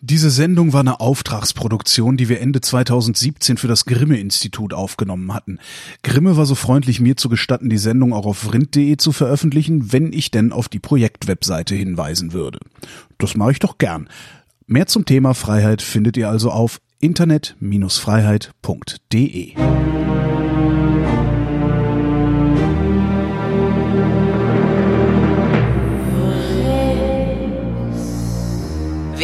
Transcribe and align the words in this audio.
Diese 0.00 0.30
Sendung 0.30 0.72
war 0.72 0.80
eine 0.80 0.98
Auftragsproduktion, 1.00 2.16
die 2.16 2.28
wir 2.28 2.40
Ende 2.40 2.60
2017 2.60 3.56
für 3.56 3.68
das 3.68 3.84
Grimme-Institut 3.86 4.74
aufgenommen 4.74 5.32
hatten. 5.32 5.58
Grimme 6.02 6.36
war 6.36 6.44
so 6.46 6.54
freundlich, 6.54 7.00
mir 7.00 7.16
zu 7.16 7.28
gestatten, 7.28 7.70
die 7.70 7.78
Sendung 7.78 8.12
auch 8.12 8.26
auf 8.26 8.38
vrind.de 8.38 8.96
zu 8.98 9.10
veröffentlichen, 9.12 9.92
wenn 9.92 10.12
ich 10.12 10.30
denn 10.30 10.52
auf 10.52 10.68
die 10.68 10.78
Projektwebseite 10.78 11.74
hinweisen 11.74 12.32
würde. 12.32 12.60
Das 13.18 13.36
mache 13.36 13.50
ich 13.52 13.58
doch 13.58 13.78
gern. 13.78 14.08
Mehr 14.66 14.86
zum 14.86 15.06
Thema 15.06 15.34
Freiheit 15.34 15.82
findet 15.82 16.16
ihr 16.16 16.28
also 16.28 16.50
auf 16.50 16.80
internet-freiheit.de. 17.00 19.54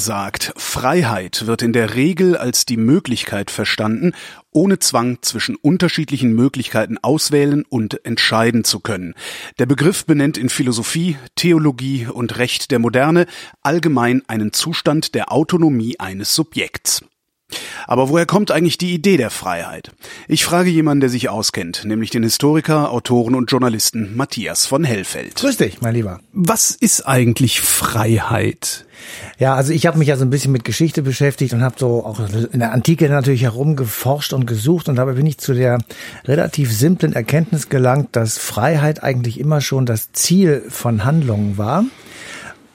Sagt, 0.00 0.52
Freiheit 0.56 1.46
wird 1.46 1.62
in 1.62 1.72
der 1.72 1.94
Regel 1.94 2.36
als 2.36 2.66
die 2.66 2.76
Möglichkeit 2.76 3.50
verstanden, 3.50 4.12
ohne 4.50 4.78
Zwang 4.78 5.18
zwischen 5.22 5.54
unterschiedlichen 5.56 6.32
Möglichkeiten 6.32 6.98
auswählen 6.98 7.64
und 7.68 8.04
entscheiden 8.04 8.64
zu 8.64 8.80
können. 8.80 9.14
Der 9.58 9.66
Begriff 9.66 10.06
benennt 10.06 10.38
in 10.38 10.48
Philosophie, 10.48 11.16
Theologie 11.36 12.06
und 12.06 12.38
Recht 12.38 12.70
der 12.70 12.80
Moderne 12.80 13.26
allgemein 13.62 14.22
einen 14.26 14.52
Zustand 14.52 15.14
der 15.14 15.30
Autonomie 15.30 16.00
eines 16.00 16.34
Subjekts. 16.34 17.04
Aber 17.86 18.08
woher 18.08 18.26
kommt 18.26 18.50
eigentlich 18.50 18.78
die 18.78 18.94
Idee 18.94 19.16
der 19.16 19.30
Freiheit? 19.30 19.92
Ich 20.28 20.44
frage 20.44 20.70
jemanden, 20.70 21.00
der 21.00 21.10
sich 21.10 21.28
auskennt, 21.28 21.84
nämlich 21.84 22.10
den 22.10 22.22
Historiker, 22.22 22.90
Autoren 22.92 23.34
und 23.34 23.50
Journalisten 23.50 24.16
Matthias 24.16 24.66
von 24.66 24.84
Hellfeld. 24.84 25.36
Grüß 25.36 25.56
dich, 25.56 25.80
mein 25.80 25.94
Lieber. 25.94 26.20
Was 26.32 26.70
ist 26.70 27.06
eigentlich 27.06 27.60
Freiheit? 27.60 28.86
Ja, 29.38 29.54
also 29.54 29.72
ich 29.72 29.86
habe 29.86 29.98
mich 29.98 30.08
ja 30.08 30.16
so 30.16 30.24
ein 30.24 30.30
bisschen 30.30 30.52
mit 30.52 30.64
Geschichte 30.64 31.02
beschäftigt 31.02 31.54
und 31.54 31.62
habe 31.62 31.76
so 31.78 32.04
auch 32.04 32.20
in 32.52 32.60
der 32.60 32.72
Antike 32.72 33.08
natürlich 33.08 33.42
herumgeforscht 33.42 34.32
und 34.32 34.46
gesucht 34.46 34.88
und 34.88 34.96
dabei 34.96 35.12
bin 35.12 35.26
ich 35.26 35.38
zu 35.38 35.54
der 35.54 35.78
relativ 36.26 36.72
simplen 36.72 37.14
Erkenntnis 37.14 37.68
gelangt, 37.68 38.14
dass 38.16 38.38
Freiheit 38.38 39.02
eigentlich 39.02 39.40
immer 39.40 39.60
schon 39.60 39.86
das 39.86 40.12
Ziel 40.12 40.62
von 40.68 41.04
Handlungen 41.04 41.56
war. 41.56 41.84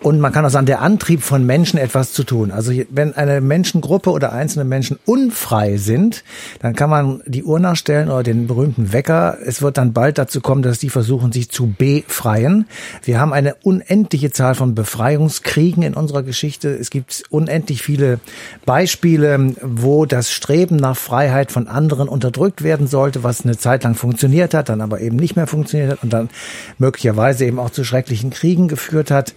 Und 0.06 0.20
man 0.20 0.32
kann 0.32 0.46
auch 0.46 0.52
sagen, 0.52 0.68
der 0.68 0.84
Antrieb 0.84 1.24
von 1.24 1.48
Menschen 1.48 1.80
etwas 1.80 2.14
zu 2.14 2.24
tun. 2.24 2.52
Also 2.52 2.72
wenn 2.92 3.16
eine 3.16 3.42
Menschengruppe 3.42 4.12
oder 4.12 4.34
einzelne 4.34 4.64
Menschen 4.64 5.00
unfrei 5.04 5.78
sind, 5.78 6.24
dann 6.60 6.76
kann 6.76 6.92
man 6.92 7.24
die 7.26 7.44
Uhr 7.44 7.60
nachstellen 7.60 8.10
oder 8.10 8.22
den 8.22 8.46
berühmten 8.46 8.94
Wecker. 8.94 9.40
Es 9.44 9.64
wird 9.64 9.80
dann 9.80 9.94
bald 9.94 10.20
dazu 10.20 10.42
kommen, 10.42 10.62
dass 10.62 10.78
die 10.78 10.92
versuchen, 10.92 11.32
sich 11.32 11.50
zu 11.50 11.74
befreien. 11.76 12.68
Wir 13.04 13.20
haben 13.20 13.34
eine 13.34 13.56
unendliche 13.64 14.30
Zahl 14.30 14.54
von 14.54 14.76
Befreiungskriegen 14.76 15.82
in 15.82 15.96
unserer 15.96 16.22
Geschichte. 16.22 16.70
Es 16.70 16.92
gibt 16.92 17.24
unendlich 17.32 17.82
viele 17.82 18.20
Beispiele, 18.64 19.56
wo 19.64 20.06
das 20.06 20.30
Streben 20.30 20.76
nach 20.76 20.98
Freiheit 20.98 21.52
von 21.52 21.68
anderen 21.68 22.10
unterdrückt 22.10 22.62
werden 22.62 22.86
sollte, 22.86 23.24
was 23.24 23.44
eine 23.44 23.58
Zeit 23.58 23.84
lang 23.84 23.96
funktioniert 23.96 24.54
hat, 24.54 24.70
dann 24.70 24.82
aber 24.82 25.02
eben 25.02 25.16
nicht 25.16 25.36
mehr 25.36 25.48
funktioniert 25.48 25.94
hat 25.94 26.04
und 26.04 26.14
dann 26.14 26.30
möglicherweise 26.78 27.46
eben 27.46 27.58
auch 27.58 27.72
zu 27.72 27.84
schrecklichen 27.84 28.30
Kriegen 28.30 28.68
geführt 28.68 29.10
hat. 29.10 29.34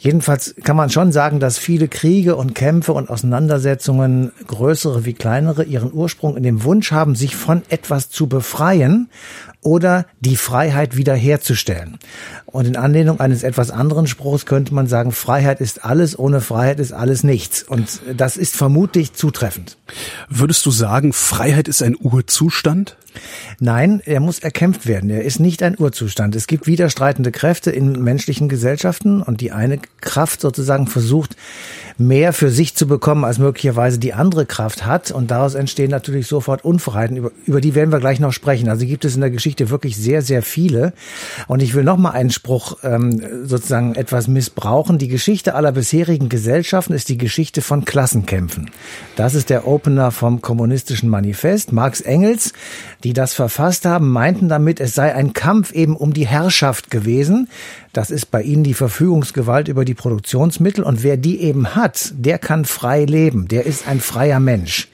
Jedenfalls 0.00 0.54
kann 0.62 0.76
man 0.76 0.90
schon 0.90 1.10
sagen, 1.10 1.40
dass 1.40 1.58
viele 1.58 1.88
Kriege 1.88 2.36
und 2.36 2.54
Kämpfe 2.54 2.92
und 2.92 3.10
Auseinandersetzungen, 3.10 4.32
größere 4.46 5.04
wie 5.04 5.12
kleinere, 5.12 5.64
ihren 5.64 5.92
Ursprung 5.92 6.36
in 6.36 6.44
dem 6.44 6.62
Wunsch 6.62 6.92
haben, 6.92 7.16
sich 7.16 7.34
von 7.34 7.62
etwas 7.68 8.08
zu 8.08 8.28
befreien 8.28 9.10
oder 9.62 10.06
die 10.20 10.36
Freiheit 10.36 10.96
wiederherzustellen. 10.96 11.98
Und 12.46 12.66
in 12.66 12.76
Anlehnung 12.76 13.20
eines 13.20 13.42
etwas 13.42 13.70
anderen 13.70 14.06
Spruchs 14.06 14.46
könnte 14.46 14.72
man 14.72 14.86
sagen, 14.86 15.12
Freiheit 15.12 15.60
ist 15.60 15.84
alles, 15.84 16.18
ohne 16.18 16.40
Freiheit 16.40 16.80
ist 16.80 16.92
alles 16.92 17.24
nichts. 17.24 17.62
Und 17.62 18.00
das 18.16 18.36
ist 18.36 18.56
vermutlich 18.56 19.12
zutreffend. 19.12 19.76
Würdest 20.28 20.64
du 20.64 20.70
sagen, 20.70 21.12
Freiheit 21.12 21.68
ist 21.68 21.82
ein 21.82 21.96
Urzustand? 22.00 22.96
Nein, 23.58 24.00
er 24.04 24.20
muss 24.20 24.38
erkämpft 24.38 24.86
werden. 24.86 25.10
Er 25.10 25.24
ist 25.24 25.40
nicht 25.40 25.62
ein 25.62 25.76
Urzustand. 25.78 26.36
Es 26.36 26.46
gibt 26.46 26.66
widerstreitende 26.66 27.32
Kräfte 27.32 27.70
in 27.70 27.92
menschlichen 28.02 28.48
Gesellschaften 28.48 29.22
und 29.22 29.40
die 29.40 29.50
eine 29.50 29.78
Kraft 30.00 30.40
sozusagen 30.40 30.86
versucht, 30.86 31.36
mehr 31.98 32.32
für 32.32 32.50
sich 32.50 32.76
zu 32.76 32.86
bekommen, 32.86 33.24
als 33.24 33.38
möglicherweise 33.38 33.98
die 33.98 34.14
andere 34.14 34.46
Kraft 34.46 34.86
hat. 34.86 35.10
Und 35.10 35.32
daraus 35.32 35.54
entstehen 35.54 35.90
natürlich 35.90 36.28
sofort 36.28 36.64
Unfreiheiten. 36.64 37.16
Über, 37.16 37.32
über 37.44 37.60
die 37.60 37.74
werden 37.74 37.90
wir 37.90 37.98
gleich 37.98 38.20
noch 38.20 38.32
sprechen. 38.32 38.68
Also 38.68 38.86
gibt 38.86 39.04
es 39.04 39.16
in 39.16 39.20
der 39.20 39.30
Geschichte 39.30 39.68
wirklich 39.68 39.96
sehr, 39.96 40.22
sehr 40.22 40.42
viele. 40.42 40.92
Und 41.48 41.60
ich 41.60 41.74
will 41.74 41.82
noch 41.82 41.96
mal 41.96 42.10
einen 42.10 42.30
Spruch 42.30 42.78
ähm, 42.84 43.20
sozusagen 43.44 43.96
etwas 43.96 44.28
missbrauchen. 44.28 44.98
Die 44.98 45.08
Geschichte 45.08 45.54
aller 45.54 45.72
bisherigen 45.72 46.28
Gesellschaften 46.28 46.92
ist 46.92 47.08
die 47.08 47.18
Geschichte 47.18 47.62
von 47.62 47.84
Klassenkämpfen. 47.84 48.70
Das 49.16 49.34
ist 49.34 49.50
der 49.50 49.66
Opener 49.66 50.12
vom 50.12 50.40
kommunistischen 50.40 51.08
Manifest. 51.08 51.72
Marx 51.72 52.00
Engels, 52.00 52.52
die 53.02 53.12
das 53.12 53.34
verfasst 53.34 53.84
haben, 53.84 54.08
meinten 54.08 54.48
damit, 54.48 54.78
es 54.78 54.94
sei 54.94 55.14
ein 55.14 55.32
Kampf 55.32 55.72
eben 55.72 55.96
um 55.96 56.12
die 56.12 56.26
Herrschaft 56.26 56.92
gewesen. 56.92 57.48
Das 57.98 58.12
ist 58.12 58.30
bei 58.30 58.42
ihnen 58.42 58.62
die 58.62 58.74
Verfügungsgewalt 58.74 59.66
über 59.66 59.84
die 59.84 59.96
Produktionsmittel. 59.96 60.84
Und 60.84 61.02
wer 61.02 61.16
die 61.16 61.40
eben 61.40 61.74
hat, 61.74 62.12
der 62.14 62.38
kann 62.38 62.64
frei 62.64 63.04
leben. 63.04 63.48
Der 63.48 63.66
ist 63.66 63.88
ein 63.88 63.98
freier 63.98 64.38
Mensch. 64.38 64.86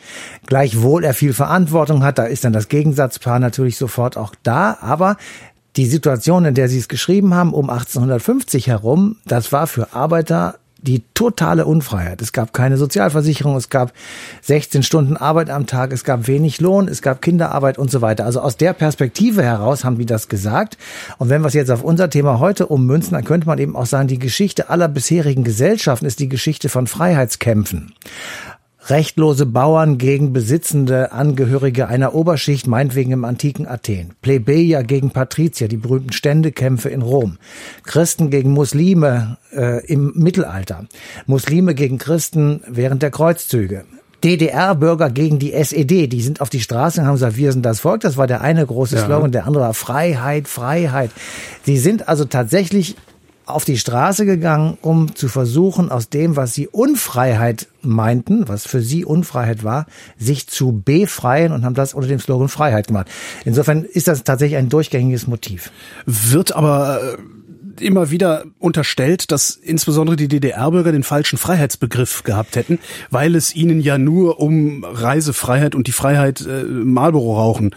Gleichwohl 0.47 1.05
er 1.05 1.13
viel 1.13 1.35
Verantwortung 1.35 2.03
hat, 2.03 2.17
da 2.17 2.25
ist 2.25 2.47
dann 2.47 2.55
das 2.55 2.69
Gegensatzpaar 2.69 3.41
natürlich 3.41 3.77
sofort 3.77 4.17
auch 4.17 4.35
da. 4.43 4.79
Aber 4.81 5.19
die 5.77 5.85
Situation, 5.85 6.47
in 6.47 6.55
der 6.55 6.71
Sie 6.71 6.79
es 6.79 6.89
geschrieben 6.89 7.35
haben, 7.35 7.53
um 7.53 7.69
1850 7.69 8.69
herum, 8.69 9.17
das 9.27 9.53
war 9.53 9.67
für 9.67 9.93
Arbeiter 9.93 10.55
die 10.85 11.03
totale 11.15 11.65
Unfreiheit. 11.65 12.21
Es 12.21 12.33
gab 12.33 12.53
keine 12.53 12.77
Sozialversicherung, 12.77 13.57
es 13.57 13.71
gab 13.71 13.93
16 14.43 14.83
Stunden 14.83 15.17
Arbeit 15.17 15.49
am 15.49 15.67
Tag, 15.67 15.93
es 15.93 16.05
gab 16.05 16.27
wenig 16.27 16.61
Lohn, 16.61 16.89
es 16.89 17.01
gab 17.01 17.23
Kinderarbeit 17.23 17.79
und 17.79 17.91
so 17.91 18.03
weiter. 18.03 18.25
Also 18.27 18.41
aus 18.41 18.57
der 18.57 18.75
Perspektive 18.75 19.43
heraus 19.43 19.85
haben 19.85 19.99
die 19.99 20.07
das 20.07 20.29
gesagt. 20.29 20.77
Und 21.19 21.31
wenn 21.31 21.43
wir 21.43 21.49
es 21.49 21.55
jetzt 21.55 21.71
auf 21.71 21.83
unser 21.83 22.11
Thema 22.11 22.39
heute 22.39 22.67
ummünzen, 22.67 23.13
dann 23.13 23.25
könnte 23.25 23.47
man 23.47 23.59
eben 23.59 23.77
auch 23.77 23.87
sagen, 23.87 24.09
die 24.09 24.19
Geschichte 24.19 24.69
aller 24.69 24.89
bisherigen 24.89 25.43
Gesellschaften 25.43 26.07
ist 26.07 26.21
die 26.21 26.29
Geschichte 26.29 26.69
von 26.69 26.87
Freiheitskämpfen 26.87 27.95
rechtlose 28.89 29.47
Bauern 29.47 29.99
gegen 29.99 30.33
besitzende 30.33 31.13
Angehörige 31.13 31.89
einer 31.89 32.15
Oberschicht, 32.15 32.67
meinetwegen 32.67 33.13
im 33.13 33.25
antiken 33.25 33.67
Athen, 33.67 34.13
Plebejer 34.21 34.83
gegen 34.83 35.11
Patrizier, 35.11 35.69
die 35.69 35.77
berühmten 35.77 36.13
Ständekämpfe 36.13 36.91
in 36.91 37.03
Rom, 37.03 37.39
Christen 37.85 38.31
gegen 38.31 38.51
Muslime 38.51 39.39
äh, 39.53 39.85
im 39.87 40.13
Mittelalter, 40.15 40.87
Muslime 41.27 41.75
gegen 41.75 41.99
Christen 41.99 42.61
während 42.67 43.03
der 43.03 43.11
Kreuzzüge, 43.11 43.85
DDR-Bürger 44.25 45.11
gegen 45.11 45.39
die 45.39 45.53
SED, 45.53 46.07
die 46.07 46.23
sind 46.23 46.41
auf 46.41 46.49
die 46.49 46.61
Straße 46.61 47.01
und 47.01 47.07
haben 47.07 47.15
gesagt, 47.15 47.37
wir 47.37 47.53
sind 47.53 47.65
das 47.65 47.81
Volk. 47.81 48.01
Das 48.01 48.17
war 48.17 48.27
der 48.27 48.41
eine 48.41 48.65
große 48.65 48.97
Slogan, 48.97 49.25
ja. 49.25 49.41
der 49.41 49.47
andere 49.47 49.65
war 49.65 49.75
Freiheit, 49.75 50.49
Freiheit. 50.49 51.11
Sie 51.65 51.77
sind 51.77 52.09
also 52.09 52.25
tatsächlich 52.25 52.97
auf 53.47 53.65
die 53.65 53.79
Straße 53.79 54.25
gegangen, 54.25 54.79
um 54.81 55.15
zu 55.15 55.29
versuchen, 55.29 55.91
aus 55.91 56.09
dem, 56.09 56.37
was 56.37 56.55
sie 56.55 56.69
Unfreiheit 56.69 57.69
meinten, 57.83 58.49
was 58.49 58.67
für 58.67 58.81
sie 58.81 59.05
Unfreiheit 59.05 59.65
war, 59.65 59.87
sich 60.19 60.47
zu 60.47 60.83
befreien 60.85 61.53
und 61.53 61.65
haben 61.65 61.75
das 61.75 61.95
unter 61.95 62.09
dem 62.09 62.21
Slogan 62.21 62.49
Freiheit 62.49 62.89
gemacht. 62.89 63.09
Insofern 63.45 63.85
ist 63.85 64.09
das 64.09 64.25
tatsächlich 64.25 64.57
ein 64.57 64.69
durchgängiges 64.69 65.27
Motiv. 65.27 65.71
Wird 66.07 66.57
aber 66.57 67.01
äh, 67.03 67.17
immer 67.81 68.11
wieder 68.11 68.45
unterstellt, 68.59 69.31
dass 69.31 69.51
insbesondere 69.51 70.17
die 70.17 70.29
DDR-Bürger 70.29 70.93
den 70.93 71.03
falschen 71.03 71.39
Freiheitsbegriff 71.39 72.23
gehabt 72.23 72.57
hätten, 72.57 72.79
weil 73.11 73.35
es 73.35 73.55
ihnen 73.55 73.81
ja 73.81 73.99
nur 73.99 74.41
um 74.41 74.85
Reisefreiheit 74.85 75.75
und 75.75 75.87
die 75.87 75.93
Freiheit 75.93 76.47
äh, 76.47 76.65
Marlboro 76.65 77.37
rauchen 77.37 77.75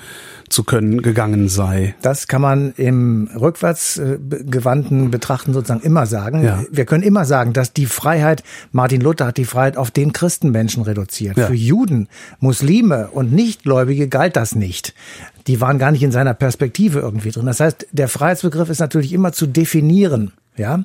zu 0.49 0.63
können 0.63 1.01
gegangen 1.01 1.49
sei. 1.49 1.95
Das 2.01 2.27
kann 2.27 2.41
man 2.41 2.73
im 2.77 3.29
rückwärtsgewandten 3.35 5.11
Betrachten 5.11 5.53
sozusagen 5.53 5.81
immer 5.81 6.05
sagen. 6.05 6.44
Ja. 6.44 6.63
Wir 6.71 6.85
können 6.85 7.03
immer 7.03 7.25
sagen, 7.25 7.53
dass 7.53 7.73
die 7.73 7.85
Freiheit, 7.85 8.44
Martin 8.71 9.01
Luther 9.01 9.27
hat 9.27 9.38
die 9.38 9.45
Freiheit 9.45 9.77
auf 9.77 9.91
den 9.91 10.13
Christenmenschen 10.13 10.83
reduziert. 10.83 11.38
Ja. 11.38 11.47
Für 11.47 11.53
Juden, 11.53 12.07
Muslime 12.39 13.09
und 13.11 13.33
Nichtgläubige 13.33 14.07
galt 14.07 14.35
das 14.38 14.55
nicht 14.55 14.94
die 15.47 15.61
waren 15.61 15.79
gar 15.79 15.91
nicht 15.91 16.03
in 16.03 16.11
seiner 16.11 16.33
Perspektive 16.33 16.99
irgendwie 16.99 17.31
drin. 17.31 17.45
Das 17.45 17.59
heißt, 17.59 17.88
der 17.91 18.07
Freiheitsbegriff 18.07 18.69
ist 18.69 18.79
natürlich 18.79 19.13
immer 19.13 19.31
zu 19.31 19.47
definieren. 19.47 20.33
Ja, 20.57 20.83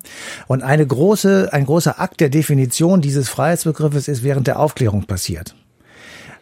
und 0.48 0.62
eine 0.62 0.86
große, 0.86 1.48
ein 1.50 1.64
großer 1.64 1.98
Akt 1.98 2.20
der 2.20 2.28
Definition 2.28 3.00
dieses 3.00 3.30
Freiheitsbegriffes 3.30 4.06
ist 4.06 4.22
während 4.22 4.46
der 4.46 4.58
Aufklärung 4.58 5.04
passiert. 5.04 5.54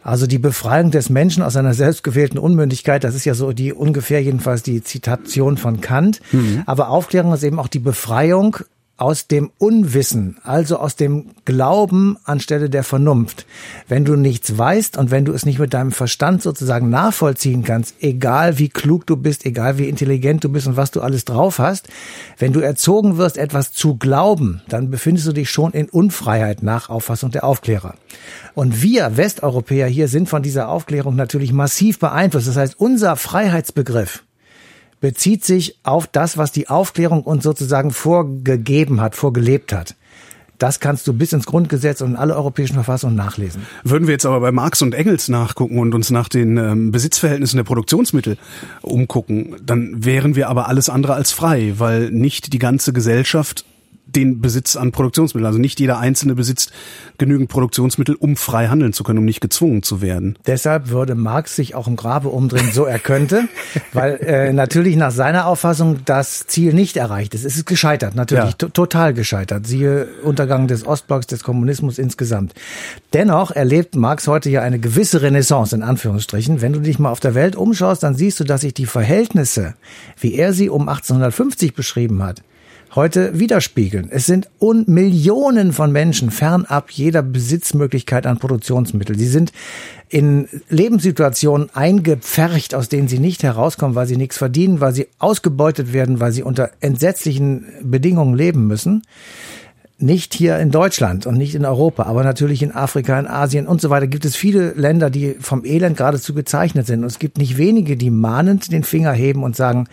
Also 0.02 0.26
die 0.26 0.38
Befreiung 0.38 0.90
des 0.90 1.11
Menschen 1.11 1.43
aus 1.43 1.52
seiner 1.52 1.75
selbstgewählten 1.75 2.38
Unmündigkeit, 2.38 3.05
das 3.05 3.14
ist 3.14 3.25
ja 3.25 3.34
so 3.34 3.52
die 3.52 3.72
ungefähr 3.72 4.20
jedenfalls 4.20 4.64
die 4.64 4.82
Zitation 4.82 5.58
von 5.58 5.81
Kant. 5.81 6.20
Mhm. 6.32 6.64
Aber 6.67 6.88
Aufklärung 6.88 7.32
ist 7.32 7.44
eben 7.44 7.61
auch 7.61 7.69
die 7.69 7.78
Befreiung 7.78 8.56
aus 9.00 9.26
dem 9.26 9.50
Unwissen, 9.56 10.37
also 10.43 10.76
aus 10.76 10.94
dem 10.94 11.31
Glauben 11.47 12.19
anstelle 12.25 12.69
der 12.69 12.85
Vernunft. 12.85 13.47
Wenn 13.88 14.05
du 14.05 14.14
nichts 14.14 14.58
weißt 14.58 14.99
und 14.99 15.11
wenn 15.11 15.25
du 15.25 15.32
es 15.32 15.47
nicht 15.47 15.58
mit 15.58 15.73
deinem 15.73 15.91
Verstand 15.91 16.43
sozusagen 16.43 16.91
nachvollziehen 16.91 17.64
kannst, 17.64 17.94
egal 18.00 18.58
wie 18.58 18.69
klug 18.69 19.06
du 19.06 19.17
bist, 19.17 19.47
egal 19.47 19.79
wie 19.79 19.88
intelligent 19.88 20.44
du 20.44 20.50
bist 20.50 20.67
und 20.67 20.76
was 20.76 20.91
du 20.91 21.00
alles 21.00 21.25
drauf 21.25 21.58
hast, 21.58 21.88
wenn 22.37 22.52
du 22.52 22.61
erzogen 22.61 23.17
wirst, 23.17 23.38
etwas 23.38 23.73
zu 23.73 23.97
glauben, 23.97 24.61
dann 24.69 24.91
befindest 24.91 25.26
du 25.26 25.32
dich 25.32 25.50
schon 25.50 25.73
in 25.73 25.88
Unfreiheit 25.88 26.62
nach 26.62 26.91
Auffassung 26.91 27.31
der 27.31 27.44
Aufklärer. 27.44 27.94
Und 28.55 28.82
wir 28.82 29.17
Westeuropäer 29.17 29.87
hier 29.87 30.08
sind 30.08 30.29
von 30.29 30.43
dieser 30.43 30.69
Aufklärung 30.69 31.17
natürlich 31.17 31.55
massiv 31.55 31.99
beeinflusst. 31.99 32.49
Das 32.49 32.56
heißt, 32.56 32.79
unser 32.79 33.17
Freiheitsbegriff, 33.17 34.25
bezieht 35.00 35.44
sich 35.44 35.79
auf 35.82 36.06
das, 36.06 36.37
was 36.37 36.52
die 36.52 36.69
Aufklärung 36.69 37.23
uns 37.23 37.43
sozusagen 37.43 37.91
vorgegeben 37.91 39.00
hat, 39.00 39.17
vorgelebt 39.17 39.73
hat. 39.73 39.97
Das 40.61 40.79
kannst 40.79 41.08
du 41.08 41.14
bis 41.14 41.32
ins 41.32 41.47
Grundgesetz 41.47 42.02
und 42.02 42.11
in 42.11 42.17
alle 42.17 42.37
europäischen 42.37 42.75
Verfassungen 42.75 43.17
nachlesen. 43.17 43.62
Würden 43.82 44.06
wir 44.06 44.12
jetzt 44.12 44.26
aber 44.26 44.41
bei 44.41 44.52
Marx 44.52 44.82
und 44.82 44.94
Engels 44.94 45.29
nachgucken 45.29 45.79
und 45.79 45.94
uns 45.94 46.11
nach 46.11 46.29
den 46.29 46.58
ähm, 46.58 46.93
Besitzverhältnissen 46.93 47.56
der 47.56 47.64
Produktionsmittel 47.64 48.37
umgucken, 48.82 49.56
dann 49.64 50.05
wären 50.05 50.37
wir 50.37 50.50
aber 50.50 50.69
alles 50.69 50.91
andere 50.91 51.14
als 51.14 51.32
frei, 51.32 51.75
weil 51.79 52.11
nicht 52.11 52.53
die 52.53 52.58
ganze 52.58 52.93
Gesellschaft 52.93 53.64
den 54.16 54.40
Besitz 54.40 54.76
an 54.76 54.92
Produktionsmitteln. 54.92 55.46
Also 55.46 55.58
nicht 55.58 55.80
jeder 55.80 55.98
Einzelne 55.98 56.34
besitzt 56.34 56.72
genügend 57.18 57.48
Produktionsmittel, 57.48 58.14
um 58.14 58.36
frei 58.36 58.68
handeln 58.68 58.92
zu 58.92 59.04
können, 59.04 59.18
um 59.18 59.24
nicht 59.24 59.40
gezwungen 59.40 59.82
zu 59.82 60.00
werden. 60.00 60.38
Deshalb 60.46 60.88
würde 60.88 61.14
Marx 61.14 61.56
sich 61.56 61.74
auch 61.74 61.86
im 61.86 61.96
Grabe 61.96 62.28
umdrehen, 62.28 62.70
so 62.72 62.84
er 62.84 62.98
könnte, 62.98 63.48
weil 63.92 64.16
äh, 64.16 64.52
natürlich 64.52 64.96
nach 64.96 65.10
seiner 65.10 65.46
Auffassung 65.46 65.98
das 66.04 66.46
Ziel 66.46 66.72
nicht 66.72 66.96
erreicht 66.96 67.34
ist. 67.34 67.44
Es 67.44 67.56
ist 67.56 67.66
gescheitert, 67.66 68.14
natürlich 68.14 68.54
ja. 68.60 68.68
total 68.68 69.14
gescheitert. 69.14 69.66
Siehe 69.66 70.08
Untergang 70.22 70.66
des 70.66 70.86
Ostblocks, 70.86 71.26
des 71.26 71.42
Kommunismus 71.42 71.98
insgesamt. 71.98 72.54
Dennoch 73.12 73.50
erlebt 73.50 73.96
Marx 73.96 74.26
heute 74.26 74.50
ja 74.50 74.62
eine 74.62 74.78
gewisse 74.78 75.22
Renaissance, 75.22 75.74
in 75.74 75.82
Anführungsstrichen. 75.82 76.60
Wenn 76.60 76.72
du 76.72 76.80
dich 76.80 76.98
mal 76.98 77.10
auf 77.10 77.20
der 77.20 77.34
Welt 77.34 77.56
umschaust, 77.56 78.02
dann 78.02 78.14
siehst 78.14 78.40
du, 78.40 78.44
dass 78.44 78.62
sich 78.62 78.74
die 78.74 78.86
Verhältnisse, 78.86 79.74
wie 80.18 80.34
er 80.34 80.52
sie 80.52 80.68
um 80.68 80.88
1850 80.88 81.74
beschrieben 81.74 82.22
hat, 82.22 82.42
heute 82.94 83.38
widerspiegeln. 83.38 84.08
Es 84.10 84.26
sind 84.26 84.48
Millionen 84.60 85.72
von 85.72 85.92
Menschen 85.92 86.31
fernab 86.31 86.90
jeder 86.90 87.22
Besitzmöglichkeit 87.22 88.26
an 88.26 88.38
Produktionsmitteln. 88.38 89.19
Sie 89.19 89.26
sind 89.26 89.52
in 90.08 90.48
Lebenssituationen 90.69 91.70
eingepfercht, 91.75 92.75
aus 92.75 92.88
denen 92.88 93.08
sie 93.08 93.19
nicht 93.19 93.42
herauskommen, 93.42 93.94
weil 93.94 94.06
sie 94.06 94.16
nichts 94.16 94.38
verdienen, 94.38 94.81
weil 94.81 94.92
sie 94.92 95.06
ausgebeutet 95.19 95.92
werden, 95.92 96.20
weil 96.20 96.32
sie 96.32 96.42
unter 96.42 96.70
entsetzlichen 96.81 97.66
Bedingungen 97.82 98.34
leben 98.34 98.66
müssen. 98.66 99.02
Nicht 100.02 100.32
hier 100.32 100.58
in 100.58 100.70
Deutschland 100.70 101.26
und 101.26 101.36
nicht 101.36 101.54
in 101.54 101.66
Europa, 101.66 102.04
aber 102.04 102.25
natürlich 102.25 102.62
in 102.62 102.72
Afrika, 102.72 103.20
in 103.20 103.26
Asien 103.26 103.66
und 103.66 103.82
so 103.82 103.90
weiter 103.90 104.06
gibt 104.06 104.25
es 104.25 104.34
viele 104.34 104.72
Länder, 104.72 105.10
die 105.10 105.36
vom 105.40 105.64
Elend 105.64 105.98
geradezu 105.98 106.32
gezeichnet 106.32 106.86
sind. 106.86 107.00
Und 107.00 107.06
es 107.06 107.19
gibt 107.19 107.36
nicht 107.36 107.58
wenige, 107.58 107.98
die 107.98 108.10
mahnend 108.10 108.72
den 108.72 108.82
Finger 108.82 109.12
heben 109.12 109.43
und 109.43 109.56
sagen, 109.56 109.88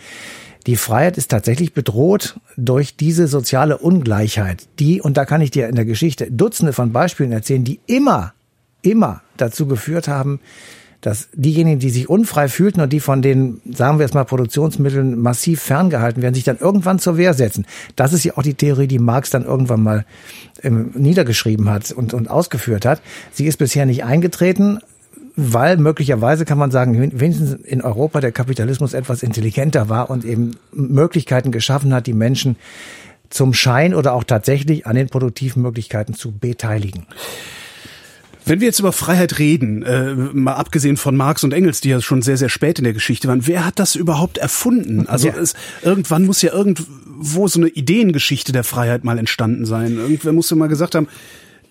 die 0.68 0.76
Freiheit 0.76 1.16
ist 1.16 1.30
tatsächlich 1.30 1.72
bedroht 1.72 2.38
durch 2.58 2.94
diese 2.94 3.26
soziale 3.26 3.78
Ungleichheit, 3.78 4.68
die, 4.78 5.00
und 5.00 5.16
da 5.16 5.24
kann 5.24 5.40
ich 5.40 5.50
dir 5.50 5.66
in 5.66 5.76
der 5.76 5.86
Geschichte 5.86 6.30
Dutzende 6.30 6.74
von 6.74 6.92
Beispielen 6.92 7.32
erzählen, 7.32 7.64
die 7.64 7.80
immer, 7.86 8.34
immer 8.82 9.22
dazu 9.38 9.66
geführt 9.66 10.08
haben, 10.08 10.40
dass 11.00 11.30
diejenigen, 11.32 11.78
die 11.78 11.88
sich 11.88 12.10
unfrei 12.10 12.48
fühlten 12.48 12.82
und 12.82 12.92
die 12.92 13.00
von 13.00 13.22
den, 13.22 13.62
sagen 13.72 13.98
wir 13.98 14.04
jetzt 14.04 14.12
mal, 14.12 14.24
Produktionsmitteln 14.24 15.18
massiv 15.18 15.62
ferngehalten 15.62 16.22
werden, 16.22 16.34
sich 16.34 16.44
dann 16.44 16.58
irgendwann 16.58 16.98
zur 16.98 17.16
Wehr 17.16 17.32
setzen. 17.32 17.64
Das 17.96 18.12
ist 18.12 18.24
ja 18.24 18.36
auch 18.36 18.42
die 18.42 18.52
Theorie, 18.52 18.88
die 18.88 18.98
Marx 18.98 19.30
dann 19.30 19.46
irgendwann 19.46 19.82
mal 19.82 20.04
ähm, 20.62 20.90
niedergeschrieben 20.92 21.70
hat 21.70 21.92
und, 21.92 22.12
und 22.12 22.28
ausgeführt 22.28 22.84
hat. 22.84 23.00
Sie 23.32 23.46
ist 23.46 23.56
bisher 23.56 23.86
nicht 23.86 24.04
eingetreten, 24.04 24.80
weil 25.40 25.76
möglicherweise 25.76 26.44
kann 26.44 26.58
man 26.58 26.72
sagen, 26.72 27.12
wenigstens 27.20 27.52
in 27.62 27.80
Europa 27.80 28.20
der 28.20 28.32
Kapitalismus 28.32 28.92
etwas 28.92 29.22
intelligenter 29.22 29.88
war 29.88 30.10
und 30.10 30.24
eben 30.24 30.56
Möglichkeiten 30.72 31.52
geschaffen 31.52 31.94
hat, 31.94 32.08
die 32.08 32.12
Menschen 32.12 32.56
zum 33.30 33.54
Schein 33.54 33.94
oder 33.94 34.14
auch 34.14 34.24
tatsächlich 34.24 34.84
an 34.84 34.96
den 34.96 35.06
produktiven 35.06 35.62
Möglichkeiten 35.62 36.14
zu 36.14 36.32
beteiligen. 36.32 37.06
Wenn 38.46 38.58
wir 38.58 38.66
jetzt 38.66 38.80
über 38.80 38.92
Freiheit 38.92 39.38
reden, 39.38 39.84
äh, 39.84 40.12
mal 40.14 40.54
abgesehen 40.54 40.96
von 40.96 41.16
Marx 41.16 41.44
und 41.44 41.52
Engels, 41.52 41.80
die 41.82 41.90
ja 41.90 42.00
schon 42.00 42.20
sehr, 42.20 42.36
sehr 42.36 42.48
spät 42.48 42.78
in 42.78 42.84
der 42.84 42.92
Geschichte 42.92 43.28
waren, 43.28 43.46
wer 43.46 43.64
hat 43.64 43.78
das 43.78 43.94
überhaupt 43.94 44.38
erfunden? 44.38 45.06
Also 45.06 45.28
ja. 45.28 45.36
es, 45.36 45.54
irgendwann 45.82 46.26
muss 46.26 46.42
ja 46.42 46.52
irgendwo 46.52 47.46
so 47.46 47.60
eine 47.60 47.68
Ideengeschichte 47.68 48.50
der 48.50 48.64
Freiheit 48.64 49.04
mal 49.04 49.18
entstanden 49.18 49.66
sein. 49.66 49.98
Irgendwer 49.98 50.32
muss 50.32 50.50
ja 50.50 50.56
mal 50.56 50.68
gesagt 50.68 50.96
haben, 50.96 51.06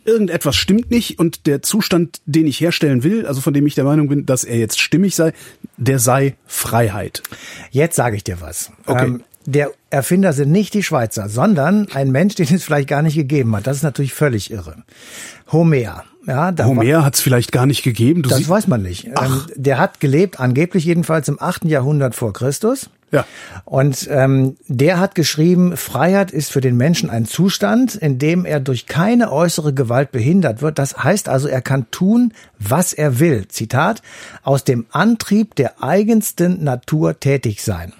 irgendetwas 0.07 0.55
stimmt 0.55 0.89
nicht 0.89 1.19
und 1.19 1.45
der 1.45 1.61
Zustand, 1.61 2.21
den 2.25 2.47
ich 2.47 2.59
herstellen 2.59 3.03
will, 3.03 3.25
also 3.27 3.41
von 3.41 3.53
dem 3.53 3.67
ich 3.67 3.75
der 3.75 3.83
Meinung 3.83 4.07
bin, 4.07 4.25
dass 4.25 4.43
er 4.43 4.57
jetzt 4.57 4.79
stimmig 4.79 5.15
sei, 5.15 5.33
der 5.75 5.99
sei 5.99 6.35
Freiheit. 6.45 7.21
Jetzt 7.71 7.95
sage 7.95 8.15
ich 8.15 8.23
dir 8.23 8.41
was. 8.41 8.71
Okay. 8.85 9.05
Ähm, 9.05 9.23
der 9.45 9.71
Erfinder 9.89 10.33
sind 10.33 10.51
nicht 10.51 10.73
die 10.73 10.83
Schweizer, 10.83 11.29
sondern 11.29 11.87
ein 11.93 12.11
Mensch, 12.11 12.35
den 12.35 12.53
es 12.53 12.63
vielleicht 12.63 12.87
gar 12.87 13.01
nicht 13.01 13.15
gegeben 13.15 13.55
hat. 13.55 13.67
Das 13.67 13.77
ist 13.77 13.83
natürlich 13.83 14.13
völlig 14.13 14.51
irre. 14.51 14.83
Homer. 15.51 16.03
Ja, 16.27 16.53
Homer 16.59 17.05
hat 17.05 17.15
es 17.15 17.21
vielleicht 17.21 17.53
gar 17.53 17.65
nicht 17.65 17.83
gegeben. 17.83 18.21
Du 18.21 18.29
das 18.29 18.49
weiß 18.49 18.67
man 18.67 18.81
nicht. 18.81 19.09
Ach. 19.15 19.47
Ähm, 19.47 19.53
der 19.55 19.77
hat 19.77 20.01
gelebt, 20.01 20.41
angeblich 20.41 20.83
jedenfalls 20.83 21.29
im 21.29 21.41
achten 21.41 21.69
Jahrhundert 21.69 22.15
vor 22.15 22.33
Christus. 22.33 22.89
Ja. 23.11 23.25
Und 23.63 24.07
ähm, 24.11 24.57
der 24.67 24.99
hat 24.99 25.15
geschrieben, 25.15 25.77
Freiheit 25.77 26.31
ist 26.31 26.51
für 26.51 26.59
den 26.59 26.75
Menschen 26.75 27.09
ein 27.09 27.25
Zustand, 27.25 27.95
in 27.95 28.19
dem 28.19 28.43
er 28.45 28.59
durch 28.59 28.85
keine 28.85 29.31
äußere 29.31 29.73
Gewalt 29.73 30.11
behindert 30.11 30.61
wird. 30.61 30.77
Das 30.77 30.97
heißt 30.97 31.29
also, 31.29 31.47
er 31.47 31.61
kann 31.61 31.89
tun, 31.89 32.33
was 32.59 32.91
er 32.91 33.19
will. 33.19 33.47
Zitat, 33.47 34.01
aus 34.43 34.65
dem 34.65 34.85
Antrieb 34.91 35.55
der 35.55 35.81
eigensten 35.81 36.63
Natur 36.63 37.19
tätig 37.19 37.63
sein. 37.63 37.93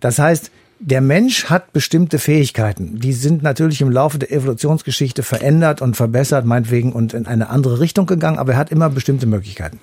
Das 0.00 0.18
heißt, 0.18 0.50
der 0.84 1.00
Mensch 1.00 1.44
hat 1.44 1.72
bestimmte 1.72 2.18
Fähigkeiten. 2.18 2.98
Die 2.98 3.12
sind 3.12 3.42
natürlich 3.42 3.80
im 3.80 3.90
Laufe 3.90 4.18
der 4.18 4.32
Evolutionsgeschichte 4.32 5.22
verändert 5.22 5.80
und 5.80 5.96
verbessert, 5.96 6.44
meinetwegen, 6.44 6.92
und 6.92 7.14
in 7.14 7.26
eine 7.26 7.50
andere 7.50 7.78
Richtung 7.78 8.06
gegangen, 8.06 8.38
aber 8.38 8.52
er 8.52 8.58
hat 8.58 8.72
immer 8.72 8.90
bestimmte 8.90 9.26
Möglichkeiten. 9.26 9.78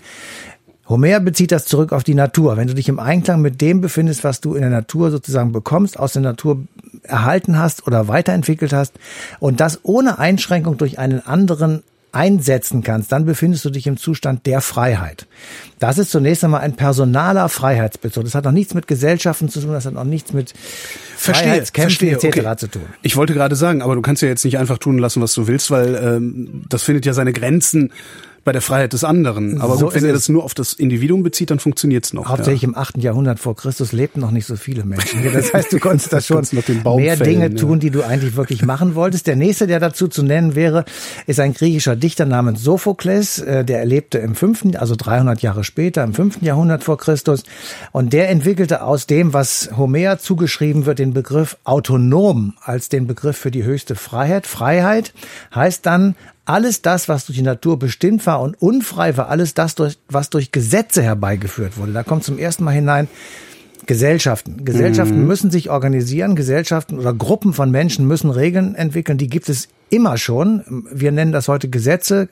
Homer 0.90 1.20
bezieht 1.20 1.52
das 1.52 1.66
zurück 1.66 1.94
auf 1.94 2.04
die 2.04 2.16
Natur. 2.16 2.58
Wenn 2.58 2.68
du 2.68 2.74
dich 2.74 2.90
im 2.90 3.00
Einklang 3.00 3.42
mit 3.42 3.62
dem 3.62 3.80
befindest, 3.80 4.24
was 4.24 4.42
du 4.42 4.56
in 4.56 4.62
der 4.62 4.72
Natur 4.72 5.12
sozusagen 5.12 5.52
bekommst, 5.52 6.00
aus 6.00 6.14
der 6.14 6.24
Natur 6.24 6.64
erhalten 7.04 7.60
hast 7.60 7.86
oder 7.86 8.08
weiterentwickelt 8.08 8.74
hast 8.74 8.94
und 9.40 9.60
das 9.60 9.80
ohne 9.84 10.18
Einschränkung 10.18 10.78
durch 10.78 10.98
einen 10.98 11.26
anderen 11.26 11.84
einsetzen 12.12 12.82
kannst, 12.82 13.12
dann 13.12 13.26
befindest 13.26 13.66
du 13.66 13.70
dich 13.70 13.86
im 13.86 13.98
Zustand 13.98 14.48
der 14.48 14.62
Freiheit. 14.62 15.28
Das 15.78 16.00
ist 16.00 16.10
zunächst 16.10 16.44
einmal 16.44 16.62
ein 16.62 16.76
personaler 16.76 17.50
Freiheitsbezug. 17.50 18.24
Das 18.24 18.34
hat 18.34 18.46
noch 18.46 18.52
nichts 18.52 18.74
mit 18.74 18.88
Gesellschaften 18.88 19.48
zu 19.48 19.62
tun, 19.62 19.72
das 19.72 19.86
hat 19.86 19.94
noch 19.94 20.04
nichts 20.04 20.34
mit 20.34 20.54
Freiheitskämpfen 21.18 22.08
etc. 22.08 22.26
Okay. 22.26 22.58
zu 22.58 22.68
tun. 22.68 22.82
Ich 23.04 23.16
wollte 23.16 23.36
gerade 23.36 23.56
sagen, 23.56 23.84
aber 23.84 23.94
du 23.94 24.02
kannst 24.02 24.24
ja 24.24 24.28
jetzt 24.28 24.44
nicht 24.44 24.58
einfach 24.58 24.80
tun 24.80 24.98
lassen, 24.98 25.22
was 25.22 25.34
du 25.34 25.46
willst, 25.46 25.70
weil 25.70 25.96
ähm, 25.96 26.64
das 26.68 26.82
findet 26.82 27.06
ja 27.06 27.14
seine 27.14 27.32
Grenzen 27.32 27.92
bei 28.50 28.54
der 28.54 28.64
Freiheit 28.64 28.94
des 28.94 29.04
anderen. 29.04 29.62
Aber 29.62 29.78
So 29.78 29.86
gut, 29.86 29.94
wenn 29.94 30.04
er 30.06 30.10
es. 30.10 30.22
das 30.22 30.30
nur 30.30 30.44
auf 30.44 30.56
das 30.56 30.74
Individuum 30.74 31.22
bezieht, 31.22 31.52
dann 31.52 31.60
funktioniert's 31.60 32.14
noch. 32.14 32.30
Hauptsächlich 32.30 32.64
im 32.64 32.76
8. 32.76 32.98
Jahrhundert 32.98 33.40
vor 33.40 33.56
Christus 33.56 33.92
lebten 33.92 34.22
noch 34.22 34.32
nicht 34.32 34.48
so 34.48 34.56
viele 34.56 34.86
Menschen. 34.86 35.22
Das 35.32 35.54
heißt, 35.54 35.72
du 35.72 35.78
konntest 35.78 36.12
da 36.12 36.20
schon 36.22 36.44
mehr 36.96 37.16
Dinge 37.16 37.50
ja. 37.52 37.56
tun, 37.56 37.80
die 37.80 37.92
du 37.92 38.02
eigentlich 38.02 38.36
wirklich 38.36 38.64
machen 38.64 38.96
wolltest. 38.96 39.28
Der 39.28 39.36
nächste, 39.36 39.68
der 39.68 39.80
dazu 39.80 40.08
zu 40.08 40.24
nennen 40.24 40.56
wäre, 40.56 40.84
ist 41.28 41.40
ein 41.40 41.54
griechischer 41.54 41.96
Dichter 41.96 42.26
namens 42.26 42.64
Sophokles. 42.64 43.38
Äh, 43.38 43.64
Der 43.66 43.82
erlebte 43.82 44.18
im 44.18 44.34
5., 44.34 44.76
also 44.80 44.96
300 44.98 45.44
Jahre 45.44 45.64
später, 45.64 46.04
im 46.04 46.16
5. 46.16 46.42
Jahrhundert 46.42 46.84
vor 46.84 46.98
Christus. 46.98 47.44
Und 47.92 48.14
der 48.14 48.30
entwickelte 48.30 48.82
aus 48.82 49.06
dem, 49.06 49.32
was 49.32 49.70
Homer 49.78 50.18
zugeschrieben 50.18 50.88
wird, 50.88 50.98
den 50.98 51.14
Begriff 51.14 51.56
autonom 51.66 52.56
als 52.64 52.90
den 52.90 53.06
Begriff 53.06 53.38
für 53.38 53.52
die 53.52 53.64
höchste 53.64 53.94
Freiheit. 53.94 54.48
Freiheit 54.48 55.14
heißt 55.54 55.86
dann, 55.86 56.16
alles 56.50 56.82
das, 56.82 57.08
was 57.08 57.28
durch 57.28 57.38
die 57.38 57.44
Natur 57.44 57.78
bestimmt 57.78 58.26
war 58.26 58.42
und 58.42 58.60
unfrei 58.60 59.16
war, 59.18 59.30
alles 59.30 59.54
das, 59.54 59.76
was 60.08 60.32
durch 60.32 60.52
Gesetze 60.52 61.04
herbeigeführt 61.04 61.78
wurde. 61.78 61.94
Da 61.94 62.02
kommt 62.02 62.24
zum 62.24 62.40
ersten 62.40 62.64
Mal 62.64 62.72
hinein 62.72 63.08
Gesellschaften. 63.86 64.66
Gesellschaften 64.66 65.26
müssen 65.28 65.52
sich 65.52 65.70
organisieren, 65.70 66.36
Gesellschaften 66.36 67.00
oder 67.00 67.14
Gruppen 67.14 67.54
von 67.54 67.70
Menschen 67.70 68.08
müssen 68.08 68.32
Regeln 68.32 68.74
entwickeln, 68.76 69.18
die 69.20 69.28
gibt 69.28 69.48
es 69.48 69.68
immer 69.90 70.18
schon. 70.18 70.86
Wir 70.92 71.12
nennen 71.12 71.32
das 71.32 71.48
heute 71.48 71.70
Gesetze, 71.70 72.30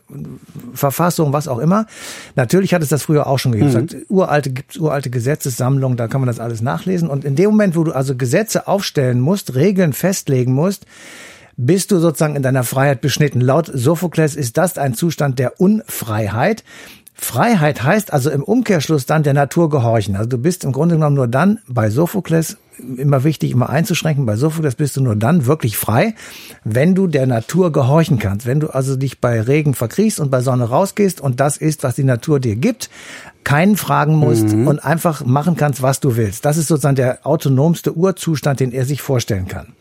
Verfassung, 0.73 1.31
was 1.31 1.47
auch 1.47 1.59
immer. 1.59 1.85
Natürlich 2.35 2.73
hat 2.73 2.81
es 2.81 2.89
das 2.89 3.03
früher 3.03 3.27
auch 3.27 3.37
schon 3.37 3.51
gegeben. 3.51 3.71
Sagt, 3.71 3.95
Uralte 4.09 4.49
gibt's 4.51 4.77
uralte 4.77 5.09
Gesetzessammlungen, 5.09 5.97
da 5.97 6.07
kann 6.07 6.21
man 6.21 6.27
das 6.27 6.39
alles 6.39 6.61
nachlesen. 6.61 7.07
Und 7.07 7.23
in 7.23 7.35
dem 7.35 7.51
Moment, 7.51 7.75
wo 7.75 7.83
du 7.83 7.91
also 7.91 8.15
Gesetze 8.15 8.67
aufstellen 8.67 9.19
musst, 9.19 9.55
Regeln 9.55 9.93
festlegen 9.93 10.53
musst, 10.53 10.85
bist 11.57 11.91
du 11.91 11.99
sozusagen 11.99 12.35
in 12.35 12.43
deiner 12.43 12.63
Freiheit 12.63 13.01
beschnitten. 13.01 13.41
Laut 13.41 13.69
Sophokles 13.73 14.35
ist 14.35 14.57
das 14.57 14.77
ein 14.77 14.93
Zustand 14.93 15.39
der 15.39 15.59
Unfreiheit. 15.59 16.63
Freiheit 17.19 17.81
heißt 17.81 18.13
also 18.13 18.29
im 18.29 18.43
Umkehrschluss 18.43 19.07
dann 19.07 19.23
der 19.23 19.33
Natur 19.33 19.69
gehorchen. 19.69 20.15
Also 20.15 20.29
du 20.29 20.37
bist 20.37 20.63
im 20.63 20.71
Grunde 20.71 20.95
genommen 20.95 21.15
nur 21.15 21.27
dann 21.27 21.59
bei 21.67 21.89
Sophokles, 21.89 22.57
immer 22.95 23.23
wichtig, 23.23 23.51
immer 23.51 23.69
einzuschränken, 23.69 24.27
bei 24.27 24.35
Sophokles 24.35 24.75
bist 24.75 24.97
du 24.97 25.01
nur 25.01 25.15
dann 25.15 25.47
wirklich 25.47 25.77
frei, 25.77 26.13
wenn 26.63 26.93
du 26.93 27.07
der 27.07 27.25
Natur 27.25 27.71
gehorchen 27.71 28.19
kannst. 28.19 28.45
Wenn 28.45 28.59
du 28.59 28.67
also 28.67 28.95
dich 28.95 29.19
bei 29.19 29.41
Regen 29.41 29.73
verkriechst 29.73 30.19
und 30.19 30.29
bei 30.29 30.41
Sonne 30.41 30.65
rausgehst 30.65 31.19
und 31.19 31.39
das 31.39 31.57
ist, 31.57 31.83
was 31.83 31.95
die 31.95 32.03
Natur 32.03 32.39
dir 32.39 32.55
gibt, 32.55 32.91
keinen 33.43 33.77
fragen 33.77 34.15
musst 34.15 34.53
und 34.53 34.85
einfach 34.85 35.25
machen 35.25 35.55
kannst, 35.55 35.81
was 35.81 35.99
du 35.99 36.17
willst. 36.17 36.45
Das 36.45 36.57
ist 36.57 36.67
sozusagen 36.67 36.97
der 36.97 37.25
autonomste 37.25 37.97
Urzustand, 37.97 38.59
den 38.59 38.71
er 38.71 38.85
sich 38.85 39.01
vorstellen 39.01 39.47
kann. 39.47 39.73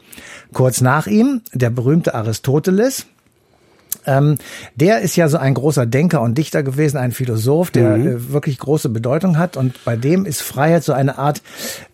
Kurz 0.53 0.81
nach 0.81 1.07
ihm 1.07 1.43
der 1.53 1.71
berühmte 1.71 2.15
Aristoteles. 2.15 3.07
Ähm, 4.07 4.37
der 4.77 5.01
ist 5.01 5.17
ja 5.17 5.29
so 5.29 5.37
ein 5.37 5.55
großer 5.55 5.85
Denker 5.85 6.23
und 6.23 6.39
Dichter 6.39 6.63
gewesen, 6.63 6.97
ein 6.97 7.13
Philosoph, 7.13 7.73
der 7.73 7.97
äh, 7.97 8.33
wirklich 8.33 8.59
große 8.59 8.89
Bedeutung 8.89 9.37
hat. 9.37 9.57
Und 9.57 9.85
bei 9.85 9.97
dem 9.97 10.27
ist 10.27 10.43
Freiheit 10.43 10.85
so 10.85 10.93
eine 10.93 11.19
Art 11.19 11.43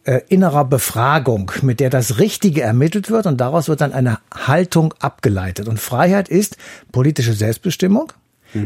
äh, 0.04 0.20
innerer 0.28 0.64
Befragung, 0.64 1.52
mit 1.62 1.80
der 1.80 1.88
das 1.90 2.18
Richtige 2.18 2.62
ermittelt 2.62 3.10
wird 3.10 3.26
und 3.26 3.40
daraus 3.40 3.68
wird 3.68 3.80
dann 3.80 3.92
eine 3.92 4.18
Haltung 4.34 4.94
abgeleitet. 5.00 5.68
Und 5.68 5.80
Freiheit 5.80 6.28
ist 6.28 6.58
politische 6.92 7.32
Selbstbestimmung, 7.32 8.12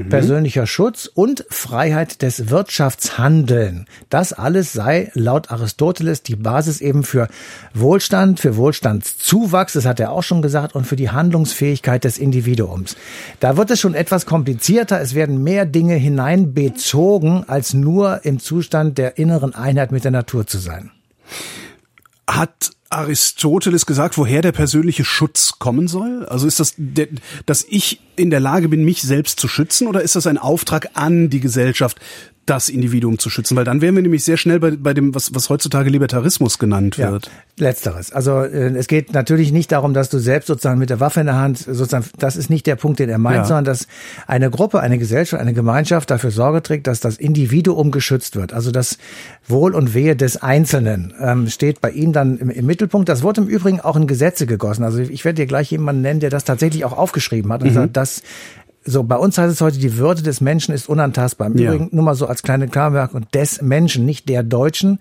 persönlicher 0.08 0.66
Schutz 0.66 1.10
und 1.12 1.44
Freiheit 1.48 2.22
des 2.22 2.50
Wirtschaftshandeln. 2.50 3.86
Das 4.10 4.32
alles 4.32 4.72
sei 4.72 5.10
laut 5.14 5.50
Aristoteles 5.50 6.22
die 6.22 6.36
Basis 6.36 6.80
eben 6.80 7.04
für 7.04 7.28
Wohlstand, 7.74 8.40
für 8.40 8.56
Wohlstandszuwachs, 8.56 9.74
das 9.74 9.86
hat 9.86 10.00
er 10.00 10.12
auch 10.12 10.22
schon 10.22 10.42
gesagt, 10.42 10.74
und 10.74 10.86
für 10.86 10.96
die 10.96 11.10
Handlungsfähigkeit 11.10 12.04
des 12.04 12.18
Individuums. 12.18 12.96
Da 13.40 13.56
wird 13.56 13.70
es 13.70 13.80
schon 13.80 13.94
etwas 13.94 14.26
komplizierter. 14.26 15.00
Es 15.00 15.14
werden 15.14 15.42
mehr 15.42 15.66
Dinge 15.66 15.94
hineinbezogen, 15.94 17.48
als 17.48 17.74
nur 17.74 18.24
im 18.24 18.38
Zustand 18.38 18.98
der 18.98 19.18
inneren 19.18 19.54
Einheit 19.54 19.92
mit 19.92 20.04
der 20.04 20.10
Natur 20.10 20.46
zu 20.46 20.58
sein. 20.58 20.90
Hat 22.28 22.72
Aristoteles 22.88 23.86
gesagt, 23.86 24.16
woher 24.16 24.42
der 24.42 24.52
persönliche 24.52 25.04
Schutz 25.04 25.58
kommen 25.58 25.88
soll? 25.88 26.24
Also 26.26 26.46
ist 26.46 26.60
das, 26.60 26.74
dass 27.44 27.64
ich 27.68 28.00
in 28.16 28.30
der 28.30 28.40
Lage 28.40 28.68
bin, 28.68 28.84
mich 28.84 29.02
selbst 29.02 29.40
zu 29.40 29.48
schützen, 29.48 29.86
oder 29.86 30.02
ist 30.02 30.16
das 30.16 30.26
ein 30.26 30.38
Auftrag 30.38 30.90
an 30.94 31.30
die 31.30 31.40
Gesellschaft, 31.40 31.98
das 32.46 32.68
Individuum 32.68 33.18
zu 33.18 33.28
schützen? 33.30 33.56
Weil 33.56 33.64
dann 33.64 33.80
wären 33.80 33.94
wir 33.94 34.02
nämlich 34.02 34.24
sehr 34.24 34.36
schnell 34.36 34.60
bei, 34.60 34.70
bei 34.72 34.94
dem, 34.94 35.14
was, 35.14 35.34
was 35.34 35.50
heutzutage 35.50 35.90
Libertarismus 35.90 36.58
genannt 36.58 36.96
wird. 36.98 37.30
Letzteres. 37.58 38.12
Also 38.12 38.40
äh, 38.42 38.76
es 38.76 38.86
geht 38.86 39.12
natürlich 39.14 39.50
nicht 39.52 39.72
darum, 39.72 39.94
dass 39.94 40.10
du 40.10 40.18
selbst 40.18 40.46
sozusagen 40.46 40.78
mit 40.78 40.90
der 40.90 41.00
Waffe 41.00 41.20
in 41.20 41.26
der 41.26 41.36
Hand 41.36 41.58
sozusagen, 41.58 42.04
das 42.18 42.36
ist 42.36 42.50
nicht 42.50 42.66
der 42.66 42.76
Punkt, 42.76 42.98
den 42.98 43.08
er 43.08 43.18
meint, 43.18 43.36
Ja. 43.38 43.44
sondern 43.44 43.64
dass 43.64 43.86
eine 44.26 44.50
Gruppe, 44.50 44.80
eine 44.80 44.98
Gesellschaft, 44.98 45.40
eine 45.40 45.54
Gemeinschaft 45.54 46.10
dafür 46.10 46.30
Sorge 46.30 46.62
trägt, 46.62 46.86
dass 46.86 47.00
das 47.00 47.16
Individuum 47.16 47.90
geschützt 47.90 48.36
wird. 48.36 48.52
Also 48.52 48.70
das 48.70 48.98
Wohl 49.48 49.74
und 49.74 49.94
Wehe 49.94 50.16
des 50.16 50.42
Einzelnen 50.42 51.14
ähm, 51.20 51.48
steht 51.48 51.80
bei 51.80 51.90
ihm 51.90 52.12
dann 52.12 52.38
im, 52.38 52.50
im 52.50 52.66
Mittelpunkt. 52.66 53.08
Das 53.08 53.22
wurde 53.22 53.40
im 53.40 53.48
Übrigen 53.48 53.80
auch 53.80 53.96
in 53.96 54.06
Gesetze 54.06 54.46
gegossen. 54.46 54.84
Also 54.84 54.98
ich 54.98 55.24
werde 55.24 55.36
dir 55.42 55.46
gleich 55.46 55.70
jemanden 55.70 56.02
nennen, 56.02 56.20
der 56.20 56.30
das 56.30 56.44
tatsächlich 56.44 56.84
auch 56.84 56.96
aufgeschrieben 56.96 57.52
hat 57.52 57.62
und 57.62 57.72
sagt, 57.72 57.96
dass 57.96 58.22
so, 58.86 59.02
bei 59.02 59.16
uns 59.16 59.36
heißt 59.36 59.52
es 59.52 59.60
heute, 59.60 59.78
die 59.78 59.96
Würde 59.98 60.22
des 60.22 60.40
Menschen 60.40 60.74
ist 60.74 60.88
unantastbar. 60.88 61.48
Im 61.48 61.58
Ja. 61.58 61.72
Übrigen 61.74 61.88
nur 61.94 62.04
mal 62.04 62.14
so 62.14 62.26
als 62.26 62.42
kleine 62.42 62.68
Klarmerkung, 62.68 63.26
des 63.34 63.60
Menschen, 63.60 64.06
nicht 64.06 64.28
der 64.28 64.42
Deutschen 64.44 65.00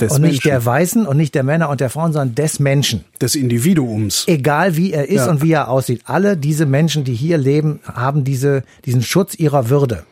Des 0.00 0.12
und 0.14 0.22
nicht 0.22 0.32
Menschen. 0.44 0.48
der 0.48 0.64
Weißen 0.66 1.06
und 1.06 1.16
nicht 1.16 1.34
der 1.34 1.42
Männer 1.44 1.68
und 1.68 1.80
der 1.80 1.90
Frauen, 1.90 2.12
sondern 2.12 2.34
des 2.34 2.58
Menschen. 2.60 3.04
Des 3.20 3.34
Individuums. 3.36 4.24
Egal 4.26 4.76
wie 4.76 4.92
er 4.92 5.08
ist 5.08 5.26
Ja. 5.26 5.30
und 5.30 5.42
wie 5.42 5.52
er 5.52 5.68
aussieht. 5.68 6.02
Alle 6.06 6.36
diese 6.36 6.66
Menschen, 6.66 7.04
die 7.04 7.14
hier 7.14 7.38
leben, 7.38 7.80
haben 7.84 8.24
diese, 8.24 8.62
diesen 8.84 9.02
Schutz 9.02 9.34
ihrer 9.34 9.70
Würde. 9.70 10.04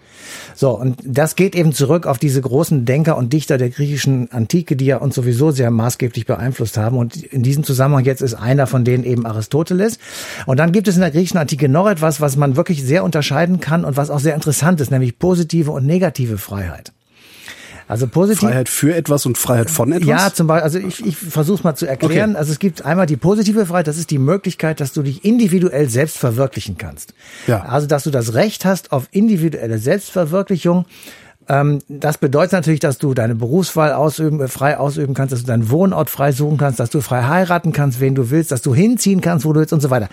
So, 0.54 0.70
und 0.78 0.97
das 1.04 1.37
geht 1.37 1.54
eben 1.54 1.73
zurück 1.73 2.06
auf 2.06 2.18
diese 2.18 2.40
großen 2.40 2.85
Denker 2.85 3.16
und 3.16 3.32
Dichter 3.32 3.58
der 3.58 3.70
griechischen 3.70 4.30
Antike, 4.32 4.76
die 4.76 4.87
ja 4.87 4.99
uns 4.99 5.14
sowieso 5.14 5.50
sehr 5.50 5.70
maßgeblich 5.70 6.26
beeinflusst 6.26 6.76
haben. 6.76 6.97
Und 6.97 7.16
in 7.16 7.42
diesem 7.42 7.64
Zusammenhang 7.64 8.04
jetzt 8.04 8.23
ist 8.23 8.35
einer 8.35 8.66
von 8.66 8.85
denen 8.85 9.04
eben 9.04 9.26
Aristoteles. 9.26 9.99
Und 10.47 10.58
dann 10.58 10.73
gibt 10.73 10.88
es 10.88 10.94
in 10.94 11.00
der 11.00 11.11
griechischen 11.11 11.38
Antike 11.38 11.68
noch 11.68 11.88
etwas, 11.88 12.20
was 12.20 12.37
man 12.37 12.56
wirklich 12.56 12.82
sehr 12.82 13.04
unterscheiden 13.04 13.61
kann 13.61 13.85
und 13.85 13.97
was 13.97 14.11
auch 14.11 14.20
sehr 14.20 14.35
interessant 14.35 14.80
ist, 14.80 14.90
nämlich 14.90 15.18
positive 15.18 15.70
und 15.70 15.87
negative 15.87 16.38
Freiheit. 16.38 16.92
Also 17.88 18.07
positiv. 18.07 18.40
Freiheit 18.40 18.68
für 18.68 18.95
etwas 18.95 19.25
und 19.25 19.38
Freiheit 19.38 19.71
von 19.71 19.92
etwas? 19.92 20.07
Ja, 20.07 20.33
zum 20.33 20.47
Beispiel, 20.47 20.64
also 20.64 20.78
ich, 20.78 21.04
ich 21.04 21.16
versuche 21.16 21.57
es 21.57 21.64
mal 21.64 21.75
zu 21.75 21.87
erklären. 21.87 22.30
Okay. 22.30 22.38
Also 22.38 22.52
es 22.52 22.59
gibt 22.59 22.85
einmal 22.85 23.07
die 23.07 23.16
positive 23.16 23.64
Freiheit, 23.64 23.87
das 23.87 23.97
ist 23.97 24.11
die 24.11 24.18
Möglichkeit, 24.18 24.80
dass 24.80 24.92
du 24.92 25.02
dich 25.02 25.25
individuell 25.25 25.88
selbst 25.88 26.18
verwirklichen 26.18 26.76
kannst. 26.76 27.14
Ja. 27.47 27.62
Also 27.62 27.87
dass 27.87 28.04
du 28.04 28.11
das 28.11 28.35
Recht 28.35 28.66
hast 28.66 28.92
auf 28.92 29.09
individuelle 29.11 29.78
Selbstverwirklichung. 29.78 30.85
Ähm, 31.49 31.78
das 31.88 32.19
bedeutet 32.19 32.52
natürlich, 32.52 32.81
dass 32.81 32.99
du 32.99 33.14
deine 33.14 33.35
Berufswahl 33.35 33.93
ausüben, 33.93 34.40
äh, 34.40 34.49
frei 34.49 34.76
ausüben 34.78 35.14
kannst, 35.14 35.33
dass 35.33 35.40
du 35.40 35.47
deinen 35.47 35.71
Wohnort 35.71 36.11
frei 36.11 36.33
suchen 36.33 36.59
kannst, 36.59 36.78
dass 36.78 36.90
du 36.90 37.00
frei 37.00 37.23
heiraten 37.25 37.73
kannst, 37.73 38.00
wen 38.00 38.14
du 38.14 38.31
willst, 38.31 38.52
dass 38.52 38.61
du 38.62 38.75
hinziehen 38.75 39.21
kannst, 39.21 39.45
wo 39.47 39.52
du 39.52 39.61
willst 39.61 39.73
und 39.73 39.81
so 39.81 39.88
weiter. 39.90 40.09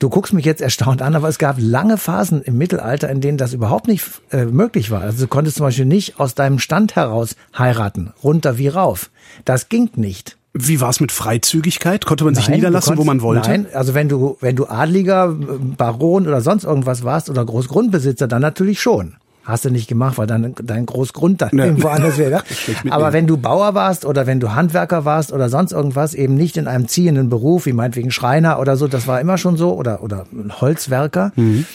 Du 0.00 0.08
guckst 0.08 0.32
mich 0.32 0.44
jetzt 0.44 0.60
erstaunt 0.60 1.00
an, 1.00 1.14
aber 1.14 1.28
es 1.28 1.38
gab 1.38 1.56
lange 1.60 1.98
Phasen 1.98 2.42
im 2.42 2.58
Mittelalter, 2.58 3.08
in 3.10 3.20
denen 3.20 3.38
das 3.38 3.52
überhaupt 3.52 3.86
nicht 3.86 4.04
äh, 4.32 4.44
möglich 4.44 4.90
war. 4.90 5.02
Also 5.02 5.22
du 5.24 5.28
konntest 5.28 5.58
zum 5.58 5.66
Beispiel 5.66 5.86
nicht 5.86 6.18
aus 6.18 6.34
deinem 6.34 6.58
Stand 6.58 6.96
heraus 6.96 7.36
heiraten, 7.56 8.12
runter 8.24 8.58
wie 8.58 8.68
rauf. 8.68 9.10
Das 9.44 9.68
ging 9.68 9.90
nicht. 9.94 10.36
Wie 10.54 10.80
war 10.82 10.90
es 10.90 11.00
mit 11.00 11.12
Freizügigkeit? 11.12 12.04
Konnte 12.04 12.24
man 12.24 12.34
sich 12.34 12.48
Nein, 12.48 12.56
niederlassen, 12.56 12.90
wo 12.98 13.04
konntest- 13.04 13.06
man 13.06 13.22
wollte? 13.22 13.48
Nein, 13.48 13.66
also 13.72 13.94
wenn 13.94 14.08
du, 14.08 14.36
wenn 14.40 14.56
du 14.56 14.66
Adliger, 14.66 15.30
äh, 15.30 15.44
Baron 15.78 16.26
oder 16.26 16.40
sonst 16.40 16.64
irgendwas 16.64 17.04
warst 17.04 17.30
oder 17.30 17.44
Großgrundbesitzer, 17.44 18.26
dann 18.28 18.42
natürlich 18.42 18.80
schon. 18.82 19.14
Hast 19.44 19.64
du 19.64 19.70
nicht 19.70 19.88
gemacht, 19.88 20.18
weil 20.18 20.26
dann 20.28 20.54
dein 20.62 20.86
Großgrund 20.86 21.42
dann 21.42 21.50
Ja. 21.52 21.64
irgendwo 21.64 21.88
anders 21.88 22.16
wäre. 22.16 22.42
Aber 22.90 23.12
wenn 23.12 23.26
du 23.26 23.36
Bauer 23.36 23.74
warst 23.74 24.04
oder 24.04 24.26
wenn 24.26 24.38
du 24.38 24.54
Handwerker 24.54 25.04
warst 25.04 25.32
oder 25.32 25.48
sonst 25.48 25.72
irgendwas, 25.72 26.14
eben 26.14 26.34
nicht 26.36 26.56
in 26.56 26.68
einem 26.68 26.86
ziehenden 26.86 27.28
Beruf, 27.28 27.66
wie 27.66 27.72
meinetwegen 27.72 28.10
Schreiner 28.12 28.60
oder 28.60 28.76
so, 28.76 28.86
das 28.86 29.06
war 29.08 29.20
immer 29.20 29.38
schon 29.38 29.56
so, 29.56 29.74
oder, 29.74 30.02
oder 30.02 30.26
Holzwerker. 30.60 31.32
Mhm. 31.36 31.66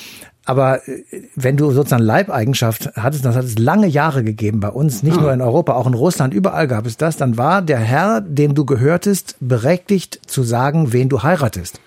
Aber 0.45 0.87
äh, 0.87 1.03
wenn 1.35 1.57
du 1.57 1.71
sozusagen 1.71 2.03
Leibeigenschaft 2.03 2.91
hattest, 2.95 3.25
das 3.25 3.35
hat 3.35 3.43
es 3.43 3.59
lange 3.59 3.87
Jahre 3.87 4.23
gegeben 4.23 4.61
bei 4.61 4.69
uns, 4.69 5.01
Ah. 5.03 5.05
nicht 5.07 5.19
nur 5.19 5.33
in 5.33 5.41
Europa, 5.41 5.73
auch 5.73 5.87
in 5.87 5.93
Russland, 5.93 6.33
überall 6.33 6.67
gab 6.69 6.85
es 6.85 6.95
das, 6.95 7.17
dann 7.17 7.37
war 7.37 7.61
der 7.61 7.79
Herr, 7.79 8.21
dem 8.21 8.55
du 8.55 8.63
gehörtest, 8.63 9.35
berechtigt 9.41 10.21
zu 10.25 10.43
sagen, 10.43 10.93
wen 10.93 11.09
du 11.09 11.21
heiratest. 11.23 11.81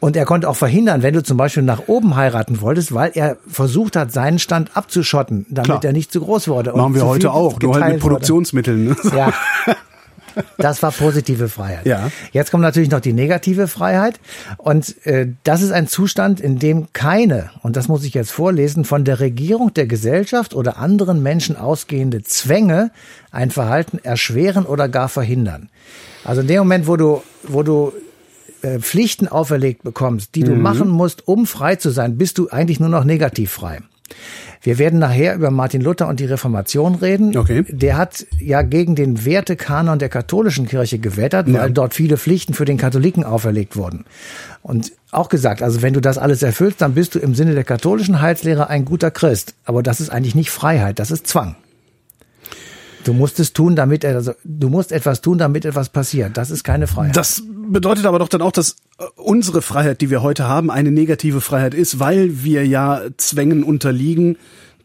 Und 0.00 0.16
er 0.16 0.24
konnte 0.26 0.48
auch 0.48 0.56
verhindern, 0.56 1.02
wenn 1.02 1.14
du 1.14 1.22
zum 1.22 1.36
Beispiel 1.36 1.62
nach 1.62 1.82
oben 1.86 2.14
heiraten 2.16 2.60
wolltest, 2.60 2.92
weil 2.92 3.12
er 3.14 3.38
versucht 3.48 3.96
hat, 3.96 4.12
seinen 4.12 4.38
Stand 4.38 4.76
abzuschotten, 4.76 5.46
damit 5.48 5.66
Klar. 5.66 5.84
er 5.84 5.92
nicht 5.92 6.12
zu 6.12 6.20
groß 6.20 6.48
wurde. 6.48 6.72
und 6.72 6.80
Machen 6.80 6.94
wir 6.94 7.06
heute 7.06 7.32
auch, 7.32 7.58
nur 7.60 7.80
halt 7.80 7.94
mit. 7.94 8.02
Produktionsmitteln. 8.02 8.84
Ne? 8.84 8.96
Ja. 9.14 9.32
Das 10.58 10.82
war 10.82 10.90
positive 10.90 11.48
Freiheit. 11.48 11.86
Ja. 11.86 12.10
Jetzt 12.32 12.50
kommt 12.50 12.62
natürlich 12.62 12.90
noch 12.90 13.00
die 13.00 13.12
negative 13.12 13.68
Freiheit. 13.68 14.18
Und 14.56 15.06
äh, 15.06 15.28
das 15.44 15.62
ist 15.62 15.72
ein 15.72 15.86
Zustand, 15.86 16.40
in 16.40 16.58
dem 16.58 16.92
keine, 16.92 17.50
und 17.62 17.76
das 17.76 17.88
muss 17.88 18.04
ich 18.04 18.14
jetzt 18.14 18.32
vorlesen, 18.32 18.84
von 18.84 19.04
der 19.04 19.20
Regierung 19.20 19.72
der 19.74 19.86
Gesellschaft 19.86 20.54
oder 20.54 20.78
anderen 20.78 21.22
Menschen 21.22 21.56
ausgehende 21.56 22.22
Zwänge 22.22 22.90
ein 23.30 23.50
Verhalten 23.50 23.98
erschweren 24.02 24.66
oder 24.66 24.88
gar 24.88 25.08
verhindern. 25.08 25.68
Also 26.24 26.40
in 26.40 26.48
dem 26.48 26.58
Moment, 26.58 26.86
wo 26.86 26.96
du, 26.96 27.22
wo 27.44 27.62
du 27.62 27.92
äh, 28.64 28.78
Pflichten 28.80 29.28
auferlegt 29.28 29.82
bekommst, 29.82 30.34
die 30.34 30.42
du 30.42 30.54
machen 30.54 30.88
musst, 30.88 31.28
um 31.28 31.46
frei 31.46 31.76
zu 31.76 31.90
sein, 31.90 32.16
bist 32.18 32.38
du 32.38 32.48
eigentlich 32.48 32.80
nur 32.80 32.88
noch 32.88 33.04
negativ 33.04 33.50
frei. 33.52 33.80
Wir 34.62 34.78
werden 34.78 34.98
nachher 34.98 35.34
über 35.34 35.50
Martin 35.50 35.80
Luther 35.80 36.08
und 36.08 36.20
die 36.20 36.24
Reformation 36.26 36.94
reden. 36.94 37.36
Okay. 37.36 37.64
Der 37.68 37.96
hat 37.96 38.26
ja 38.38 38.62
gegen 38.62 38.94
den 38.94 39.24
Wertekanon 39.24 39.98
der 39.98 40.08
katholischen 40.08 40.66
Kirche 40.66 40.98
gewettert, 40.98 41.46
weil 41.48 41.54
Ja. 41.54 41.68
dort 41.68 41.94
viele 41.94 42.16
Pflichten 42.16 42.54
für 42.54 42.64
den 42.64 42.76
Katholiken 42.78 43.24
auferlegt 43.24 43.76
wurden. 43.76 44.04
Und 44.62 44.92
auch 45.10 45.28
gesagt, 45.28 45.62
also 45.62 45.82
wenn 45.82 45.92
du 45.94 46.00
das 46.00 46.16
alles 46.18 46.42
erfüllst, 46.42 46.80
dann 46.80 46.94
bist 46.94 47.14
du 47.14 47.18
im 47.18 47.34
Sinne 47.34 47.54
der 47.54 47.64
katholischen 47.64 48.20
Heilslehre 48.20 48.68
ein 48.68 48.84
guter 48.84 49.10
Christ. 49.10 49.54
Aber 49.64 49.82
das 49.82 50.00
ist 50.00 50.10
eigentlich 50.10 50.34
nicht 50.34 50.50
Freiheit, 50.50 50.98
das 50.98 51.10
ist 51.10 51.26
Zwang. 51.26 51.56
Du 53.04 53.12
musst 53.12 53.38
es 53.38 53.52
tun, 53.52 53.76
damit 53.76 54.04
also 54.04 54.32
du 54.44 54.68
musst 54.68 54.92
etwas 54.92 55.20
tun, 55.20 55.38
damit 55.38 55.64
etwas 55.64 55.90
passiert. 55.90 56.36
Das 56.36 56.50
ist 56.50 56.64
keine 56.64 56.86
Freiheit. 56.86 57.16
Das 57.16 57.42
bedeutet 57.68 58.06
aber 58.06 58.18
doch 58.18 58.28
dann 58.28 58.42
auch, 58.42 58.52
dass 58.52 58.76
äh, 58.98 59.04
unsere 59.16 59.62
Freiheit, 59.62 60.00
die 60.00 60.10
wir 60.10 60.22
heute 60.22 60.48
haben, 60.48 60.70
eine 60.70 60.90
negative 60.90 61.40
Freiheit 61.40 61.74
ist, 61.74 62.00
weil 62.00 62.42
wir 62.44 62.66
ja 62.66 63.02
Zwängen 63.16 63.62
unterliegen, 63.62 64.36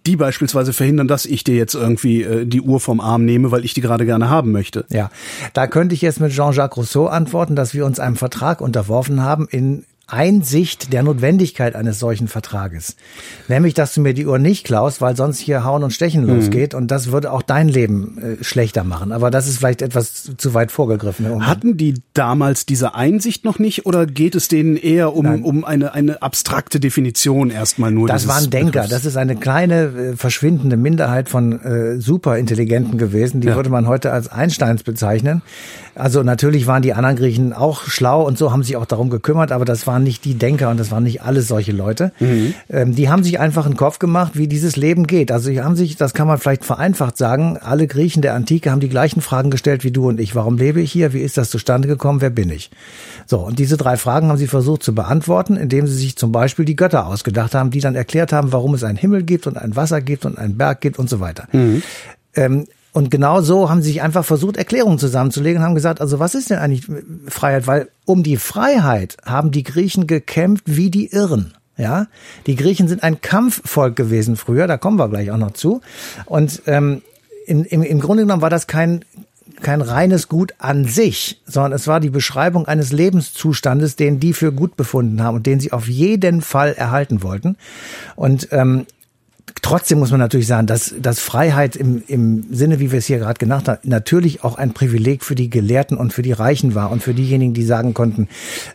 die 0.06 0.16
beispielsweise 0.16 0.74
verhindern, 0.74 1.08
dass 1.08 1.26
ich 1.26 1.44
dir 1.44 1.56
jetzt 1.56 1.76
irgendwie 1.76 2.24
äh, 2.24 2.46
die 2.46 2.62
Uhr 2.62 2.80
vom 2.80 3.00
Arm 3.00 3.26
nehme, 3.26 3.52
weil 3.52 3.66
ich 3.66 3.74
die 3.74 3.82
gerade 3.82 4.06
gerne 4.06 4.30
haben 4.30 4.52
möchte. 4.52 4.86
Ja, 4.90 5.12
da 5.54 5.68
könnte 5.68 5.96
ich 5.96 6.02
jetzt 6.02 6.20
mit 6.20 6.32
Jean-Jacques 6.32 6.78
Rousseau 6.78 7.08
antworten, 7.08 7.56
dass 7.56 7.74
wir 7.74 7.86
uns 7.86 8.00
einem 8.00 8.16
Vertrag 8.16 8.62
unterworfen 8.62 9.22
haben 9.22 9.48
in 9.50 9.86
Einsicht 10.12 10.94
der 10.94 11.04
Notwendigkeit 11.04 11.76
eines 11.76 12.00
solchen 12.00 12.28
Vertrages. 12.28 12.96
Nämlich, 13.48 13.74
dass 13.74 13.94
du 13.94 14.02
mir 14.02 14.14
die 14.14 14.26
Uhr 14.26 14.40
nicht 14.40 14.66
klaust, 14.66 15.02
weil 15.02 15.16
sonst 15.16 15.40
hier 15.40 15.64
Hauen 15.64 15.84
und 15.84 15.92
Stechen 15.92 16.26
losgeht 16.26 16.74
und 16.74 16.90
das 16.92 17.12
würde 17.12 17.32
auch 17.32 17.42
dein 17.42 17.68
Leben 17.68 18.18
äh, 18.40 18.44
schlechter 18.44 18.84
machen. 18.84 19.12
Aber 19.12 19.32
das 19.32 19.48
ist 19.48 19.58
vielleicht 19.58 19.82
etwas 19.82 20.32
zu 20.38 20.54
weit 20.54 20.72
vorgegriffen. 20.72 21.26
Ullmann. 21.26 21.48
Hatten 21.48 21.78
die 21.78 21.96
damals 22.14 22.66
diese 22.66 22.96
Einsicht 22.96 23.46
noch 23.46 23.60
nicht 23.60 23.86
oder 23.86 24.06
geht 24.06 24.36
es 24.36 24.48
denen 24.48 24.76
eher 24.78 25.16
um, 25.16 25.44
um 25.44 25.66
eine, 25.66 25.94
eine 25.94 26.22
abstrakte 26.22 26.80
Definition 26.80 27.50
erstmal 27.50 27.92
nur? 27.92 28.08
Das 28.08 28.28
waren 28.28 28.50
Denker. 28.50 28.72
Begriffs? 28.72 28.90
Das 28.90 29.06
ist 29.06 29.18
eine 29.18 29.36
kleine, 29.36 29.76
äh, 30.12 30.16
verschwindende 30.16 30.78
Minderheit 30.78 31.30
von 31.30 31.60
äh, 31.62 32.00
Superintelligenten 32.00 32.98
gewesen. 32.98 33.42
Die 33.42 33.48
Ja. 33.48 33.56
würde 33.56 33.70
man 33.70 33.88
heute 33.88 34.12
als 34.12 34.28
Einsteins 34.30 34.84
bezeichnen. 34.84 35.42
Also 35.96 36.24
natürlich 36.24 36.66
waren 36.68 36.82
die 36.82 36.94
anderen 36.94 37.16
Griechen 37.18 37.52
auch 37.54 37.84
schlau 37.84 38.26
und 38.26 38.38
so 38.38 38.52
haben 38.52 38.64
sich 38.64 38.78
auch 38.78 38.86
darum 38.86 39.10
gekümmert, 39.10 39.52
aber 39.52 39.66
das 39.66 39.86
waren 39.88 39.99
nicht 40.04 40.26
die 40.26 40.36
Denker 40.36 40.70
und 40.70 40.80
das 40.80 40.92
waren 40.92 41.04
nicht 41.04 41.22
alles 41.22 41.48
solche 41.48 41.72
Leute. 41.72 42.12
Mhm. 42.20 42.54
Ähm, 42.70 42.96
die 42.96 43.10
haben 43.10 43.24
sich 43.24 43.40
einfach 43.40 43.66
einen 43.66 43.78
Kopf 43.78 44.00
gemacht, 44.00 44.34
wie 44.36 44.48
dieses 44.48 44.76
Leben 44.76 45.08
geht. 45.08 45.32
Also 45.32 45.50
die 45.50 45.62
haben 45.62 45.76
sich, 45.76 45.96
das 45.96 46.14
kann 46.14 46.28
man 46.28 46.38
vielleicht 46.38 46.66
vereinfacht 46.66 47.18
sagen, 47.18 47.58
alle 47.58 47.88
Griechen 47.88 48.22
der 48.22 48.34
Antike 48.34 48.72
haben 48.72 48.80
die 48.80 48.90
gleichen 48.90 49.22
Fragen 49.22 49.52
gestellt 49.52 49.84
wie 49.84 49.92
du 49.92 50.08
und 50.08 50.20
ich. 50.20 50.36
Warum 50.36 50.58
lebe 50.58 50.82
ich 50.82 50.92
hier? 50.92 51.14
Wie 51.14 51.22
ist 51.22 51.38
das 51.38 51.50
zustande 51.50 51.88
gekommen? 51.88 52.22
Wer 52.22 52.30
bin 52.30 52.50
ich? 52.50 52.72
So, 53.26 53.40
und 53.40 53.60
diese 53.60 53.78
drei 53.78 53.98
Fragen 53.98 54.30
haben 54.30 54.38
sie 54.38 54.48
versucht 54.48 54.84
zu 54.84 54.94
beantworten, 54.96 55.56
indem 55.56 55.88
sie 55.88 55.96
sich 55.96 56.16
zum 56.16 56.32
Beispiel 56.32 56.66
die 56.66 56.76
Götter 56.76 57.06
ausgedacht 57.08 57.56
haben, 57.56 57.72
die 57.72 57.80
dann 57.80 57.96
erklärt 57.96 58.34
haben, 58.34 58.52
warum 58.52 58.74
es 58.74 58.84
einen 58.84 58.98
Himmel 58.98 59.24
gibt 59.24 59.48
und 59.48 59.58
ein 59.58 59.76
Wasser 59.76 60.02
gibt 60.02 60.26
und 60.26 60.38
einen 60.38 60.58
Berg 60.58 60.82
gibt 60.82 61.00
und 61.00 61.10
so 61.10 61.20
weiter. 61.20 61.48
Ähm, 62.36 62.66
und 63.00 63.10
genau 63.10 63.40
so 63.40 63.70
haben 63.70 63.82
sie 63.82 63.92
sich 63.92 64.02
einfach 64.02 64.26
versucht, 64.26 64.58
Erklärungen 64.58 65.00
zusammenzulegen 65.00 65.62
und 65.62 65.66
haben 65.66 65.74
gesagt, 65.74 66.02
also 66.02 66.20
was 66.20 66.36
ist 66.36 66.50
denn 66.50 66.58
eigentlich 66.58 66.86
Freiheit? 67.30 67.66
Weil 67.66 67.88
um 68.04 68.24
die 68.24 68.36
Freiheit 68.36 69.16
haben 69.26 69.52
die 69.52 69.64
Griechen 69.64 70.06
gekämpft 70.06 70.66
wie 70.66 70.92
die 70.92 71.08
Irren. 71.08 71.54
Ja, 71.78 72.08
die 72.46 72.58
Griechen 72.58 72.90
sind 72.90 73.02
ein 73.04 73.22
Kampfvolk 73.22 73.96
gewesen 73.96 74.36
früher, 74.36 74.68
da 74.68 74.76
kommen 74.76 75.00
wir 75.00 75.08
gleich 75.08 75.32
auch 75.32 75.38
noch 75.38 75.52
zu. 75.52 75.80
Und 76.26 76.62
ähm, 76.66 77.02
in, 77.46 77.64
im, 77.64 77.84
im 77.84 78.02
Grunde 78.02 78.24
genommen 78.24 78.42
war 78.42 78.50
das 78.50 78.68
kein 78.68 79.06
kein 79.62 79.82
reines 79.82 80.28
Gut 80.28 80.56
an 80.58 80.84
sich, 80.84 81.42
sondern 81.46 81.72
es 81.72 81.88
war 81.88 82.02
die 82.02 82.10
Beschreibung 82.10 82.68
eines 82.68 82.92
Lebenszustandes, 82.92 83.96
den 83.96 84.20
die 84.20 84.34
für 84.34 84.52
gut 84.52 84.76
befunden 84.76 85.24
haben 85.24 85.38
und 85.38 85.46
den 85.46 85.62
sie 85.62 85.72
auf 85.72 85.88
jeden 85.88 86.42
Fall 86.42 86.74
erhalten 86.74 87.24
wollten. 87.24 87.56
Und 88.18 88.50
ähm, 88.52 88.86
Trotzdem 89.62 90.00
muss 90.00 90.12
man 90.12 90.20
natürlich 90.20 90.48
sagen, 90.48 90.68
dass, 90.68 90.94
dass 91.00 91.20
Freiheit 91.20 91.76
im, 91.76 92.04
im 92.08 92.46
Sinne, 92.52 92.80
wie 92.80 92.92
wir 92.92 93.00
es 93.00 93.06
hier 93.06 93.20
gerade 93.20 93.38
genannt 93.38 93.68
haben, 93.68 93.80
natürlich 93.84 94.44
auch 94.44 94.58
ein 94.58 94.74
Privileg 94.74 95.24
für 95.24 95.36
die 95.36 95.50
Gelehrten 95.50 95.98
und 95.98 96.14
für 96.14 96.22
die 96.22 96.32
Reichen 96.32 96.76
war 96.76 96.92
und 96.92 97.04
für 97.04 97.14
diejenigen, 97.14 97.54
die 97.54 97.64
sagen 97.64 97.94
konnten, 97.94 98.28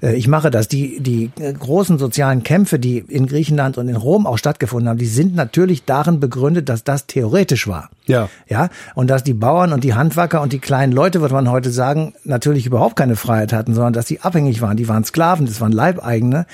äh, 0.02 0.14
ich 0.14 0.28
mache 0.28 0.50
das. 0.50 0.69
Die, 0.69 1.00
die 1.00 1.31
äh, 1.38 1.52
großen 1.52 1.99
sozialen 1.99 2.43
Kämpfe, 2.43 2.78
die 2.78 2.99
in 2.99 3.26
Griechenland 3.26 3.78
und 3.78 3.88
in 3.88 3.97
Rom 3.97 4.26
auch 4.26 4.38
stattgefunden 4.38 4.88
haben, 4.88 4.99
die 4.99 5.07
sind 5.07 5.35
natürlich 5.35 5.85
darin 5.85 6.21
begründet, 6.21 6.69
dass 6.69 6.85
das 6.85 7.07
theoretisch 7.07 7.66
war. 7.69 7.90
Ja. 8.07 8.28
Ja, 8.49 8.69
und 8.95 9.09
dass 9.09 9.25
die 9.25 9.33
Bauern 9.33 9.73
und 9.73 9.83
die 9.85 9.95
Handwerker 9.95 10.43
und 10.43 10.52
die 10.52 10.59
kleinen 10.59 10.93
Leute, 10.93 11.21
würde 11.21 11.35
man 11.35 11.50
heute 11.50 11.71
sagen, 11.71 12.14
natürlich 12.25 12.66
überhaupt 12.66 12.97
keine 12.97 13.16
Freiheit 13.16 13.52
hatten, 13.52 13.75
sondern 13.75 13.95
dass 13.95 14.07
sie 14.07 14.21
abhängig 14.21 14.61
waren. 14.61 14.76
Die 14.76 14.88
waren 14.88 15.04
Sklaven, 15.04 15.47
das 15.47 15.60
waren 15.60 15.73
Leibeigene 15.73 16.47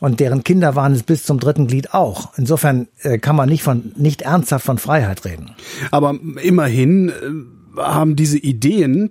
und 0.00 0.20
deren 0.20 0.44
Kinder 0.44 0.76
waren 0.76 0.92
es 0.92 1.02
bis 1.02 1.24
zum 1.24 1.40
dritten 1.40 1.66
Glied 1.66 1.94
auch. 1.94 2.32
Insofern 2.36 2.86
äh, 3.02 3.18
kann 3.18 3.36
man 3.36 3.48
nicht 3.48 3.61
von 3.62 3.92
nicht 3.96 4.22
ernsthaft 4.22 4.64
von 4.66 4.78
Freiheit 4.78 5.24
reden. 5.24 5.52
Aber 5.90 6.18
immerhin 6.42 7.08
äh, 7.08 7.80
haben 7.80 8.16
diese 8.16 8.38
Ideen 8.38 9.10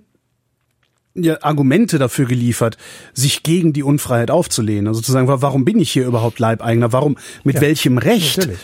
ja 1.14 1.42
Argumente 1.42 1.98
dafür 1.98 2.24
geliefert, 2.26 2.78
sich 3.12 3.42
gegen 3.42 3.72
die 3.72 3.82
Unfreiheit 3.82 4.30
aufzulehnen. 4.30 4.86
Also 4.88 5.00
zu 5.02 5.12
sagen, 5.12 5.28
wa- 5.28 5.42
warum 5.42 5.64
bin 5.64 5.78
ich 5.78 5.90
hier 5.92 6.06
überhaupt 6.06 6.38
Leibeigener? 6.38 6.92
Warum, 6.92 7.16
mit 7.44 7.56
Ja, 7.56 7.60
welchem 7.62 7.98
Recht 7.98 8.38
Natürlich. 8.38 8.58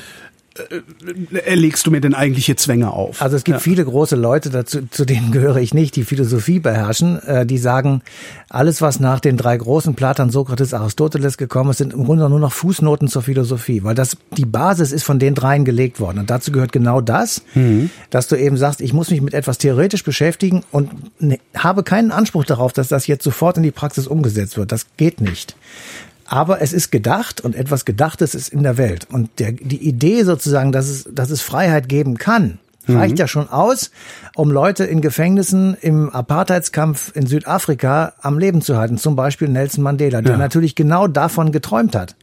Erlegst 1.45 1.87
du 1.87 1.91
mir 1.91 2.01
denn 2.01 2.15
eigentlich 2.15 2.47
hier 2.47 2.57
Zwänge 2.57 2.91
auf? 2.93 3.23
Also 3.23 3.37
es 3.37 3.45
gibt 3.45 3.57
Ja. 3.57 3.61
viele 3.61 3.85
große 3.85 4.17
Leute, 4.17 4.51
dazu, 4.51 4.81
zu 4.91 5.05
denen 5.05 5.31
gehöre 5.33 5.57
ich 5.57 5.75
nicht, 5.75 5.97
die 5.97 6.05
Philosophie 6.05 6.59
beherrschen, 6.59 7.23
äh, 7.23 7.47
die 7.47 7.59
sagen, 7.59 8.03
alles, 8.49 8.81
was 8.81 9.01
nach 9.01 9.21
den 9.21 9.37
drei 9.37 9.57
großen 9.57 9.95
Platon, 9.95 10.31
Sokrates, 10.31 10.75
Aristoteles 10.75 11.37
gekommen 11.39 11.71
ist, 11.71 11.79
sind 11.79 11.93
im 11.93 12.05
Grunde 12.05 12.29
nur 12.29 12.41
noch 12.41 12.53
Fußnoten 12.53 13.09
zur 13.09 13.23
Philosophie, 13.23 13.83
weil 13.85 13.95
das 13.95 14.17
die 14.37 14.47
Basis 14.47 14.93
ist 14.93 15.05
von 15.05 15.19
den 15.19 15.35
dreien 15.35 15.65
gelegt 15.65 16.01
worden. 16.01 16.19
Und 16.21 16.31
dazu 16.31 16.53
gehört 16.53 16.73
genau 16.73 17.01
das, 17.01 17.43
dass 18.11 18.29
du 18.29 18.37
eben 18.37 18.57
sagst, 18.57 18.81
ich 18.81 18.93
muss 18.93 19.11
mich 19.11 19.21
mit 19.21 19.35
etwas 19.35 19.59
theoretisch 19.59 20.05
beschäftigen 20.05 20.63
und 20.71 20.91
ne, 21.21 21.39
habe 21.57 21.83
keinen 21.83 22.11
Anspruch 22.11 22.45
darauf, 22.45 22.73
dass 22.73 22.89
das 22.89 23.07
jetzt 23.07 23.25
sofort 23.25 23.57
in 23.57 23.63
die 23.63 23.71
Praxis 23.71 24.07
umgesetzt 24.07 24.57
wird. 24.57 24.73
Das 24.73 24.87
geht 24.97 25.21
nicht. 25.21 25.57
Aber 26.31 26.61
es 26.61 26.73
ist 26.75 26.91
gedacht 26.91 27.41
und 27.41 27.55
etwas 27.57 27.85
Gedachtes 27.87 28.35
ist 28.35 28.51
in 28.51 28.63
der 28.63 28.77
Welt. 28.77 29.07
Und 29.11 29.31
der, 29.39 29.53
die 29.53 29.89
Idee 29.89 30.25
sozusagen, 30.25 30.73
dass 30.73 30.87
es, 30.89 31.09
dass 31.11 31.31
es 31.31 31.41
Freiheit 31.41 31.89
geben 31.89 32.19
kann, 32.19 32.59
reicht 32.87 33.19
ja 33.19 33.27
schon 33.29 33.49
aus, 33.51 33.91
um 34.35 34.51
Leute 34.51 34.85
in 34.85 35.01
Gefängnissen 35.03 35.77
im 35.81 36.09
Apartheidskampf 36.11 37.13
in 37.15 37.27
Südafrika 37.27 38.13
am 38.21 38.39
Leben 38.39 38.63
zu 38.63 38.77
halten. 38.77 38.97
Zum 38.99 39.15
Beispiel 39.17 39.49
Nelson 39.49 39.83
Mandela, 39.85 40.23
der 40.23 40.33
Ja. 40.33 40.39
natürlich 40.39 40.75
genau 40.75 41.07
davon 41.07 41.51
geträumt 41.53 41.95
hat. 41.97 42.15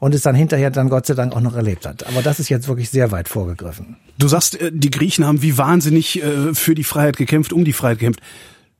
Und 0.00 0.14
es 0.16 0.22
dann 0.22 0.34
hinterher 0.34 0.70
dann 0.70 0.88
Gott 0.88 1.06
sei 1.06 1.14
Dank 1.14 1.32
auch 1.34 1.40
noch 1.40 1.54
erlebt 1.54 1.86
hat. 1.86 2.06
Aber 2.08 2.22
das 2.22 2.40
ist 2.40 2.48
jetzt 2.48 2.66
wirklich 2.68 2.90
sehr 2.90 3.12
weit 3.12 3.28
vorgegriffen. 3.28 3.96
Du 4.18 4.26
sagst, 4.28 4.60
äh, 4.60 4.70
die 4.74 4.90
Griechen 4.90 5.24
haben 5.24 5.42
wie 5.42 5.56
wahnsinnig 5.58 6.20
äh, 6.22 6.54
für 6.54 6.74
die 6.74 6.82
Freiheit 6.84 7.16
gekämpft, 7.16 7.52
um 7.52 7.64
die 7.64 7.72
Freiheit 7.72 7.98
gekämpft. 8.00 8.20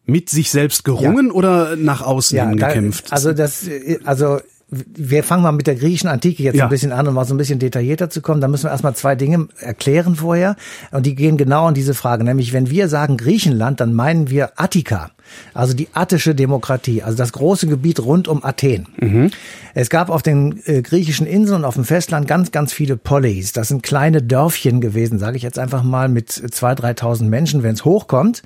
Mit 0.04 0.30
sich 0.30 0.50
selbst 0.50 0.85
gerungen 0.85 1.30
oder 1.30 1.76
nach 1.76 2.02
außen 2.02 2.37
hin 2.48 2.56
da- 2.58 2.66
gekämpft? 2.68 3.12
Also 3.12 3.32
das, 3.32 3.68
äh, 3.68 4.00
also 4.04 4.40
wir 4.74 5.22
fangen 5.22 5.42
mal 5.42 5.52
mit 5.52 5.66
der 5.66 5.74
griechischen 5.74 6.08
Antike 6.08 6.42
jetzt 6.42 6.56
Ja. 6.56 6.64
ein 6.64 6.70
bisschen 6.70 6.92
an, 6.92 7.06
um 7.06 7.12
mal 7.14 7.26
so 7.26 7.35
ein 7.35 7.37
bisschen 7.37 7.58
detaillierter 7.58 8.08
zu 8.08 8.22
kommen. 8.22 8.40
Da 8.40 8.48
müssen 8.48 8.64
wir 8.64 8.70
erstmal 8.70 8.94
zwei 8.96 9.14
Dinge 9.14 9.48
erklären 9.58 10.16
vorher. 10.16 10.56
Und 10.90 11.04
die 11.04 11.14
gehen 11.14 11.37
genau 11.37 11.68
in 11.68 11.74
diese 11.74 11.92
Frage. 11.92 12.24
Nämlich, 12.24 12.54
wenn 12.54 12.70
wir 12.70 12.88
sagen 12.88 13.18
Griechenland, 13.18 13.80
dann 13.80 13.92
meinen 13.94 14.30
wir 14.30 14.52
Attika. 14.56 15.11
Also 15.52 15.74
die 15.74 15.88
attische 15.92 16.35
Demokratie, 16.35 17.02
also 17.02 17.16
das 17.18 17.32
große 17.32 17.66
Gebiet 17.66 18.00
rund 18.00 18.28
um 18.28 18.42
Athen. 18.44 19.32
Es 19.74 19.88
gab 19.90 20.08
auf 20.11 20.22
den 20.22 20.61
äh, 20.66 20.82
griechischen 20.82 21.26
Inseln 21.26 21.58
und 21.61 21.64
auf 21.64 21.74
dem 21.74 21.85
Festland 21.85 22.26
ganz, 22.26 22.50
ganz 22.50 22.72
viele 22.72 22.96
Polis. 22.96 23.52
Das 23.52 23.68
sind 23.68 23.82
kleine 23.82 24.22
Dörfchen 24.22 24.80
gewesen, 24.80 25.18
sage 25.18 25.37
ich 25.37 25.42
jetzt 25.42 25.58
einfach 25.58 25.82
mal, 25.82 26.08
mit 26.08 26.30
2.000, 26.30 26.98
3.000 26.98 27.24
Menschen, 27.24 27.62
wenn 27.62 27.74
es 27.74 27.85
hochkommt 27.85 28.42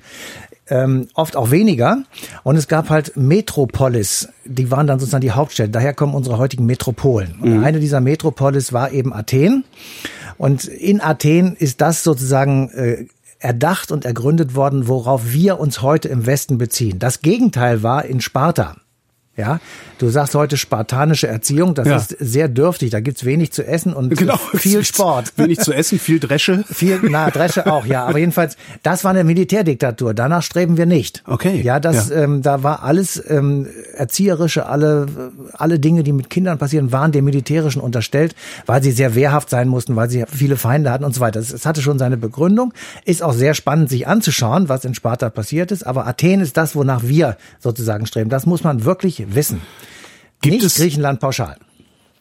ähm, 0.69 1.07
oft 1.13 1.35
auch 1.35 1.51
weniger. 1.51 2.03
Und 2.43 2.55
es 2.55 2.67
gab 2.67 2.89
halt 2.89 3.15
Metropolis, 3.15 4.29
die 4.45 4.71
waren 4.71 4.87
dann 4.87 4.99
sozusagen 4.99 5.21
die 5.21 5.31
Hauptstädte. 5.31 5.69
Daher 5.69 5.93
kommen 5.93 6.13
unsere 6.13 6.37
heutigen 6.37 6.65
Metropolen. 6.65 7.35
Und 7.41 7.63
eine 7.63 7.79
dieser 7.79 8.01
Metropolis 8.01 8.73
war 8.73 8.91
eben 8.91 9.13
Athen. 9.13 9.63
Und 10.37 10.65
in 10.65 11.01
Athen 11.01 11.55
ist 11.55 11.81
das 11.81 12.03
sozusagen 12.03 12.69
äh, 12.69 13.05
erdacht 13.39 13.91
und 13.91 14.05
ergründet 14.05 14.55
worden, 14.55 14.87
worauf 14.87 15.31
wir 15.31 15.59
uns 15.59 15.81
heute 15.81 16.07
im 16.07 16.25
Westen 16.25 16.57
beziehen. 16.57 16.99
Das 16.99 17.21
Gegenteil 17.21 17.83
war 17.83 18.05
in 18.05 18.21
Sparta. 18.21 18.75
Ja, 19.37 19.59
du 19.99 20.09
sagst 20.09 20.33
heute 20.33 20.57
spartanische 20.57 21.27
Erziehung, 21.27 21.75
das 21.75 21.87
Ja. 21.87 21.97
ist 21.97 22.15
sehr 22.19 22.47
dürftig, 22.47 22.89
da 22.89 22.99
gibt's 23.01 23.23
wenig 23.23 23.51
zu 23.51 23.63
essen 23.65 23.93
und 23.93 24.09
genau. 24.17 24.35
viel 24.55 24.83
Sport. 24.83 25.33
Wenig 25.37 25.59
zu 25.59 25.73
essen, 25.73 25.99
viel 25.99 26.19
Dresche. 26.19 26.63
Viel, 26.67 26.99
na, 27.03 27.29
Dresche 27.29 27.71
auch, 27.71 27.85
ja. 27.85 28.05
Aber 28.05 28.17
jedenfalls, 28.17 28.57
das 28.81 29.03
war 29.03 29.11
eine 29.11 29.23
Militärdiktatur. 29.23 30.15
Danach 30.15 30.41
streben 30.41 30.75
wir 30.77 30.87
nicht. 30.87 31.21
Okay, 31.27 31.61
Ja, 31.61 31.79
das, 31.79 32.09
ja. 32.09 32.23
Ähm, 32.23 32.41
da 32.41 32.63
war 32.63 32.81
alles 32.83 33.23
ähm, 33.29 33.67
erzieherische, 33.95 34.65
alle, 34.65 35.05
alle 35.53 35.77
Dinge, 35.79 36.01
die 36.03 36.13
mit 36.13 36.31
Kindern 36.31 36.57
passieren, 36.57 36.91
waren 36.91 37.11
dem 37.11 37.25
Militärischen 37.25 37.79
unterstellt, 37.79 38.35
weil 38.65 38.81
sie 38.81 38.91
sehr 38.91 39.13
wehrhaft 39.13 39.51
sein 39.51 39.67
mussten, 39.67 39.95
weil 39.95 40.09
sie 40.09 40.25
viele 40.27 40.57
Feinde 40.57 40.89
hatten 40.89 41.03
und 41.03 41.13
so 41.13 41.21
weiter. 41.21 41.39
Es, 41.39 41.53
es 41.53 41.65
hatte 41.67 41.83
schon 41.83 41.99
seine 41.99 42.17
Begründung. 42.17 42.73
Ist 43.05 43.21
auch 43.21 43.33
sehr 43.33 43.53
spannend, 43.53 43.89
sich 43.89 44.07
anzuschauen, 44.07 44.67
was 44.67 44.83
in 44.83 44.95
Sparta 44.95 45.29
passiert 45.29 45.71
ist. 45.71 45.85
Aber 45.85 46.07
Athen 46.07 46.41
ist 46.41 46.57
das, 46.57 46.75
wonach 46.75 47.03
wir 47.03 47.37
sozusagen 47.59 48.07
streben. 48.07 48.31
Das 48.31 48.47
muss 48.47 48.63
man 48.63 48.83
wirklich 48.83 49.26
wissen. 49.33 49.61
Gibt 50.41 50.55
nicht 50.55 50.65
es- 50.65 50.75
Griechenland 50.75 51.19
pauschal. 51.19 51.57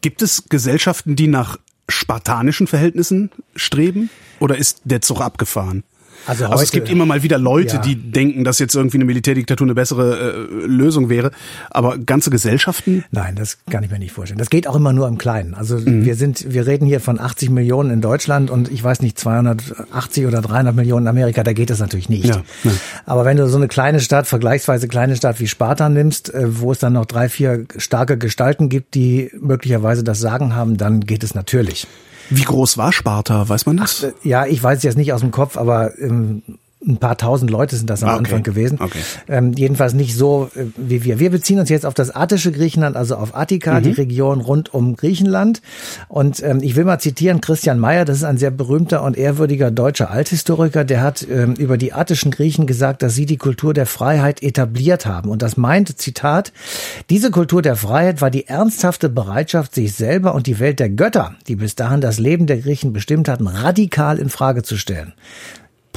Gibt 0.01 0.23
es 0.23 0.45
Gesellschaften, 0.49 1.17
die 1.17 1.27
nach 1.29 1.59
spartanischen 1.89 2.67
Verhältnissen 2.67 3.31
streben? 3.55 4.11
Oder 4.41 4.57
ist 4.59 4.81
der 4.85 5.01
Zug 5.01 5.21
abgefahren? 5.21 5.85
Also, 6.27 6.45
heute, 6.45 6.53
also 6.53 6.65
es 6.65 6.71
gibt 6.71 6.89
immer 6.89 7.07
mal 7.07 7.23
wieder 7.23 7.39
Leute, 7.39 7.77
ja. 7.77 7.83
die 7.83 7.97
denken, 7.97 8.45
dass 8.45 8.59
jetzt 8.59 8.75
irgendwie 8.75 8.99
eine 8.99 9.05
Militärdiktatur 9.05 9.67
eine 9.67 9.75
bessere 9.75 10.49
äh, 10.63 10.67
Lösung 10.67 11.09
wäre. 11.09 11.31
Aber 11.71 11.99
ganze 11.99 12.31
Gesellschaften? 12.31 13.05
Nein, 13.11 13.37
das 13.37 13.59
kann 13.71 13.85
ich 13.85 13.91
mir 13.91 13.99
nicht 13.99 14.13
vorstellen. 14.13 14.39
Das 14.39 14.51
geht 14.51 14.67
auch 14.67 14.77
immer 14.77 14.93
nur 14.93 15.09
im 15.09 15.19
Kleinen. 15.19 15.55
Also 15.55 15.79
mhm. 15.79 16.05
wir 16.05 16.15
sind, 16.15 16.53
wir 16.53 16.67
reden 16.67 16.87
hier 16.87 17.01
von 17.01 17.21
80 17.21 17.51
Millionen 17.51 17.91
in 17.91 18.01
Deutschland 18.01 18.51
und 18.51 18.71
ich 18.71 18.83
weiß 18.83 19.01
nicht 19.01 19.19
280 19.19 20.27
oder 20.27 20.41
300 20.41 20.75
Millionen 20.75 21.07
in 21.07 21.09
Amerika. 21.09 21.43
Da 21.43 21.53
geht 21.53 21.71
das 21.71 21.79
natürlich 21.79 22.09
nicht. 22.09 22.27
Ja, 22.27 22.43
ja. 22.65 22.71
Aber 23.05 23.25
wenn 23.25 23.37
du 23.37 23.49
so 23.49 23.57
eine 23.57 23.69
kleine 23.69 24.01
Stadt, 24.01 24.27
vergleichsweise 24.27 24.89
kleine 24.89 25.17
Stadt 25.17 25.41
wie 25.41 25.47
Sparta 25.47 25.89
nimmst, 25.89 26.33
äh, 26.35 26.61
wo 26.61 26.73
es 26.73 26.79
dann 26.79 26.95
noch 26.95 27.07
drei, 27.07 27.29
vier 27.29 27.67
starke 27.77 28.19
Gestalten 28.19 28.69
gibt, 28.69 28.95
die 28.95 29.31
möglicherweise 29.41 30.03
das 30.05 30.21
Sagen 30.21 30.55
haben, 30.55 30.77
dann 30.77 31.01
geht 31.01 31.23
es 31.23 31.35
natürlich. 31.35 31.87
Wie 32.31 32.45
groß 32.45 32.79
war 32.79 32.93
Sparta? 32.93 33.49
Weiß 33.49 33.67
man 33.67 33.77
das? 33.77 34.05
Ach, 34.05 34.25
ja, 34.25 34.47
ich 34.47 34.63
weiß 34.63 34.83
jetzt 34.83 34.97
nicht 34.97 35.13
aus 35.13 35.21
dem 35.21 35.31
Kopf, 35.31 35.57
aber 35.57 35.99
ähm, 35.99 36.43
ein 36.87 36.99
paar 36.99 37.17
tausend 37.17 37.51
Leute 37.51 37.75
sind 37.75 37.89
das 37.89 38.03
am 38.03 38.11
ah, 38.11 38.13
okay. 38.13 38.25
Anfang 38.25 38.43
gewesen. 38.43 38.79
Okay. 38.81 38.99
Ähm, 39.29 39.53
jedenfalls 39.53 39.95
nicht 39.95 40.15
so 40.15 40.51
äh, 40.55 40.67
wie 40.77 41.05
wir. 41.05 41.19
Wir 41.19 41.31
beziehen 41.31 41.59
uns 41.59 41.71
jetzt 41.71 41.87
auf 41.87 41.95
das 41.95 42.15
attische 42.15 42.53
Griechenland, 42.53 42.97
also 42.97 43.17
auf 43.17 43.35
Attika, 43.35 43.81
mhm. 43.81 43.83
die 43.83 43.91
Region 43.93 44.41
rund 44.41 44.75
um 44.75 44.95
Griechenland. 44.95 45.63
Und 46.09 46.43
ähm, 46.43 46.61
ich 46.63 46.77
will 46.77 46.85
mal 46.85 46.99
zitieren 46.99 47.41
Christian 47.41 47.79
Mayer, 47.79 48.05
das 48.05 48.19
ist 48.19 48.25
ein 48.25 48.37
sehr 48.37 48.51
berühmter 48.51 49.03
und 49.03 49.17
ehrwürdiger 49.17 49.71
deutscher 49.71 50.11
Althistoriker, 50.11 50.85
der 50.85 51.01
hat 51.01 51.27
ähm, 51.29 51.55
über 51.55 51.79
die 51.79 51.95
attischen 51.95 52.31
Griechen 52.31 52.67
gesagt, 52.67 53.03
dass 53.03 53.15
sie 53.15 53.27
die 53.27 53.39
Kultur 53.39 53.73
der 53.73 53.87
Freiheit 53.87 54.43
etabliert 54.43 55.07
haben. 55.07 55.31
Und 55.31 55.41
das 55.41 55.57
meinte, 55.57 55.97
Zitat, 55.97 56.53
diese 57.09 57.31
Kultur 57.31 57.63
der 57.63 57.77
Freiheit 57.77 58.21
war 58.21 58.31
die 58.31 58.49
ernsthafte 58.49 59.09
Bereitschaft, 59.09 59.75
sich 59.75 59.95
selber 59.95 60.35
und 60.35 60.47
die 60.47 60.59
Welt 60.59 60.79
der 60.79 60.91
Götter, 60.91 61.35
die 61.49 61.57
bis 61.57 61.75
dahin 61.75 62.03
das 62.03 62.19
Leben 62.19 62.47
der 62.47 62.59
Griechen 62.59 62.93
bestimmt 62.93 63.29
hatten, 63.29 63.47
radikal 63.47 64.19
in 64.19 64.29
Frage 64.29 64.63
zu 64.63 64.77
stellen. 64.77 65.15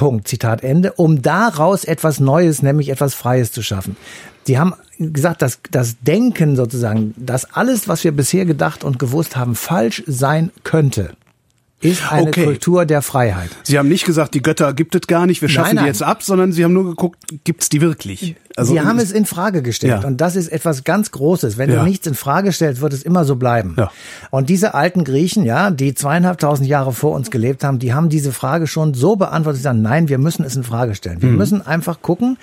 Punkt, 0.00 0.28
Zitat 0.28 0.64
Ende, 0.64 0.92
um 0.94 1.20
daraus 1.20 1.84
etwas 1.84 2.20
Neues, 2.20 2.62
nämlich 2.62 2.88
etwas 2.88 3.12
Freies 3.12 3.52
zu 3.52 3.62
schaffen. 3.62 3.98
Sie 4.44 4.58
haben 4.58 4.72
gesagt, 4.98 5.42
dass 5.42 5.58
das 5.70 5.96
Denken 6.00 6.56
sozusagen, 6.56 7.12
dass 7.18 7.52
alles, 7.52 7.86
was 7.86 8.02
wir 8.02 8.12
bisher 8.12 8.46
gedacht 8.46 8.82
und 8.82 8.98
gewusst 8.98 9.36
haben, 9.36 9.54
falsch 9.54 10.02
sein 10.06 10.52
könnte 10.64 11.10
ist 11.80 12.12
eine 12.12 12.28
okay. 12.28 12.44
Kultur 12.44 12.84
der 12.84 13.02
Freiheit. 13.02 13.50
Sie 13.62 13.78
haben 13.78 13.88
nicht 13.88 14.04
gesagt, 14.04 14.34
die 14.34 14.42
Götter 14.42 14.72
gibt 14.74 14.94
es 14.94 15.02
gar 15.06 15.26
nicht, 15.26 15.40
wir 15.40 15.48
schaffen 15.48 15.68
nein, 15.68 15.74
nein. 15.76 15.84
die 15.84 15.88
jetzt 15.88 16.02
ab, 16.02 16.22
sondern 16.22 16.52
Sie 16.52 16.62
haben 16.62 16.74
nur 16.74 16.84
geguckt, 16.84 17.18
gibt 17.44 17.62
es 17.62 17.68
die 17.68 17.80
wirklich? 17.80 18.36
Also 18.56 18.74
Sie 18.74 18.80
haben 18.80 18.98
es 18.98 19.12
in 19.12 19.24
Frage 19.24 19.62
gestellt 19.62 20.02
ja. 20.02 20.06
und 20.06 20.20
das 20.20 20.36
ist 20.36 20.48
etwas 20.48 20.84
ganz 20.84 21.10
Großes. 21.12 21.56
Wenn 21.56 21.70
ja. 21.70 21.78
du 21.78 21.88
nichts 21.88 22.06
in 22.06 22.14
Frage 22.14 22.52
stellst, 22.52 22.82
wird 22.82 22.92
es 22.92 23.02
immer 23.02 23.24
so 23.24 23.36
bleiben. 23.36 23.74
Ja. 23.78 23.90
Und 24.30 24.50
diese 24.50 24.74
alten 24.74 25.04
Griechen, 25.04 25.44
ja, 25.44 25.70
die 25.70 25.94
zweieinhalbtausend 25.94 26.68
Jahre 26.68 26.92
vor 26.92 27.14
uns 27.14 27.30
gelebt 27.30 27.64
haben, 27.64 27.78
die 27.78 27.94
haben 27.94 28.08
diese 28.08 28.32
Frage 28.32 28.66
schon 28.66 28.92
so 28.92 29.16
beantwortet, 29.16 29.62
sagen, 29.62 29.80
nein, 29.80 30.08
wir 30.08 30.18
müssen 30.18 30.44
es 30.44 30.56
in 30.56 30.64
Frage 30.64 30.94
stellen. 30.94 31.22
Wir 31.22 31.30
mhm. 31.30 31.36
müssen 31.36 31.66
einfach 31.66 32.02
gucken, 32.02 32.36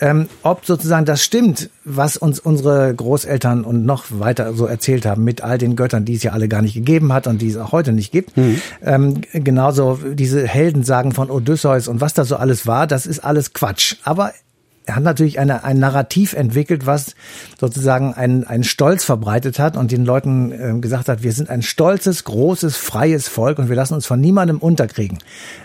ähm, 0.00 0.28
ob 0.42 0.64
sozusagen 0.64 1.04
das 1.04 1.22
stimmt, 1.22 1.70
was 1.88 2.16
uns 2.16 2.38
unsere 2.38 2.94
Großeltern 2.94 3.64
und 3.64 3.84
noch 3.84 4.04
weiter 4.10 4.52
so 4.54 4.66
erzählt 4.66 5.06
haben 5.06 5.24
mit 5.24 5.42
all 5.42 5.58
den 5.58 5.76
Göttern, 5.76 6.04
die 6.04 6.14
es 6.14 6.22
ja 6.22 6.32
alle 6.32 6.48
gar 6.48 6.62
nicht 6.62 6.74
gegeben 6.74 7.12
hat 7.12 7.26
und 7.26 7.40
die 7.40 7.48
es 7.48 7.56
auch 7.56 7.72
heute 7.72 7.92
nicht 7.92 8.12
gibt. 8.12 8.36
Mhm. 8.36 8.60
Ähm, 8.84 9.20
genauso 9.32 9.98
diese 10.12 10.46
Heldensagen 10.46 11.12
von 11.12 11.30
Odysseus 11.30 11.88
und 11.88 12.00
was 12.00 12.14
da 12.14 12.24
so 12.24 12.36
alles 12.36 12.66
war, 12.66 12.86
das 12.86 13.06
ist 13.06 13.20
alles 13.20 13.52
Quatsch. 13.52 13.96
Aber 14.04 14.28
er 14.28 14.47
hat 14.94 15.02
natürlich 15.02 15.38
eine, 15.38 15.64
ein 15.64 15.78
Narrativ 15.78 16.32
entwickelt, 16.32 16.86
was 16.86 17.14
sozusagen 17.58 18.14
einen, 18.14 18.44
einen 18.44 18.64
Stolz 18.64 19.04
verbreitet 19.04 19.58
hat 19.58 19.76
und 19.76 19.92
den 19.92 20.04
Leuten 20.04 20.52
äh, 20.52 20.80
gesagt 20.80 21.08
hat, 21.08 21.22
wir 21.22 21.32
sind 21.32 21.50
ein 21.50 21.62
stolzes, 21.62 22.24
großes, 22.24 22.76
freies 22.76 23.28
Volk 23.28 23.58
und 23.58 23.68
wir 23.68 23.76
lassen 23.76 23.94
uns 23.94 24.06
von 24.06 24.20
niemandem 24.20 24.58
unterkriegen. 24.58 25.18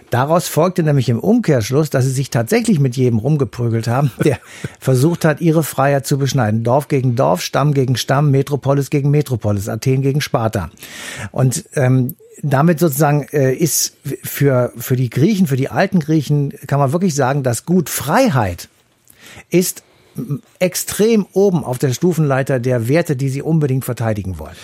Daraus 0.10 0.48
folgte 0.48 0.84
nämlich 0.84 1.10
im 1.10 1.20
Umkehrschluss, 1.20 1.90
dass 1.90 2.06
sie 2.06 2.12
sich 2.12 2.30
tatsächlich 2.30 2.80
mit 2.80 2.96
jedem 2.96 3.20
rumgeprügelt 3.20 3.88
haben, 3.88 4.12
der 4.24 4.40
versucht 4.80 5.26
hat, 5.26 5.42
ihre 5.42 5.64
Freiheit 5.64 6.06
zu 6.06 6.18
beschneiden. 6.18 6.64
Dorf 6.64 6.88
gegen 6.88 7.16
Dorf, 7.16 7.42
Stamm 7.42 7.74
gegen 7.74 7.96
Stamm, 7.96 8.32
Metropolis 8.32 8.90
gegen 8.90 9.10
Metropolis, 9.10 9.70
Athen 9.70 10.02
gegen 10.02 10.22
Sparta. 10.22 10.70
Und 11.32 11.66
ähm, 11.74 12.16
damit 12.42 12.80
sozusagen 12.80 13.28
äh, 13.32 13.54
ist 13.54 13.96
für, 14.04 14.74
für 14.78 14.96
die 14.96 15.10
Griechen, 15.10 15.48
für 15.48 15.56
die 15.56 15.70
alten 15.70 16.00
Griechen, 16.00 16.54
kann 16.68 16.80
man 16.80 16.92
wirklich 16.92 17.16
sagen, 17.16 17.44
dass 17.44 17.66
Gut 17.66 17.90
Freiheit 17.90 18.70
ist 19.50 19.84
extrem 20.60 21.26
oben 21.34 21.63
auf 21.63 21.80
der 21.80 21.91
Stufenleiter 21.91 22.60
der 22.60 22.88
Werte, 22.88 23.15
die 23.15 23.30
sie 23.30 23.41
unbedingt 23.41 23.84
verteidigen 23.84 24.38
wollen. 24.38 24.56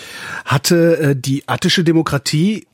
Hatte 0.44 0.98
äh, 0.98 1.16
die 1.16 1.48
attische 1.48 1.82
Demokratie 1.82 2.66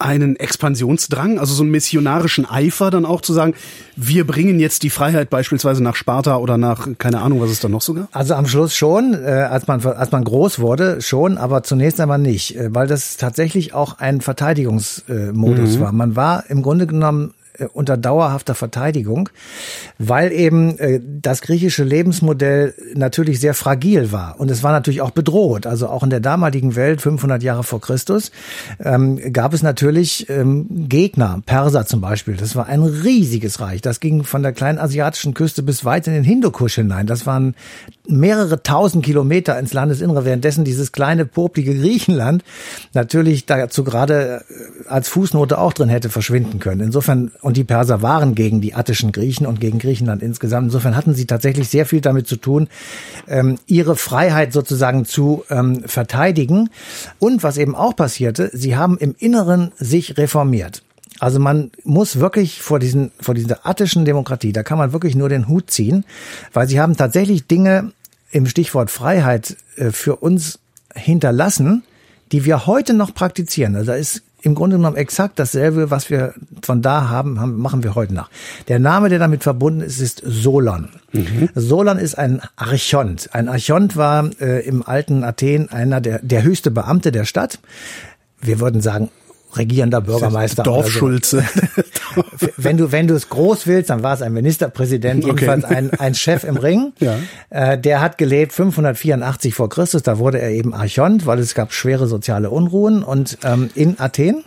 einen 0.00 0.36
Expansionsdrang, 0.36 1.38
also 1.38 1.52
so 1.52 1.62
einen 1.62 1.72
missionarischen 1.72 2.48
Eifer 2.48 2.90
dann 2.90 3.04
auch 3.04 3.20
zu 3.20 3.34
sagen, 3.34 3.54
wir 3.96 4.26
bringen 4.26 4.58
jetzt 4.58 4.82
die 4.82 4.88
Freiheit 4.88 5.28
beispielsweise 5.28 5.82
nach 5.82 5.94
Sparta 5.94 6.38
oder 6.38 6.56
nach 6.56 6.88
keine 6.96 7.20
Ahnung, 7.20 7.40
was 7.40 7.50
ist 7.50 7.62
da 7.62 7.68
noch 7.68 7.82
sogar? 7.82 8.08
Also 8.12 8.34
am 8.34 8.46
Schluss 8.46 8.74
schon, 8.74 9.12
äh, 9.12 9.26
als 9.50 9.66
man 9.66 9.84
als 9.84 10.10
man 10.10 10.24
groß 10.24 10.58
wurde, 10.58 11.02
schon, 11.02 11.36
aber 11.36 11.62
zunächst 11.64 12.00
einmal 12.00 12.18
nicht, 12.18 12.56
äh, 12.56 12.74
weil 12.74 12.86
das 12.86 13.18
tatsächlich 13.18 13.74
auch 13.74 13.98
ein 13.98 14.22
Verteidigungsmodus 14.22 15.76
mhm. 15.76 15.80
war. 15.80 15.92
Man 15.92 16.16
war 16.16 16.48
im 16.48 16.62
Grunde 16.62 16.86
genommen 16.86 17.34
äh, 17.34 17.39
unter 17.72 17.96
dauerhafter 17.96 18.54
Verteidigung, 18.54 19.28
weil 19.98 20.32
eben 20.32 20.78
äh, 20.78 21.00
das 21.04 21.42
griechische 21.42 21.84
Lebensmodell 21.84 22.74
natürlich 22.94 23.40
sehr 23.40 23.54
fragil 23.54 24.12
war 24.12 24.38
und 24.38 24.50
es 24.50 24.62
war 24.62 24.72
natürlich 24.72 25.02
auch 25.02 25.10
bedroht. 25.10 25.66
Also 25.66 25.88
auch 25.88 26.02
in 26.02 26.10
der 26.10 26.20
damaligen 26.20 26.76
Welt, 26.76 27.00
500 27.00 27.42
Jahre 27.42 27.64
vor 27.64 27.80
Christus, 27.80 28.30
ähm, 28.82 29.32
gab 29.32 29.52
es 29.54 29.62
natürlich 29.62 30.28
ähm, 30.28 30.88
Gegner, 30.88 31.42
Perser 31.44 31.86
zum 31.86 32.00
Beispiel. 32.00 32.36
Das 32.36 32.56
war 32.56 32.66
ein 32.66 32.82
riesiges 32.82 33.60
Reich. 33.60 33.80
Das 33.80 34.00
ging 34.00 34.24
von 34.24 34.42
der 34.42 34.52
kleinen 34.52 34.78
asiatischen 34.78 35.34
Küste 35.34 35.62
bis 35.62 35.84
weit 35.84 36.06
in 36.06 36.14
den 36.14 36.24
Hindukusch 36.24 36.76
hinein. 36.76 37.06
Das 37.06 37.26
waren 37.26 37.54
mehrere 38.08 38.62
tausend 38.62 39.04
Kilometer 39.04 39.58
ins 39.58 39.72
Landesinnere, 39.72 40.24
währenddessen 40.24 40.64
dieses 40.64 40.92
kleine, 40.92 41.26
poplige 41.26 41.74
Griechenland 41.74 42.44
natürlich 42.92 43.46
dazu 43.46 43.84
gerade 43.84 44.44
äh, 44.48 44.88
als 44.88 45.08
Fußnote 45.08 45.58
auch 45.58 45.72
drin 45.72 45.88
hätte 45.88 46.08
verschwinden 46.08 46.58
können. 46.58 46.80
Insofern, 46.80 47.32
und 47.50 47.56
die 47.56 47.64
Perser 47.64 48.00
waren 48.00 48.36
gegen 48.36 48.60
die 48.60 48.74
attischen 48.74 49.10
Griechen 49.10 49.44
und 49.44 49.60
gegen 49.60 49.80
Griechenland 49.80 50.22
insgesamt. 50.22 50.66
Insofern 50.66 50.94
hatten 50.94 51.14
sie 51.14 51.26
tatsächlich 51.26 51.68
sehr 51.68 51.84
viel 51.84 52.00
damit 52.00 52.28
zu 52.28 52.36
tun, 52.36 52.68
ähm, 53.26 53.58
ihre 53.66 53.96
Freiheit 53.96 54.52
sozusagen 54.52 55.04
zu 55.04 55.42
ähm, 55.50 55.82
verteidigen. 55.84 56.70
Und 57.18 57.42
was 57.42 57.56
eben 57.56 57.74
auch 57.74 57.96
passierte, 57.96 58.50
sie 58.52 58.76
haben 58.76 58.98
im 58.98 59.16
Inneren 59.18 59.72
sich 59.76 60.16
reformiert. 60.16 60.84
Also 61.18 61.40
man 61.40 61.72
muss 61.82 62.20
wirklich 62.20 62.62
vor 62.62 62.78
diesen, 62.78 63.10
vor 63.20 63.34
dieser 63.34 63.66
attischen 63.66 64.04
Demokratie, 64.04 64.52
da 64.52 64.62
kann 64.62 64.78
man 64.78 64.92
wirklich 64.92 65.16
nur 65.16 65.28
den 65.28 65.48
Hut 65.48 65.72
ziehen, 65.72 66.04
weil 66.52 66.68
sie 66.68 66.78
haben 66.78 66.96
tatsächlich 66.96 67.48
Dinge 67.48 67.90
im 68.30 68.46
Stichwort 68.46 68.92
Freiheit 68.92 69.56
äh, 69.74 69.90
für 69.90 70.14
uns 70.14 70.60
hinterlassen, 70.94 71.82
die 72.30 72.44
wir 72.44 72.66
heute 72.66 72.94
noch 72.94 73.12
praktizieren. 73.12 73.74
Also 73.74 73.90
da 73.90 73.96
ist 73.96 74.22
im 74.42 74.54
Grunde 74.54 74.76
genommen 74.76 74.96
exakt 74.96 75.38
dasselbe, 75.38 75.90
was 75.90 76.10
wir 76.10 76.34
von 76.62 76.82
da 76.82 77.08
haben, 77.08 77.40
haben 77.40 77.58
machen 77.58 77.82
wir 77.82 77.94
heute 77.94 78.14
noch. 78.14 78.30
Der 78.68 78.78
Name, 78.78 79.08
der 79.08 79.18
damit 79.18 79.42
verbunden 79.42 79.80
ist, 79.80 80.00
ist 80.00 80.22
Solon. 80.24 80.88
Mhm. 81.12 81.50
Solon 81.54 81.98
ist 81.98 82.16
ein 82.16 82.40
Archont. 82.56 83.30
Ein 83.32 83.48
Archont 83.48 83.96
war 83.96 84.30
äh, 84.40 84.66
im 84.66 84.86
alten 84.86 85.24
Athen 85.24 85.70
einer 85.70 86.00
der, 86.00 86.20
der 86.20 86.42
höchste 86.42 86.70
Beamte 86.70 87.12
der 87.12 87.24
Stadt. 87.24 87.58
Wir 88.40 88.60
würden 88.60 88.80
sagen, 88.80 89.10
regierender 89.56 90.00
Bürgermeister. 90.00 90.62
Dorfschulze. 90.62 91.44
So. 92.14 92.22
wenn 92.56 92.76
du 92.76 92.92
wenn 92.92 93.06
du 93.06 93.14
es 93.14 93.28
groß 93.28 93.66
willst, 93.66 93.90
dann 93.90 94.02
war 94.02 94.14
es 94.14 94.22
ein 94.22 94.32
Ministerpräsident, 94.32 95.24
jedenfalls 95.24 95.64
okay. 95.64 95.74
ein, 95.74 95.90
ein 95.94 96.14
Chef 96.14 96.44
im 96.44 96.56
Ring. 96.56 96.92
Ja. 97.00 97.18
Äh, 97.48 97.78
der 97.78 98.00
hat 98.02 98.18
gelebt 98.18 98.52
584 98.52 99.54
vor 99.54 99.70
Christus. 99.70 100.02
Da 100.02 100.18
wurde 100.18 100.38
er 100.38 100.50
eben 100.50 100.74
Archont, 100.74 101.24
weil 101.24 101.38
es 101.38 101.54
gab 101.54 101.72
schwere 101.72 102.06
soziale 102.06 102.50
Unruhen 102.50 103.02
und 103.02 103.38
ähm, 103.42 103.70
in 103.74 103.98
Athen. 103.98 104.44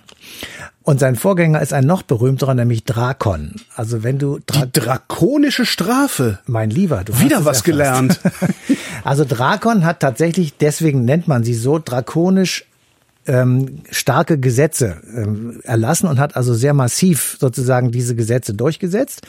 Und 0.83 0.99
sein 0.99 1.15
Vorgänger 1.15 1.61
ist 1.61 1.71
ein 1.71 1.85
noch 1.85 2.01
berühmterer, 2.01 2.53
nämlich 2.53 2.83
Drakon. 2.83 3.55
Also 3.75 4.03
wenn 4.03 4.19
du 4.19 4.39
Dra 4.45 4.65
die 4.65 4.79
drakonische 4.81 5.65
Strafe, 5.65 6.39
mein 6.45 6.69
Lieber, 6.69 7.03
du 7.05 7.19
wieder 7.19 7.37
was 7.37 7.45
erfasst. 7.45 7.63
gelernt. 7.63 8.19
also 9.05 9.23
Drakon 9.23 9.85
hat 9.85 10.01
tatsächlich, 10.01 10.57
deswegen 10.57 11.05
nennt 11.05 11.27
man 11.27 11.45
sie 11.45 11.53
so 11.53 11.79
drakonisch 11.79 12.65
ähm, 13.27 13.81
starke 13.89 14.37
Gesetze 14.37 14.97
ähm, 15.15 15.61
erlassen 15.63 16.07
und 16.07 16.19
hat 16.19 16.35
also 16.35 16.53
sehr 16.53 16.73
massiv 16.73 17.37
sozusagen 17.39 17.91
diese 17.91 18.15
Gesetze 18.15 18.53
durchgesetzt. 18.53 19.21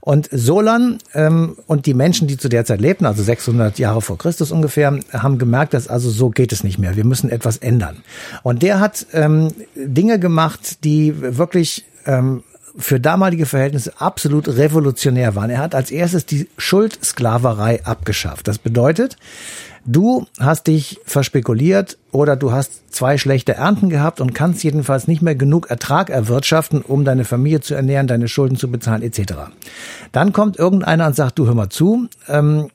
Und 0.00 0.28
Solon 0.32 0.98
ähm, 1.14 1.56
und 1.66 1.86
die 1.86 1.94
Menschen, 1.94 2.28
die 2.28 2.36
zu 2.36 2.48
der 2.48 2.64
Zeit 2.64 2.80
lebten, 2.80 3.06
also 3.06 3.22
600 3.22 3.78
Jahre 3.78 4.00
vor 4.02 4.18
Christus 4.18 4.52
ungefähr, 4.52 4.98
haben 5.12 5.38
gemerkt, 5.38 5.74
dass 5.74 5.88
also 5.88 6.10
so 6.10 6.30
geht 6.30 6.52
es 6.52 6.64
nicht 6.64 6.78
mehr. 6.78 6.96
Wir 6.96 7.04
müssen 7.04 7.30
etwas 7.30 7.58
ändern. 7.58 7.98
Und 8.42 8.62
der 8.62 8.80
hat 8.80 9.06
ähm, 9.12 9.48
Dinge 9.74 10.18
gemacht, 10.18 10.84
die 10.84 11.14
wirklich 11.38 11.84
ähm, 12.06 12.42
für 12.76 13.00
damalige 13.00 13.46
Verhältnisse 13.46 13.92
absolut 14.00 14.48
revolutionär 14.48 15.34
waren. 15.34 15.50
Er 15.50 15.58
hat 15.58 15.74
als 15.74 15.90
erstes 15.90 16.26
die 16.26 16.48
Schuldsklaverei 16.56 17.84
abgeschafft. 17.84 18.48
Das 18.48 18.58
bedeutet, 18.58 19.16
du 19.84 20.26
hast 20.38 20.66
dich 20.66 21.00
verspekuliert 21.04 21.98
oder 22.10 22.36
du 22.36 22.52
hast 22.52 22.94
zwei 22.94 23.18
schlechte 23.18 23.54
Ernten 23.54 23.88
gehabt 23.88 24.20
und 24.20 24.34
kannst 24.34 24.62
jedenfalls 24.64 25.08
nicht 25.08 25.22
mehr 25.22 25.34
genug 25.34 25.70
Ertrag 25.70 26.10
erwirtschaften, 26.10 26.82
um 26.82 27.04
deine 27.04 27.24
Familie 27.24 27.60
zu 27.60 27.74
ernähren, 27.74 28.06
deine 28.06 28.28
Schulden 28.28 28.56
zu 28.56 28.70
bezahlen 28.70 29.02
etc. 29.02 29.34
Dann 30.12 30.32
kommt 30.32 30.58
irgendeiner 30.58 31.06
und 31.06 31.16
sagt, 31.16 31.38
du 31.38 31.46
hör 31.46 31.54
mal 31.54 31.70
zu, 31.70 32.08
ähm, 32.28 32.68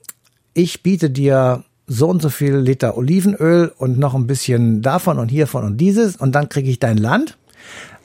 ich 0.53 0.83
biete 0.83 1.09
dir 1.09 1.63
so 1.87 2.09
und 2.09 2.21
so 2.21 2.29
viel 2.29 2.55
Liter 2.55 2.97
Olivenöl 2.97 3.71
und 3.77 3.97
noch 3.97 4.13
ein 4.13 4.27
bisschen 4.27 4.81
davon 4.81 5.19
und 5.19 5.29
hiervon 5.29 5.63
und 5.63 5.77
dieses 5.77 6.17
und 6.17 6.33
dann 6.33 6.49
kriege 6.49 6.69
ich 6.69 6.79
dein 6.79 6.97
Land 6.97 7.37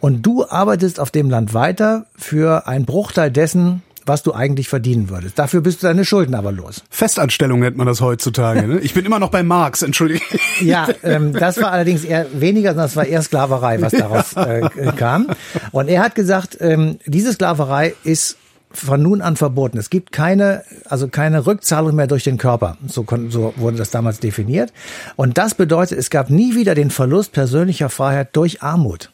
und 0.00 0.22
du 0.22 0.44
arbeitest 0.48 1.00
auf 1.00 1.10
dem 1.10 1.30
Land 1.30 1.54
weiter 1.54 2.06
für 2.16 2.66
einen 2.66 2.84
Bruchteil 2.84 3.30
dessen, 3.30 3.82
was 4.04 4.22
du 4.22 4.32
eigentlich 4.32 4.68
verdienen 4.68 5.10
würdest. 5.10 5.38
Dafür 5.38 5.60
bist 5.60 5.82
du 5.82 5.86
deine 5.86 6.04
Schulden 6.04 6.34
aber 6.34 6.52
los. 6.52 6.82
Festanstellung 6.90 7.60
nennt 7.60 7.76
man 7.76 7.86
das 7.86 8.00
heutzutage. 8.00 8.66
Ne? 8.66 8.80
Ich 8.80 8.94
bin 8.94 9.04
immer 9.04 9.18
noch 9.18 9.30
bei 9.30 9.42
Marx, 9.42 9.82
entschuldige. 9.82 10.20
Ja, 10.60 10.88
ähm, 11.02 11.32
das 11.32 11.60
war 11.60 11.72
allerdings 11.72 12.04
eher 12.04 12.26
weniger, 12.32 12.74
das 12.74 12.96
war 12.96 13.06
eher 13.06 13.22
Sklaverei, 13.22 13.80
was 13.80 13.92
daraus 13.92 14.32
äh, 14.36 14.68
kam. 14.96 15.28
Und 15.70 15.88
er 15.88 16.02
hat 16.02 16.14
gesagt, 16.14 16.58
ähm, 16.60 16.98
diese 17.06 17.32
Sklaverei 17.32 17.94
ist 18.04 18.36
von 18.72 19.02
nun 19.02 19.20
an 19.20 19.36
verboten. 19.36 19.78
Es 19.78 19.90
gibt 19.90 20.12
keine, 20.12 20.64
also 20.86 21.08
keine 21.08 21.46
Rückzahlung 21.46 21.94
mehr 21.94 22.06
durch 22.06 22.24
den 22.24 22.38
Körper. 22.38 22.78
So, 22.86 23.04
so 23.28 23.52
wurde 23.56 23.76
das 23.76 23.90
damals 23.90 24.20
definiert. 24.20 24.72
Und 25.16 25.38
das 25.38 25.54
bedeutet, 25.54 25.98
es 25.98 26.10
gab 26.10 26.30
nie 26.30 26.54
wieder 26.54 26.74
den 26.74 26.90
Verlust 26.90 27.32
persönlicher 27.32 27.88
Freiheit 27.88 28.34
durch 28.34 28.62
Armut. 28.62 29.10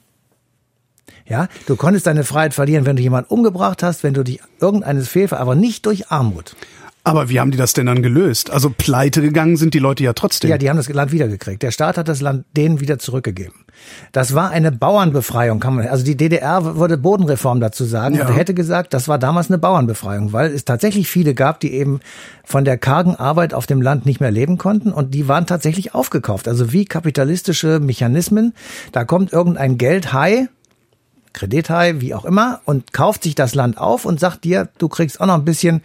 Ja, 1.29 1.49
du 1.67 1.77
konntest 1.77 2.07
deine 2.07 2.25
Freiheit 2.25 2.55
verlieren, 2.55 2.87
wenn 2.87 2.97
du 2.97 3.03
jemanden 3.03 3.33
umgebracht 3.33 3.83
hast, 3.83 4.03
wenn 4.03 4.15
du 4.15 4.25
dich 4.25 4.41
irgendeines 4.61 5.09
fehlst, 5.09 5.35
aber 5.35 5.55
nicht 5.55 5.85
durch 5.87 6.11
Armut. 6.11 6.57
Aber 7.09 7.31
wie 7.31 7.41
haben 7.41 7.51
die 7.51 7.57
das 7.57 7.73
denn 7.73 7.87
dann 7.87 8.03
gelöst? 8.03 8.51
Also 8.51 8.69
pleite 8.69 9.23
gegangen 9.23 9.57
sind 9.57 9.73
die 9.73 9.79
Leute 9.79 10.05
ja 10.05 10.13
trotzdem. 10.13 10.51
Ja, 10.51 10.59
die 10.59 10.69
haben 10.69 10.77
das 10.77 10.91
Land 10.91 11.11
wiedergekriegt. 11.11 11.63
Der 11.63 11.71
Staat 11.71 11.97
hat 11.97 12.07
das 12.07 12.21
Land 12.21 12.45
denen 12.55 12.81
wieder 12.81 12.99
zurückgegeben. 12.99 13.65
Das 14.13 14.35
war 14.35 14.51
eine 14.51 14.73
Bauernbefreiung, 14.73 15.59
kann 15.59 15.77
man. 15.77 15.87
Also 15.87 16.05
die 16.05 16.19
DDR 16.19 16.77
würde 16.77 16.99
Bodenreform 16.99 17.61
dazu 17.61 17.85
sagen 17.85 18.17
ja. 18.17 18.27
und 18.27 18.35
hätte 18.35 18.53
gesagt, 18.53 18.93
das 18.93 19.09
war 19.09 19.19
damals 19.19 19.49
eine 19.49 19.57
Bauernbefreiung, 19.57 20.35
weil 20.35 20.53
es 20.53 20.67
tatsächlich 20.67 21.09
viele 21.09 21.33
gab, 21.33 21.61
die 21.61 21.73
eben 21.73 22.01
von 22.45 22.67
der 22.67 22.77
kargen 22.77 23.17
Arbeit 23.17 23.55
auf 23.55 23.67
dem 23.67 23.81
Land 23.81 24.05
nicht 24.05 24.21
mehr 24.21 24.31
leben 24.31 24.59
konnten 24.59 24.93
und 24.93 25.15
die 25.15 25.29
waren 25.29 25.47
tatsächlich 25.47 25.95
aufgekauft. 25.95 26.47
Also 26.47 26.75
wie 26.75 26.85
kapitalistische 26.85 27.81
Mechanismen. 27.81 28.53
Da 28.93 29.05
kommt 29.05 29.33
irgendein 29.33 29.79
Geldhai, 29.79 30.49
Kredithai, 31.39 32.01
wie 32.01 32.15
auch 32.15 32.25
immer, 32.25 32.61
und 32.65 32.93
kauft 32.93 33.23
sich 33.23 33.35
das 33.35 33.55
Land 33.55 33.79
auf 33.79 34.05
und 34.05 34.19
sagt 34.19 34.45
dir, 34.45 34.69
du 34.79 34.89
kriegst 34.89 35.21
auch 35.21 35.27
noch 35.27 35.35
ein 35.35 35.45
bisschen 35.45 35.83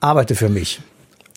arbeite 0.00 0.34
für 0.34 0.48
mich. 0.48 0.80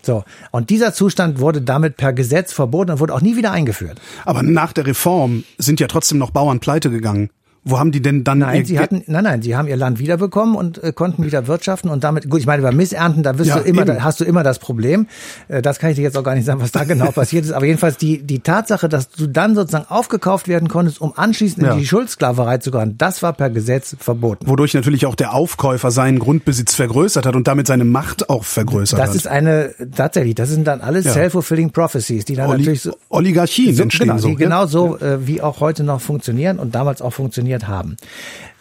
So. 0.02 0.24
Und 0.52 0.70
dieser 0.70 0.94
Zustand 0.94 1.40
wurde 1.40 1.62
damit 1.62 1.98
per 1.98 2.14
Gesetz 2.14 2.52
verboten 2.52 2.92
und 2.92 3.00
wurde 3.00 3.14
auch 3.14 3.22
nie 3.22 3.36
wieder 3.36 3.52
eingeführt. 3.52 4.00
Aber 4.26 4.44
nach 4.44 4.74
der 4.74 4.88
Reform 4.88 5.44
sind 5.58 5.80
ja 5.80 5.88
trotzdem 5.88 6.18
noch 6.18 6.32
Bauern 6.32 6.60
pleite 6.60 6.90
gegangen. 6.90 7.30
Wo 7.64 7.78
haben 7.78 7.92
die 7.92 8.02
denn 8.02 8.24
dann? 8.24 8.40
Nein, 8.40 8.66
sie 8.66 8.80
hatten, 8.80 9.04
nein, 9.08 9.24
nein, 9.24 9.42
sie 9.42 9.56
haben 9.56 9.68
ihr 9.68 9.76
Land 9.76 10.00
wiederbekommen 10.00 10.56
und 10.56 10.82
äh, 10.84 10.94
konnten 10.94 11.26
wieder 11.26 11.48
wirtschaften 11.48 11.90
und 11.90 12.04
damit, 12.04 12.30
gut, 12.30 12.40
ich 12.40 12.46
meine, 12.46 12.62
bei 12.62 12.72
Missernten, 12.72 13.22
da 13.22 13.38
wirst 13.38 13.50
ja, 13.50 13.60
du 13.60 13.64
immer, 13.64 13.86
da 13.86 14.02
hast 14.02 14.20
du 14.20 14.24
immer 14.24 14.44
das 14.44 14.60
Problem. 14.60 15.08
Äh, 15.48 15.62
das 15.62 15.80
kann 15.80 15.90
ich 15.90 15.98
dir 15.98 16.04
jetzt 16.04 16.18
auch 16.18 16.24
gar 16.24 16.36
nicht 16.36 16.46
sagen, 16.46 16.62
was 16.62 16.72
da 16.72 16.84
genau 16.86 17.12
passiert 17.12 17.46
ist. 17.46 17.52
Aber 17.52 17.66
jedenfalls 17.66 17.98
die, 17.98 18.24
die 18.24 18.40
Tatsache, 18.40 18.88
dass 18.88 19.10
du 19.10 19.28
dann 19.28 19.56
sozusagen 19.56 19.86
aufgekauft 19.90 20.48
werden 20.48 20.70
konntest, 20.70 21.02
um 21.02 21.14
anschließend 21.16 21.66
ja. 21.66 21.74
in 21.74 21.80
die 21.80 21.86
Schuldsklaverei 21.86 22.60
zu 22.60 22.72
gehen, 22.72 22.96
das 22.98 23.22
war 23.22 23.34
per 23.34 23.50
Gesetz 23.50 23.96
verboten. 24.00 24.48
Wodurch 24.48 24.74
natürlich 24.74 25.06
auch 25.06 25.16
der 25.16 25.34
Aufkäufer 25.34 25.92
seinen 25.92 26.20
Grundbesitz 26.20 26.76
vergrößert 26.76 27.26
hat 27.26 27.36
und 27.36 27.48
damit 27.48 27.68
seine 27.68 27.86
Macht 27.86 28.30
auch 28.30 28.46
vergrößert 28.46 29.00
das 29.00 29.10
hat. 29.10 29.16
Das 29.16 29.22
ist 29.22 29.28
eine, 29.28 29.74
tatsächlich, 29.96 30.36
das 30.36 30.50
sind 30.50 30.66
dann 30.66 30.82
alles 30.82 31.06
ja. 31.06 31.12
self-fulfilling 31.12 31.72
prophecies, 31.72 32.26
die 32.26 32.36
dann 32.36 32.50
Oli 32.50 32.60
natürlich 32.60 32.82
so, 32.82 32.96
Oligarchien 33.10 33.76
so, 33.76 33.84
entstehen 33.84 34.08
genau, 34.08 34.20
so. 34.20 34.28
Die 34.30 34.36
genau 34.36 34.66
so, 34.66 34.98
äh, 35.00 35.28
wie 35.28 35.42
auch 35.42 35.60
heute 35.60 35.84
noch 35.84 36.02
funktionieren 36.02 36.60
und 36.60 36.76
damals 36.76 37.02
auch 37.02 37.14
funktioniert 37.50 37.68
haben. 37.68 37.98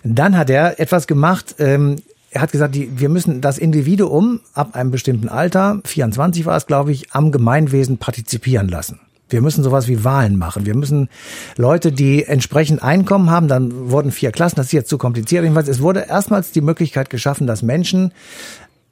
Dann 0.02 0.36
hat 0.36 0.50
er 0.50 0.80
etwas 0.80 1.06
gemacht, 1.06 1.56
ähm, 1.58 1.96
er 2.30 2.42
hat 2.42 2.52
gesagt, 2.52 2.74
die, 2.74 3.00
wir 3.00 3.08
müssen 3.08 3.40
das 3.40 3.58
Individuum 3.58 4.40
ab 4.54 4.74
einem 4.74 4.90
bestimmten 4.90 5.28
Alter, 5.28 5.80
24 5.84 6.46
war 6.46 6.56
es, 6.56 6.66
glaube 6.66 6.92
ich, 6.92 7.12
am 7.12 7.32
Gemeinwesen 7.32 7.98
partizipieren 7.98 8.68
lassen. 8.68 9.00
Wir 9.30 9.42
müssen 9.42 9.62
sowas 9.62 9.88
wie 9.88 10.04
Wahlen 10.04 10.36
machen. 10.38 10.64
Wir 10.64 10.74
müssen 10.74 11.10
Leute, 11.56 11.92
die 11.92 12.24
entsprechend 12.24 12.82
Einkommen 12.82 13.30
haben, 13.30 13.46
dann 13.46 13.90
wurden 13.90 14.10
vier 14.10 14.32
Klassen, 14.32 14.56
das 14.56 14.66
ist 14.66 14.72
jetzt 14.72 14.88
zu 14.88 14.96
kompliziert. 14.96 15.42
Jedenfalls, 15.42 15.68
es 15.68 15.82
wurde 15.82 16.06
erstmals 16.08 16.50
die 16.50 16.62
Möglichkeit 16.62 17.10
geschaffen, 17.10 17.46
dass 17.46 17.62
Menschen 17.62 18.12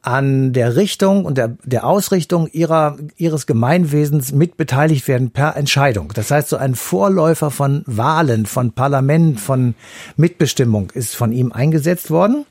an 0.07 0.53
der 0.53 0.77
Richtung 0.77 1.25
und 1.25 1.37
der, 1.37 1.57
der 1.65 1.85
Ausrichtung 1.85 2.47
ihrer, 2.53 2.97
ihres 3.17 3.47
Gemeinwesens 3.47 4.33
mitbeteiligt 4.33 5.09
werden 5.09 5.31
per 5.31 5.57
Entscheidung. 5.57 6.13
Das 6.15 6.31
heißt, 6.31 6.49
so 6.49 6.57
ein 6.57 6.77
Vorläufer 6.77 7.51
von 7.51 7.83
Wahlen, 7.87 8.47
von 8.47 8.71
Parlament, 8.71 9.41
von 9.41 9.75
Mitbestimmung 10.17 10.93
ist 10.93 11.17
von 11.17 11.33
ihm 11.33 11.51
eingesetzt 11.51 12.11
worden. 12.11 12.47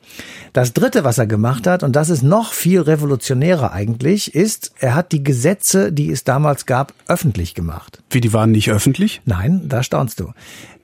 Das 0.51 0.73
dritte, 0.73 1.05
was 1.05 1.17
er 1.17 1.27
gemacht 1.27 1.65
hat, 1.65 1.83
und 1.83 1.95
das 1.95 2.09
ist 2.09 2.23
noch 2.23 2.51
viel 2.51 2.81
revolutionärer 2.81 3.71
eigentlich, 3.71 4.35
ist, 4.35 4.73
er 4.79 4.93
hat 4.93 5.13
die 5.13 5.23
Gesetze, 5.23 5.93
die 5.93 6.11
es 6.11 6.25
damals 6.25 6.65
gab, 6.65 6.93
öffentlich 7.07 7.53
gemacht. 7.55 8.03
Wie, 8.09 8.19
die 8.19 8.33
waren 8.33 8.51
nicht 8.51 8.69
öffentlich? 8.69 9.21
Nein, 9.25 9.61
da 9.69 9.81
staunst 9.81 10.19
du. 10.19 10.33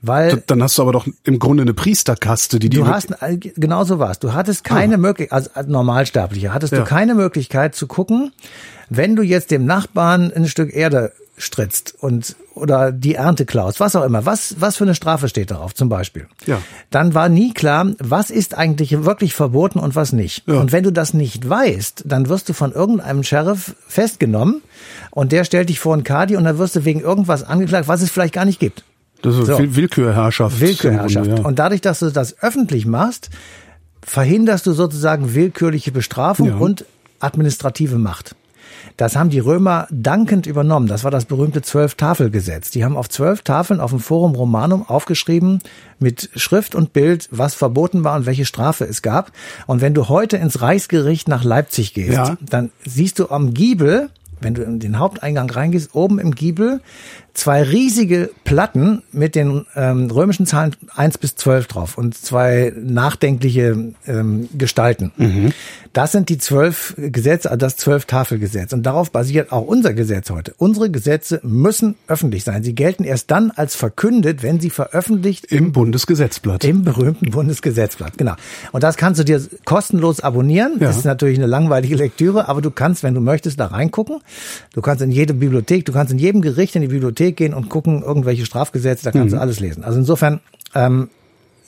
Weil 0.02 0.42
dann 0.48 0.64
hast 0.64 0.78
du 0.78 0.82
aber 0.82 0.94
doch 0.94 1.08
im 1.24 1.38
Grunde 1.38 1.62
eine 1.62 1.74
Priesterkaste, 1.74 2.58
die 2.58 2.70
die. 2.70 2.78
Du 2.78 2.88
hast 2.88 3.10
genau 3.56 3.84
so 3.84 4.00
was. 4.00 4.18
Du 4.20 4.34
hattest 4.34 4.64
keine 4.64 4.96
ah. 4.96 4.98
Möglichkeit, 4.98 5.34
also 5.34 5.50
als 5.54 5.68
Normalsterblicher 5.68 6.54
hattest 6.54 6.74
ja. 6.74 6.80
du 6.80 6.86
keine 6.86 7.14
Möglichkeit 7.14 7.76
zu 7.76 7.86
gucken, 7.86 8.32
wenn 8.90 9.16
du 9.16 9.22
jetzt 9.22 9.52
dem 9.52 9.66
Nachbarn 9.66 10.32
ein 10.34 10.48
Stück 10.48 10.74
Erde 10.74 11.12
stritzt 11.38 11.96
und 12.00 12.36
oder 12.56 12.92
die 12.92 13.16
Ernte 13.16 13.46
klaust, 13.46 13.80
was 13.80 13.96
auch 13.96 14.04
immer, 14.04 14.26
was 14.26 14.56
was 14.60 14.78
für 14.78 14.84
eine 14.86 14.96
Strafe 14.96 15.30
steht 15.30 15.52
darauf 15.52 15.76
zum 15.76 15.88
Beispiel. 15.88 16.28
Ja. 16.48 16.62
Dann 16.90 17.14
war 17.14 17.30
nie 17.30 17.54
klar, 17.54 17.92
was 18.00 18.32
ist 18.32 18.58
eigentlich 18.58 19.04
wirklich 19.06 19.36
verboten 19.36 19.80
und 19.80 19.96
was 19.96 20.14
nicht. 20.14 20.48
Ja. 20.48 20.56
Und 20.56 20.72
wenn 20.72 20.84
du 20.84 20.92
das 20.92 21.14
nicht 21.14 21.48
weißt, 21.48 22.04
dann 22.06 22.28
wirst 22.28 22.50
du 22.50 22.54
von 22.54 22.72
irgendeinem 22.72 23.24
Sheriff 23.24 23.76
festgenommen 23.88 24.62
und 25.12 25.32
der 25.32 25.44
stellt 25.44 25.70
dich 25.70 25.80
vor 25.80 25.96
ein 25.96 26.04
Kadi 26.04 26.38
und 26.38 26.44
dann 26.44 26.58
wirst 26.58 26.76
du 26.76 26.86
wegen 26.86 27.02
irgendwas 27.02 27.44
angeklagt, 27.44 27.88
was 27.88 28.02
es 28.02 28.10
vielleicht 28.10 28.34
gar 28.34 28.46
nicht 28.46 28.60
gibt. 28.60 28.84
Das 29.22 29.38
ist 29.38 29.48
so. 29.48 29.58
Willkürherrschaft. 29.60 30.60
Willkürherrschaft. 30.60 31.28
Grunde, 31.28 31.42
ja. 31.42 31.48
Und 31.48 31.60
dadurch, 31.60 31.82
dass 31.82 32.00
du 32.00 32.10
das 32.12 32.42
öffentlich 32.42 32.86
machst, 32.86 33.30
verhinderst 34.04 34.66
du 34.66 34.74
sozusagen 34.74 35.36
willkürliche 35.36 35.92
Bestrafung 35.92 36.48
ja. 36.48 36.56
und 36.56 36.86
administrative 37.20 37.98
Macht. 37.98 38.36
Das 38.98 39.16
haben 39.16 39.30
die 39.30 39.40
Römer 39.40 39.88
dankend 39.92 40.48
übernommen. 40.48 40.88
Das 40.88 41.04
war 41.04 41.12
das 41.12 41.26
berühmte 41.26 41.62
Zwölf-Tafel-Gesetz. 41.62 42.72
Die 42.72 42.84
haben 42.84 42.98
auf 42.98 43.10
zwölf 43.10 43.42
Tafeln 43.42 43.80
auf 43.80 43.92
dem 43.92 44.00
Forum 44.00 44.36
Romanum 44.36 44.88
aufgeschrieben 44.88 45.62
mit 46.00 46.30
Schrift 46.36 46.76
und 46.76 46.94
Bild, 46.94 47.28
was 47.32 47.54
verboten 47.54 48.04
war 48.04 48.16
und 48.16 48.26
welche 48.26 48.46
Strafe 48.46 48.86
es 48.86 49.02
gab. 49.02 49.32
Und 49.68 49.82
wenn 49.82 49.94
du 49.94 50.10
heute 50.10 50.38
ins 50.38 50.62
Reichsgericht 50.62 51.28
nach 51.28 51.44
Leipzig 51.44 51.94
gehst, 51.94 52.14
ja. 52.14 52.38
dann 52.42 52.72
siehst 52.86 53.20
du 53.20 53.30
am 53.30 53.54
Giebel, 53.54 54.10
wenn 54.40 54.56
du 54.56 54.64
in 54.64 54.80
den 54.80 55.00
Haupteingang 55.00 55.50
reingehst, 55.50 55.94
oben 55.94 56.20
im 56.20 56.34
Giebel 56.34 56.82
zwei 57.34 57.63
riesige 57.63 58.30
Platten 58.44 59.04
mit 59.12 59.36
den 59.36 59.65
ähm, 59.76 60.12
römischen 60.12 60.46
Zahlen 60.46 60.76
eins 60.96 61.17
bis 61.17 61.36
zwölf 61.36 61.67
drauf 61.67 61.98
und 61.98 62.15
zwei 62.15 62.74
nachdenkliche 62.76 63.94
ähm, 64.06 64.50
Gestalten. 64.58 65.12
Mhm. 65.17 65.54
Das 65.94 66.12
sind 66.12 66.30
die 66.30 66.38
zwölf 66.38 66.94
Gesetze, 66.98 67.50
also 67.50 67.60
das 67.60 67.78
zwölf 67.78 68.06
Tafelgesetz. 68.06 68.74
Und 68.74 68.84
darauf 68.84 69.12
basiert 69.12 69.52
auch 69.52 69.65
unser 69.65 69.94
Gesetz 69.94 70.30
heute. 70.30 70.54
Unsere 70.58 70.89
Gesetze 70.89 71.39
müssen 71.44 71.96
öffentlich 72.08 72.44
sein. 72.44 72.63
Sie 72.63 72.76
gelten 72.76 73.04
erst 73.04 73.32
dann 73.32 73.52
als 73.52 73.76
verkündet, 73.76 74.44
wenn 74.44 74.60
sie 74.60 74.70
veröffentlicht 74.70 75.46
im, 75.46 75.65
im 75.65 75.72
Bundesgesetzblatt. 75.72 76.63
Im 76.63 76.84
berühmten 76.84 77.32
Bundesgesetzblatt, 77.32 78.17
genau. 78.17 78.36
Und 78.72 78.84
das 78.84 78.98
kannst 78.98 79.20
du 79.20 79.26
dir 79.26 79.41
kostenlos 79.65 80.22
abonnieren. 80.22 80.74
Ja. 80.80 80.88
Das 80.88 80.98
ist 80.98 81.06
natürlich 81.06 81.38
eine 81.38 81.48
langweilige 81.48 81.96
Lektüre, 81.96 82.48
aber 82.48 82.62
du 82.62 82.72
kannst, 82.72 83.04
wenn 83.04 83.13
du 83.13 83.22
möchtest, 83.22 83.60
da 83.60 83.67
reingucken. 83.67 84.20
Du 84.74 84.82
kannst 84.82 85.02
in 85.02 85.12
jede 85.12 85.34
Bibliothek, 85.34 85.86
du 85.86 85.91
kannst 85.91 86.13
in 86.13 86.20
jedem 86.20 86.41
Gericht 86.41 86.76
in 86.76 86.82
die 86.82 86.88
Bibliothek 86.88 87.21
gehen 87.30 87.54
und 87.54 87.70
gucken 87.70 88.02
irgendwelche 88.02 88.46
Strafgesetze, 88.46 89.04
da 89.04 89.12
kannst 89.12 89.34
mhm. 89.34 89.38
du 89.38 89.42
alles 89.42 89.60
lesen. 89.60 89.84
Also 89.84 90.00
insofern 90.00 90.40
ähm, 90.74 91.10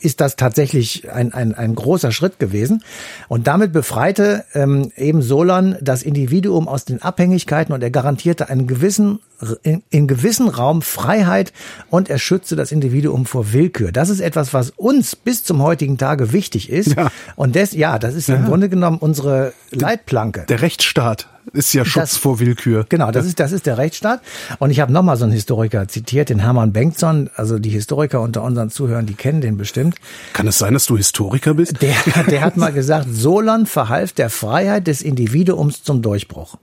ist 0.04 0.20
das 0.20 0.36
tatsächlich 0.36 1.10
ein, 1.12 1.34
ein, 1.34 1.56
ein 1.56 1.76
großer 1.76 2.12
Schritt 2.12 2.40
gewesen. 2.40 2.84
Und 3.30 3.48
damit 3.48 3.72
befreite 3.72 4.44
ähm, 4.54 4.92
eben 4.98 5.22
Solon 5.22 5.78
das 5.82 6.04
Individuum 6.04 6.68
aus 6.68 6.86
den 6.86 7.02
Abhängigkeiten 7.02 7.74
und 7.74 7.82
er 7.82 7.92
garantierte 7.92 8.50
einen 8.50 8.68
gewissen, 8.68 9.20
in, 9.64 9.84
in 9.90 10.08
gewissen 10.08 10.48
Raum 10.48 10.82
Freiheit 10.82 11.52
und 11.90 12.10
er 12.10 12.18
schützte 12.18 12.56
das 12.56 12.72
Individuum 12.72 13.26
vor 13.26 13.52
Willkür. 13.54 13.92
Das 13.92 14.10
ist 14.10 14.20
etwas, 14.20 14.54
was 14.54 14.70
uns 14.72 15.16
bis 15.16 15.44
zum 15.44 15.62
heutigen 15.62 15.98
Tage 15.98 16.32
wichtig 16.32 16.70
ist. 16.70 16.96
Ja. 16.96 17.12
Und 17.36 17.56
das, 17.56 17.74
ja, 17.74 18.00
das 18.00 18.16
ist 18.16 18.28
ja. 18.30 18.36
im 18.36 18.46
Grunde 18.46 18.70
genommen 18.70 18.98
unsere 19.00 19.54
Leitplanke. 19.72 20.46
Der 20.48 20.62
Rechtsstaat. 20.62 21.28
ist 21.52 21.74
ja 21.74 21.84
Schutz 21.84 22.12
Das- 22.12 22.18
vor 22.18 22.40
Willkür. 22.40 22.86
Genau, 22.88 23.12
das 23.12 23.26
ist, 23.26 23.40
das 23.40 23.52
ist 23.52 23.66
der 23.66 23.78
Rechtsstaat. 23.78 24.22
Und 24.60 24.70
ich 24.70 24.80
habe 24.80 24.94
nochmal 24.94 25.18
so 25.18 25.26
einen 25.26 25.34
Historiker 25.34 25.88
zitiert, 25.90 26.30
den 26.30 26.40
Hermann 26.40 26.72
Bengtson. 26.72 27.30
Also 27.36 27.60
die 27.60 27.70
Historiker 27.70 28.22
unter 28.22 28.44
unseren 28.44 28.70
Zuhörern, 28.70 29.06
die 29.06 29.16
kennen 29.16 29.42
den 29.42 29.58
bestimmt. 29.58 29.96
Kann 30.32 30.48
es 30.48 30.58
sein, 30.58 30.74
dass 30.74 30.86
du 30.86 30.96
Historiker 30.96 31.54
bist? 31.56 31.82
Der, 31.82 31.96
der 32.30 32.42
hat 32.42 32.56
mal 32.56 32.72
gesagt, 32.72 33.08
Solon 33.12 33.66
verhalf 33.66 34.14
der 34.14 34.30
Freiheit 34.30 34.88
des 34.88 35.02
Individuums 35.02 35.84
zum 35.84 36.02
Durchbruch. 36.02 36.58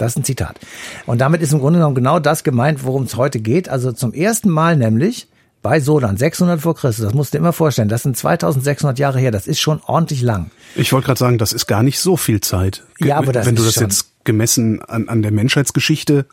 Das 0.00 0.12
ist 0.12 0.18
ein 0.18 0.24
Zitat. 0.24 0.58
Und 1.06 1.20
damit 1.20 1.42
ist 1.42 1.52
im 1.52 1.60
Grunde 1.60 1.78
genommen 1.78 1.94
genau 1.94 2.18
das 2.18 2.42
gemeint, 2.42 2.84
worum 2.84 3.04
es 3.04 3.16
heute 3.16 3.40
geht. 3.40 3.68
Also 3.68 3.92
zum 3.92 4.14
ersten 4.14 4.48
Mal 4.48 4.76
nämlich 4.76 5.28
bei 5.62 5.78
Solon, 5.78 6.16
600 6.16 6.58
vor 6.58 6.74
Christus, 6.74 7.04
das 7.04 7.12
musst 7.12 7.34
du 7.34 7.36
dir 7.36 7.40
immer 7.40 7.52
vorstellen, 7.52 7.90
das 7.90 8.02
sind 8.02 8.16
2600 8.16 8.98
Jahre 8.98 9.18
her, 9.18 9.30
das 9.30 9.46
ist 9.46 9.60
schon 9.60 9.80
ordentlich 9.84 10.22
lang. 10.22 10.50
Ich 10.74 10.90
wollte 10.94 11.06
gerade 11.06 11.18
sagen, 11.18 11.36
das 11.36 11.52
ist 11.52 11.66
gar 11.66 11.82
nicht 11.82 11.98
so 11.98 12.16
viel 12.16 12.40
Zeit. 12.40 12.82
Ja, 12.98 13.18
aber 13.18 13.32
das 13.32 13.46
Wenn 13.46 13.56
du 13.56 13.62
das 13.62 13.74
jetzt 13.74 14.24
gemessen 14.24 14.80
an, 14.80 15.10
an 15.10 15.20
der 15.20 15.32
Menschheitsgeschichte, 15.32 16.24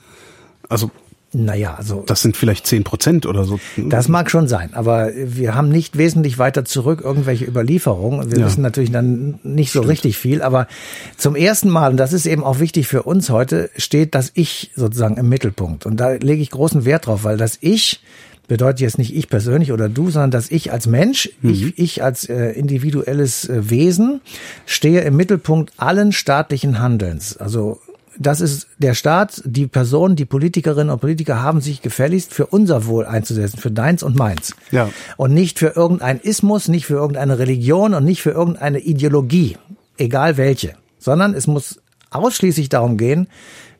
also 0.69 0.91
Naja, 1.39 1.75
also 1.75 2.03
das 2.07 2.23
sind 2.23 2.35
vielleicht 2.35 2.65
zehn 2.65 2.83
Prozent 2.83 3.27
oder 3.27 3.43
so. 3.43 3.59
Das 3.77 4.07
mag 4.07 4.31
schon 4.31 4.47
sein, 4.47 4.73
aber 4.73 5.11
wir 5.15 5.53
haben 5.53 5.69
nicht 5.69 5.95
wesentlich 5.95 6.39
weiter 6.39 6.65
zurück 6.65 7.01
irgendwelche 7.03 7.45
Überlieferungen. 7.45 8.31
Wir 8.31 8.39
Ja. 8.39 8.45
wissen 8.47 8.63
natürlich 8.63 8.91
dann 8.91 9.39
nicht 9.43 9.71
so 9.71 9.81
richtig 9.81 10.17
viel, 10.17 10.41
aber 10.41 10.67
zum 11.15 11.35
ersten 11.35 11.69
Mal, 11.69 11.91
und 11.91 11.97
das 11.97 12.11
ist 12.11 12.25
eben 12.25 12.43
auch 12.43 12.59
wichtig 12.59 12.87
für 12.87 13.03
uns 13.03 13.29
heute, 13.29 13.69
steht 13.77 14.15
das 14.15 14.31
Ich 14.33 14.71
sozusagen 14.75 15.17
im 15.17 15.29
Mittelpunkt. 15.29 15.85
Und 15.85 15.97
da 15.99 16.13
lege 16.13 16.41
ich 16.41 16.49
großen 16.49 16.85
Wert 16.85 17.05
drauf, 17.05 17.23
weil 17.23 17.37
das 17.37 17.59
Ich 17.61 18.01
bedeutet 18.47 18.79
jetzt 18.79 18.97
nicht 18.97 19.13
ich 19.15 19.27
persönlich 19.29 19.71
oder 19.73 19.89
du, 19.89 20.09
sondern 20.09 20.31
dass 20.31 20.49
ich 20.49 20.71
als 20.71 20.87
Mensch, 20.87 21.29
ich, 21.43 21.77
ich 21.77 22.01
als 22.01 22.27
äh, 22.29 22.51
individuelles 22.51 23.47
äh, 23.49 23.69
Wesen 23.69 24.21
stehe 24.65 25.01
im 25.01 25.17
Mittelpunkt 25.17 25.73
allen 25.77 26.13
staatlichen 26.13 26.79
Handelns. 26.79 27.35
Also 27.37 27.79
das 28.19 28.41
ist 28.41 28.67
der 28.77 28.93
Staat, 28.93 29.41
die 29.45 29.67
Personen, 29.67 30.15
die 30.15 30.25
Politikerinnen 30.25 30.89
und 30.89 30.99
Politiker 30.99 31.41
haben 31.41 31.61
sich 31.61 31.81
gefälligst 31.81 32.33
für 32.33 32.47
unser 32.47 32.85
Wohl 32.85 33.05
einzusetzen, 33.05 33.59
für 33.59 33.71
deins 33.71 34.03
und 34.03 34.15
meins. 34.15 34.55
Ja. 34.71 34.89
Und 35.17 35.33
nicht 35.33 35.59
für 35.59 35.75
irgendein 35.75 36.19
Ismus, 36.19 36.67
nicht 36.67 36.85
für 36.85 36.95
irgendeine 36.95 37.39
Religion 37.39 37.93
und 37.93 38.05
nicht 38.05 38.21
für 38.21 38.31
irgendeine 38.31 38.79
Ideologie, 38.79 39.57
egal 39.97 40.37
welche, 40.37 40.73
sondern 40.99 41.33
es 41.33 41.47
muss 41.47 41.79
ausschließlich 42.09 42.69
darum 42.69 42.97
gehen, 42.97 43.27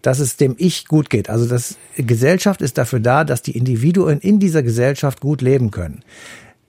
dass 0.01 0.19
es 0.19 0.37
dem 0.37 0.55
Ich 0.57 0.85
gut 0.85 1.09
geht. 1.09 1.29
Also 1.29 1.47
das 1.47 1.77
Gesellschaft 1.95 2.61
ist 2.61 2.77
dafür 2.77 2.99
da, 2.99 3.23
dass 3.23 3.41
die 3.41 3.57
Individuen 3.57 4.19
in 4.19 4.39
dieser 4.39 4.63
Gesellschaft 4.63 5.21
gut 5.21 5.41
leben 5.41 5.71
können. 5.71 6.03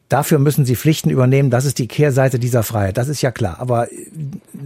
Dafür 0.09 0.39
müssen 0.39 0.65
sie 0.65 0.75
Pflichten 0.75 1.11
übernehmen. 1.11 1.51
Das 1.51 1.67
ist 1.67 1.79
die 1.79 1.87
Kehrseite 1.87 2.39
dieser 2.39 2.63
Freiheit. 2.63 2.97
Das 2.97 3.09
ist 3.09 3.21
ja 3.21 3.31
klar. 3.31 3.57
Aber 3.61 3.89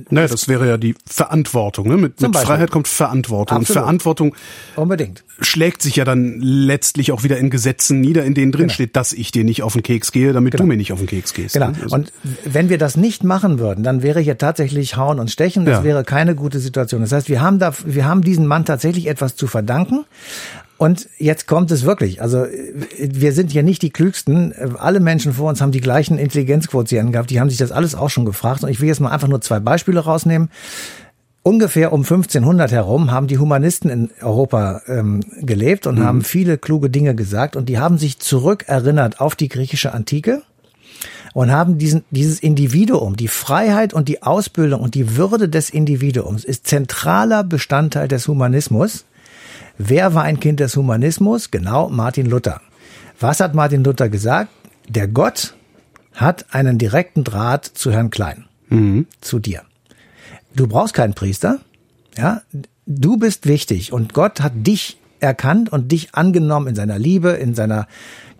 Naja, 0.09 0.29
das 0.29 0.47
wäre 0.47 0.69
ja 0.69 0.77
die 0.77 0.95
Verantwortung. 1.05 1.89
Ne? 1.89 1.97
Mit, 1.97 2.21
mit. 2.21 2.37
Freiheit 2.37 2.71
kommt 2.71 2.87
Verantwortung. 2.87 3.57
Und 3.59 3.63
Absolut. 3.63 3.83
Verantwortung 3.83 4.37
unbedingt. 4.77 5.25
schlägt 5.41 5.83
sich 5.83 5.97
ja 5.97 6.05
dann 6.05 6.39
letztlich 6.41 7.11
auch 7.11 7.25
wieder 7.25 7.39
in 7.39 7.51
Gesetzen 7.51 8.01
nieder, 8.01 8.25
in 8.25 8.35
denen 8.35 8.53
drin 8.53 8.63
Genau. 8.63 8.73
steht, 8.75 8.95
dass 8.95 9.13
ich 9.13 9.33
dir 9.33 9.43
nicht 9.43 9.63
auf 9.65 9.73
den 9.73 9.83
Keks 9.83 10.13
gehe, 10.13 10.33
damit 10.33 10.59
du 10.59 10.63
mir 10.65 10.77
nicht 10.77 10.93
auf 10.93 11.01
den 11.01 11.09
Keks 11.09 11.35
gehst. 11.35 11.55
Genau. 11.55 11.71
ne? 11.71 11.77
Also- 11.83 11.97
Und 11.97 12.13
wenn 12.45 12.69
wir 12.69 12.79
das 12.79 12.97
nicht 12.97 13.25
machen 13.25 13.59
würden, 13.59 13.83
dann 13.83 14.03
wäre 14.03 14.21
hier 14.21 14.39
tatsächlich 14.39 14.97
Hauen 14.97 15.19
und 15.19 15.31
Stechen. 15.31 15.65
Das 15.65 15.79
Ja. 15.79 15.85
wäre 15.85 16.05
keine 16.05 16.37
gute 16.37 16.61
Situation. 16.61 17.01
Das 17.01 17.11
heißt, 17.11 17.29
wir 17.29 17.41
haben 17.41 17.59
da, 17.59 17.73
wir 17.85 18.05
haben 18.05 18.23
diesen 18.23 18.47
Mann 18.47 18.65
tatsächlich 18.65 19.09
etwas 19.09 19.35
zu 19.35 19.49
verdanken. 19.49 20.05
Und 20.83 21.09
jetzt 21.17 21.47
kommt 21.47 21.71
es 21.71 21.85
wirklich. 21.85 22.21
Also 22.21 22.45
äh, 22.45 22.75
wir 22.99 23.33
sind 23.33 23.53
hier 23.53 23.63
nicht 23.63 23.83
die 23.83 23.91
klügsten. 23.91 24.51
Äh, 24.51 24.71
Alle 24.81 24.99
Menschen 24.99 25.33
vor 25.33 25.49
uns 25.49 25.61
haben 25.61 25.71
die 25.71 25.81
gleichen 25.81 26.19
Intelligenzquotienten 26.19 27.13
gehabt. 27.13 27.31
Die 27.31 27.39
haben 27.39 27.51
sich 27.51 27.59
das 27.59 27.71
alles 27.71 27.95
auch 27.95 28.11
schon 28.11 28.25
gefragt. 28.25 28.65
Und 28.65 28.69
ich 28.69 28.81
will 28.81 28.89
jetzt 28.89 28.99
mal 28.99 29.13
einfach 29.13 29.29
nur 29.29 29.41
zwei 29.41 29.61
Beispiele 29.61 30.01
rausnehmen. 30.01 30.51
Ungefähr 31.45 31.93
um 31.93 32.01
1500 32.01 32.73
herum 32.73 33.13
haben 33.13 33.29
die 33.29 33.39
Humanisten 33.39 33.91
in 33.91 34.11
Europa 34.21 34.83
ähm, 34.89 35.21
gelebt 35.41 35.87
und 35.87 36.03
haben 36.03 36.25
viele 36.25 36.59
kluge 36.59 36.91
Dinge 36.91 37.15
gesagt. 37.15 37.55
Und 37.55 37.69
die 37.69 37.79
haben 37.79 37.97
sich 37.97 38.19
zurückerinnert 38.19 39.21
auf 39.21 39.37
die 39.37 39.49
griechische 39.49 39.95
Antike 39.95 40.43
und 41.33 41.53
haben 41.53 41.79
diesen, 41.79 42.03
dieses 42.11 42.41
Individuum, 42.41 43.15
die 43.15 43.29
Freiheit 43.29 43.95
und 43.95 44.09
die 44.09 44.25
Ausbildung 44.25 44.81
und 44.81 44.97
die 44.97 45.17
Würde 45.17 45.49
des 45.49 45.71
Individuums 45.71 46.45
ist 46.45 46.67
zentraler 46.67 47.45
Bestandteil 47.45 48.09
des 48.09 48.27
Humanismus. 48.27 49.05
Wer 49.79 50.15
war 50.15 50.23
ein 50.23 50.41
Kind 50.41 50.61
des 50.61 50.77
Humanismus? 50.77 51.51
Genau, 51.51 51.89
Martin 51.89 52.27
Luther. 52.27 52.61
Was 53.21 53.41
hat 53.41 53.55
Martin 53.55 53.85
Luther 53.85 54.09
gesagt? 54.09 54.51
Der 54.89 55.09
Gott 55.09 55.55
hat 56.15 56.47
einen 56.55 56.79
direkten 56.79 57.25
Draht 57.25 57.65
zu 57.65 57.93
Herrn 57.93 58.11
Klein, 58.11 58.45
zu 59.21 59.39
dir. 59.39 59.63
Du 60.55 60.67
brauchst 60.67 60.95
keinen 60.95 61.15
Priester, 61.15 61.61
ja. 62.17 62.43
Du 62.85 63.17
bist 63.17 63.47
wichtig 63.47 63.93
und 63.93 64.13
Gott 64.13 64.41
hat 64.41 64.53
dich 64.55 64.99
erkannt 65.21 65.71
und 65.71 65.93
dich 65.93 66.15
angenommen 66.15 66.67
in 66.67 66.75
seiner 66.75 66.99
Liebe, 66.99 67.31
in 67.31 67.55
seiner 67.55 67.87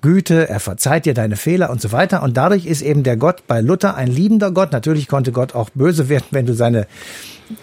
Güte, 0.03 0.49
er 0.49 0.59
verzeiht 0.59 1.07
dir 1.07 1.15
deine 1.15 1.37
Fehler 1.37 1.71
und 1.71 1.81
so 1.81 1.93
weiter. 1.93 2.25
Und 2.25 2.37
dadurch 2.37 2.67
ist 2.67 2.83
eben 2.83 3.05
der 3.05 3.17
Gott 3.17 3.47
bei 3.47 3.61
Luther 3.61 3.95
ein 3.95 4.09
liebender 4.09 4.51
Gott. 4.51 4.73
Natürlich 4.73 5.07
konnte 5.07 5.31
Gott 5.31 5.55
auch 5.55 5.71
böse 5.71 6.09
werden, 6.09 6.27
wenn 6.33 6.45
du 6.45 6.55
seine 6.55 6.89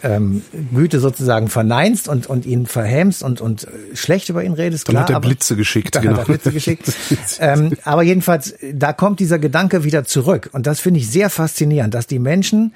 ähm, 0.04 0.42
Güte 0.74 1.00
sozusagen 1.00 1.48
verneinst 1.48 2.08
und, 2.08 2.28
und 2.28 2.46
ihn 2.46 2.66
verhämst 2.66 3.24
und, 3.24 3.42
und 3.42 3.66
äh, 3.66 3.96
schlecht 3.96 4.30
über 4.30 4.44
ihn 4.44 4.54
redest. 4.54 4.88
Dann 4.88 4.94
klar, 4.94 5.04
hat 5.04 5.10
er 5.10 5.16
aber- 5.18 5.28
Blitze 5.28 5.56
geschickt, 5.56 5.96
Dann 5.96 6.04
genau. 6.04 6.14
hat 6.18 6.22
er 6.22 6.26
Blitze 6.26 6.52
geschickt. 6.52 6.92
ähm, 7.40 7.74
aber 7.84 8.04
jedenfalls, 8.04 8.56
da 8.74 8.94
kommt 8.94 9.20
dieser 9.20 9.40
Gedanke 9.40 9.84
wieder 9.84 10.06
zurück. 10.06 10.50
Und 10.54 10.68
das 10.68 10.80
finde 10.80 11.00
ich 11.00 11.10
sehr 11.10 11.30
faszinierend, 11.30 11.94
dass 11.94 12.08
die 12.08 12.20
Menschen 12.20 12.74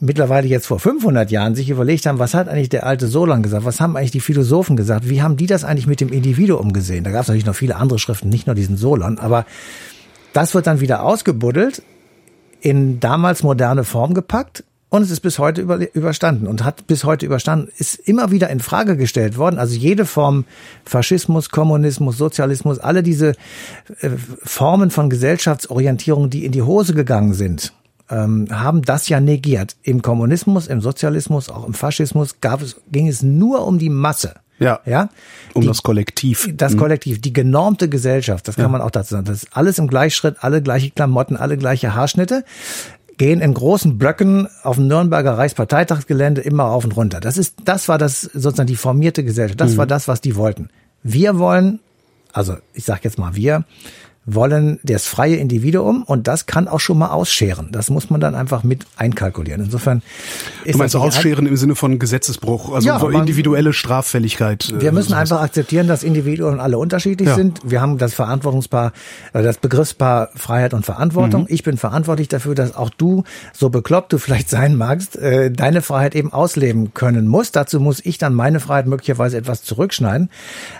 mittlerweile 0.00 0.48
jetzt 0.48 0.66
vor 0.66 0.80
500 0.80 1.30
Jahren 1.30 1.54
sich 1.54 1.68
überlegt 1.68 2.06
haben, 2.06 2.18
was 2.18 2.34
hat 2.34 2.48
eigentlich 2.48 2.70
der 2.70 2.86
alte 2.86 3.06
Solon 3.06 3.42
gesagt? 3.42 3.64
Was 3.64 3.80
haben 3.80 3.96
eigentlich 3.96 4.10
die 4.10 4.20
Philosophen 4.20 4.76
gesagt? 4.76 5.08
Wie 5.08 5.22
haben 5.22 5.36
die 5.36 5.46
das 5.46 5.62
eigentlich 5.64 5.86
mit 5.86 6.00
dem 6.00 6.08
Individuum 6.08 6.72
gesehen? 6.72 7.04
Da 7.04 7.10
gab 7.10 7.22
es 7.22 7.28
natürlich 7.28 7.46
noch 7.46 7.54
viele 7.54 7.76
andere 7.76 7.98
Schriften, 7.98 8.30
nicht 8.30 8.46
nur 8.46 8.54
diesen 8.56 8.76
Solon, 8.78 9.18
aber 9.18 9.44
das 10.32 10.54
wird 10.54 10.66
dann 10.66 10.80
wieder 10.80 11.02
ausgebuddelt, 11.02 11.82
in 12.62 13.00
damals 13.00 13.42
moderne 13.42 13.84
Form 13.84 14.14
gepackt 14.14 14.64
und 14.90 15.02
es 15.02 15.10
ist 15.10 15.20
bis 15.20 15.38
heute 15.38 15.60
über, 15.62 15.78
überstanden 15.94 16.46
und 16.46 16.64
hat 16.64 16.86
bis 16.86 17.04
heute 17.04 17.24
überstanden, 17.24 17.68
ist 17.78 17.94
immer 17.94 18.30
wieder 18.30 18.50
in 18.50 18.60
Frage 18.60 18.96
gestellt 18.96 19.38
worden. 19.38 19.58
Also 19.58 19.74
jede 19.76 20.04
Form 20.04 20.44
Faschismus, 20.84 21.48
Kommunismus, 21.50 22.18
Sozialismus, 22.18 22.78
alle 22.78 23.02
diese 23.02 23.30
äh, 24.00 24.10
Formen 24.42 24.90
von 24.90 25.08
Gesellschaftsorientierung, 25.08 26.28
die 26.30 26.44
in 26.44 26.52
die 26.52 26.62
Hose 26.62 26.92
gegangen 26.94 27.34
sind, 27.34 27.72
ähm, 28.10 28.48
haben 28.50 28.82
das 28.82 29.08
ja 29.08 29.20
negiert. 29.20 29.76
Im 29.82 30.02
Kommunismus, 30.02 30.66
im 30.66 30.80
Sozialismus, 30.80 31.48
auch 31.48 31.66
im 31.66 31.74
Faschismus 31.74 32.40
gab 32.40 32.60
es, 32.62 32.76
ging 32.90 33.06
es 33.08 33.22
nur 33.22 33.66
um 33.66 33.78
die 33.78 33.90
Masse. 33.90 34.34
Ja. 34.58 34.80
Ja. 34.84 35.08
Um 35.54 35.62
Die- 35.62 35.68
das 35.68 35.82
Kollektiv. 35.82 36.50
das 36.54 36.76
Kollektiv, 36.76 37.18
die 37.22 37.32
genormte 37.32 37.88
Gesellschaft, 37.88 38.46
das 38.46 38.56
kann 38.56 38.70
man 38.70 38.82
auch 38.82 38.90
dazu 38.90 39.14
sagen. 39.14 39.24
Das 39.24 39.44
ist 39.44 39.56
alles 39.56 39.78
im 39.78 39.86
Gleichschritt, 39.86 40.36
alle 40.40 40.60
gleiche 40.60 40.90
Klamotten, 40.90 41.36
alle 41.38 41.56
gleiche 41.56 41.94
Haarschnitte, 41.94 42.44
gehen 43.20 43.42
in 43.42 43.52
großen 43.52 43.98
Blöcken 43.98 44.48
auf 44.62 44.76
dem 44.76 44.88
Nürnberger 44.88 45.36
Reichsparteitagsgelände 45.36 46.40
immer 46.40 46.64
auf 46.64 46.84
und 46.84 46.96
runter. 46.96 47.20
Das 47.20 47.36
ist, 47.36 47.54
das 47.66 47.86
war 47.86 47.98
das 47.98 48.22
sozusagen 48.22 48.66
die 48.66 48.76
formierte 48.76 49.22
Gesellschaft. 49.22 49.60
Das 49.60 49.76
war 49.76 49.86
das, 49.86 50.08
was 50.08 50.22
die 50.22 50.36
wollten. 50.36 50.70
Wir 51.02 51.38
wollen, 51.38 51.80
also 52.32 52.56
ich 52.72 52.86
sag 52.86 53.04
jetzt 53.04 53.18
mal 53.18 53.36
wir, 53.36 53.64
wollen 54.34 54.78
das 54.82 55.06
freie 55.06 55.36
Individuum 55.36 56.02
und 56.02 56.26
das 56.28 56.46
kann 56.46 56.68
auch 56.68 56.80
schon 56.80 56.98
mal 56.98 57.08
ausscheren. 57.10 57.68
Das 57.72 57.90
muss 57.90 58.10
man 58.10 58.20
dann 58.20 58.34
einfach 58.34 58.62
mit 58.64 58.86
einkalkulieren. 58.96 59.64
Insofern 59.64 60.02
ist 60.64 60.74
Du 60.74 60.78
meinst 60.78 60.94
das 60.94 61.02
ausscheren 61.02 61.46
im 61.46 61.56
Sinne 61.56 61.74
von 61.74 61.98
Gesetzesbruch, 61.98 62.72
also 62.74 62.86
Ja, 62.86 62.98
individuelle 63.10 63.72
Straffälligkeit. 63.72 64.70
äh, 64.70 64.80
Wir 64.80 64.92
müssen 64.92 65.08
sowas. 65.10 65.20
einfach 65.20 65.42
akzeptieren, 65.42 65.86
dass 65.88 66.02
Individuen 66.02 66.60
alle 66.60 66.78
unterschiedlich 66.78 67.28
Ja. 67.28 67.34
sind. 67.34 67.60
Wir 67.64 67.80
haben 67.80 67.98
das 67.98 68.14
Verantwortungspaar, 68.14 68.92
äh, 69.32 69.42
das 69.42 69.58
Begriffspaar 69.58 70.30
Freiheit 70.34 70.74
und 70.74 70.84
Verantwortung. 70.84 71.46
Ich 71.48 71.62
bin 71.62 71.76
verantwortlich 71.76 72.28
dafür, 72.28 72.54
dass 72.54 72.74
auch 72.74 72.90
du, 72.90 73.24
so 73.52 73.68
bekloppt 73.70 74.12
du 74.12 74.18
vielleicht 74.18 74.48
sein 74.50 74.76
magst, 74.76 75.16
äh, 75.16 75.50
deine 75.50 75.82
Freiheit 75.82 76.14
eben 76.14 76.32
ausleben 76.32 76.94
können 76.94 77.26
musst. 77.26 77.56
Dazu 77.56 77.80
muss 77.80 78.00
ich 78.04 78.18
dann 78.18 78.34
meine 78.34 78.60
Freiheit 78.60 78.86
möglicherweise 78.86 79.36
etwas 79.36 79.62
zurückschneiden. 79.62 80.30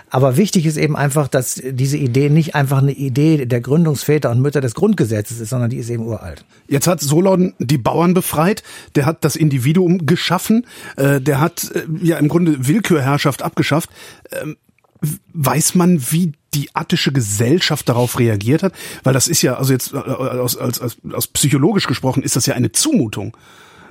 Aber 0.09 0.37
wichtig 0.37 0.65
ist 0.65 0.77
eben 0.77 0.95
einfach, 0.95 1.27
dass 1.27 1.61
diese 1.63 1.97
Idee 1.97 2.29
nicht 2.29 2.55
einfach 2.55 2.79
eine 2.79 2.91
Idee 2.91 3.40
der 3.45 3.61
Gründungsväter 3.61 4.29
und 4.29 4.41
Mütter 4.41 4.61
des 4.61 4.75
Grundgesetzes 4.75 5.39
ist, 5.39 5.49
sondern 5.49 5.69
die 5.69 5.77
ist 5.77 5.89
eben 5.89 6.05
uralt. 6.05 6.45
Jetzt 6.67 6.87
hat 6.87 7.01
Solon 7.01 7.53
die 7.59 7.77
Bauern 7.77 8.13
befreit, 8.13 8.63
der 8.95 9.05
hat 9.05 9.23
das 9.23 9.35
Individuum 9.35 10.05
geschaffen, 10.05 10.65
äh, 10.97 11.21
der 11.21 11.39
hat 11.39 11.71
äh, 11.73 11.85
ja 12.01 12.17
im 12.17 12.27
Grunde 12.27 12.67
Willkürherrschaft 12.67 13.41
abgeschafft. 13.41 13.89
Ähm, 14.31 14.57
weiß 15.33 15.75
man, 15.75 16.01
wie 16.11 16.33
die 16.53 16.69
attische 16.73 17.11
Gesellschaft 17.11 17.89
darauf 17.89 18.19
reagiert 18.19 18.63
hat? 18.63 18.73
Weil 19.03 19.13
das 19.13 19.27
ist 19.27 19.41
ja, 19.41 19.55
also 19.55 19.73
jetzt 19.73 19.93
äh, 19.93 19.97
aus, 19.97 20.57
als, 20.57 20.79
als, 20.81 20.97
aus 21.11 21.27
psychologisch 21.27 21.87
gesprochen, 21.87 22.23
ist 22.23 22.35
das 22.35 22.45
ja 22.45 22.55
eine 22.55 22.71
Zumutung. 22.71 23.35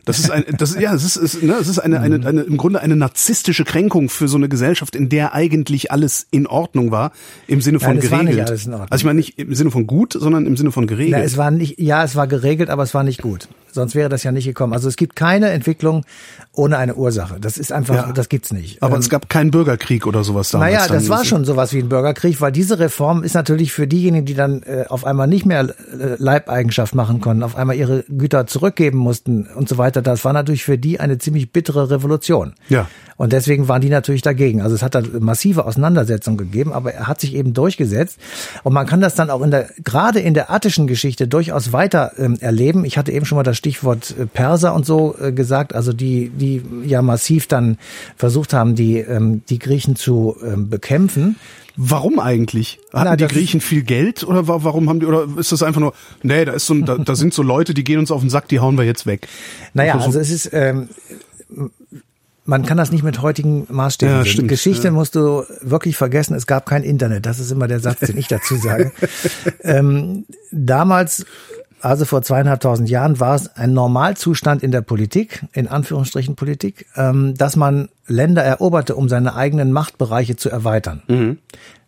Das 0.04 0.18
ist 0.18 0.30
ein, 0.30 0.44
das 0.58 0.70
ist, 0.72 0.80
ja, 0.80 0.94
es 0.94 1.04
ist, 1.04 1.16
es, 1.16 1.42
ne, 1.42 1.54
es 1.54 1.68
ist 1.68 1.78
eine, 1.78 2.00
eine, 2.00 2.26
eine, 2.26 2.42
im 2.42 2.56
Grunde 2.56 2.80
eine 2.80 2.96
narzisstische 2.96 3.64
Kränkung 3.64 4.08
für 4.08 4.28
so 4.28 4.36
eine 4.36 4.48
Gesellschaft, 4.48 4.96
in 4.96 5.08
der 5.08 5.34
eigentlich 5.34 5.90
alles 5.92 6.26
in 6.30 6.46
Ordnung 6.46 6.90
war, 6.90 7.12
im 7.46 7.60
Sinne 7.60 7.80
von 7.80 7.90
Nein, 7.90 7.98
es 7.98 8.10
war 8.10 8.18
geregelt. 8.20 8.36
nicht 8.36 8.48
alles 8.48 8.66
in 8.66 8.72
Ordnung. 8.72 8.88
Also 8.90 9.02
ich 9.02 9.06
meine 9.06 9.16
nicht 9.16 9.38
im 9.38 9.54
Sinne 9.54 9.70
von 9.70 9.86
gut, 9.86 10.14
sondern 10.14 10.46
im 10.46 10.56
Sinne 10.56 10.72
von 10.72 10.86
geregelt. 10.86 11.18
Ja, 11.18 11.24
es 11.24 11.36
war 11.36 11.50
nicht, 11.50 11.78
ja, 11.78 12.04
es 12.04 12.16
war 12.16 12.26
geregelt, 12.26 12.70
aber 12.70 12.82
es 12.82 12.94
war 12.94 13.02
nicht 13.02 13.22
gut. 13.22 13.48
Sonst 13.72 13.94
wäre 13.94 14.08
das 14.08 14.22
ja 14.22 14.32
nicht 14.32 14.46
gekommen. 14.46 14.72
Also 14.72 14.88
es 14.88 14.96
gibt 14.96 15.16
keine 15.16 15.50
Entwicklung 15.50 16.04
ohne 16.52 16.78
eine 16.78 16.94
Ursache. 16.94 17.38
Das 17.40 17.58
ist 17.58 17.72
einfach, 17.72 17.94
ja. 17.94 18.12
das 18.12 18.28
gibt's 18.28 18.52
nicht. 18.52 18.82
Aber 18.82 18.94
ähm, 18.94 19.00
es 19.00 19.08
gab 19.08 19.28
keinen 19.28 19.50
Bürgerkrieg 19.50 20.06
oder 20.06 20.24
sowas 20.24 20.50
damals. 20.50 20.74
Naja, 20.74 20.88
das 20.88 21.08
war 21.08 21.24
schon 21.24 21.44
sowas 21.44 21.72
wie 21.72 21.78
ein 21.78 21.88
Bürgerkrieg, 21.88 22.40
weil 22.40 22.52
diese 22.52 22.78
Reform 22.78 23.22
ist 23.22 23.34
natürlich 23.34 23.72
für 23.72 23.86
diejenigen, 23.86 24.26
die 24.26 24.34
dann 24.34 24.62
äh, 24.62 24.84
auf 24.88 25.04
einmal 25.04 25.26
nicht 25.26 25.46
mehr 25.46 25.62
äh, 25.62 26.16
Leibeigenschaft 26.18 26.94
machen 26.94 27.20
konnten, 27.20 27.42
auf 27.42 27.56
einmal 27.56 27.76
ihre 27.76 28.04
Güter 28.08 28.46
zurückgeben 28.46 28.98
mussten 28.98 29.46
und 29.46 29.68
so 29.68 29.78
weiter. 29.78 30.02
Das 30.02 30.24
war 30.24 30.32
natürlich 30.32 30.64
für 30.64 30.78
die 30.78 31.00
eine 31.00 31.18
ziemlich 31.18 31.52
bittere 31.52 31.90
Revolution. 31.90 32.54
Ja. 32.68 32.88
Und 33.20 33.34
deswegen 33.34 33.68
waren 33.68 33.82
die 33.82 33.90
natürlich 33.90 34.22
dagegen. 34.22 34.62
Also 34.62 34.74
es 34.74 34.82
hat 34.82 34.94
da 34.94 35.02
massive 35.20 35.66
Auseinandersetzungen 35.66 36.38
gegeben, 36.38 36.72
aber 36.72 36.94
er 36.94 37.06
hat 37.06 37.20
sich 37.20 37.34
eben 37.34 37.52
durchgesetzt. 37.52 38.18
Und 38.62 38.72
man 38.72 38.86
kann 38.86 39.02
das 39.02 39.14
dann 39.14 39.28
auch 39.28 39.42
in 39.42 39.50
der, 39.50 39.68
gerade 39.84 40.20
in 40.20 40.32
der 40.32 40.50
attischen 40.50 40.86
Geschichte 40.86 41.28
durchaus 41.28 41.70
weiter 41.74 42.12
ähm, 42.16 42.38
erleben. 42.40 42.86
Ich 42.86 42.96
hatte 42.96 43.12
eben 43.12 43.26
schon 43.26 43.36
mal 43.36 43.42
das 43.42 43.58
Stichwort 43.58 44.14
äh, 44.18 44.24
Perser 44.24 44.72
und 44.74 44.86
so 44.86 45.16
äh, 45.20 45.32
gesagt, 45.32 45.74
also 45.74 45.92
die, 45.92 46.30
die 46.30 46.62
ja 46.86 47.02
massiv 47.02 47.46
dann 47.46 47.76
versucht 48.16 48.54
haben, 48.54 48.74
die, 48.74 48.96
ähm, 48.96 49.42
die 49.50 49.58
Griechen 49.58 49.96
zu 49.96 50.38
ähm, 50.42 50.70
bekämpfen. 50.70 51.36
Warum 51.76 52.20
eigentlich? 52.20 52.78
Hatten 52.90 53.04
Na, 53.04 53.16
die 53.16 53.26
Griechen 53.26 53.60
viel 53.60 53.82
Geld 53.82 54.24
oder 54.24 54.48
warum 54.48 54.88
haben 54.88 55.00
die 55.00 55.04
oder 55.04 55.26
ist 55.36 55.52
das 55.52 55.62
einfach 55.62 55.80
nur, 55.80 55.92
nee, 56.22 56.46
da 56.46 56.52
ist 56.52 56.64
so 56.64 56.74
da, 56.80 56.96
da 56.96 57.14
sind 57.14 57.34
so 57.34 57.42
Leute, 57.42 57.74
die 57.74 57.84
gehen 57.84 57.98
uns 57.98 58.10
auf 58.10 58.22
den 58.22 58.30
Sack, 58.30 58.48
die 58.48 58.60
hauen 58.60 58.78
wir 58.78 58.84
jetzt 58.86 59.04
weg. 59.04 59.28
Naja, 59.74 59.92
also, 59.92 60.06
also 60.06 60.20
es 60.20 60.30
ist 60.30 60.50
ähm, 60.54 60.88
man 62.50 62.66
kann 62.66 62.76
das 62.76 62.90
nicht 62.90 63.04
mit 63.04 63.22
heutigen 63.22 63.64
Maßstäben 63.70 64.16
ja, 64.16 64.24
sehen. 64.24 64.48
Geschichte 64.48 64.88
ja. 64.88 64.90
musst 64.90 65.14
du 65.14 65.44
wirklich 65.60 65.96
vergessen, 65.96 66.34
es 66.34 66.48
gab 66.48 66.66
kein 66.66 66.82
Internet. 66.82 67.24
Das 67.24 67.38
ist 67.38 67.52
immer 67.52 67.68
der 67.68 67.78
Satz, 67.78 68.00
den 68.00 68.18
ich 68.18 68.26
dazu 68.26 68.56
sage. 68.56 68.90
ähm, 69.62 70.26
damals, 70.50 71.24
also 71.80 72.04
vor 72.04 72.22
zweieinhalbtausend 72.22 72.90
Jahren, 72.90 73.20
war 73.20 73.36
es 73.36 73.54
ein 73.54 73.72
Normalzustand 73.72 74.64
in 74.64 74.72
der 74.72 74.80
Politik, 74.80 75.44
in 75.52 75.68
Anführungsstrichen 75.68 76.34
Politik, 76.34 76.86
ähm, 76.96 77.36
dass 77.36 77.54
man 77.54 77.88
Länder 78.08 78.42
eroberte, 78.42 78.96
um 78.96 79.08
seine 79.08 79.36
eigenen 79.36 79.70
Machtbereiche 79.70 80.34
zu 80.34 80.50
erweitern. 80.50 81.02
Mhm. 81.06 81.38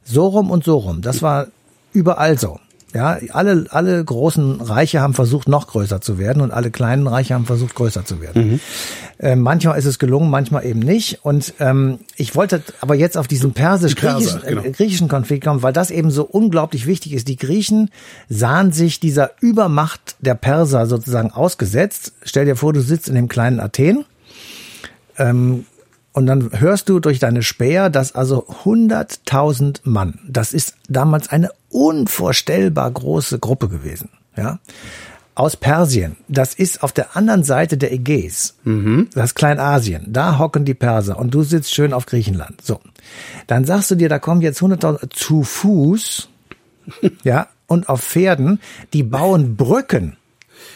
So 0.05 0.29
rum 0.29 0.49
und 0.53 0.63
so 0.63 0.79
rum. 0.79 1.03
Das 1.03 1.23
war 1.23 1.49
überall 1.93 2.39
so. 2.39 2.61
Ja, 2.95 3.19
alle, 3.31 3.67
alle 3.71 4.05
großen 4.05 4.61
Reiche 4.61 5.01
haben 5.01 5.15
versucht, 5.15 5.49
noch 5.49 5.67
größer 5.67 6.03
zu 6.03 6.19
werden 6.19 6.43
und 6.43 6.51
alle 6.51 6.71
kleinen 6.71 7.07
Reiche 7.07 7.33
haben 7.35 7.47
versucht, 7.47 7.75
größer 7.75 8.05
zu 8.05 8.21
werden. 8.21 8.53
Mhm. 8.53 8.61
Äh, 9.19 9.37
manchmal 9.37 9.79
ist 9.79 9.87
es 9.87 9.99
gelungen, 9.99 10.29
manchmal 10.29 10.67
eben 10.67 10.81
nicht. 10.81 11.21
Und 11.25 11.55
ähm, 11.59 12.01
ich 12.17 12.35
wollte 12.35 12.63
aber 12.83 12.95
jetzt 12.95 13.17
auf 13.17 13.29
diesen 13.29 13.53
persisch-griechischen 13.53 14.43
genau. 14.47 14.63
äh, 14.63 14.71
griechischen 14.73 15.09
Konflikt 15.09 15.45
kommen, 15.45 15.63
weil 15.63 15.73
das 15.73 15.91
eben 15.91 16.11
so 16.11 16.25
unglaublich 16.25 16.87
wichtig 16.87 17.15
ist. 17.15 17.29
Die 17.29 17.37
Griechen 17.37 17.91
sahen 18.29 18.73
sich 18.73 19.01
dieser 19.01 19.31
Übermacht 19.41 20.17
der 20.21 20.35
Perser 20.35 20.87
sozusagen 20.87 21.31
ausgesetzt. 21.31 22.13
Stell 22.23 22.45
dir 22.45 22.57
vor, 22.57 22.75
du 22.75 22.83
sitzt 22.83 23.09
in 23.09 23.15
dem 23.15 23.29
kleinen 23.29 23.59
Athen. 23.59 24.05
Ähm, 25.17 25.65
und 26.13 26.27
dann 26.27 26.51
hörst 26.59 26.89
du 26.89 27.01
durch 27.01 27.19
deine 27.19 27.43
Späher, 27.43 27.91
dass 27.91 28.15
also 28.15 28.47
100.000 28.65 29.81
Mann, 29.85 30.19
das 30.29 30.53
ist 30.53 30.77
damals 30.89 31.29
eine 31.29 31.51
unvorstellbar 31.71 32.91
große 32.91 33.39
Gruppe 33.39 33.69
gewesen, 33.69 34.11
ja, 34.37 34.59
aus 35.35 35.57
Persien. 35.57 36.17
Das 36.29 36.55
ist 36.55 36.83
auf 36.83 36.93
der 36.93 37.17
anderen 37.17 37.43
Seite 37.43 37.79
der 37.79 37.93
Ägäis. 37.93 38.55
Mhm. 38.65 39.09
Das 39.15 39.31
ist 39.31 39.35
Kleinasien. 39.35 40.13
Da 40.13 40.39
hocken 40.39 40.67
die 40.67 40.75
Perser 40.75 41.19
und 41.19 41.33
du 41.33 41.43
sitzt 41.43 41.75
schön 41.75 41.95
auf 41.95 42.05
Griechenland. 42.05 42.61
So. 42.61 42.81
Dann 43.47 43.65
sagst 43.65 43.91
du 43.91 43.95
dir, 43.95 44.11
da 44.11 44.19
kommen 44.19 44.43
jetzt 44.43 44.61
100.000 44.61 45.11
zu 45.11 45.43
Fuß, 45.43 46.29
ja, 47.25 47.49
und 47.67 47.89
auf 47.89 48.03
Pferden, 48.03 48.61
die 48.93 49.03
bauen 49.03 49.57
Brücken 49.57 50.17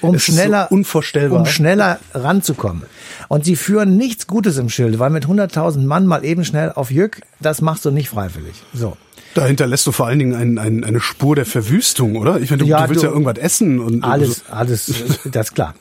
um 0.01 0.19
schneller, 0.19 0.67
so 0.69 0.75
unvorstellbar. 0.75 1.41
um 1.41 1.47
schneller 1.47 1.99
ranzukommen. 2.15 2.83
Und 3.29 3.45
sie 3.45 3.57
führen 3.57 3.97
nichts 3.97 4.27
Gutes 4.27 4.59
im 4.59 4.69
Schild, 4.69 4.99
weil 4.99 5.11
mit 5.11 5.27
100.000 5.27 5.85
Mann 5.85 6.07
mal 6.07 6.25
eben 6.25 6.45
schnell 6.45 6.73
auf 6.73 6.91
Jück, 6.91 7.23
das 7.41 7.61
machst 7.61 7.85
du 7.85 7.91
nicht 7.91 8.09
freiwillig. 8.09 8.55
So. 8.73 8.97
Da 9.35 9.45
hinterlässt 9.45 9.87
du 9.87 9.93
vor 9.93 10.07
allen 10.07 10.19
Dingen 10.19 10.35
ein, 10.35 10.59
ein, 10.59 10.83
eine 10.83 11.01
Spur 11.01 11.37
der 11.37 11.45
Verwüstung, 11.45 12.17
oder? 12.17 12.41
Ich 12.41 12.51
meine, 12.51 12.63
du, 12.63 12.69
ja, 12.69 12.83
du 12.83 12.91
willst 12.91 13.03
du, 13.03 13.07
ja 13.09 13.13
irgendwas 13.13 13.37
essen 13.37 13.81
und 13.81 14.03
alles, 14.03 14.45
so. 14.47 14.53
alles, 14.53 14.95
das 15.25 15.49
ist 15.49 15.55
klar. 15.55 15.75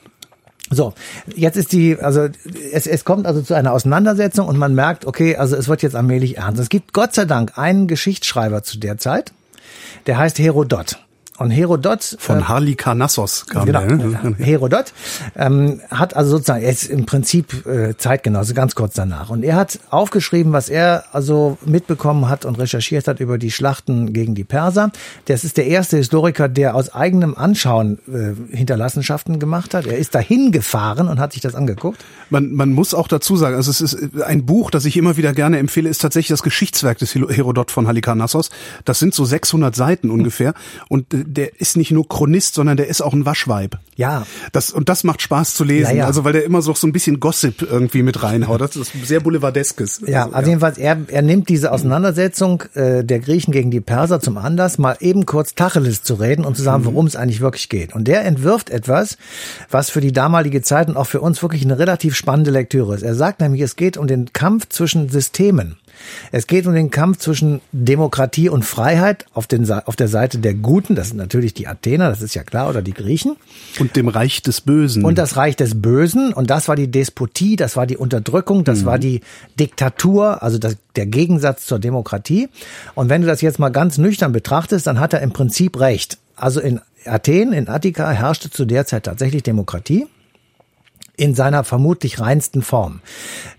So, 0.72 0.94
jetzt 1.36 1.58
ist 1.58 1.72
die, 1.72 1.98
also 2.00 2.28
es, 2.72 2.88
es 2.88 3.06
kommt 3.06 3.28
also 3.28 3.42
zu 3.42 3.54
einer 3.54 3.72
Auseinandersetzung 3.72 4.48
und 4.48 4.58
man 4.58 4.74
merkt, 4.74 5.06
okay, 5.06 5.36
also 5.36 5.56
es 5.56 5.68
wird 5.68 5.84
jetzt 5.84 5.96
allmählich 5.96 6.38
ernst. 6.38 6.60
Es 6.60 6.70
gibt 6.70 6.92
Gott 6.92 7.14
sei 7.14 7.26
Dank 7.26 7.58
einen 7.58 7.88
Geschichtsschreiber 7.88 8.64
zu 8.64 8.80
der 8.80 8.98
Zeit, 8.98 9.32
der 10.08 10.18
heißt 10.18 10.40
Herodot. 10.40 10.98
Und 11.38 11.52
Herodot 11.52 12.16
von 12.18 12.40
äh, 12.40 12.44
Halikarnassos 12.44 13.46
kam 13.48 13.66
genau, 13.66 13.82
der, 13.82 13.98
ne? 13.98 14.36
Herodot 14.38 14.94
ähm, 15.36 15.82
hat 15.92 16.16
also 16.16 16.32
sozusagen 16.32 16.64
er 16.64 16.72
ist 16.72 16.86
im 16.86 17.06
Prinzip 17.06 17.66
äh, 17.66 17.98
Zeitgenosse 17.98 18.54
ganz 18.54 18.74
kurz 18.74 18.94
danach 18.94 19.30
und 19.30 19.44
er 19.44 19.58
hat 19.58 19.80
aufgeschrieben, 19.90 20.54
was 20.54 20.70
er 20.70 21.04
also 21.12 21.58
mitbekommen 21.66 22.30
hat 22.30 22.46
und 22.46 22.58
recherchiert 22.58 23.10
hat 23.10 23.20
über 23.20 23.38
die 23.38 23.52
Schlachten 23.52 24.14
gegen 24.14 24.34
die 24.34 24.46
Perser. 24.46 24.92
Das 25.26 25.44
ist 25.44 25.58
der 25.58 25.68
erste 25.68 25.98
Historiker, 25.98 26.48
der 26.48 26.74
aus 26.74 26.94
eigenem 26.94 27.36
Anschauen 27.36 28.00
äh, 28.08 28.56
Hinterlassenschaften 28.56 29.38
gemacht 29.38 29.74
hat. 29.74 29.88
Er 29.88 29.98
ist 29.98 30.16
dahin 30.16 30.54
gefahren 30.54 31.10
und 31.10 31.20
hat 31.20 31.34
sich 31.34 31.42
das 31.42 31.54
angeguckt. 31.54 32.06
Man 32.30 32.54
man 32.54 32.72
muss 32.72 32.94
auch 32.94 33.10
dazu 33.10 33.36
sagen, 33.36 33.58
also 33.58 33.72
es 33.72 33.82
ist 33.82 34.22
ein 34.22 34.46
Buch, 34.46 34.72
das 34.72 34.86
ich 34.86 34.96
immer 34.96 35.18
wieder 35.18 35.34
gerne 35.34 35.58
empfehle, 35.58 35.90
ist 35.90 36.02
tatsächlich 36.02 36.30
das 36.30 36.44
Geschichtswerk 36.44 36.98
des 36.98 37.14
Herodot 37.14 37.72
von 37.72 37.88
Halikarnassos. 37.88 38.52
Das 38.86 39.00
sind 39.00 39.14
so 39.14 39.26
600 39.26 39.76
Seiten 39.76 40.10
ungefähr 40.10 40.54
und 40.88 41.14
äh, 41.14 41.25
der 41.26 41.60
ist 41.60 41.78
nicht 41.78 41.92
nur 41.92 42.08
Chronist, 42.08 42.56
sondern 42.56 42.78
der 42.78 42.88
ist 42.88 43.02
auch 43.02 43.14
ein 43.14 43.26
Waschweib. 43.26 43.78
Ja. 43.96 44.26
Das, 44.52 44.72
und 44.72 44.90
das 44.90 45.04
macht 45.04 45.22
Spaß 45.22 45.56
zu 45.56 45.64
lesen. 45.64 45.92
Ja, 45.92 45.98
ja. 45.98 46.06
Also 46.06 46.24
weil 46.24 46.34
der 46.34 46.44
immer 46.44 46.62
so, 46.62 46.74
so 46.74 46.88
ein 46.88 46.92
bisschen 46.92 47.20
Gossip 47.20 47.62
irgendwie 47.62 48.04
mit 48.04 48.24
reinhaut. 48.24 48.62
Das 48.62 48.76
ist 48.76 48.92
sehr 49.04 49.20
Boulevardeskes. 49.20 50.02
Ja, 50.06 50.24
also, 50.24 50.36
also 50.36 50.50
jedenfalls, 50.50 50.78
er, 50.78 50.98
er 51.08 51.22
nimmt 51.22 51.50
diese 51.50 51.72
Auseinandersetzung 51.72 52.64
äh, 52.74 53.04
der 53.04 53.20
Griechen 53.20 53.52
gegen 53.52 53.72
die 53.72 53.82
Perser 53.82 54.20
zum 54.20 54.38
Anlass, 54.38 54.78
mal 54.78 54.98
eben 55.00 55.26
kurz 55.26 55.56
Tacheles 55.56 56.04
zu 56.04 56.16
reden 56.16 56.46
und 56.46 56.58
zu 56.58 56.64
sagen, 56.64 56.84
mhm. 56.84 56.88
worum 56.88 57.08
es 57.08 57.16
eigentlich 57.16 57.42
wirklich 57.42 57.70
geht. 57.70 57.94
Und 57.94 58.08
der 58.08 58.26
entwirft 58.26 58.70
etwas, 58.70 59.18
was 59.70 59.90
für 59.90 60.02
die 60.02 60.12
damalige 60.12 60.62
Zeit 60.62 60.88
und 60.88 60.98
auch 60.98 61.08
für 61.08 61.22
uns 61.22 61.42
wirklich 61.42 61.64
eine 61.64 61.80
relativ 61.80 62.16
spannende 62.16 62.52
Lektüre 62.52 62.96
ist. 62.96 63.04
Er 63.04 63.16
sagt 63.16 63.42
nämlich, 63.42 63.62
es 63.62 63.76
geht 63.76 63.98
um 63.98 64.08
den 64.08 64.34
Kampf 64.34 64.70
zwischen 64.70 65.10
Systemen. 65.10 65.78
Es 66.32 66.48
geht 66.48 66.66
um 66.68 66.74
den 66.74 66.92
Kampf 66.92 67.18
zwischen 67.18 67.62
Demokratie 67.72 68.50
und 68.50 68.64
Freiheit 68.64 69.26
auf, 69.34 69.48
den, 69.48 69.70
auf 69.72 69.96
der 69.96 70.08
Seite 70.08 70.40
der 70.40 70.54
Guten, 70.54 70.96
das 70.96 71.10
sind 71.10 71.18
natürlich 71.18 71.54
die 71.54 71.68
Athener, 71.68 72.10
das 72.10 72.22
ist 72.22 72.36
ja 72.36 72.44
klar, 72.44 72.70
oder 72.70 72.82
die 72.82 72.94
Griechen. 72.94 73.36
Und 73.80 73.96
dem 73.96 74.08
Reich 74.08 74.42
des 74.42 74.62
Bösen. 74.62 75.04
Und 75.04 75.18
das 75.18 75.38
Reich 75.38 75.56
des 75.56 75.82
Bösen, 75.82 76.34
und 76.34 76.50
das 76.50 76.68
war 76.68 76.76
die 76.76 76.90
Despotie, 76.90 77.56
das 77.56 77.76
war 77.76 77.88
die 77.88 77.98
Unterdrückung, 77.98 78.64
das 78.64 78.82
mhm. 78.82 78.86
war 78.86 79.00
die 79.00 79.22
Diktatur, 79.60 80.44
also 80.44 80.58
das, 80.58 80.78
der 80.96 81.06
Gegensatz 81.06 81.66
zur 81.66 81.80
Demokratie. 81.80 82.50
Und 82.94 83.10
wenn 83.10 83.22
du 83.22 83.28
das 83.28 83.42
jetzt 83.42 83.60
mal 83.60 83.70
ganz 83.70 83.98
nüchtern 83.98 84.32
betrachtest, 84.32 84.88
dann 84.88 85.00
hat 85.00 85.14
er 85.14 85.22
im 85.22 85.32
Prinzip 85.32 85.80
recht. 85.80 86.18
Also 86.36 86.60
in 86.60 86.82
Athen, 87.06 87.54
in 87.54 87.70
Attika 87.70 88.10
herrschte 88.10 88.50
zu 88.50 88.66
der 88.66 88.86
Zeit 88.86 89.04
tatsächlich 89.04 89.44
Demokratie 89.44 90.08
in 91.18 91.36
seiner 91.36 91.64
vermutlich 91.64 92.20
reinsten 92.20 92.62
Form. 92.62 93.02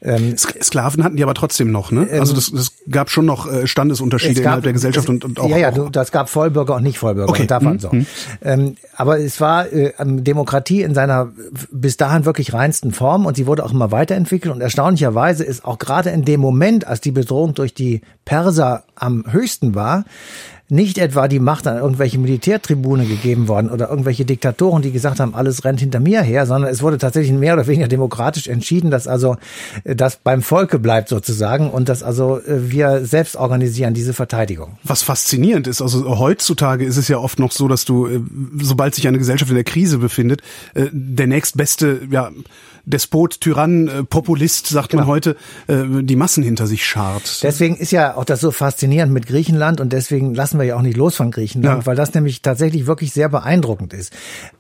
Ähm, 0.02 0.36
Sklaven 0.36 1.04
hatten 1.04 1.16
die 1.16 1.22
aber 1.22 1.34
trotzdem 1.34 1.70
noch, 1.70 1.90
ne? 1.90 2.09
Also 2.11 2.34
das, 2.34 2.50
das 2.50 2.72
gab 2.90 3.11
schon 3.11 3.26
noch 3.26 3.50
äh, 3.50 3.66
Standesunterschiede 3.66 4.34
gab, 4.34 4.42
innerhalb 4.42 4.64
der 4.64 4.72
Gesellschaft 4.72 5.07
es, 5.07 5.11
und, 5.11 5.24
und 5.24 5.40
auch. 5.40 5.48
Ja, 5.48 5.57
ja, 5.57 5.72
auch, 5.72 5.90
das 5.90 6.12
gab 6.12 6.28
Vollbürger 6.28 6.76
und 6.76 6.82
nicht 6.82 6.98
Vollbürger. 6.98 7.30
Okay. 7.30 7.42
Und 7.42 7.50
davon 7.50 7.72
hm, 7.72 7.78
so. 7.78 7.90
Hm. 7.92 8.07
Ähm, 8.42 8.76
aber 8.94 9.18
es 9.20 9.40
war 9.40 9.72
äh, 9.72 9.92
Demokratie 9.98 10.82
in 10.82 10.94
seiner 10.94 11.32
bis 11.70 11.96
dahin 11.96 12.24
wirklich 12.24 12.52
reinsten 12.52 12.92
Form 12.92 13.26
und 13.26 13.36
sie 13.36 13.46
wurde 13.46 13.64
auch 13.64 13.72
immer 13.72 13.90
weiterentwickelt 13.90 14.54
und 14.54 14.61
erstaunlicherweise 14.61 15.44
ist 15.44 15.64
auch 15.64 15.78
gerade 15.78 16.11
in 16.11 16.24
dem 16.24 16.40
Moment, 16.40 16.86
als 16.86 17.00
die 17.00 17.12
Bedrohung 17.12 17.54
durch 17.54 17.74
die 17.74 18.00
Perser 18.24 18.84
am 18.94 19.24
höchsten 19.30 19.74
war, 19.74 20.04
nicht 20.68 20.98
etwa 20.98 21.28
die 21.28 21.38
Macht 21.38 21.66
an 21.66 21.76
irgendwelche 21.76 22.18
Militärtribune 22.18 23.06
gegeben 23.06 23.46
worden 23.46 23.70
oder 23.70 23.88
irgendwelche 23.88 24.24
Diktatoren, 24.24 24.82
die 24.82 24.90
gesagt 24.90 25.20
haben, 25.20 25.34
alles 25.34 25.64
rennt 25.64 25.80
hinter 25.80 26.00
mir 26.00 26.22
her, 26.22 26.46
sondern 26.46 26.70
es 26.70 26.82
wurde 26.82 26.98
tatsächlich 26.98 27.32
mehr 27.32 27.54
oder 27.54 27.66
weniger 27.66 27.86
demokratisch 27.86 28.48
entschieden, 28.48 28.90
dass 28.90 29.06
also 29.06 29.36
äh, 29.84 29.94
das 29.94 30.16
beim 30.16 30.42
Volke 30.42 30.78
bleibt 30.78 31.08
sozusagen 31.08 31.70
und 31.70 31.88
dass 31.88 32.02
also 32.02 32.40
äh, 32.40 32.70
wir 32.70 33.04
selbst 33.04 33.36
organisieren 33.36 33.94
diese 33.94 34.12
Verteidigung. 34.12 34.76
Was 34.82 35.02
faszinierend 35.02 35.68
ist, 35.68 35.80
also 35.80 36.18
heutzutage 36.18 36.84
ist 36.84 36.96
es 36.96 37.06
ja 37.08 37.18
oft 37.18 37.38
noch 37.38 37.52
so, 37.52 37.68
dass 37.68 37.84
du, 37.84 38.06
äh, 38.06 38.20
sobald 38.60 38.94
sich 38.94 39.06
eine 39.06 39.18
Gesellschaft 39.18 39.50
in 39.50 39.56
der 39.56 39.64
Krise 39.64 39.98
befindet, 39.98 40.42
der 40.74 41.26
nächstbeste, 41.26 42.00
ja, 42.10 42.30
Despot, 42.87 43.41
Tyrann, 43.41 43.89
äh, 43.89 44.05
Populist, 44.05 44.68
sagt 44.68 44.91
genau. 44.91 45.03
man 45.03 45.11
heute, 45.11 45.37
äh, 45.66 46.03
die 46.03 46.16
Massen 46.16 46.43
hinter 46.43 46.66
sich 46.66 46.87
schart. 46.87 47.43
Deswegen 47.43 47.76
ist 47.76 47.91
ja 47.91 48.16
auch 48.16 48.24
das 48.24 48.41
so 48.41 48.53
faszinierend 48.53 49.12
mit 49.12 49.26
Griechenland 49.26 49.80
und 49.80 49.93
deswegen 49.93 50.34
lassen 50.34 50.59
wir 50.59 50.64
ja 50.64 50.76
auch 50.76 50.82
nicht 50.82 50.97
los 50.97 51.16
von 51.16 51.32
Griechenland, 51.32 51.82
ja. 51.82 51.87
weil 51.87 51.97
das 51.97 52.14
nämlich 52.14 52.43
tatsächlich 52.43 52.87
wirklich 52.87 53.12
sehr 53.12 53.28
beeindruckend 53.28 53.93
ist. 53.93 54.12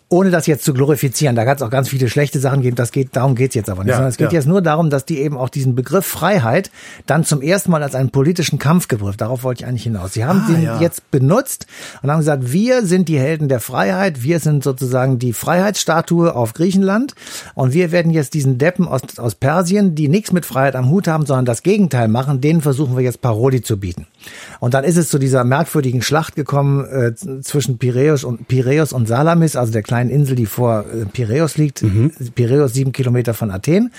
Ohne 0.08 0.30
das 0.30 0.46
jetzt 0.46 0.64
zu 0.64 0.72
glorifizieren, 0.72 1.34
da 1.34 1.44
kann 1.44 1.56
es 1.56 1.62
auch 1.62 1.70
ganz 1.70 1.88
viele 1.88 2.08
schlechte 2.08 2.38
Sachen 2.38 2.62
geben, 2.62 2.76
das 2.76 2.92
geht, 2.92 3.16
darum 3.16 3.34
geht's 3.34 3.56
jetzt 3.56 3.68
aber 3.68 3.82
nicht. 3.82 3.90
Ja, 3.90 3.96
sondern 3.96 4.10
es 4.10 4.16
geht 4.16 4.30
ja. 4.32 4.38
jetzt 4.38 4.46
nur 4.46 4.62
darum, 4.62 4.88
dass 4.88 5.04
die 5.04 5.18
eben 5.18 5.36
auch 5.36 5.48
diesen 5.48 5.74
Begriff 5.74 6.06
Freiheit 6.06 6.70
dann 7.06 7.24
zum 7.24 7.42
ersten 7.42 7.72
Mal 7.72 7.82
als 7.82 7.96
einen 7.96 8.10
politischen 8.10 8.60
Kampfbegriff, 8.60 9.16
darauf 9.16 9.42
wollte 9.42 9.64
ich 9.64 9.68
eigentlich 9.68 9.82
hinaus. 9.82 10.12
Sie 10.12 10.24
haben 10.24 10.44
Ah, 10.46 10.52
den 10.52 10.62
ja. 10.62 10.80
jetzt 10.80 11.10
benutzt 11.10 11.66
und 12.02 12.10
haben 12.10 12.18
gesagt, 12.18 12.52
wir 12.52 12.84
sind 12.86 13.08
die 13.08 13.18
Helden 13.18 13.48
der 13.48 13.58
Freiheit, 13.58 14.22
wir 14.22 14.38
sind 14.38 14.62
sozusagen 14.62 15.18
die 15.18 15.32
Freiheitsstatue 15.32 16.36
auf 16.36 16.52
Griechenland 16.54 17.14
und 17.54 17.72
wir 17.72 17.90
werden 17.90 18.12
jetzt 18.12 18.34
diesen 18.34 18.58
Deppen 18.58 18.86
aus, 18.86 19.00
aus 19.18 19.34
Persien, 19.34 19.96
die 19.96 20.08
nichts 20.08 20.30
mit 20.30 20.46
Freiheit 20.46 20.76
am 20.76 20.88
Hut 20.88 21.08
haben, 21.08 21.26
sondern 21.26 21.46
das 21.46 21.64
Gegenteil 21.64 22.06
machen, 22.06 22.40
denen 22.40 22.60
versuchen 22.60 22.96
wir 22.96 23.02
jetzt 23.02 23.22
Parodie 23.22 23.62
zu 23.62 23.76
bieten. 23.76 24.06
Und 24.60 24.74
dann 24.74 24.84
ist 24.84 24.96
es 24.96 25.08
zu 25.08 25.18
dieser 25.18 25.44
merkwürdigen 25.44 26.02
Schlacht 26.02 26.36
gekommen 26.36 26.84
äh, 26.84 27.14
zwischen 27.42 27.78
Piräus 27.78 28.24
und 28.24 28.48
Piräus 28.48 28.92
und 28.92 29.06
Salamis, 29.06 29.56
also 29.56 29.72
der 29.72 29.82
kleinen 29.82 30.10
Insel, 30.10 30.36
die 30.36 30.46
vor 30.46 30.80
äh, 30.80 31.06
Piräus 31.06 31.56
liegt. 31.56 31.84
Piräus 32.34 32.74
sieben 32.74 32.92
Kilometer 32.92 33.34
von 33.34 33.50
Athen. 33.50 33.92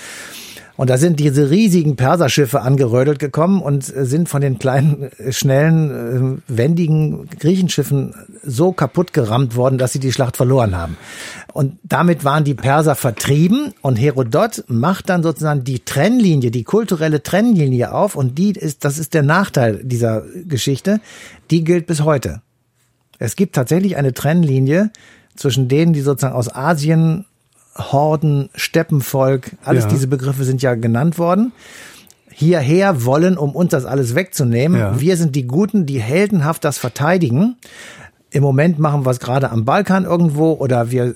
Und 0.78 0.92
da 0.92 0.98
sind 0.98 1.20
diese 1.20 1.50
riesigen 1.50 1.96
Perserschiffe 1.96 2.62
angerödelt 2.62 3.18
gekommen 3.18 3.62
und 3.62 3.94
äh, 3.94 4.06
sind 4.06 4.30
von 4.30 4.42
den 4.42 4.60
kleinen, 4.60 5.12
äh, 5.18 5.34
schnellen, 5.34 6.40
äh, 6.48 6.56
wendigen 6.56 7.28
Griechenschiffen 7.40 8.14
so 8.44 8.72
kaputt 8.72 9.12
gerammt 9.12 9.56
worden, 9.56 9.80
dass 9.80 9.92
sie 9.92 10.00
die 10.00 10.12
Schlacht 10.12 10.38
verloren 10.38 10.78
haben. 10.78 10.96
Und 11.52 11.80
damit 11.84 12.24
waren 12.24 12.44
die 12.44 12.54
Perser 12.54 12.94
vertrieben 12.94 13.74
und 13.82 13.96
Herodot 13.96 14.64
macht 14.68 15.10
dann 15.10 15.24
sozusagen 15.24 15.64
die 15.64 15.80
Trennlinie, 15.80 16.52
die 16.52 16.64
kulturelle 16.64 17.24
Trennlinie 17.24 17.92
auf 17.92 18.16
und 18.16 18.38
die 18.38 18.52
ist, 18.52 18.86
das 18.86 19.00
ist 19.00 19.16
der 19.16 19.24
Nachteil 19.24 19.82
dieser 19.84 20.24
Geschichte, 20.46 21.02
die 21.50 21.64
gilt 21.64 21.88
bis 21.88 22.04
heute. 22.04 22.42
Es 23.18 23.36
gibt 23.36 23.56
tatsächlich 23.56 23.98
eine 23.98 24.14
Trennlinie 24.14 24.92
zwischen 25.36 25.68
denen, 25.68 25.94
die 25.94 26.02
sozusagen 26.02 26.36
aus 26.36 26.54
Asien, 26.54 27.26
Horden, 27.78 28.50
Steppenvolk, 28.56 29.52
alles 29.64 29.86
Ja. 29.86 29.90
diese 29.90 30.08
Begriffe 30.08 30.44
sind 30.44 30.62
ja 30.62 30.76
genannt 30.76 31.18
worden, 31.18 31.52
hierher 32.32 33.06
wollen, 33.06 33.38
um 33.38 33.56
uns 33.56 33.72
das 33.72 33.86
alles 33.86 34.16
wegzunehmen. 34.16 34.80
Ja. 34.80 35.00
Wir 35.00 35.18
sind 35.18 35.36
die 35.36 35.48
Guten, 35.48 35.86
die 35.86 36.00
heldenhaft 36.02 36.64
das 36.64 36.78
verteidigen. 36.78 37.56
Im 38.30 38.44
Moment 38.44 38.78
machen 38.80 39.06
wir 39.06 39.12
es 39.12 39.20
gerade 39.20 39.50
am 39.52 39.64
Balkan 39.66 40.04
irgendwo 40.04 40.52
oder 40.54 40.92
wir, 40.92 41.16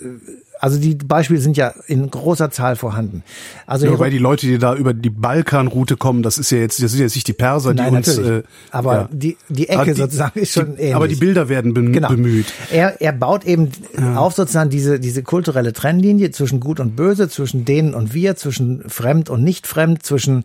also 0.61 0.79
die 0.79 0.95
Beispiele 0.95 1.41
sind 1.41 1.57
ja 1.57 1.73
in 1.87 2.09
großer 2.09 2.51
Zahl 2.51 2.75
vorhanden. 2.75 3.23
Also 3.65 3.87
Ja, 3.87 3.91
wobei 3.93 4.09
die 4.11 4.19
Leute, 4.19 4.45
die 4.45 4.57
da 4.59 4.75
über 4.75 4.93
die 4.93 5.09
Balkanroute 5.09 5.97
kommen, 5.97 6.21
das 6.23 6.37
ist 6.37 6.51
ja 6.51 6.59
jetzt, 6.59 6.81
das 6.81 6.91
sind 6.91 7.01
jetzt 7.01 7.15
nicht 7.15 7.27
die 7.27 7.33
Perser, 7.33 7.73
die 7.73 7.81
Nein, 7.81 7.95
uns. 7.95 8.17
Äh, 8.17 8.43
aber 8.69 8.93
ja. 8.93 9.09
die, 9.11 9.37
die 9.49 9.67
Ecke 9.69 9.93
die- 9.93 9.99
sozusagen 10.01 10.39
ist 10.39 10.53
schon 10.53 10.75
die, 10.75 10.81
ähnlich. 10.83 10.95
Aber 10.95 11.07
die 11.07 11.15
Bilder 11.15 11.49
werden 11.49 11.73
bem 11.73 11.91
Genau. 11.91 12.09
bemüht. 12.09 12.53
Er, 12.71 13.01
er 13.01 13.11
baut 13.11 13.43
eben 13.45 13.71
auf 14.15 14.33
sozusagen 14.35 14.69
diese, 14.69 14.99
diese 14.99 15.23
kulturelle 15.23 15.73
Trennlinie 15.73 16.31
zwischen 16.31 16.59
Gut 16.59 16.79
und 16.79 16.95
Böse, 16.95 17.27
zwischen 17.27 17.65
denen 17.65 17.93
und 17.95 18.13
wir, 18.13 18.35
zwischen 18.35 18.87
fremd 18.87 19.29
und 19.29 19.43
nicht 19.43 19.65
fremd, 19.67 20.03
zwischen 20.03 20.43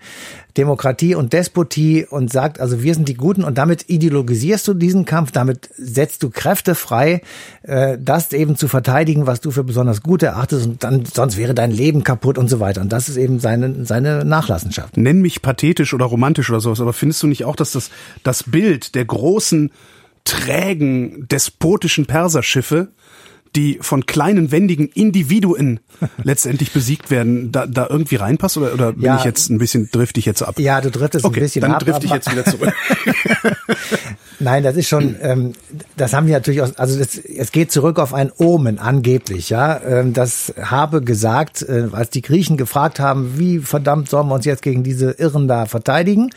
Demokratie 0.56 1.14
und 1.14 1.34
Despotie 1.34 2.06
und 2.08 2.32
sagt, 2.32 2.60
also 2.60 2.82
wir 2.82 2.94
sind 2.94 3.08
die 3.08 3.14
Guten 3.14 3.44
und 3.44 3.58
damit 3.58 3.90
ideologisierst 3.90 4.66
du 4.66 4.72
diesen 4.72 5.04
Kampf, 5.04 5.30
damit 5.30 5.68
setzt 5.76 6.22
du 6.22 6.30
Kräfte 6.30 6.74
frei, 6.74 7.20
äh, 7.62 7.98
das 8.00 8.32
eben 8.32 8.56
zu 8.56 8.66
verteidigen, 8.66 9.26
was 9.26 9.42
du 9.42 9.50
für 9.50 9.64
besonders 9.64 10.00
gut 10.06 10.22
erachtest 10.22 10.66
und 10.66 10.84
dann, 10.84 11.04
sonst 11.04 11.36
wäre 11.36 11.54
dein 11.54 11.70
Leben 11.70 12.04
kaputt 12.04 12.38
und 12.38 12.48
so 12.48 12.60
weiter. 12.60 12.80
Und 12.80 12.92
das 12.92 13.08
ist 13.08 13.16
eben 13.16 13.38
seine, 13.38 13.84
seine 13.84 14.24
Nachlassenschaft. 14.24 14.96
Nenn 14.96 15.20
mich 15.20 15.42
pathetisch 15.42 15.92
oder 15.92 16.06
romantisch 16.06 16.48
oder 16.50 16.60
sowas, 16.60 16.80
aber 16.80 16.92
findest 16.92 17.22
du 17.22 17.26
nicht 17.26 17.44
auch, 17.44 17.56
dass 17.56 17.72
das, 17.72 17.90
das 18.22 18.44
Bild 18.44 18.94
der 18.94 19.04
großen, 19.04 19.70
trägen, 20.24 21.26
despotischen 21.28 22.06
Perserschiffe, 22.06 22.88
die 23.56 23.78
von 23.80 24.06
kleinen, 24.06 24.52
wendigen 24.52 24.86
Individuen 24.88 25.80
letztendlich 26.22 26.72
besiegt 26.72 27.10
werden, 27.10 27.50
da, 27.50 27.66
da 27.66 27.86
irgendwie 27.88 28.16
reinpasst? 28.16 28.56
Oder, 28.58 28.74
oder 28.74 28.92
bin 28.92 29.02
Ja. 29.02 29.16
ich 29.16 29.24
jetzt 29.24 29.50
ein 29.50 29.58
bisschen, 29.58 29.88
drifte 29.90 30.20
ich 30.20 30.26
jetzt 30.26 30.42
ab? 30.42 30.58
Ja, 30.58 30.80
du 30.80 30.90
driftest 30.90 31.24
okay, 31.24 31.40
ein 31.40 31.42
bisschen 31.42 31.62
dann 31.62 31.72
ab. 31.72 31.80
drifte 31.84 32.06
ich 32.06 32.12
jetzt 32.12 32.30
wieder 32.30 32.44
zurück. 32.44 32.72
Nein, 34.38 34.62
das 34.62 34.76
ist 34.76 34.88
schon, 34.88 35.16
ähm, 35.22 35.52
das 35.96 36.12
haben 36.12 36.26
wir 36.26 36.34
natürlich, 36.34 36.60
aus, 36.60 36.76
also 36.76 36.98
das, 36.98 37.16
es 37.16 37.52
geht 37.52 37.72
zurück 37.72 37.98
auf 37.98 38.12
ein 38.12 38.30
Omen 38.36 38.78
angeblich, 38.78 39.48
ja. 39.48 39.80
Ähm, 39.82 40.12
das 40.12 40.52
habe 40.60 41.00
gesagt, 41.02 41.62
äh, 41.62 41.88
als 41.92 42.10
die 42.10 42.20
Griechen 42.22 42.58
gefragt 42.58 43.00
haben, 43.00 43.38
wie 43.38 43.60
verdammt 43.60 44.10
sollen 44.10 44.28
wir 44.28 44.34
uns 44.34 44.44
jetzt 44.44 44.62
gegen 44.62 44.82
diese 44.82 45.12
Irren 45.12 45.48
da 45.48 45.64
verteidigen? 45.66 46.30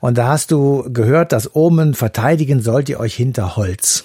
Und 0.00 0.18
da 0.18 0.28
hast 0.28 0.50
du 0.50 0.84
gehört, 0.92 1.30
das 1.32 1.54
Omen 1.54 1.94
verteidigen 1.94 2.60
sollt 2.60 2.88
ihr 2.88 2.98
euch 2.98 3.14
hinter 3.14 3.56
Holz. 3.56 4.04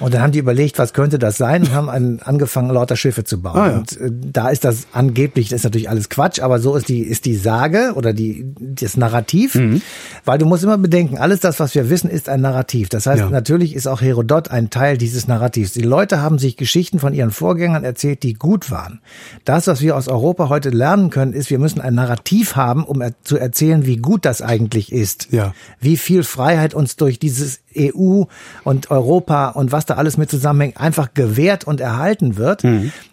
Und 0.00 0.14
dann 0.14 0.22
haben 0.22 0.32
die 0.32 0.38
überlegt, 0.38 0.78
was 0.78 0.92
könnte 0.92 1.18
das 1.18 1.36
sein 1.36 1.62
und 1.62 1.72
haben 1.72 1.88
an, 1.88 2.20
angefangen, 2.24 2.70
lauter 2.70 2.96
Schiffe 2.96 3.24
zu 3.24 3.40
bauen. 3.40 3.56
Ah, 3.56 3.68
ja. 3.70 3.76
Und 3.78 4.00
äh, 4.00 4.10
da 4.10 4.48
ist 4.48 4.64
das 4.64 4.86
angeblich, 4.92 5.50
das 5.50 5.58
ist 5.60 5.64
natürlich 5.64 5.88
alles 5.90 6.08
Quatsch, 6.08 6.40
aber 6.40 6.58
so 6.58 6.74
ist 6.74 6.88
die, 6.88 7.00
ist 7.00 7.24
die 7.26 7.36
Sage 7.36 7.92
oder 7.94 8.12
die, 8.12 8.52
das 8.58 8.96
Narrativ. 8.96 9.54
Mhm. 9.54 9.82
Weil 10.24 10.38
du 10.38 10.46
musst 10.46 10.64
immer 10.64 10.78
bedenken, 10.78 11.18
alles 11.18 11.40
das, 11.40 11.60
was 11.60 11.74
wir 11.74 11.90
wissen, 11.90 12.10
ist 12.10 12.28
ein 12.28 12.40
Narrativ. 12.40 12.88
Das 12.88 13.06
heißt, 13.06 13.20
Ja. 13.20 13.30
natürlich 13.30 13.74
ist 13.74 13.86
auch 13.86 14.00
Herodot 14.00 14.50
ein 14.50 14.70
Teil 14.70 14.96
dieses 14.98 15.28
Narrativs. 15.28 15.72
Die 15.72 15.82
Leute 15.82 16.20
haben 16.20 16.38
sich 16.38 16.56
Geschichten 16.56 16.98
von 16.98 17.12
ihren 17.14 17.30
Vorgängern 17.30 17.84
erzählt, 17.84 18.22
die 18.22 18.34
gut 18.34 18.70
waren. 18.70 19.00
Das, 19.44 19.66
was 19.66 19.80
wir 19.80 19.96
aus 19.96 20.08
Europa 20.08 20.48
heute 20.48 20.70
lernen 20.70 21.10
können, 21.10 21.32
ist, 21.32 21.50
wir 21.50 21.58
müssen 21.58 21.80
ein 21.80 21.94
Narrativ 21.94 22.56
haben, 22.56 22.84
um 22.84 23.00
er, 23.00 23.12
zu 23.22 23.36
erzählen, 23.36 23.86
wie 23.86 23.96
gut 23.98 24.24
das 24.24 24.40
eigentlich 24.42 24.92
ist. 24.92 25.28
Ja. 25.30 25.52
Wie 25.78 25.96
viel 25.96 26.22
Freiheit 26.22 26.74
uns 26.74 26.96
durch 26.96 27.18
dieses 27.18 27.60
EU 27.76 28.24
und 28.64 28.90
Europa 28.90 29.50
und 29.50 29.72
was 29.72 29.86
da 29.86 29.94
alles 29.94 30.16
mit 30.16 30.30
zusammenhängt, 30.30 30.80
einfach 30.80 31.14
gewährt 31.14 31.64
und 31.64 31.80
erhalten 31.80 32.36
wird. 32.36 32.62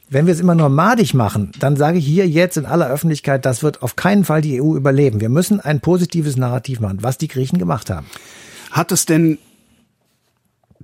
Wenn 0.09 0.25
wir 0.25 0.33
es 0.33 0.39
immer 0.39 0.55
nur 0.55 0.69
madig 0.69 1.13
machen, 1.13 1.51
dann 1.59 1.75
sage 1.75 1.97
ich 1.97 2.05
hier 2.05 2.27
jetzt 2.27 2.55
in 2.57 2.65
aller 2.65 2.89
Öffentlichkeit, 2.89 3.45
das 3.45 3.61
wird 3.61 3.81
auf 3.81 3.95
keinen 3.95 4.23
Fall 4.23 4.41
die 4.41 4.61
EU 4.61 4.75
überleben. 4.75 5.19
Wir 5.19 5.29
müssen 5.29 5.59
ein 5.59 5.81
positives 5.81 6.37
Narrativ 6.37 6.79
machen, 6.79 6.99
was 7.01 7.17
die 7.17 7.27
Griechen 7.27 7.59
gemacht 7.59 7.89
haben. 7.89 8.07
Hat 8.71 8.91
es 8.91 9.05
denn 9.05 9.37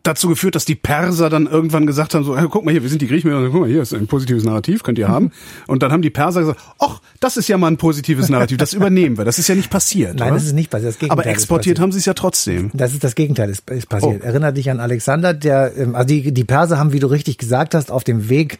dazu 0.04 0.28
geführt, 0.28 0.56
dass 0.56 0.66
die 0.66 0.76
Perser 0.76 1.30
dann 1.30 1.48
irgendwann 1.48 1.88
gesagt 1.88 2.14
haben, 2.14 2.26
so, 2.26 2.38
hey, 2.38 2.48
guck 2.50 2.66
mal 2.66 2.72
hier, 2.72 2.84
wir 2.84 2.90
sind 2.90 3.02
die 3.02 3.08
Griechen, 3.08 3.32
guck 3.52 3.62
mal, 3.62 3.70
hier 3.70 3.82
ist 3.82 3.94
ein 3.94 4.08
positives 4.08 4.44
Narrativ, 4.44 4.84
könnt 4.84 5.00
ihr 5.00 5.08
haben. 5.08 5.32
Und 5.66 5.82
dann 5.82 5.92
haben 5.92 6.02
die 6.02 6.10
Perser 6.10 6.42
gesagt, 6.42 6.60
ach, 6.78 7.00
das 7.22 7.38
ist 7.38 7.48
ja 7.48 7.58
mal 7.58 7.68
ein 7.68 7.78
positives 7.78 8.28
Narrativ, 8.28 8.58
das 8.58 8.74
übernehmen 8.74 9.18
wir. 9.18 9.24
Das 9.24 9.40
ist 9.40 9.48
ja 9.48 9.56
nicht 9.56 9.70
passiert. 9.70 10.16
Nein, 10.16 10.28
oder? 10.28 10.36
das 10.36 10.46
ist 10.46 10.54
nicht 10.54 10.70
passiert. 10.70 10.90
Das 10.90 11.00
Gegenteil 11.00 11.20
Aber 11.20 11.30
exportiert 11.30 11.80
haben 11.80 11.94
sie 11.94 12.00
es 12.00 12.06
ja 12.06 12.14
trotzdem. 12.14 12.70
Das 12.74 12.94
ist 12.94 13.04
das 13.04 13.16
Gegenteil, 13.16 13.50
ist, 13.50 13.70
ist 13.70 13.88
passiert. 13.88 14.22
Oh. 14.22 14.26
Erinner 14.26 14.52
dich 14.52 14.70
an 14.70 14.82
Alexander, 14.82 15.34
der, 15.34 15.76
ähm, 15.78 15.96
also 15.96 16.08
die, 16.08 16.34
die 16.34 16.44
Perser 16.44 16.78
haben, 16.78 16.92
wie 16.92 17.00
du 17.00 17.08
richtig 17.08 17.38
gesagt 17.38 17.74
hast, 17.74 17.90
auf 17.90 18.04
dem 18.04 18.30
Weg 18.30 18.60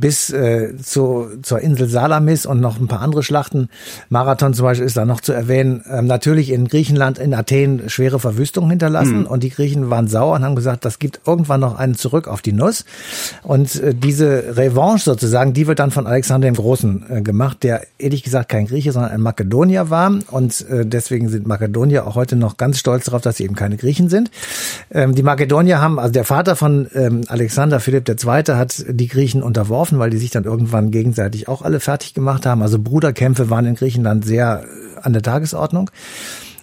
bis 0.00 0.30
äh, 0.30 0.76
zu, 0.76 1.28
zur 1.42 1.60
Insel 1.60 1.88
Salamis 1.88 2.46
und 2.46 2.60
noch 2.60 2.80
ein 2.80 2.88
paar 2.88 3.00
andere 3.00 3.22
Schlachten. 3.22 3.68
Marathon 4.08 4.54
zum 4.54 4.64
Beispiel 4.64 4.86
ist 4.86 4.96
da 4.96 5.04
noch 5.04 5.20
zu 5.20 5.32
erwähnen. 5.32 5.84
Ähm, 5.90 6.06
natürlich 6.06 6.50
in 6.50 6.68
Griechenland, 6.68 7.18
in 7.18 7.34
Athen 7.34 7.88
schwere 7.88 8.18
Verwüstungen 8.18 8.70
hinterlassen 8.70 9.26
und 9.26 9.42
die 9.42 9.50
Griechen 9.50 9.90
waren 9.90 10.08
sauer 10.08 10.36
und 10.36 10.44
haben 10.44 10.56
gesagt, 10.56 10.84
das 10.84 10.98
gibt 10.98 11.20
irgendwann 11.26 11.60
noch 11.60 11.78
einen 11.78 11.94
zurück 11.94 12.28
auf 12.28 12.42
die 12.42 12.52
Nuss. 12.52 12.84
Und 13.42 13.80
äh, 13.80 13.94
diese 13.94 14.56
Revanche 14.56 15.04
sozusagen, 15.04 15.52
die 15.52 15.66
wird 15.66 15.78
dann 15.78 15.90
von 15.90 16.06
Alexander 16.06 16.48
dem 16.48 16.54
Großen 16.54 17.04
äh, 17.08 17.22
gemacht, 17.22 17.62
der 17.62 17.82
ehrlich 17.98 18.22
gesagt 18.22 18.48
kein 18.48 18.66
Grieche, 18.66 18.92
sondern 18.92 19.12
ein 19.12 19.20
Makedonier 19.20 19.90
war 19.90 20.12
und 20.30 20.68
äh, 20.68 20.86
deswegen 20.86 21.28
sind 21.28 21.46
Makedonier 21.46 22.06
auch 22.06 22.14
heute 22.14 22.36
noch 22.36 22.56
ganz 22.56 22.78
stolz 22.78 23.04
darauf, 23.04 23.22
dass 23.22 23.36
sie 23.36 23.44
eben 23.44 23.54
keine 23.54 23.76
Griechen 23.76 24.08
sind. 24.08 24.30
Ähm, 24.90 25.14
die 25.14 25.22
Makedonier 25.22 25.80
haben, 25.80 25.98
also 25.98 26.12
der 26.12 26.24
Vater 26.24 26.56
von 26.56 26.88
ähm, 26.94 27.22
Alexander, 27.28 27.80
Philipp 27.80 28.08
II., 28.08 28.54
hat 28.54 28.84
die 28.88 29.08
Griechen 29.08 29.42
unterworfen, 29.42 29.89
weil 29.98 30.10
die 30.10 30.18
sich 30.18 30.30
dann 30.30 30.44
irgendwann 30.44 30.90
gegenseitig 30.90 31.48
auch 31.48 31.62
alle 31.62 31.80
fertig 31.80 32.14
gemacht 32.14 32.46
haben. 32.46 32.62
Also 32.62 32.78
Bruderkämpfe 32.78 33.50
waren 33.50 33.66
in 33.66 33.74
Griechenland 33.74 34.24
sehr 34.24 34.64
äh, 34.64 35.00
an 35.00 35.12
der 35.12 35.22
Tagesordnung. 35.22 35.90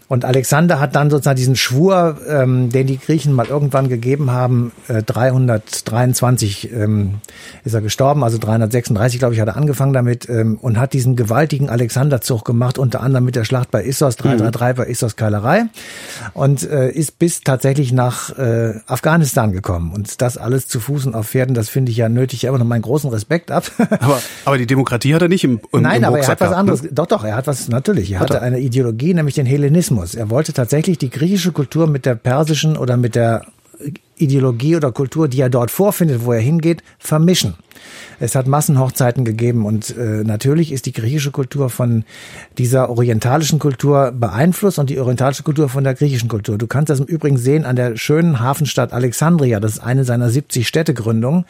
Und 0.08 0.24
Alexander 0.24 0.80
hat 0.80 0.95
dann 0.95 1.10
sozusagen 1.10 1.36
diesen 1.36 1.55
Schwur, 1.55 2.18
ähm, 2.30 2.70
den 2.70 2.88
die 2.88 2.97
Griechen 2.97 3.34
mal 3.34 3.47
irgendwann 3.47 3.89
gegeben 3.89 4.32
haben, 4.32 4.72
äh, 4.88 5.03
323 5.03 6.72
ähm, 6.72 7.16
ist 7.66 7.74
er 7.74 7.82
gestorben, 7.82 8.24
also 8.24 8.38
336, 8.38 9.20
glaube 9.20 9.34
ich, 9.34 9.41
hat 9.41 9.47
er 9.47 9.58
angefangen 9.58 9.93
damit 9.93 10.30
ähm, 10.30 10.58
und 10.62 10.80
hat 10.80 10.93
diesen 10.93 11.16
gewaltigen 11.16 11.70
Alexanderzug 11.70 12.45
gemacht, 12.45 12.78
unter 12.78 13.01
anderem 13.01 13.26
mit 13.26 13.36
der 13.36 13.43
Schlacht 13.43 13.70
bei 13.72 13.84
Issos, 13.84 14.16
333 14.16 14.78
bei 14.78 14.89
Issos 14.89 15.16
Keilerei 15.18 15.66
und 16.34 16.70
äh, 16.70 16.89
ist 16.89 17.20
bis 17.20 17.41
tatsächlich 17.41 17.91
nach 17.91 18.38
äh, 18.38 18.76
Afghanistan 18.88 19.51
gekommen. 19.51 19.91
Und 19.93 20.22
das 20.22 20.38
alles 20.38 20.68
zu 20.68 20.80
Fuß 20.80 21.05
und 21.05 21.16
auf 21.16 21.28
Pferden, 21.28 21.53
das 21.53 21.68
finde 21.68 21.91
ich 21.91 21.97
ja 21.97 22.08
nötig. 22.08 22.45
Habe 22.45 22.58
noch 22.60 22.66
meinen 22.66 22.82
großen 22.82 23.10
Respekt 23.10 23.51
ab. 23.51 23.66
Aber, 23.99 24.22
aber 24.45 24.58
die 24.58 24.68
Demokratie 24.68 25.16
hat 25.16 25.22
er 25.22 25.28
nicht 25.28 25.43
im, 25.43 25.60
im 25.72 25.82
Nein, 25.82 25.97
im 25.97 26.05
aber 26.05 26.20
er 26.20 26.28
hat 26.28 26.39
was 26.39 26.49
gehabt, 26.49 26.55
anderes. 26.55 26.84
Ne? 26.84 26.89
Doch, 26.91 27.08
doch, 27.08 27.24
er 27.24 27.36
hat 27.36 27.47
was, 27.47 27.68
natürlich. 27.68 28.12
Er 28.12 28.20
Hat 28.20 28.30
hatte 28.30 28.39
er. 28.39 28.43
eine 28.43 28.60
Ideologie, 28.60 29.14
nämlich 29.14 29.36
den 29.36 29.45
Hellenismus. 29.45 29.97
Er 30.16 30.30
wollte 30.30 30.54
tatsächlich 30.54 30.98
die 30.98 31.10
griechische 31.10 31.52
Kultur 31.52 31.88
mit 31.88 32.06
der 32.06 32.16
persischen 32.16 32.78
oder 32.78 32.98
mit 32.98 33.16
der 33.16 33.45
Ideologie 34.16 34.76
oder 34.76 34.91
Kultur, 34.91 35.28
die 35.28 35.41
er 35.41 35.50
dort 35.50 35.72
vorfindet, 35.72 36.26
wo 36.26 36.34
er 36.34 36.39
hingeht, 36.39 36.82
vermischen. 36.98 37.56
Es 38.19 38.35
hat 38.35 38.47
Massenhochzeiten 38.47 39.25
gegeben 39.25 39.65
und 39.65 39.95
äh, 39.95 40.23
natürlich 40.23 40.71
ist 40.71 40.85
die 40.85 40.93
griechische 40.93 41.31
Kultur 41.31 41.69
von 41.69 42.03
dieser 42.57 42.89
orientalischen 42.89 43.59
Kultur 43.59 44.11
beeinflusst 44.11 44.79
und 44.79 44.89
die 44.89 44.99
orientalische 44.99 45.43
Kultur 45.43 45.69
von 45.69 45.83
der 45.83 45.93
griechischen 45.93 46.29
Kultur. 46.29 46.57
Du 46.57 46.67
kannst 46.67 46.89
das 46.89 46.99
im 46.99 47.05
Übrigen 47.05 47.38
sehen 47.38 47.65
an 47.65 47.75
der 47.75 47.97
schönen 47.97 48.39
Hafenstadt 48.39 48.93
Alexandria. 48.93 49.59
Das 49.59 49.73
ist 49.73 49.79
eine 49.79 50.03
seiner 50.03 50.29
70 50.29 50.67
Städtegründungen, 50.67 51.45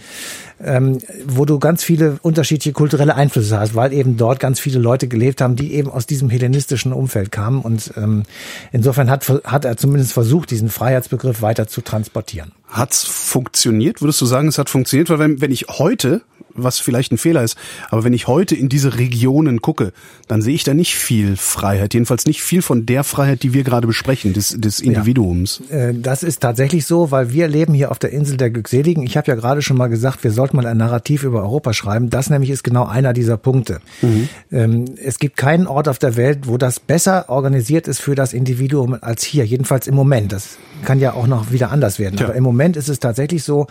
ähm, 0.63 0.99
wo 1.25 1.45
du 1.45 1.59
ganz 1.59 1.83
viele 1.83 2.17
unterschiedliche 2.21 2.73
kulturelle 2.73 3.15
Einflüsse 3.15 3.59
hast, 3.59 3.75
weil 3.75 3.93
eben 3.93 4.17
dort 4.17 4.39
ganz 4.39 4.59
viele 4.59 4.79
Leute 4.79 5.07
gelebt 5.07 5.41
haben, 5.41 5.55
die 5.55 5.73
eben 5.73 5.89
aus 5.89 6.05
diesem 6.05 6.29
hellenistischen 6.29 6.93
Umfeld 6.93 7.31
kamen. 7.31 7.61
Und 7.61 7.93
ähm, 7.97 8.23
insofern 8.71 9.09
hat, 9.09 9.27
hat 9.29 9.65
er 9.65 9.77
zumindest 9.77 10.13
versucht, 10.13 10.51
diesen 10.51 10.69
Freiheitsbegriff 10.69 11.41
weiter 11.41 11.67
zu 11.67 11.81
transportieren. 11.81 12.51
Hat's 12.67 13.05
funktioniert? 13.05 14.01
Würdest 14.01 14.21
du 14.21 14.25
sagen, 14.25 14.47
es 14.47 14.57
hat 14.57 14.69
funktioniert? 14.69 15.09
Weil 15.09 15.19
wenn, 15.19 15.41
wenn 15.41 15.51
ich 15.51 15.67
heute 15.69 16.21
was 16.57 16.79
vielleicht 16.79 17.11
ein 17.11 17.17
Fehler 17.17 17.43
ist. 17.43 17.57
Aber 17.89 18.03
wenn 18.03 18.13
ich 18.13 18.27
heute 18.27 18.55
in 18.55 18.69
diese 18.69 18.97
Regionen 18.97 19.61
gucke, 19.61 19.93
dann 20.27 20.41
sehe 20.41 20.55
ich 20.55 20.63
da 20.63 20.73
nicht 20.73 20.95
viel 20.95 21.37
Freiheit. 21.37 21.93
Jedenfalls 21.93 22.25
nicht 22.25 22.41
viel 22.41 22.61
von 22.61 22.85
der 22.85 23.03
Freiheit, 23.03 23.43
die 23.43 23.53
wir 23.53 23.63
gerade 23.63 23.87
besprechen, 23.87 24.33
des, 24.33 24.49
des 24.59 24.79
Individuums. 24.79 25.61
Ja, 25.69 25.89
äh, 25.89 25.93
das 25.93 26.23
ist 26.23 26.41
tatsächlich 26.41 26.85
so, 26.85 27.11
weil 27.11 27.31
wir 27.31 27.47
leben 27.47 27.73
hier 27.73 27.91
auf 27.91 27.99
der 27.99 28.11
Insel 28.11 28.37
der 28.37 28.49
Glückseligen. 28.49 29.03
Ich 29.03 29.17
habe 29.17 29.27
ja 29.27 29.35
gerade 29.35 29.61
schon 29.61 29.77
mal 29.77 29.87
gesagt, 29.87 30.23
wir 30.23 30.31
sollten 30.31 30.57
mal 30.57 30.65
ein 30.65 30.77
Narrativ 30.77 31.23
über 31.23 31.41
Europa 31.41 31.73
schreiben. 31.73 32.09
Das 32.09 32.29
nämlich 32.29 32.49
ist 32.49 32.63
genau 32.63 32.85
einer 32.85 33.13
dieser 33.13 33.37
Punkte. 33.37 33.79
Mhm. 34.01 34.29
Ähm, 34.51 34.85
es 35.03 35.19
gibt 35.19 35.37
keinen 35.37 35.67
Ort 35.67 35.87
auf 35.87 35.99
der 35.99 36.15
Welt, 36.15 36.39
wo 36.43 36.57
das 36.57 36.79
besser 36.79 37.29
organisiert 37.29 37.87
ist 37.87 37.99
für 37.99 38.15
das 38.15 38.33
Individuum 38.33 38.97
als 38.99 39.23
hier. 39.23 39.45
Jedenfalls 39.45 39.87
im 39.87 39.95
Moment. 39.95 40.31
Das 40.31 40.57
kann 40.83 40.99
ja 40.99 41.13
auch 41.13 41.27
noch 41.27 41.51
wieder 41.51 41.71
anders 41.71 41.99
werden. 41.99 42.17
Tja. 42.17 42.27
Aber 42.27 42.35
im 42.35 42.43
Moment 42.43 42.75
ist 42.75 42.89
es 42.89 42.99
tatsächlich 42.99 43.43
so, 43.43 43.67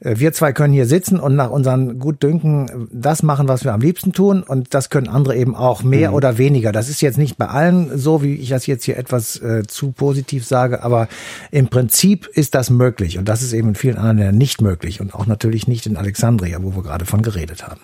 äh, 0.00 0.14
wir 0.18 0.32
zwei 0.32 0.52
können 0.52 0.72
hier 0.72 0.86
sitzen 0.86 1.18
und 1.18 1.34
nach 1.34 1.50
unseren 1.50 1.98
Gutdünken 1.98 2.88
das 2.92 3.22
machen, 3.22 3.48
was 3.48 3.64
wir 3.64 3.72
am 3.72 3.80
liebsten 3.80 4.12
tun. 4.12 4.42
Und 4.42 4.74
das 4.74 4.90
können 4.90 5.08
andere 5.08 5.36
eben 5.36 5.54
auch 5.54 5.82
mehr 5.82 6.10
mhm. 6.10 6.16
oder 6.16 6.38
weniger. 6.38 6.72
Das 6.72 6.88
ist 6.88 7.00
jetzt 7.00 7.18
nicht 7.18 7.38
bei 7.38 7.46
allen 7.46 7.98
so, 7.98 8.22
wie 8.22 8.34
ich 8.34 8.50
das 8.50 8.66
jetzt 8.66 8.84
hier 8.84 8.96
etwas 8.96 9.40
äh, 9.40 9.64
zu 9.66 9.92
positiv 9.92 10.46
sage, 10.46 10.82
aber 10.82 11.08
im 11.50 11.68
Prinzip 11.68 12.26
ist 12.26 12.54
das 12.54 12.70
möglich. 12.70 13.18
Und 13.18 13.28
das 13.28 13.42
ist 13.42 13.52
eben 13.52 13.68
in 13.68 13.74
vielen 13.74 13.96
anderen 13.96 14.18
Ländern 14.18 14.38
nicht 14.38 14.60
möglich. 14.60 15.00
Und 15.00 15.14
auch 15.14 15.26
natürlich 15.26 15.66
nicht 15.66 15.86
in 15.86 15.96
Alexandria, 15.96 16.58
wo 16.62 16.74
wir 16.74 16.82
gerade 16.82 17.04
von 17.04 17.22
geredet 17.22 17.66
haben. 17.66 17.80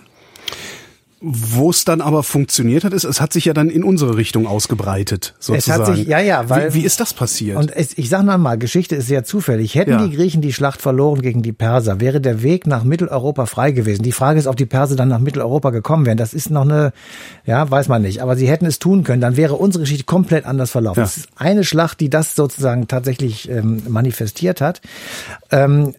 Wo 1.20 1.70
es 1.70 1.84
dann 1.84 2.00
aber 2.02 2.22
funktioniert 2.22 2.84
hat, 2.84 2.92
ist, 2.92 3.04
es 3.04 3.20
hat 3.20 3.32
sich 3.32 3.46
ja 3.46 3.54
dann 3.54 3.70
in 3.70 3.82
unsere 3.82 4.16
Richtung 4.16 4.46
ausgebreitet, 4.46 5.34
sozusagen. 5.38 5.82
Es 5.82 5.88
hat 5.88 5.96
sich, 5.96 6.06
ja, 6.06 6.18
ja, 6.18 6.50
weil. 6.50 6.74
Wie, 6.74 6.82
wie 6.82 6.84
ist 6.84 7.00
das 7.00 7.14
passiert? 7.14 7.56
Und 7.56 7.74
es, 7.74 7.96
ich 7.96 8.10
sage 8.10 8.24
mal, 8.36 8.58
Geschichte 8.58 8.96
ist 8.96 9.06
sehr 9.06 9.24
zufällig. 9.24 9.74
Hätten 9.74 9.92
ja. 9.92 10.06
die 10.06 10.14
Griechen 10.14 10.42
die 10.42 10.52
Schlacht 10.52 10.82
verloren 10.82 11.22
gegen 11.22 11.42
die 11.42 11.52
Perser, 11.52 12.00
wäre 12.00 12.20
der 12.20 12.42
Weg 12.42 12.66
nach 12.66 12.84
Mitteleuropa 12.84 13.46
frei 13.46 13.70
gewesen. 13.70 14.02
Die 14.02 14.12
Frage 14.12 14.38
ist, 14.38 14.46
ob 14.46 14.56
die 14.56 14.66
Perser 14.66 14.96
dann 14.96 15.08
nach 15.08 15.18
Mitteleuropa 15.18 15.70
gekommen 15.70 16.04
wären. 16.04 16.18
Das 16.18 16.34
ist 16.34 16.50
noch 16.50 16.62
eine, 16.62 16.92
ja, 17.46 17.70
weiß 17.70 17.88
man 17.88 18.02
nicht. 18.02 18.20
Aber 18.20 18.36
sie 18.36 18.48
hätten 18.48 18.66
es 18.66 18.78
tun 18.78 19.02
können. 19.02 19.22
Dann 19.22 19.36
wäre 19.36 19.54
unsere 19.54 19.84
Geschichte 19.84 20.04
komplett 20.04 20.44
anders 20.44 20.72
verlaufen. 20.72 21.00
Ja. 21.00 21.04
Es 21.04 21.16
ist 21.16 21.28
eine 21.36 21.64
Schlacht, 21.64 22.00
die 22.00 22.10
das 22.10 22.34
sozusagen 22.34 22.86
tatsächlich 22.86 23.48
ähm, 23.48 23.82
manifestiert 23.88 24.60
hat. 24.60 24.82
Ähm, 25.50 25.94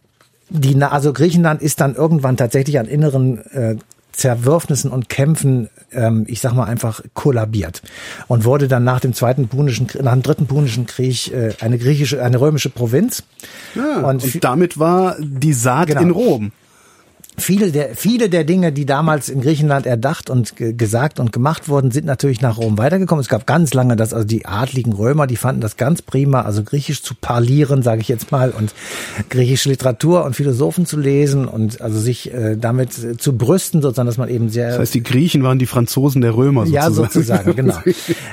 die, 0.50 0.82
also 0.84 1.12
Griechenland 1.14 1.62
ist 1.62 1.82
dann 1.82 1.96
irgendwann 1.96 2.38
tatsächlich 2.38 2.78
an 2.78 2.86
inneren 2.86 3.40
äh, 3.52 3.78
Zerwürfnissen 4.16 4.92
und 4.92 5.10
Kämpfen, 5.10 5.70
ähm, 5.92 6.26
ich 6.28 6.42
sag 6.42 6.54
mal 6.54 6.66
einfach 6.66 7.02
kollabiert 7.14 7.82
und 8.28 8.46
wurde 8.46 8.68
dann 8.68 8.84
nach 8.84 9.00
dem 9.00 9.14
zweiten 9.14 9.48
punischen, 9.48 9.88
nach 10.02 10.14
dem 10.14 10.22
dritten 10.22 10.48
punischen 10.48 10.86
Krieg 10.86 11.32
äh, 11.34 11.54
eine 11.60 11.78
griechische, 11.78 12.24
eine 12.24 12.40
römische 12.40 12.70
Provinz. 12.70 13.24
Ja, 13.76 14.08
und, 14.08 14.24
und 14.24 14.44
damit 14.44 14.80
war 14.80 15.16
die 15.20 15.54
Saat 15.54 15.88
genau. 15.88 16.02
in 16.02 16.10
Rom 16.12 16.52
viele 17.38 17.72
der, 17.72 17.96
viele 17.96 18.30
der 18.30 18.44
Dinge, 18.44 18.72
die 18.72 18.86
damals 18.86 19.30
in 19.30 19.42
Griechenland 19.42 19.86
erdacht 19.86 20.30
und 20.30 20.56
gesagt 20.56 21.20
und 21.20 21.32
gemacht 21.32 21.68
wurden, 21.68 21.92
sind 21.92 22.06
natürlich 22.06 22.42
nach 22.42 22.58
Rom 22.58 22.78
weitergekommen. 22.78 23.22
Es 23.22 23.30
gab 23.30 23.46
ganz 23.46 23.74
lange 23.74 23.96
das, 23.96 24.14
also 24.14 24.26
die 24.26 24.46
adligen 24.46 24.94
Römer, 24.94 25.28
die 25.28 25.36
fanden 25.36 25.62
das 25.62 25.78
ganz 25.78 26.02
prima, 26.02 26.42
also 26.42 26.64
Griechisch 26.64 27.04
zu 27.04 27.14
parlieren, 27.14 27.84
sage 27.84 28.02
ich 28.02 28.08
jetzt 28.08 28.32
mal, 28.32 28.52
und 28.52 28.74
griechische 29.30 29.70
Literatur 29.70 30.24
und 30.24 30.36
Philosophen 30.36 30.86
zu 30.86 30.98
lesen 30.98 31.48
und 31.48 31.82
also 31.82 32.00
sich 32.00 32.34
äh, 32.34 32.56
damit 32.56 32.98
äh, 33.04 33.18
zu 33.18 33.38
brüsten, 33.38 33.82
sozusagen, 33.82 34.08
dass 34.08 34.18
man 34.18 34.30
eben 34.30 34.50
sehr. 34.50 34.70
Das 34.70 34.80
heißt, 34.80 34.94
die 34.94 35.04
Griechen 35.04 35.44
waren 35.44 35.60
die 35.60 35.66
Franzosen 35.66 36.22
der 36.22 36.36
Römer 36.36 36.66
sozusagen. 36.66 36.84
Ja, 36.84 36.92
sozusagen, 36.92 37.56
genau. 37.56 37.78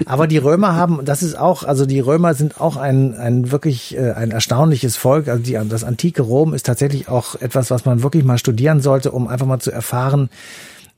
Aber 0.06 0.26
die 0.26 0.38
Römer 0.38 0.76
haben, 0.76 1.00
das 1.04 1.22
ist 1.22 1.36
auch, 1.36 1.64
also 1.64 1.86
die 1.86 2.00
Römer 2.00 2.34
sind 2.34 2.60
auch 2.60 2.76
ein, 2.76 3.14
ein 3.14 3.50
wirklich 3.50 3.96
äh, 3.96 4.12
ein 4.12 4.30
erstaunliches 4.30 4.96
Volk. 4.96 5.28
Also 5.28 5.42
die, 5.42 5.58
das 5.68 5.84
antike 5.84 6.22
Rom 6.22 6.54
ist 6.54 6.66
tatsächlich 6.66 7.08
auch 7.08 7.40
etwas, 7.40 7.70
was 7.70 7.84
man 7.84 8.02
wirklich 8.02 8.24
mal 8.24 8.38
studieren 8.38 8.80
soll 8.80 8.91
sollte, 8.92 9.10
um 9.12 9.26
einfach 9.26 9.46
mal 9.46 9.58
zu 9.58 9.70
erfahren, 9.72 10.28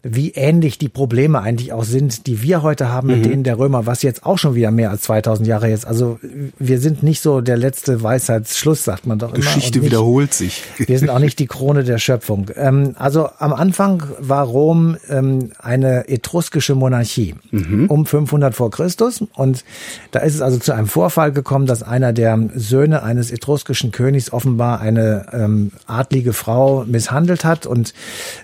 wie 0.04 0.32
ähnlich 0.32 0.76
die 0.76 0.90
Probleme 0.90 1.40
eigentlich 1.40 1.72
auch 1.72 1.84
sind, 1.84 2.26
die 2.26 2.42
wir 2.42 2.62
heute 2.62 2.90
haben 2.90 3.08
mit 3.08 3.20
mhm. 3.20 3.22
denen 3.22 3.42
der 3.42 3.58
Römer, 3.58 3.86
was 3.86 4.02
jetzt 4.02 4.26
auch 4.26 4.36
schon 4.36 4.54
wieder 4.54 4.70
mehr 4.70 4.90
als 4.90 5.02
2000 5.02 5.48
Jahre 5.48 5.68
jetzt. 5.68 5.86
Also 5.86 6.18
wir 6.58 6.78
sind 6.78 7.02
nicht 7.02 7.22
so 7.22 7.40
der 7.40 7.56
letzte 7.56 8.02
Weisheitsschluss, 8.02 8.84
sagt 8.84 9.06
man 9.06 9.18
doch 9.18 9.30
immer. 9.30 9.42
Geschichte 9.42 9.78
nicht, 9.78 9.86
wiederholt 9.86 10.34
sich. 10.34 10.62
Wir 10.76 10.98
sind 10.98 11.08
auch 11.08 11.18
nicht 11.18 11.38
die 11.38 11.46
Krone 11.46 11.84
der 11.84 11.96
Schöpfung. 11.96 12.50
Ähm, 12.54 12.94
also 12.98 13.30
am 13.38 13.54
Anfang 13.54 14.02
war 14.18 14.44
Rom 14.44 14.98
ähm, 15.08 15.52
eine 15.58 16.08
etruskische 16.08 16.74
Monarchie 16.74 17.34
mhm. 17.50 17.86
um 17.88 18.04
500 18.04 18.54
vor 18.54 18.70
Christus 18.70 19.24
und 19.34 19.64
da 20.10 20.20
ist 20.20 20.34
es 20.34 20.42
also 20.42 20.58
zu 20.58 20.72
einem 20.72 20.86
Vorfall 20.86 21.32
gekommen, 21.32 21.66
dass 21.66 21.82
einer 21.82 22.12
der 22.12 22.38
Söhne 22.54 23.02
eines 23.02 23.30
etruskischen 23.30 23.90
Königs 23.90 24.32
offenbar 24.32 24.80
eine 24.80 25.26
ähm, 25.32 25.72
adlige 25.86 26.34
Frau 26.34 26.84
misshandelt 26.86 27.44
hat 27.44 27.66
und 27.66 27.94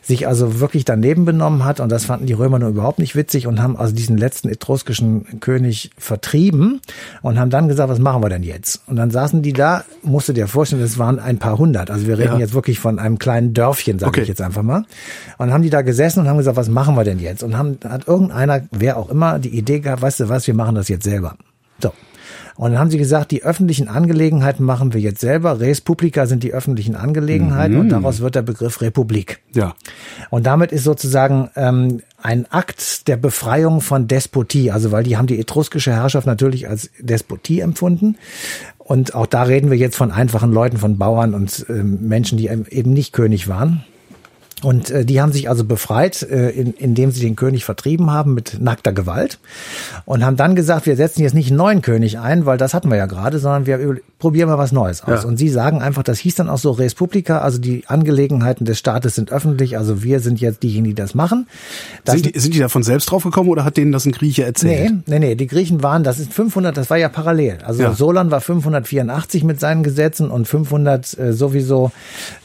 sich 0.02 0.26
also 0.26 0.60
wirklich 0.60 0.86
daneben 0.86 1.26
benommen 1.26 1.49
genommen 1.50 1.64
hat. 1.64 1.80
Und 1.80 1.90
das 1.90 2.04
fanden 2.04 2.26
die 2.26 2.32
Römer 2.32 2.58
nur 2.58 2.70
überhaupt 2.70 2.98
nicht 2.98 3.16
witzig 3.16 3.46
und 3.46 3.60
haben 3.60 3.76
also 3.76 3.94
diesen 3.94 4.16
letzten 4.16 4.48
etruskischen 4.48 5.40
König 5.40 5.90
vertrieben 5.98 6.80
und 7.22 7.38
haben 7.38 7.50
dann 7.50 7.68
gesagt, 7.68 7.90
was 7.90 7.98
machen 7.98 8.22
wir 8.22 8.28
denn 8.28 8.42
jetzt? 8.42 8.82
Und 8.86 8.96
dann 8.96 9.10
saßen 9.10 9.42
die 9.42 9.52
da, 9.52 9.84
musst 10.02 10.28
du 10.28 10.32
dir 10.32 10.46
vorstellen, 10.46 10.82
das 10.82 10.98
waren 10.98 11.18
ein 11.18 11.38
paar 11.38 11.58
hundert. 11.58 11.90
Also 11.90 12.06
wir 12.06 12.18
reden 12.18 12.34
ja. 12.34 12.38
jetzt 12.38 12.54
wirklich 12.54 12.78
von 12.78 12.98
einem 12.98 13.18
kleinen 13.18 13.54
Dörfchen, 13.54 13.98
sage 13.98 14.10
okay. 14.10 14.22
ich 14.22 14.28
jetzt 14.28 14.40
einfach 14.40 14.62
mal. 14.62 14.84
Und 15.38 15.52
haben 15.52 15.62
die 15.62 15.70
da 15.70 15.82
gesessen 15.82 16.20
und 16.20 16.28
haben 16.28 16.38
gesagt, 16.38 16.56
was 16.56 16.68
machen 16.68 16.94
wir 16.94 17.04
denn 17.04 17.18
jetzt? 17.18 17.42
Und 17.42 17.56
haben, 17.56 17.78
hat 17.84 18.06
irgendeiner, 18.06 18.62
wer 18.70 18.96
auch 18.96 19.10
immer, 19.10 19.38
die 19.38 19.56
Idee 19.56 19.80
gehabt, 19.80 20.02
weißt 20.02 20.20
du 20.20 20.28
was, 20.28 20.46
wir 20.46 20.54
machen 20.54 20.74
das 20.74 20.88
jetzt 20.88 21.04
selber. 21.04 21.36
Und 22.60 22.72
dann 22.72 22.78
haben 22.78 22.90
sie 22.90 22.98
gesagt, 22.98 23.30
die 23.30 23.42
öffentlichen 23.42 23.88
Angelegenheiten 23.88 24.66
machen 24.66 24.92
wir 24.92 25.00
jetzt 25.00 25.22
selber. 25.22 25.60
Res 25.60 25.80
Publica 25.80 26.26
sind 26.26 26.42
die 26.42 26.52
öffentlichen 26.52 26.94
Angelegenheiten 26.94 27.76
mhm. 27.76 27.80
und 27.80 27.88
daraus 27.88 28.20
wird 28.20 28.34
der 28.34 28.42
Begriff 28.42 28.82
Republik. 28.82 29.40
Ja. 29.54 29.74
Und 30.28 30.44
damit 30.44 30.70
ist 30.70 30.84
sozusagen 30.84 31.48
ähm, 31.56 32.02
ein 32.22 32.44
Akt 32.52 33.08
der 33.08 33.16
Befreiung 33.16 33.80
von 33.80 34.08
Despotie, 34.08 34.72
also 34.72 34.92
weil 34.92 35.04
die 35.04 35.16
haben 35.16 35.26
die 35.26 35.40
etruskische 35.40 35.92
Herrschaft 35.92 36.26
natürlich 36.26 36.68
als 36.68 36.90
Despotie 36.98 37.60
empfunden. 37.60 38.18
Und 38.76 39.14
auch 39.14 39.26
da 39.26 39.44
reden 39.44 39.70
wir 39.70 39.78
jetzt 39.78 39.96
von 39.96 40.10
einfachen 40.10 40.52
Leuten, 40.52 40.76
von 40.76 40.98
Bauern 40.98 41.32
und 41.32 41.64
äh, 41.70 41.82
Menschen, 41.82 42.36
die 42.36 42.48
eben 42.48 42.92
nicht 42.92 43.14
König 43.14 43.48
waren. 43.48 43.86
Und 44.62 44.90
äh, 44.90 45.04
die 45.04 45.20
haben 45.20 45.32
sich 45.32 45.48
also 45.48 45.64
befreit, 45.64 46.22
äh, 46.22 46.50
in, 46.50 46.72
indem 46.74 47.10
sie 47.12 47.20
den 47.20 47.36
König 47.36 47.64
vertrieben 47.64 48.10
haben 48.10 48.34
mit 48.34 48.58
nackter 48.60 48.92
Gewalt 48.92 49.38
und 50.04 50.24
haben 50.24 50.36
dann 50.36 50.54
gesagt, 50.54 50.86
wir 50.86 50.96
setzen 50.96 51.22
jetzt 51.22 51.34
nicht 51.34 51.48
einen 51.48 51.56
neuen 51.56 51.82
König 51.82 52.18
ein, 52.18 52.46
weil 52.46 52.58
das 52.58 52.74
hatten 52.74 52.90
wir 52.90 52.96
ja 52.96 53.06
gerade, 53.06 53.38
sondern 53.38 53.66
wir 53.66 54.00
probieren 54.18 54.48
mal 54.48 54.58
was 54.58 54.72
Neues 54.72 55.02
aus. 55.02 55.22
Ja. 55.22 55.28
Und 55.28 55.38
sie 55.38 55.48
sagen 55.48 55.80
einfach, 55.80 56.02
das 56.02 56.18
hieß 56.18 56.34
dann 56.34 56.50
auch 56.50 56.58
so 56.58 56.72
Res 56.72 56.94
Publica, 56.94 57.38
also 57.38 57.58
die 57.58 57.84
Angelegenheiten 57.86 58.66
des 58.66 58.78
Staates 58.78 59.14
sind 59.14 59.32
öffentlich, 59.32 59.78
also 59.78 60.02
wir 60.02 60.20
sind 60.20 60.40
jetzt 60.40 60.62
diejenigen, 60.62 60.94
die 60.94 60.94
das 60.94 61.14
machen. 61.14 61.46
Das 62.04 62.16
sind, 62.16 62.34
die, 62.34 62.38
sind 62.38 62.54
die 62.54 62.58
davon 62.58 62.82
selbst 62.82 63.10
drauf 63.10 63.24
gekommen 63.24 63.48
oder 63.48 63.64
hat 63.64 63.78
denen 63.78 63.92
das 63.92 64.04
ein 64.04 64.12
Grieche 64.12 64.44
erzählt? 64.44 64.92
Nee, 65.06 65.18
nee, 65.18 65.18
nee, 65.18 65.34
die 65.36 65.46
Griechen 65.46 65.82
waren, 65.82 66.04
das 66.04 66.18
ist 66.18 66.34
500, 66.34 66.76
das 66.76 66.90
war 66.90 66.98
ja 66.98 67.08
parallel. 67.08 67.58
Also 67.64 67.82
ja. 67.82 67.94
Solon 67.94 68.30
war 68.30 68.40
584 68.40 69.42
mit 69.42 69.58
seinen 69.58 69.82
Gesetzen 69.82 70.30
und 70.30 70.46
500 70.46 71.18
äh, 71.18 71.32
sowieso 71.32 71.92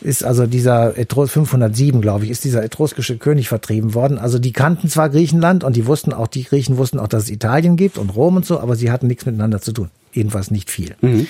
ist 0.01 0.23
also 0.23 0.45
dieser 0.45 0.97
Etrus 0.97 1.31
507 1.31 2.04
glaube 2.05 2.25
ich, 2.25 2.29
ist 2.29 2.43
dieser 2.43 2.63
etruskische 2.63 3.17
König 3.17 3.47
vertrieben 3.47 3.95
worden. 3.95 4.19
Also 4.19 4.37
die 4.37 4.53
kannten 4.53 4.89
zwar 4.89 5.09
Griechenland 5.09 5.63
und 5.63 5.75
die 5.75 5.87
wussten 5.87 6.13
auch, 6.13 6.27
die 6.27 6.43
Griechen 6.43 6.77
wussten 6.77 6.99
auch, 6.99 7.07
dass 7.07 7.23
es 7.23 7.29
Italien 7.31 7.77
gibt 7.77 7.97
und 7.97 8.15
Rom 8.15 8.35
und 8.35 8.45
so, 8.45 8.59
aber 8.59 8.75
sie 8.75 8.91
hatten 8.91 9.07
nichts 9.07 9.25
miteinander 9.25 9.59
zu 9.59 9.71
tun. 9.71 9.89
Jedenfalls 10.13 10.51
nicht 10.51 10.69
viel. 10.69 10.95
Mhm. 11.01 11.25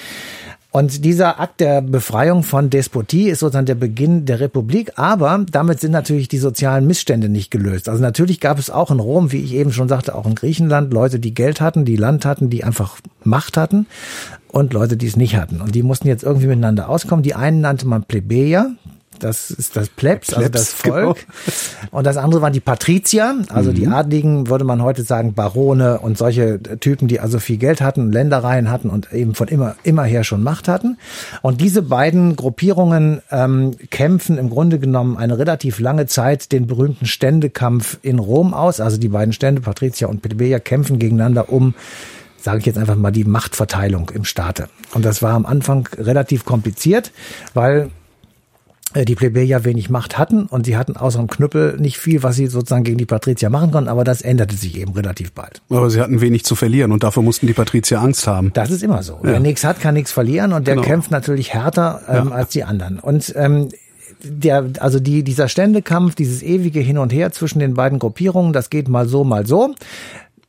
Und 0.72 1.06
dieser 1.06 1.40
Akt 1.40 1.62
der 1.62 1.82
Befreiung 1.82 2.44
von 2.44 2.70
Despotie 2.70 3.30
ist 3.30 3.40
sozusagen 3.40 3.68
der 3.68 3.76
Beginn 3.76 4.26
der 4.26 4.42
Republik, 4.42 4.92
aber 4.98 5.46
damit 5.50 5.80
sind 5.80 5.92
natürlich 5.92 6.28
die 6.28 6.40
sozialen 6.40 6.86
Missstände 6.86 7.30
nicht 7.30 7.52
gelöst. 7.52 7.88
Also 7.88 8.02
natürlich 8.02 8.42
gab 8.42 8.60
es 8.60 8.70
auch 8.70 8.92
in 8.92 9.00
Rom, 9.00 9.32
wie 9.32 9.42
ich 9.42 9.54
eben 9.54 9.72
schon 9.72 9.88
sagte, 9.88 10.14
auch 10.14 10.26
in 10.26 10.36
Griechenland 10.36 10.92
Leute, 10.92 11.22
die 11.22 11.34
Geld 11.34 11.62
hatten, 11.62 11.86
die 11.86 11.96
Land 11.96 12.26
hatten, 12.26 12.50
die 12.50 12.66
einfach 12.66 12.98
Macht 13.24 13.56
hatten 13.56 13.86
und 14.50 14.74
Leute, 14.74 14.98
die 14.98 15.08
es 15.08 15.16
nicht 15.16 15.38
hatten. 15.38 15.62
Und 15.62 15.76
die 15.76 15.84
mussten 15.84 16.10
jetzt 16.10 16.24
irgendwie 16.24 16.48
miteinander 16.48 16.90
auskommen. 16.90 17.24
Die 17.24 17.36
einen 17.36 17.62
nannte 17.62 17.88
man 17.88 18.04
Plebejer, 18.04 18.72
das 19.26 19.50
ist 19.50 19.76
das 19.76 19.90
Plebs, 19.90 20.34
also 20.34 20.50
das 20.50 20.72
Volk. 20.72 21.18
genau. 21.18 21.98
Und 21.98 22.06
das 22.06 22.18
andere 22.18 22.42
waren 22.42 22.54
die 22.54 22.60
Patrizier, 22.60 23.44
also 23.50 23.72
die 23.72 23.88
Adligen, 23.88 24.48
würde 24.50 24.64
man 24.64 24.84
heute 24.84 25.04
sagen, 25.04 25.34
Barone 25.34 26.00
und 26.00 26.18
solche 26.18 26.62
Typen, 26.62 27.08
die 27.08 27.20
also 27.20 27.40
viel 27.40 27.58
Geld 27.58 27.82
hatten, 27.82 28.12
Ländereien 28.12 28.70
hatten 28.70 28.90
und 28.90 29.12
eben 29.12 29.34
von 29.34 29.48
immer, 29.48 29.76
immer 29.84 30.04
her 30.04 30.24
schon 30.24 30.44
Macht 30.44 30.68
hatten. 30.68 30.98
Und 31.42 31.60
diese 31.60 31.82
beiden 31.82 32.36
Gruppierungen 32.36 33.22
ähm, 33.32 33.76
kämpfen 33.90 34.38
im 34.38 34.50
Grunde 34.50 34.78
genommen 34.78 35.18
eine 35.18 35.40
relativ 35.40 35.80
lange 35.80 36.06
Zeit 36.06 36.52
den 36.52 36.68
berühmten 36.68 37.08
Ständekampf 37.08 37.98
in 38.04 38.20
Rom 38.20 38.54
aus. 38.54 38.80
Also 38.80 38.98
die 38.98 39.10
beiden 39.10 39.34
Stände, 39.34 39.62
Patrizier 39.62 40.08
und 40.08 40.22
Plebejer, 40.22 40.60
kämpfen 40.60 41.00
gegeneinander 41.00 41.52
um 41.52 41.74
sage 42.38 42.60
ich 42.60 42.66
jetzt 42.68 42.78
einfach 42.78 42.96
mal, 42.96 43.10
die 43.10 43.24
Machtverteilung 43.24 44.12
im 44.14 44.24
Staate. 44.24 44.70
Und 44.94 45.04
das 45.04 45.24
war 45.24 45.34
am 45.34 45.48
Anfang 45.48 45.90
relativ 45.98 46.46
kompliziert, 46.46 47.12
weil 47.56 47.90
die 49.04 49.16
Plebejer 49.16 49.66
wenig 49.66 49.90
Macht 49.90 50.18
hatten 50.18 50.46
und 50.46 50.66
sie 50.66 50.78
hatten 50.78 50.96
außer 50.96 51.20
dem 51.20 51.28
Knüppel 51.28 51.76
nicht 51.78 51.98
viel, 51.98 52.24
was 52.24 52.38
sie 52.38 52.48
sozusagen 52.48 52.86
gegen 52.86 52.98
die 52.98 53.06
Patrizier 53.06 53.50
machen 53.50 53.72
konnten, 53.72 53.90
aber 53.90 54.06
das 54.06 54.22
änderte 54.22 54.56
sich 54.56 54.78
eben 54.80 54.94
relativ 54.94 55.34
bald. 55.34 55.62
Aber 55.70 55.90
sie 55.90 56.00
hatten 56.00 56.22
wenig 56.22 56.46
zu 56.46 56.56
verlieren 56.56 56.94
und 56.94 57.04
dafür 57.04 57.22
mussten 57.24 57.48
die 57.48 57.54
Patrizier 57.54 58.00
Angst 58.00 58.26
haben. 58.28 58.52
Das 58.54 58.72
ist 58.72 58.84
immer 58.84 59.04
so. 59.04 59.20
Wer 59.22 59.42
nichts 59.42 59.66
hat, 59.66 59.82
kann 59.82 59.96
nichts 59.96 60.14
verlieren 60.14 60.54
und 60.54 60.66
der 60.68 60.76
Genau. 60.76 60.88
kämpft 60.88 61.12
natürlich 61.12 61.54
härter 61.54 62.02
ähm, 62.08 62.30
Ja. 62.30 62.36
als 62.36 62.52
die 62.52 62.64
anderen. 62.64 63.00
Und 63.00 63.34
ähm, 63.36 63.70
der, 64.24 64.70
also 64.80 65.00
die, 65.00 65.24
dieser 65.24 65.50
Ständekampf, 65.50 66.16
dieses 66.16 66.42
ewige 66.42 66.80
Hin 66.80 66.98
und 66.98 67.12
Her 67.12 67.32
zwischen 67.32 67.60
den 67.60 67.74
beiden 67.74 68.00
Gruppierungen, 68.00 68.54
das 68.54 68.70
geht 68.70 68.88
mal 68.88 69.08
so, 69.08 69.24
mal 69.24 69.46
so. 69.46 69.76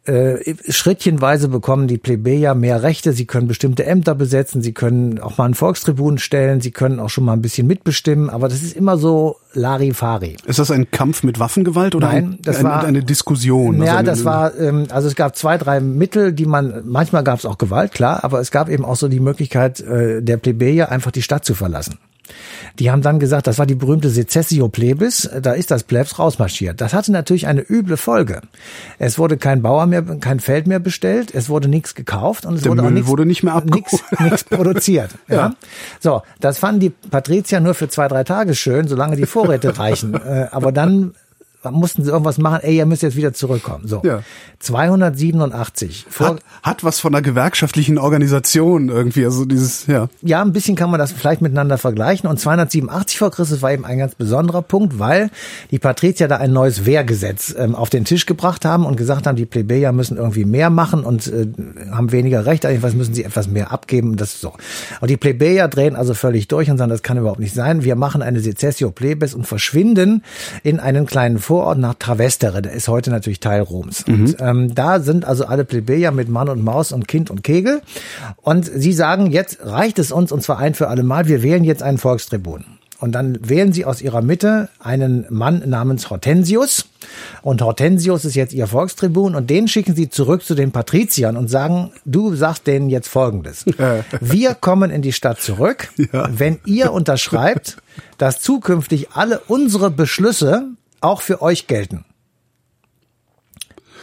Äh, 0.06 0.54
schrittchenweise 0.68 1.48
bekommen 1.48 1.88
die 1.88 1.98
Plebejer 1.98 2.54
mehr 2.54 2.82
Rechte. 2.82 3.12
Sie 3.12 3.26
können 3.26 3.48
bestimmte 3.48 3.84
Ämter 3.84 4.14
besetzen. 4.14 4.62
Sie 4.62 4.72
können 4.72 5.18
auch 5.18 5.36
mal 5.38 5.46
einen 5.46 5.54
Volkstribun 5.54 6.18
stellen. 6.18 6.60
Sie 6.60 6.70
können 6.70 7.00
auch 7.00 7.10
schon 7.10 7.24
mal 7.24 7.32
ein 7.32 7.42
bisschen 7.42 7.66
mitbestimmen. 7.66 8.30
Aber 8.30 8.48
das 8.48 8.62
ist 8.62 8.76
immer 8.76 8.98
so 8.98 9.36
Larifari. 9.52 10.36
Ist 10.46 10.58
das 10.58 10.70
ein 10.70 10.90
Kampf 10.90 11.22
mit 11.22 11.38
Waffengewalt 11.40 11.94
oder 11.94 12.08
Nein, 12.08 12.24
ein, 12.24 12.38
das 12.42 12.58
ein, 12.58 12.64
war- 12.64 12.84
eine 12.84 13.02
Diskussion? 13.02 13.82
Ja, 13.82 13.96
also 13.96 14.10
das 14.10 14.24
war, 14.24 14.56
ähm, 14.58 14.86
also 14.90 15.08
es 15.08 15.16
gab 15.16 15.36
zwei, 15.36 15.58
drei 15.58 15.80
Mittel, 15.80 16.32
die 16.32 16.46
man, 16.46 16.82
manchmal 16.84 17.24
gab 17.24 17.38
es 17.38 17.46
auch 17.46 17.58
Gewalt, 17.58 17.92
klar, 17.92 18.22
aber 18.22 18.40
es 18.40 18.50
gab 18.50 18.68
eben 18.68 18.84
auch 18.84 18.96
so 18.96 19.08
die 19.08 19.20
Möglichkeit 19.20 19.80
äh, 19.80 20.22
der 20.22 20.36
Plebejer 20.36 20.90
einfach 20.92 21.10
die 21.10 21.22
Stadt 21.22 21.44
zu 21.44 21.54
verlassen. 21.54 21.98
Die 22.78 22.90
haben 22.90 23.02
dann 23.02 23.18
gesagt, 23.18 23.46
das 23.46 23.58
war 23.58 23.66
die 23.66 23.74
berühmte 23.74 24.10
Secessio 24.10 24.68
Plebis, 24.68 25.28
da 25.40 25.52
ist 25.52 25.70
das 25.70 25.84
Plebs 25.84 26.18
rausmarschiert. 26.18 26.80
Das 26.80 26.92
hatte 26.94 27.12
natürlich 27.12 27.46
eine 27.46 27.62
üble 27.62 27.96
Folge. 27.96 28.42
Es 28.98 29.18
wurde 29.18 29.36
kein 29.36 29.62
Bauer 29.62 29.86
mehr, 29.86 30.02
kein 30.02 30.40
Feld 30.40 30.66
mehr 30.66 30.78
bestellt, 30.78 31.34
es 31.34 31.48
wurde 31.48 31.68
nichts 31.68 31.94
gekauft 31.94 32.46
und 32.46 32.54
es 32.54 32.62
Der 32.62 32.72
wurde 32.72 32.82
auch 32.82 32.90
nichts, 32.90 33.08
wurde 33.08 33.26
nicht 33.26 33.42
mehr 33.42 33.54
abgeholt. 33.54 33.92
nichts, 33.92 34.04
nichts 34.20 34.44
produziert. 34.44 35.10
ja. 35.28 35.36
Ja. 35.36 35.54
So, 36.00 36.22
das 36.40 36.58
fanden 36.58 36.80
die 36.80 36.90
Patrizier 36.90 37.60
nur 37.60 37.74
für 37.74 37.88
zwei, 37.88 38.08
drei 38.08 38.24
Tage 38.24 38.54
schön, 38.54 38.88
solange 38.88 39.16
die 39.16 39.26
Vorräte 39.26 39.78
reichen. 39.78 40.14
Äh, 40.26 40.48
aber 40.50 40.72
dann 40.72 41.14
mussten 41.70 42.04
sie 42.04 42.10
irgendwas 42.10 42.38
machen, 42.38 42.60
ey, 42.62 42.76
ihr 42.76 42.86
müsst 42.86 43.02
jetzt 43.02 43.16
wieder 43.16 43.32
zurückkommen. 43.32 43.86
So, 43.86 44.02
Ja. 44.04 44.22
287. 44.58 46.06
Vor, 46.08 46.26
hat, 46.26 46.40
hat 46.62 46.84
was 46.84 47.00
von 47.00 47.14
einer 47.14 47.22
gewerkschaftlichen 47.22 47.98
Organisation 47.98 48.88
irgendwie, 48.88 49.24
also 49.24 49.44
dieses, 49.44 49.86
ja. 49.86 50.08
ja, 50.22 50.42
ein 50.42 50.52
bisschen 50.52 50.76
kann 50.76 50.90
man 50.90 50.98
das 50.98 51.12
vielleicht 51.12 51.42
miteinander 51.42 51.78
vergleichen. 51.78 52.28
Und 52.28 52.38
287 52.40 53.18
vor 53.18 53.30
Christus 53.30 53.62
war 53.62 53.72
eben 53.72 53.84
ein 53.84 53.98
ganz 53.98 54.14
besonderer 54.14 54.62
Punkt, 54.62 54.98
weil 54.98 55.30
die 55.70 55.78
Patrizier 55.78 56.28
da 56.28 56.36
ein 56.36 56.52
neues 56.52 56.86
Wehrgesetz 56.86 57.54
ähm, 57.56 57.74
auf 57.74 57.90
den 57.90 58.04
Tisch 58.04 58.26
gebracht 58.26 58.64
haben 58.64 58.86
und 58.86 58.96
gesagt 58.96 59.26
haben, 59.26 59.36
die 59.36 59.46
Plebejer 59.46 59.92
müssen 59.92 60.16
irgendwie 60.16 60.44
mehr 60.44 60.70
machen 60.70 61.04
und 61.04 61.26
äh, 61.28 61.46
haben 61.90 62.12
weniger 62.12 62.46
Recht. 62.46 62.64
Jedenfalls 62.64 62.94
müssen 62.94 63.14
sie 63.14 63.24
etwas 63.24 63.48
mehr 63.48 63.72
abgeben. 63.72 64.16
Das 64.16 64.40
so. 64.40 64.54
Und 65.00 65.10
die 65.10 65.16
Plebejer 65.16 65.68
drehen 65.68 65.96
also 65.96 66.14
völlig 66.14 66.48
durch 66.48 66.70
und 66.70 66.78
sagen, 66.78 66.90
das 66.90 67.02
kann 67.02 67.18
überhaupt 67.18 67.40
nicht 67.40 67.54
sein. 67.54 67.84
Wir 67.84 67.96
machen 67.96 68.22
eine 68.22 68.40
Secessio 68.40 68.90
Plebes 68.90 69.34
und 69.34 69.46
verschwinden 69.46 70.22
in 70.62 70.80
einen 70.80 71.06
kleinen 71.06 71.38
Vorort 71.38 71.55
nach 71.76 71.94
Travestere. 71.94 72.62
Der 72.62 72.72
ist 72.72 72.88
heute 72.88 73.10
natürlich 73.10 73.40
Teil 73.40 73.60
Roms. 73.62 74.04
Und 74.06 74.36
ähm, 74.40 74.74
da 74.74 75.00
sind 75.00 75.24
also 75.24 75.46
alle 75.46 75.64
Plebejer 75.64 76.10
mit 76.12 76.28
Mann 76.28 76.48
und 76.48 76.62
Maus 76.62 76.92
und 76.92 77.08
Kind 77.08 77.30
und 77.30 77.42
Kegel. 77.42 77.82
Und 78.42 78.64
sie 78.66 78.92
sagen, 78.92 79.30
jetzt 79.30 79.58
reicht 79.64 79.98
es 79.98 80.12
uns 80.12 80.32
und 80.32 80.42
zwar 80.42 80.58
ein 80.58 80.74
für 80.74 80.88
alle 80.88 81.02
Mal. 81.02 81.28
Wir 81.28 81.42
wählen 81.42 81.64
jetzt 81.64 81.82
einen 81.82 81.98
Volkstribun. 81.98 82.64
Und 82.98 83.12
dann 83.12 83.38
wählen 83.46 83.74
sie 83.74 83.84
aus 83.84 84.00
ihrer 84.00 84.22
Mitte 84.22 84.70
einen 84.80 85.26
Mann 85.28 85.62
namens 85.68 86.08
Hortensius. 86.08 86.86
Und 87.42 87.60
Hortensius 87.60 88.24
ist 88.24 88.34
jetzt 88.36 88.54
ihr 88.54 88.66
Volkstribun 88.66 89.34
und 89.34 89.50
den 89.50 89.68
schicken 89.68 89.94
sie 89.94 90.08
zurück 90.08 90.42
zu 90.42 90.54
den 90.54 90.72
Patriziern 90.72 91.36
und 91.36 91.48
sagen, 91.48 91.92
du 92.06 92.34
sagst 92.34 92.66
denen 92.66 92.88
jetzt 92.88 93.08
Folgendes. 93.08 93.66
Wir 94.20 94.54
kommen 94.54 94.90
in 94.90 95.02
die 95.02 95.12
Stadt 95.12 95.42
zurück, 95.42 95.90
Ja. 96.10 96.26
wenn 96.34 96.58
ihr 96.64 96.90
unterschreibt, 96.90 97.76
dass 98.16 98.40
zukünftig 98.40 99.08
alle 99.12 99.40
unsere 99.46 99.90
Beschlüsse 99.90 100.64
auch 101.00 101.20
für 101.20 101.42
euch 101.42 101.66
gelten. 101.66 102.04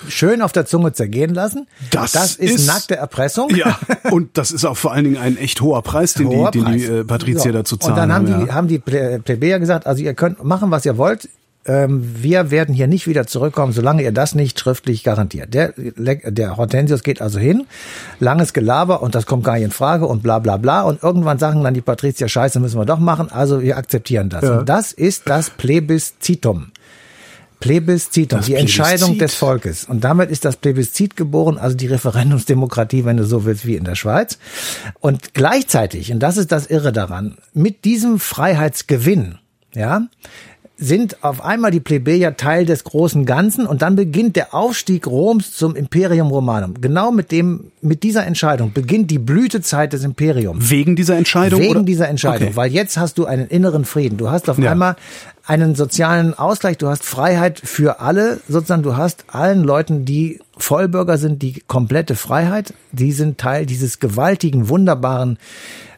Schön 0.10 0.41
auf 0.41 0.52
der 0.52 0.66
Zunge 0.66 0.91
zergehen 0.91 1.34
lassen. 1.34 1.66
Das 1.91 2.14
ist, 2.16 2.39
ist- 2.39 2.68
nackte 2.68 2.98
Erpressung. 2.98 3.50
Ja, 3.56 3.80
und 4.12 4.38
das 4.38 4.52
ist 4.52 4.66
auch 4.66 4.76
vor 4.76 4.91
allen 4.91 5.06
Dingen 5.06 5.18
ein 5.18 5.38
echt 5.38 5.62
hoher 5.62 5.82
Preis, 5.82 6.14
den 6.14 6.28
Hoher 6.28 6.52
die, 6.52 6.60
den 6.62 6.74
die 6.74 6.84
äh, 6.84 7.04
Patrizier 7.06 7.39
So. 7.39 7.52
dazu 7.52 7.78
zahlen. 7.78 7.94
Und 7.94 7.98
dann 8.00 8.14
haben 8.14 8.26
die, 8.26 8.48
ja. 8.48 8.54
haben 8.54 8.68
die 8.68 8.80
Ple- 8.80 9.20
Plebejer 9.20 9.60
gesagt, 9.60 9.88
also 9.88 10.04
ihr 10.04 10.14
könnt 10.14 10.44
machen, 10.44 10.72
was 10.72 10.86
ihr 10.86 10.98
wollt. 10.98 11.30
Ähm, 11.66 12.04
wir 12.22 12.52
werden 12.52 12.76
hier 12.76 12.88
nicht 12.88 13.08
wieder 13.08 13.26
zurückkommen, 13.28 13.72
solange 13.72 14.04
ihr 14.04 14.12
das 14.12 14.36
nicht 14.36 14.60
schriftlich 14.60 15.02
garantiert. 15.06 15.54
Der, 15.54 15.74
der 15.78 16.58
Hortensius 16.58 17.04
geht 17.04 17.22
also 17.22 17.39
hin, 17.39 17.66
langes 18.20 18.52
Gelaber 18.52 19.02
und 19.02 19.16
das 19.16 19.26
kommt 19.26 19.46
gar 19.46 19.54
nicht 19.54 19.64
in 19.64 19.72
Frage 19.72 20.06
und 20.06 20.22
bla 20.22 20.39
bla 20.39 20.58
bla. 20.58 20.82
Und 20.82 21.02
irgendwann 21.02 21.39
sagen 21.39 21.64
dann 21.64 21.74
die 21.74 21.80
Patrizier, 21.80 22.28
scheiße, 22.28 22.60
müssen 22.60 22.78
wir 22.78 22.84
doch 22.86 23.00
machen, 23.00 23.32
also 23.32 23.62
wir 23.62 23.78
akzeptieren 23.78 24.28
das. 24.28 24.44
Ja. 24.44 24.60
Und 24.60 24.68
das 24.68 24.91
ist 24.91 25.30
das 25.30 25.52
Plebiscitum. 25.52 26.72
Plebiscitum, 27.64 28.39
Das 28.39 28.45
die 28.45 28.55
Entscheidung 28.55 29.11
Plebiszit. 29.18 29.22
des 29.22 29.36
Volkes. 29.36 29.86
Und 29.86 30.03
damit 30.03 30.30
ist 30.30 30.45
das 30.45 30.57
Plebiszit 30.57 31.16
geboren, 31.16 31.57
also 31.57 31.76
die 31.76 31.88
Referendumsdemokratie, 31.88 33.05
wenn 33.05 33.18
du 33.18 33.26
so 33.26 33.45
willst, 33.45 33.66
wie 33.66 33.76
in 33.76 33.84
der 33.86 33.95
Schweiz. 33.95 34.38
Und 34.99 35.34
gleichzeitig, 35.34 36.11
und 36.11 36.20
das 36.20 36.38
ist 36.38 36.51
das 36.51 36.68
Irre 36.68 36.91
daran, 36.91 37.38
mit 37.53 37.86
diesem 37.86 38.20
Freiheitsgewinn, 38.20 39.39
ja, 39.74 40.03
sind 40.76 41.24
auf 41.24 41.45
einmal 41.45 41.72
die 41.72 41.80
Plebejer 41.80 42.36
Teil 42.36 42.66
des 42.66 42.84
großen 42.84 43.26
Ganzen 43.26 43.66
und 43.68 43.82
dann 43.84 43.95
beginnt 43.95 44.36
der 44.36 44.53
Aufstieg 44.53 45.05
Roms 45.07 45.53
zum 45.53 45.76
Imperium 45.76 46.30
Romanum. 46.30 46.82
Genau 46.82 47.11
mit 47.11 47.32
dem, 47.32 47.72
mit 47.82 48.03
dieser 48.03 48.26
Entscheidung 48.26 48.74
beginnt 48.74 49.09
die 49.11 49.20
Blütezeit 49.20 49.93
des 49.93 50.03
Imperiums. 50.03 50.70
Wegen 50.72 50.95
dieser 50.95 51.16
Entscheidung? 51.16 51.61
Wegen 51.61 51.72
oder? 51.72 51.84
dieser 51.84 52.09
Entscheidung, 52.09 52.47
Okay. 52.49 52.55
weil 52.57 52.72
jetzt 52.72 52.97
hast 52.97 53.18
du 53.20 53.26
einen 53.26 53.47
inneren 53.47 53.86
Frieden. 53.86 54.18
Du 54.18 54.30
hast 54.32 54.49
auf 54.49 54.57
Ja. 54.57 54.72
einmal 54.72 54.95
einen 55.46 55.76
sozialen 55.76 56.34
Ausgleich, 56.34 56.78
du 56.78 56.88
hast 56.88 57.04
Freiheit 57.04 57.60
für 57.60 58.00
alle, 58.00 58.39
sozusagen, 58.48 58.84
du 58.84 58.96
hast 58.96 59.26
allen 59.28 59.64
Leuten, 59.64 60.06
die 60.06 60.39
Vollbürger 60.58 61.18
sind, 61.18 61.41
die 61.41 61.62
komplette 61.68 62.16
Freiheit. 62.16 62.74
Die 62.91 63.12
sind 63.12 63.39
Teil 63.39 63.66
dieses 63.66 63.99
gewaltigen, 63.99 64.70
wunderbaren 64.70 65.38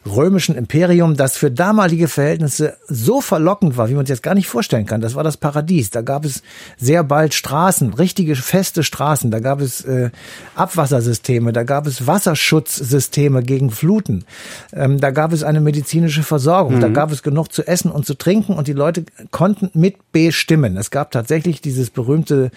römischen 0.06 0.54
Imperium, 0.54 1.16
das 1.16 1.36
für 1.36 1.50
damalige 1.50 2.08
Verhältnisse 2.08 2.76
so 2.86 3.20
verlockend 3.20 3.76
war, 3.76 3.88
wie 3.88 3.94
man 3.94 4.04
es 4.04 4.08
jetzt 4.08 4.22
gar 4.22 4.34
nicht 4.34 4.46
vorstellen 4.46 4.86
kann. 4.86 5.00
Das 5.00 5.14
war 5.14 5.24
das 5.24 5.36
Paradies. 5.36 5.90
Da 5.90 6.02
gab 6.02 6.24
es 6.24 6.42
sehr 6.76 7.02
bald 7.02 7.34
Straßen, 7.34 7.94
richtige 7.94 8.36
feste 8.36 8.82
Straßen. 8.82 9.30
Da 9.30 9.40
gab 9.40 9.60
es 9.60 9.84
äh, 9.84 10.10
Abwassersysteme, 10.54 11.52
da 11.52 11.64
gab 11.64 11.86
es 11.86 12.06
Wasserschutzsysteme 12.06 13.42
gegen 13.42 13.70
Fluten. 13.70 14.24
Ähm, 14.72 15.00
da 15.00 15.10
gab 15.10 15.32
es 15.32 15.42
eine 15.42 15.60
medizinische 15.60 16.22
Versorgung, 16.22 16.80
da 16.80 16.88
gab 16.88 17.10
es 17.10 17.22
genug 17.22 17.52
zu 17.52 17.66
essen 17.66 17.90
und 17.90 18.06
zu 18.06 18.14
trinken 18.14 18.54
und 18.54 18.68
die 18.68 18.72
Leute 18.72 19.04
konnten 19.30 19.70
mitbestimmen. 19.74 20.76
Es 20.76 20.90
gab 20.90 21.10
tatsächlich 21.10 21.60
dieses 21.60 21.90
berühmte 21.90 22.50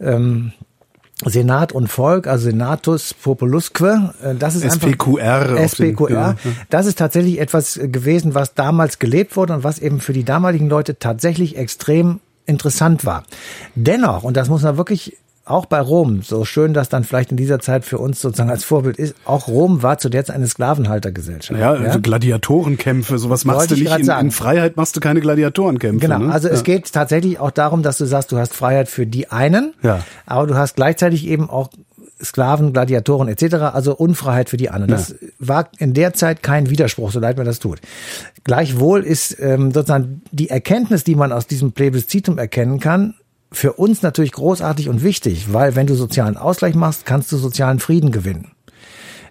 ähm, 0.00 0.52
Senat 1.24 1.72
und 1.72 1.88
Volk, 1.88 2.26
also 2.26 2.44
Senatus 2.50 3.12
Populusque, 3.14 3.82
äh, 4.22 4.34
das 4.38 4.54
ist 4.54 4.64
SPQR 4.64 5.22
einfach 5.56 5.76
den- 5.76 5.94
SPQR. 5.94 6.10
ja. 6.10 6.34
Das 6.70 6.86
ist 6.86 6.98
tatsächlich 6.98 7.38
etwas 7.40 7.78
gewesen, 7.82 8.34
was 8.34 8.54
damals 8.54 8.98
gelebt 8.98 9.36
wurde 9.36 9.54
und 9.54 9.64
was 9.64 9.78
eben 9.78 10.00
für 10.00 10.12
die 10.12 10.24
damaligen 10.24 10.68
Leute 10.68 10.98
tatsächlich 10.98 11.56
extrem 11.56 12.20
interessant 12.46 13.04
war. 13.04 13.24
Dennoch, 13.74 14.22
und 14.24 14.36
das 14.36 14.48
muss 14.48 14.62
man 14.62 14.76
wirklich 14.76 15.16
auch 15.50 15.66
bei 15.66 15.80
Rom, 15.80 16.22
so 16.22 16.44
schön 16.44 16.72
das 16.72 16.88
dann 16.88 17.04
vielleicht 17.04 17.30
in 17.30 17.36
dieser 17.36 17.60
Zeit 17.60 17.84
für 17.84 17.98
uns 17.98 18.20
sozusagen 18.20 18.50
als 18.50 18.64
Vorbild 18.64 18.96
ist, 18.98 19.14
auch 19.24 19.48
Rom 19.48 19.82
war 19.82 19.98
zu 19.98 20.08
der 20.08 20.24
Zeit 20.24 20.36
eine 20.36 20.46
Sklavenhaltergesellschaft. 20.46 21.58
Ja, 21.58 21.72
also 21.72 22.00
Gladiatorenkämpfe, 22.00 23.18
sowas 23.18 23.44
machst 23.44 23.60
Wollte 23.60 23.74
du 23.74 23.82
ich 23.82 23.96
nicht. 23.96 24.08
In, 24.08 24.26
in 24.26 24.30
Freiheit 24.30 24.76
machst 24.76 24.96
du 24.96 25.00
keine 25.00 25.20
Gladiatorenkämpfe. 25.20 26.00
Genau, 26.00 26.18
ne? 26.18 26.32
also 26.32 26.48
ja. 26.48 26.54
es 26.54 26.64
geht 26.64 26.92
tatsächlich 26.92 27.38
auch 27.38 27.50
darum, 27.50 27.82
dass 27.82 27.98
du 27.98 28.04
sagst, 28.04 28.32
du 28.32 28.38
hast 28.38 28.54
Freiheit 28.54 28.88
für 28.88 29.06
die 29.06 29.30
einen, 29.30 29.74
Ja. 29.82 30.00
aber 30.26 30.46
du 30.46 30.54
hast 30.54 30.76
gleichzeitig 30.76 31.26
eben 31.26 31.50
auch 31.50 31.68
Sklaven, 32.22 32.72
Gladiatoren 32.72 33.28
etc., 33.28 33.54
also 33.54 33.96
Unfreiheit 33.96 34.50
für 34.50 34.56
die 34.56 34.70
anderen. 34.70 34.90
Das 34.90 35.14
war 35.38 35.70
in 35.78 35.94
der 35.94 36.12
Zeit 36.12 36.42
kein 36.42 36.70
Widerspruch, 36.70 37.10
so 37.10 37.20
leid 37.20 37.38
mir 37.38 37.44
das 37.44 37.58
tut. 37.58 37.80
Gleichwohl 38.44 39.02
ist 39.02 39.38
ähm, 39.40 39.72
sozusagen 39.72 40.22
die 40.30 40.50
Erkenntnis, 40.50 41.04
die 41.04 41.14
man 41.14 41.32
aus 41.32 41.46
diesem 41.46 41.72
Plebiszitum 41.72 42.38
erkennen 42.38 42.78
kann, 42.78 43.14
für 43.52 43.74
uns 43.74 44.02
natürlich 44.02 44.32
großartig 44.32 44.88
und 44.88 45.02
wichtig, 45.02 45.52
weil 45.52 45.74
wenn 45.76 45.86
du 45.86 45.94
sozialen 45.94 46.36
Ausgleich 46.36 46.74
machst, 46.74 47.04
kannst 47.04 47.32
du 47.32 47.36
sozialen 47.36 47.80
Frieden 47.80 48.12
gewinnen. 48.12 48.52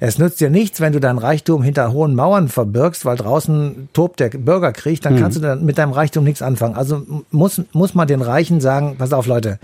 Es 0.02 0.18
nützt 0.18 0.40
dir 0.40 0.50
nichts, 0.50 0.80
wenn 0.80 0.94
du 0.94 1.02
dein 1.02 1.18
Reichtum 1.18 1.62
hinter 1.62 1.92
hohen 1.92 2.16
Mauern 2.16 2.48
verbirgst, 2.48 3.04
weil 3.04 3.18
draußen 3.18 3.90
tobt 3.92 4.22
der 4.22 4.30
Bürgerkrieg, 4.30 5.02
dann 5.02 5.20
kannst 5.20 5.38
du 5.38 5.42
dann 5.42 5.66
mit 5.66 5.78
deinem 5.78 5.92
Reichtum 5.92 6.24
nichts 6.24 6.42
anfangen. 6.42 6.76
Also 6.76 7.06
muss, 7.32 7.62
muss 7.74 7.96
man 7.96 8.08
den 8.08 8.22
Reichen 8.22 8.62
sagen, 8.62 8.96
pass 8.98 9.12
auf 9.12 9.28
Leute, 9.28 9.60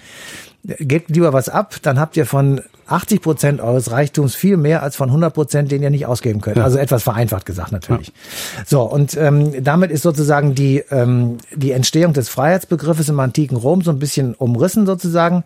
gebt 0.64 1.10
lieber 1.12 1.32
was 1.32 1.48
ab, 1.48 1.76
dann 1.84 2.00
habt 2.00 2.18
ihr 2.18 2.26
von 2.26 2.62
80 2.88 3.22
Prozent 3.22 3.62
eures 3.62 3.92
Reichtums 3.92 4.36
viel 4.36 4.58
mehr 4.58 4.84
als 4.84 4.96
von 4.96 5.10
100 5.10 5.34
Prozent, 5.34 5.72
den 5.72 5.82
ihr 5.82 5.90
nicht 5.90 6.06
ausgeben 6.06 6.42
könnt. 6.42 6.58
Ja. 6.58 6.64
Also 6.64 6.78
etwas 6.78 7.04
vereinfacht 7.04 7.46
gesagt 7.46 7.72
natürlich. 7.72 8.08
Ja. 8.08 8.64
So, 8.66 8.82
und 8.84 9.18
ähm, 9.18 9.64
damit 9.64 9.92
ist 9.92 10.04
sozusagen 10.04 10.56
die, 10.56 10.84
ähm, 10.92 11.38
die 11.54 11.72
Entstehung 11.72 12.14
des 12.14 12.30
Freiheitsbegriffes 12.30 13.10
im 13.10 13.20
antiken 13.20 13.58
Rom 13.58 13.82
so 13.82 13.92
ein 13.92 14.00
bisschen 14.00 14.36
umrissen 14.36 14.86
sozusagen. 14.86 15.44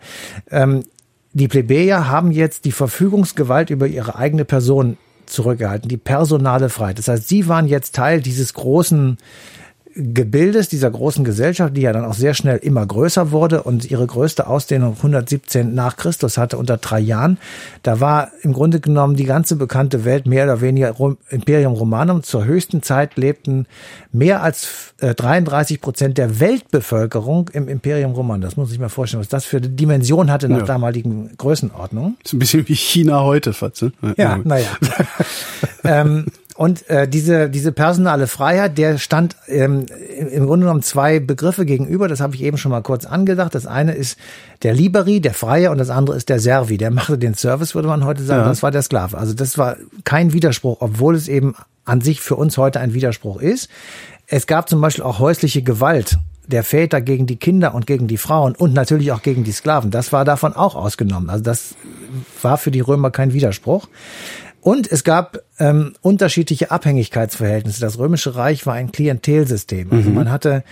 Ähm, 0.50 0.84
die 1.32 1.48
Plebejer 1.48 2.08
haben 2.08 2.32
jetzt 2.32 2.64
die 2.64 2.72
Verfügungsgewalt 2.72 3.70
über 3.70 3.86
ihre 3.86 4.16
eigene 4.16 4.44
Person 4.44 4.96
zurückgehalten, 5.26 5.88
die 5.88 5.96
personale 5.96 6.68
Freiheit. 6.68 6.98
Das 6.98 7.08
heißt, 7.08 7.28
sie 7.28 7.48
waren 7.48 7.66
jetzt 7.66 7.94
Teil 7.94 8.20
dieses 8.20 8.52
großen 8.52 9.16
Gebildes 10.00 10.68
dieser 10.68 10.90
großen 10.90 11.24
Gesellschaft, 11.24 11.76
die 11.76 11.82
ja 11.82 11.92
dann 11.92 12.04
auch 12.04 12.14
sehr 12.14 12.34
schnell 12.34 12.56
immer 12.58 12.84
größer 12.86 13.30
wurde 13.30 13.62
und 13.62 13.90
ihre 13.90 14.06
größte 14.06 14.46
Ausdehnung 14.46 14.94
117 14.96 15.74
nach 15.74 15.96
Christus 15.96 16.38
hatte 16.38 16.58
unter 16.58 16.80
Trajan. 16.80 17.38
Da 17.82 18.00
war 18.00 18.30
im 18.42 18.52
Grunde 18.52 18.80
genommen 18.80 19.16
die 19.16 19.24
ganze 19.24 19.56
bekannte 19.56 20.04
Welt 20.04 20.26
mehr 20.26 20.44
oder 20.44 20.60
weniger 20.60 20.94
Imperium 21.28 21.74
Romanum. 21.74 22.22
Zur 22.22 22.44
höchsten 22.44 22.82
Zeit 22.82 23.16
lebten 23.16 23.66
mehr 24.12 24.42
als 24.42 24.94
33 25.00 25.76
äh, 25.76 25.80
Prozent 25.80 26.18
der 26.18 26.40
Weltbevölkerung 26.40 27.48
im 27.52 27.68
Imperium 27.68 28.12
Romanum. 28.12 28.42
Das 28.42 28.56
muss 28.56 28.72
ich 28.72 28.78
mir 28.78 28.88
vorstellen, 28.88 29.20
was 29.20 29.28
das 29.28 29.44
für 29.44 29.58
eine 29.58 29.68
Dimension 29.68 30.30
hatte 30.30 30.48
nach 30.48 30.60
ja. 30.60 30.64
damaligen 30.64 31.36
Größenordnungen. 31.36 32.16
Ist 32.24 32.32
ein 32.32 32.38
bisschen 32.38 32.68
wie 32.68 32.74
China 32.74 33.22
heute, 33.22 33.52
Fatze. 33.52 33.92
Ja, 34.16 34.38
naja. 34.42 34.68
ähm, 35.84 36.26
und 36.60 36.90
äh, 36.90 37.08
diese, 37.08 37.48
diese 37.48 37.72
personale 37.72 38.26
Freiheit, 38.26 38.76
der 38.76 38.98
stand 38.98 39.34
ähm, 39.48 39.86
im 40.30 40.44
Grunde 40.44 40.66
genommen 40.66 40.82
zwei 40.82 41.18
Begriffe 41.18 41.64
gegenüber. 41.64 42.06
Das 42.06 42.20
habe 42.20 42.34
ich 42.34 42.42
eben 42.42 42.58
schon 42.58 42.70
mal 42.70 42.82
kurz 42.82 43.06
angedacht. 43.06 43.54
Das 43.54 43.64
eine 43.64 43.94
ist 43.94 44.18
der 44.62 44.74
Liberi, 44.74 45.22
der 45.22 45.32
Freie, 45.32 45.70
und 45.70 45.78
das 45.78 45.88
andere 45.88 46.18
ist 46.18 46.28
der 46.28 46.38
Servi. 46.38 46.76
Der 46.76 46.90
machte 46.90 47.16
den 47.16 47.32
Service, 47.32 47.74
würde 47.74 47.88
man 47.88 48.04
heute 48.04 48.22
sagen. 48.24 48.42
Ja. 48.42 48.48
Das 48.50 48.62
war 48.62 48.70
der 48.70 48.82
Sklave. 48.82 49.16
Also 49.16 49.32
das 49.32 49.56
war 49.56 49.78
kein 50.04 50.34
Widerspruch, 50.34 50.76
obwohl 50.80 51.14
es 51.14 51.28
eben 51.28 51.54
an 51.86 52.02
sich 52.02 52.20
für 52.20 52.36
uns 52.36 52.58
heute 52.58 52.78
ein 52.78 52.92
Widerspruch 52.92 53.40
ist. 53.40 53.70
Es 54.26 54.46
gab 54.46 54.68
zum 54.68 54.82
Beispiel 54.82 55.04
auch 55.04 55.18
häusliche 55.18 55.62
Gewalt 55.62 56.18
der 56.46 56.62
Väter 56.62 57.00
gegen 57.00 57.26
die 57.26 57.36
Kinder 57.36 57.74
und 57.74 57.86
gegen 57.86 58.06
die 58.06 58.18
Frauen 58.18 58.54
und 58.54 58.74
natürlich 58.74 59.12
auch 59.12 59.22
gegen 59.22 59.44
die 59.44 59.52
Sklaven. 59.52 59.90
Das 59.90 60.12
war 60.12 60.26
davon 60.26 60.52
auch 60.52 60.74
ausgenommen. 60.74 61.30
Also 61.30 61.42
das 61.42 61.74
war 62.42 62.58
für 62.58 62.70
die 62.70 62.80
Römer 62.80 63.10
kein 63.10 63.32
Widerspruch. 63.32 63.88
Und 64.60 64.90
es 64.90 65.04
gab 65.04 65.40
ähm, 65.58 65.94
unterschiedliche 66.02 66.70
Abhängigkeitsverhältnisse. 66.70 67.80
Das 67.80 67.98
Römische 67.98 68.36
Reich 68.36 68.66
war 68.66 68.74
ein 68.74 68.92
Klientelsystem. 68.92 69.90
Also 69.90 70.10
mhm. 70.10 70.14
man 70.14 70.30
hatte 70.30 70.64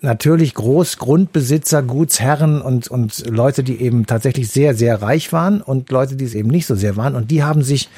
natürlich 0.00 0.54
Großgrundbesitzer, 0.54 1.82
Gutsherren 1.82 2.60
und, 2.60 2.88
und 2.88 3.26
Leute, 3.28 3.62
die 3.62 3.80
eben 3.80 4.06
tatsächlich 4.06 4.50
sehr, 4.50 4.74
sehr 4.74 5.02
reich 5.02 5.32
waren 5.32 5.60
und 5.60 5.90
Leute, 5.90 6.16
die 6.16 6.24
es 6.24 6.34
eben 6.34 6.48
nicht 6.48 6.66
so 6.66 6.74
sehr 6.74 6.96
waren. 6.96 7.14
Und 7.14 7.30
die 7.30 7.42
haben 7.44 7.62
sich 7.62 7.88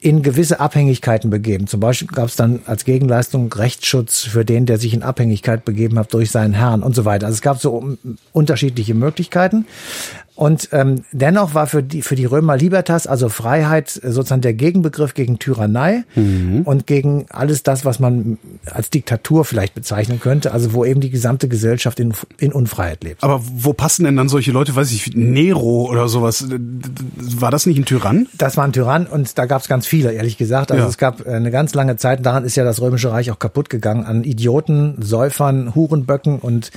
in 0.00 0.22
gewisse 0.22 0.58
Abhängigkeiten 0.58 1.30
begeben. 1.30 1.68
Zum 1.68 1.78
Beispiel 1.78 2.08
gab 2.08 2.26
es 2.26 2.34
dann 2.34 2.60
als 2.66 2.84
Gegenleistung 2.84 3.52
Rechtsschutz 3.52 4.22
für 4.22 4.44
den, 4.44 4.66
der 4.66 4.78
sich 4.78 4.94
in 4.94 5.04
Abhängigkeit 5.04 5.64
begeben 5.64 5.96
hat 5.96 6.12
durch 6.12 6.32
seinen 6.32 6.54
Herrn 6.54 6.82
und 6.82 6.96
so 6.96 7.04
weiter. 7.04 7.26
Also 7.26 7.36
es 7.36 7.42
gab 7.42 7.60
so 7.60 7.96
unterschiedliche 8.32 8.94
Möglichkeiten. 8.94 9.64
Und 10.34 10.70
ähm, 10.72 11.04
dennoch 11.12 11.54
war 11.54 11.66
für 11.66 11.82
die, 11.82 12.00
für 12.00 12.16
die 12.16 12.24
Römer 12.24 12.56
Libertas, 12.56 13.06
also 13.06 13.28
Freiheit, 13.28 13.90
sozusagen 13.90 14.40
der 14.40 14.54
Gegenbegriff 14.54 15.12
gegen 15.12 15.38
Tyrannei 15.38 16.04
mhm. 16.14 16.62
und 16.62 16.86
gegen 16.86 17.26
alles 17.28 17.62
das, 17.62 17.84
was 17.84 18.00
man 18.00 18.38
als 18.64 18.88
Diktatur 18.88 19.44
vielleicht 19.44 19.74
bezeichnen 19.74 20.20
könnte, 20.20 20.52
also 20.52 20.72
wo 20.72 20.86
eben 20.86 21.02
die 21.02 21.10
gesamte 21.10 21.48
Gesellschaft 21.48 22.00
in, 22.00 22.14
in 22.38 22.52
Unfreiheit 22.52 23.04
lebt. 23.04 23.22
Aber 23.22 23.42
wo 23.44 23.74
passen 23.74 24.04
denn 24.04 24.16
dann 24.16 24.30
solche 24.30 24.52
Leute, 24.52 24.74
weiß 24.74 24.90
ich, 24.92 25.14
Nero 25.14 25.86
oder 25.90 26.08
sowas? 26.08 26.46
War 26.48 27.50
das 27.50 27.66
nicht 27.66 27.78
ein 27.78 27.84
Tyrann? 27.84 28.26
Das 28.38 28.56
war 28.56 28.64
ein 28.64 28.72
Tyrann 28.72 29.06
und 29.06 29.36
da 29.36 29.44
gab 29.44 29.60
es 29.60 29.68
ganz 29.68 29.86
viele, 29.86 30.12
ehrlich 30.12 30.38
gesagt. 30.38 30.72
Also 30.72 30.84
ja. 30.84 30.88
es 30.88 30.96
gab 30.96 31.26
eine 31.26 31.50
ganz 31.50 31.74
lange 31.74 31.96
Zeit, 31.96 32.24
daran 32.24 32.44
ist 32.44 32.56
ja 32.56 32.64
das 32.64 32.80
Römische 32.80 33.12
Reich 33.12 33.30
auch 33.30 33.38
kaputt 33.38 33.68
gegangen, 33.68 34.06
an 34.06 34.24
Idioten, 34.24 34.96
Säufern, 35.02 35.74
Hurenböcken 35.74 36.38
und 36.38 36.70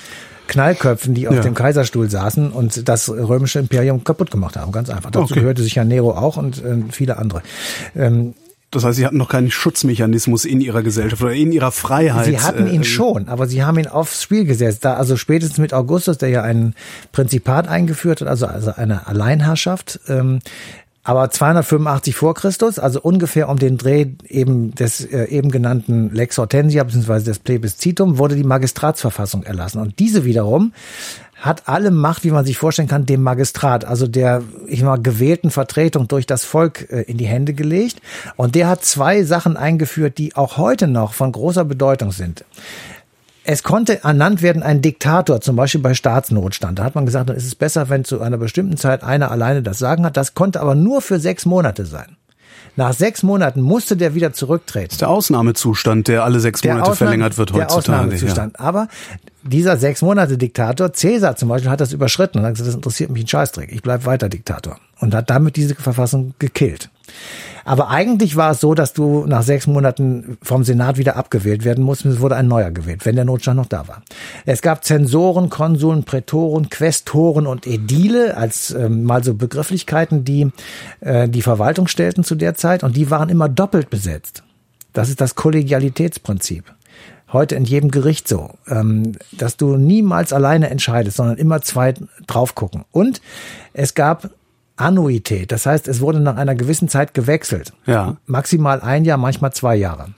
Knallköpfen, 0.48 1.14
die 1.14 1.28
auf 1.28 1.36
ja. 1.36 1.42
dem 1.42 1.54
Kaiserstuhl 1.54 2.10
saßen 2.10 2.52
und 2.52 2.88
das 2.88 3.10
römische 3.10 3.60
Imperium 3.60 4.04
kaputt 4.04 4.32
gemacht 4.32 4.56
haben. 4.58 4.72
Ganz 4.72 4.90
einfach. 4.90 5.12
Dazu 5.12 5.26
okay. 5.26 5.40
gehörte 5.42 5.64
sich 5.64 5.76
ja 5.76 5.84
Nero 5.84 6.12
auch 6.12 6.38
und 6.38 6.64
äh, 6.64 6.78
viele 6.92 7.18
andere. 7.18 7.42
Ähm, 7.96 8.34
das 8.72 8.84
heißt, 8.84 8.98
sie 8.98 9.06
hatten 9.06 9.18
noch 9.18 9.30
keinen 9.30 9.52
Schutzmechanismus 9.52 10.44
in 10.44 10.60
ihrer 10.60 10.84
Gesellschaft 10.84 11.22
oder 11.22 11.34
in 11.34 11.54
ihrer 11.54 11.72
Freiheit. 11.72 12.26
Sie 12.26 12.40
hatten 12.40 12.68
ihn 12.68 12.82
äh, 12.82 12.86
schon, 12.86 13.30
aber 13.30 13.48
sie 13.48 13.64
haben 13.64 13.80
ihn 13.80 13.88
aufs 13.88 14.22
Spiel 14.22 14.44
gesetzt. 14.44 14.84
Da, 14.84 14.96
also 14.96 15.16
spätestens 15.16 15.60
mit 15.60 15.74
Augustus, 15.74 16.18
der 16.18 16.30
ja 16.30 16.42
ein 16.42 16.74
Prinzipat 17.14 17.70
eingeführt 17.70 18.20
hat, 18.20 18.28
also, 18.28 18.48
also 18.48 18.74
eine 18.76 19.08
Alleinherrschaft, 19.08 20.02
ähm, 20.10 20.40
aber 21.06 21.30
285 21.30 22.16
vor 22.16 22.34
Christus, 22.34 22.80
also 22.80 23.00
ungefähr 23.00 23.48
um 23.48 23.58
den 23.58 23.78
Dreh 23.78 24.08
eben 24.28 24.74
des 24.74 25.06
äh, 25.06 25.26
eben 25.26 25.52
genannten 25.52 26.12
Lex 26.14 26.40
Hortensia 26.40 26.84
bzw. 26.84 27.24
des 27.24 27.38
Plebiscitum 27.40 28.18
wurde 28.18 28.36
die 28.36 28.44
Magistratsverfassung 28.44 29.44
erlassen. 29.44 29.80
Und 29.80 30.00
diese 30.00 30.26
wiederum 30.26 30.74
hat 31.38 31.68
alle 31.68 31.92
Macht, 31.92 32.24
wie 32.24 32.32
man 32.32 32.44
sich 32.44 32.58
vorstellen 32.58 32.88
kann, 32.88 33.06
dem 33.06 33.22
Magistrat, 33.22 33.86
also 33.86 34.08
der 34.08 34.42
ich 34.66 34.82
mal 34.82 34.98
gewählten 34.98 35.52
Vertretung 35.52 36.08
durch 36.08 36.26
das 36.26 36.44
Volk 36.44 36.90
äh, 36.92 37.02
in 37.04 37.18
die 37.18 37.28
Hände 37.28 37.54
gelegt. 37.54 38.02
Und 38.36 38.56
der 38.56 38.68
hat 38.68 38.84
zwei 38.84 39.24
Sachen 39.24 39.58
eingeführt, 39.58 40.18
die 40.18 40.36
auch 40.36 40.58
heute 40.58 40.88
noch 40.88 41.14
von 41.14 41.32
großer 41.32 41.66
Bedeutung 41.66 42.12
sind. 42.14 42.46
Es 43.48 43.62
konnte 43.62 44.04
ernannt 44.04 44.42
werden 44.42 44.64
ein 44.64 44.82
Diktator, 44.82 45.40
zum 45.40 45.56
Beispiel 45.56 45.82
bei 45.82 45.94
Staatsnotstand. 45.94 46.80
Da 46.80 46.84
hat 46.84 46.96
man 46.96 47.06
gesagt, 47.06 47.30
dann 47.30 47.36
ist 47.36 47.46
es 47.46 47.54
besser, 47.54 47.90
wenn 47.90 48.04
zu 48.04 48.20
einer 48.20 48.38
bestimmten 48.38 48.76
Zeit 48.76 49.04
einer 49.04 49.30
alleine 49.30 49.62
das 49.62 49.78
Sagen 49.78 50.04
hat. 50.04 50.18
Das 50.18 50.34
konnte 50.34 50.62
aber 50.62 50.74
nur 50.74 51.02
für 51.02 51.20
sechs 51.20 51.46
Monate 51.46 51.86
sein. 51.86 52.18
Nach 52.76 52.92
sechs 52.92 53.22
Monaten 53.22 53.62
musste 53.62 53.96
der 53.96 54.16
wieder 54.16 54.34
zurücktreten. 54.34 54.88
Das 54.88 54.96
ist 54.96 55.02
der 55.02 55.10
Ausnahmezustand, 55.10 56.08
der 56.08 56.24
alle 56.24 56.40
sechs 56.40 56.64
Monate 56.64 56.82
Ausnahme, 56.82 56.96
verlängert 56.96 57.38
wird 57.38 57.54
heutzutage. 57.54 57.70
Der 57.72 57.78
Ausnahmezustand. 57.78 58.54
Ja. 58.58 58.66
Aber 58.66 58.88
dieser 59.44 59.78
sechs 59.78 60.02
Monate 60.02 60.38
Diktator, 60.38 60.92
Cäsar 60.92 61.36
zum 61.36 61.50
Beispiel, 61.50 61.70
hat 61.70 61.80
das 61.80 61.94
überschritten 61.94 62.40
und 62.40 62.46
hat 62.46 62.54
gesagt, 62.54 62.68
das 62.68 62.76
interessiert 62.76 63.12
mich 63.12 63.26
ein 63.26 63.28
Scheißdreck. 63.28 63.72
Ich 63.72 63.84
bleib 63.84 64.06
weiter 64.06 64.28
Diktator. 64.28 64.78
Und 65.00 65.14
hat 65.14 65.30
damit 65.30 65.56
diese 65.56 65.76
Verfassung 65.76 66.34
gekillt. 66.40 66.90
Aber 67.66 67.90
eigentlich 67.90 68.36
war 68.36 68.52
es 68.52 68.62
so, 68.62 68.76
dass 68.76 68.94
du 68.94 69.26
nach 69.26 69.42
sechs 69.42 69.66
Monaten 69.66 70.38
vom 70.44 70.64
Senat 70.64 70.98
wieder 70.98 71.18
abgewählt 71.18 71.66
werden 71.66 71.84
musst. 71.84 72.06
Es 72.06 72.22
wurde 72.22 72.36
ein 72.36 72.48
neuer 72.48 72.70
gewählt, 72.70 73.06
wenn 73.06 73.16
der 73.16 73.26
Notstand 73.26 73.58
noch 73.58 73.66
da 73.66 73.88
war. 73.88 74.04
Es 74.46 74.62
gab 74.62 74.86
Zensoren, 74.86 75.50
Konsuln, 75.50 76.04
Prätoren, 76.04 76.70
Questoren 76.70 77.48
und 77.48 77.66
Ädile 77.66 78.38
als 78.38 78.72
ähm, 78.72 79.04
mal 79.04 79.24
so 79.24 79.34
Begrifflichkeiten, 79.34 80.24
die 80.24 80.52
äh, 81.02 81.28
die 81.28 81.42
Verwaltung 81.42 81.88
stellten 81.88 82.24
zu 82.24 82.36
der 82.36 82.54
Zeit. 82.54 82.84
Und 82.84 82.96
die 82.96 83.10
waren 83.10 83.30
immer 83.30 83.50
doppelt 83.50 83.90
besetzt. 83.90 84.44
Das 84.94 85.10
ist 85.10 85.20
das 85.20 85.34
Kollegialitätsprinzip 85.36 86.72
heute 87.34 87.56
in 87.56 87.66
jedem 87.66 87.92
Gericht 87.92 88.28
so, 88.28 88.52
ähm, 88.68 89.14
dass 89.32 89.58
du 89.58 89.76
niemals 89.76 90.32
alleine 90.32 90.70
entscheidest, 90.70 91.18
sondern 91.18 91.38
immer 91.38 91.62
zwei 91.62 91.94
drauf 92.28 92.56
gucken. 92.56 92.86
Und 92.92 93.22
es 93.74 93.94
gab 93.94 94.30
Annuität. 94.78 95.52
Das 95.52 95.66
heißt, 95.66 95.88
es 95.88 96.02
wurde 96.02 96.20
nach 96.20 96.36
einer 96.36 96.56
gewissen 96.56 96.90
Zeit 96.90 97.14
gewechselt. 97.14 97.74
Ja. 97.86 98.18
Maximal 98.26 98.82
ein 98.82 99.06
Jahr, 99.06 99.18
manchmal 99.18 99.54
zwei 99.54 99.76
Jahre. 99.76 100.10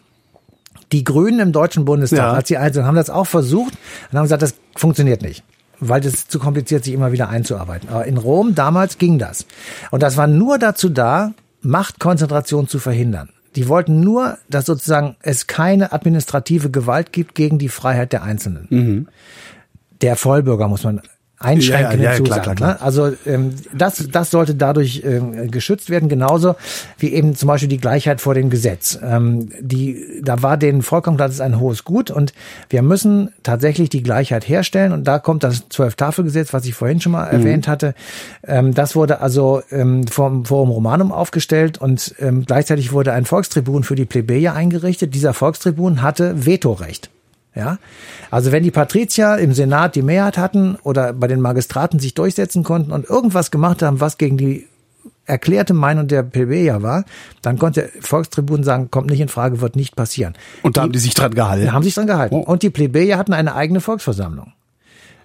Die 0.92 1.04
Grünen 1.04 1.40
im 1.40 1.52
Deutschen 1.52 1.86
Bundestag, 1.86 2.20
ja. 2.20 2.34
als 2.34 2.48
sie 2.48 2.58
einzeln 2.58 2.86
haben 2.86 2.96
das 2.96 3.10
auch 3.10 3.28
versucht 3.28 3.74
und 4.12 4.18
haben 4.18 4.26
gesagt, 4.26 4.42
das 4.42 4.56
funktioniert 4.76 5.22
nicht 5.22 5.44
weil 5.80 6.02
es 6.02 6.14
ist 6.14 6.32
zu 6.32 6.40
kompliziert, 6.40 6.84
sich 6.84 6.94
immer 6.94 7.12
wieder 7.12 7.30
einzuarbeiten. 7.30 7.90
Aber 7.90 8.06
in 8.06 8.18
Rom 8.18 8.56
damals 8.56 8.98
ging 8.98 9.20
das. 9.20 9.46
Und 9.92 10.04
das 10.04 10.18
war 10.18 10.28
nur 10.28 10.58
dazu 10.58 10.90
da, 10.90 11.34
Machtkonzentration 11.62 12.68
zu 12.68 12.80
verhindern. 12.80 13.30
Die 13.56 13.68
wollten 13.68 14.00
nur, 14.02 14.38
dass 14.50 14.66
sozusagen 14.66 15.16
es 15.22 15.48
keine 15.48 15.92
administrative 15.92 16.70
Gewalt 16.70 17.12
gibt 17.12 17.36
gegen 17.36 17.58
die 17.58 17.70
Freiheit 17.70 18.14
der 18.14 18.24
Einzelnen. 18.24 18.68
Mhm. 18.70 19.08
Der 20.02 20.16
Vollbürger, 20.16 20.68
muss 20.68 20.84
man 20.84 21.02
einschränken 21.40 22.02
ja, 22.02 22.14
ja, 22.14 22.18
ja, 22.18 22.24
klar, 22.24 22.40
klar, 22.42 22.56
klar. 22.56 22.70
Ne? 22.72 22.82
Also 22.82 23.12
ähm, 23.28 23.54
das, 23.74 24.08
das 24.12 24.32
sollte 24.32 24.56
dadurch 24.56 25.04
ähm, 25.06 25.52
geschützt 25.52 25.90
werden, 25.90 26.10
genauso 26.10 26.56
wie 26.98 27.14
eben 27.14 27.36
zum 27.36 27.48
Beispiel 27.48 27.70
die 27.70 27.78
Gleichheit 27.78 28.22
vor 28.22 28.34
dem 28.34 28.50
Gesetz. 28.50 28.98
Ähm, 29.04 29.50
die, 29.60 30.22
da 30.24 30.42
war 30.42 30.58
denen 30.58 30.82
vollkommen 30.82 31.18
klar, 31.18 31.28
das 31.28 31.36
ist 31.36 31.42
ein 31.42 31.60
hohes 31.60 31.84
Gut 31.84 32.10
und 32.10 32.34
wir 32.70 32.82
müssen 32.82 33.32
tatsächlich 33.44 33.90
die 33.90 34.02
Gleichheit 34.02 34.48
herstellen 34.50 34.92
und 34.94 35.04
da 35.08 35.20
kommt 35.20 35.44
das 35.44 35.70
Zwölf-Tafel-Gesetz, 35.70 36.54
was 36.54 36.66
ich 36.66 36.74
vorhin 36.74 37.02
schon 37.02 37.12
mal 37.12 37.28
mhm. 37.28 37.40
erwähnt 37.40 37.68
hatte. 37.68 37.94
Ähm, 38.46 38.74
das 38.74 38.96
wurde 38.96 39.22
also 39.22 39.62
ähm, 39.70 40.08
vom 40.08 40.46
Forum 40.46 40.72
Romanum 40.72 41.12
aufgestellt 41.12 41.78
und 41.78 42.16
ähm, 42.20 42.46
gleichzeitig 42.46 42.92
wurde 42.94 43.14
ein 43.14 43.26
Volkstribun 43.26 43.84
für 43.84 43.96
die 43.96 44.06
Plebejer 44.06 44.56
eingerichtet. 44.56 45.14
Dieser 45.14 45.36
Volkstribun 45.36 46.02
hatte 46.02 46.48
Vetorecht. 46.48 47.12
Ja, 47.58 47.80
also 48.30 48.52
wenn 48.52 48.62
die 48.62 48.70
Patrizier 48.70 49.38
im 49.38 49.52
Senat 49.52 49.96
die 49.96 50.04
Mehrheit 50.04 50.38
hatten 50.38 50.78
oder 50.84 51.14
bei 51.14 51.26
den 51.26 51.42
Magistraten 51.42 52.00
sich 52.00 52.14
durchsetzen 52.14 52.64
konnten 52.64 52.92
und 52.92 53.10
irgendwas 53.10 53.50
gemacht 53.50 53.82
haben, 53.82 54.00
was 54.00 54.20
gegen 54.20 54.38
die 54.38 54.68
erklärte 55.26 55.74
Meinung 55.74 56.08
der 56.08 56.22
Plebejer 56.22 56.84
war, 56.84 57.04
dann 57.42 57.58
konnte 57.58 57.90
Volkstribun 58.00 58.64
sagen, 58.64 58.92
kommt 58.92 59.10
nicht 59.10 59.20
in 59.20 59.28
Frage, 59.28 59.60
wird 59.60 59.76
nicht 59.76 59.96
passieren. 59.96 60.36
Und 60.62 60.78
da 60.78 60.84
haben 60.84 60.92
die 60.92 61.00
sich 61.00 61.16
dran 61.16 61.34
gehalten. 61.34 61.74
haben 61.74 61.84
sich 61.84 61.96
dran 61.96 62.08
gehalten. 62.08 62.36
Oh. 62.36 62.40
Und 62.40 62.62
die 62.62 62.70
Plebejer 62.70 63.18
hatten 63.18 63.34
eine 63.34 63.56
eigene 63.56 63.82
Volksversammlung. 63.82 64.54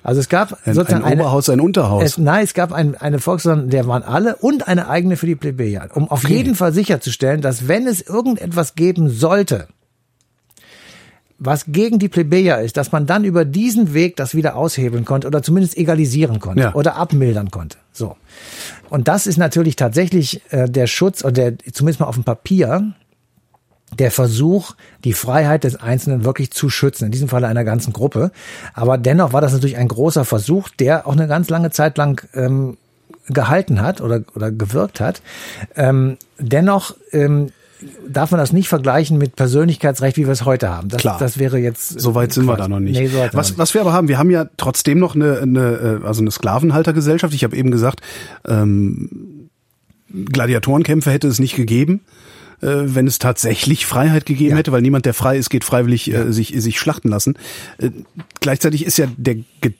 Also 0.02 0.20
es 0.20 0.28
gab 0.28 0.58
Ein, 0.64 0.74
sozusagen 0.74 1.04
ein 1.04 1.12
eine, 1.12 1.22
Oberhaus, 1.22 1.48
ein 1.48 1.60
Unterhaus. 1.60 2.02
es, 2.02 2.18
nein, 2.18 2.42
es 2.42 2.54
gab 2.54 2.72
ein, 2.72 2.96
eine 2.96 3.18
Volksversammlung, 3.18 3.68
der 3.68 3.86
waren 3.86 4.02
alle 4.02 4.36
und 4.36 4.66
eine 4.66 4.88
eigene 4.88 5.16
für 5.16 5.26
die 5.26 5.36
Plebejer, 5.36 5.88
um 5.94 6.10
auf 6.10 6.28
jeden 6.28 6.54
Fall 6.54 6.72
sicherzustellen, 6.72 7.40
dass 7.40 7.68
wenn 7.68 7.86
es 7.86 8.00
irgendetwas 8.00 8.74
geben 8.74 9.10
sollte, 9.10 9.68
was 11.44 11.64
gegen 11.66 11.98
die 11.98 12.08
Plebejer 12.08 12.60
ist, 12.60 12.76
dass 12.76 12.92
man 12.92 13.06
dann 13.06 13.24
über 13.24 13.44
diesen 13.44 13.94
Weg 13.94 14.16
das 14.16 14.34
wieder 14.34 14.54
aushebeln 14.56 15.04
konnte 15.04 15.26
oder 15.26 15.42
zumindest 15.42 15.76
egalisieren 15.76 16.38
konnte 16.38 16.62
Ja. 16.62 16.74
oder 16.74 16.96
abmildern 16.96 17.50
konnte. 17.50 17.78
So. 17.92 18.16
Und 18.90 19.08
das 19.08 19.26
ist 19.26 19.38
natürlich 19.38 19.74
tatsächlich 19.76 20.40
äh, 20.50 20.68
der 20.68 20.86
Schutz 20.86 21.24
oder 21.24 21.32
der, 21.32 21.58
zumindest 21.72 22.00
mal 22.00 22.06
auf 22.06 22.14
dem 22.14 22.24
Papier, 22.24 22.92
der 23.98 24.10
Versuch, 24.10 24.74
die 25.04 25.12
Freiheit 25.12 25.64
des 25.64 25.76
Einzelnen 25.76 26.24
wirklich 26.24 26.50
zu 26.52 26.70
schützen, 26.70 27.06
in 27.06 27.10
diesem 27.12 27.28
Falle 27.28 27.48
einer 27.48 27.64
ganzen 27.64 27.92
Gruppe. 27.92 28.30
Aber 28.72 28.96
dennoch 28.96 29.32
war 29.32 29.40
das 29.40 29.52
natürlich 29.52 29.76
ein 29.76 29.88
großer 29.88 30.24
Versuch, 30.24 30.68
der 30.70 31.06
auch 31.06 31.12
eine 31.12 31.26
ganz 31.26 31.50
lange 31.50 31.70
Zeit 31.70 31.98
lang 31.98 32.26
ähm, 32.34 32.78
gehalten 33.28 33.82
hat 33.82 34.00
oder, 34.00 34.22
oder 34.34 34.50
gewirkt 34.50 35.00
hat. 35.00 35.22
Ähm, 35.76 36.16
dennoch 36.38 36.94
ähm, 37.12 37.50
darf 38.08 38.30
man 38.30 38.38
das 38.38 38.52
nicht 38.52 38.68
vergleichen 38.68 39.18
mit 39.18 39.36
Persönlichkeitsrecht, 39.36 40.16
wie 40.16 40.26
wir 40.26 40.32
es 40.32 40.44
heute 40.44 40.68
haben. 40.70 40.88
Das, 40.88 41.00
Klar. 41.00 41.18
das 41.18 41.38
wäre 41.38 41.58
jetzt. 41.58 42.00
So 42.00 42.14
weit 42.14 42.32
sind 42.32 42.44
wir 42.44 42.52
Quatsch. 42.54 42.64
da 42.64 42.68
noch 42.68 42.80
nicht. 42.80 42.98
Nee, 42.98 43.08
so 43.08 43.14
wir 43.18 43.30
was, 43.32 43.50
nicht. 43.50 43.58
was 43.58 43.74
wir 43.74 43.80
aber 43.80 43.92
haben, 43.92 44.08
wir 44.08 44.18
haben 44.18 44.30
ja 44.30 44.46
trotzdem 44.56 44.98
noch 44.98 45.14
eine, 45.14 45.38
eine 45.40 46.00
äh, 46.02 46.06
also 46.06 46.20
eine 46.20 46.30
Sklavenhaltergesellschaft. 46.30 47.34
Ich 47.34 47.44
habe 47.44 47.56
eben 47.56 47.70
gesagt, 47.70 48.00
ähm, 48.46 49.48
Gladiatorenkämpfe 50.12 51.10
hätte 51.10 51.28
es 51.28 51.38
nicht 51.38 51.56
gegeben, 51.56 52.00
äh, 52.60 52.66
wenn 52.84 53.06
es 53.06 53.18
tatsächlich 53.18 53.86
Freiheit 53.86 54.26
gegeben 54.26 54.50
Ja. 54.52 54.56
hätte, 54.58 54.72
weil 54.72 54.82
niemand, 54.82 55.06
der 55.06 55.14
frei 55.14 55.38
ist, 55.38 55.48
geht 55.50 55.64
freiwillig 55.64 56.12
äh, 56.12 56.32
sich, 56.32 56.52
sich 56.56 56.78
schlachten 56.78 57.08
lassen. 57.08 57.34
Äh, 57.78 57.90
gleichzeitig 58.40 58.84
ist 58.84 58.98
ja 58.98 59.06
der 59.16 59.36
Gedanke 59.60 59.78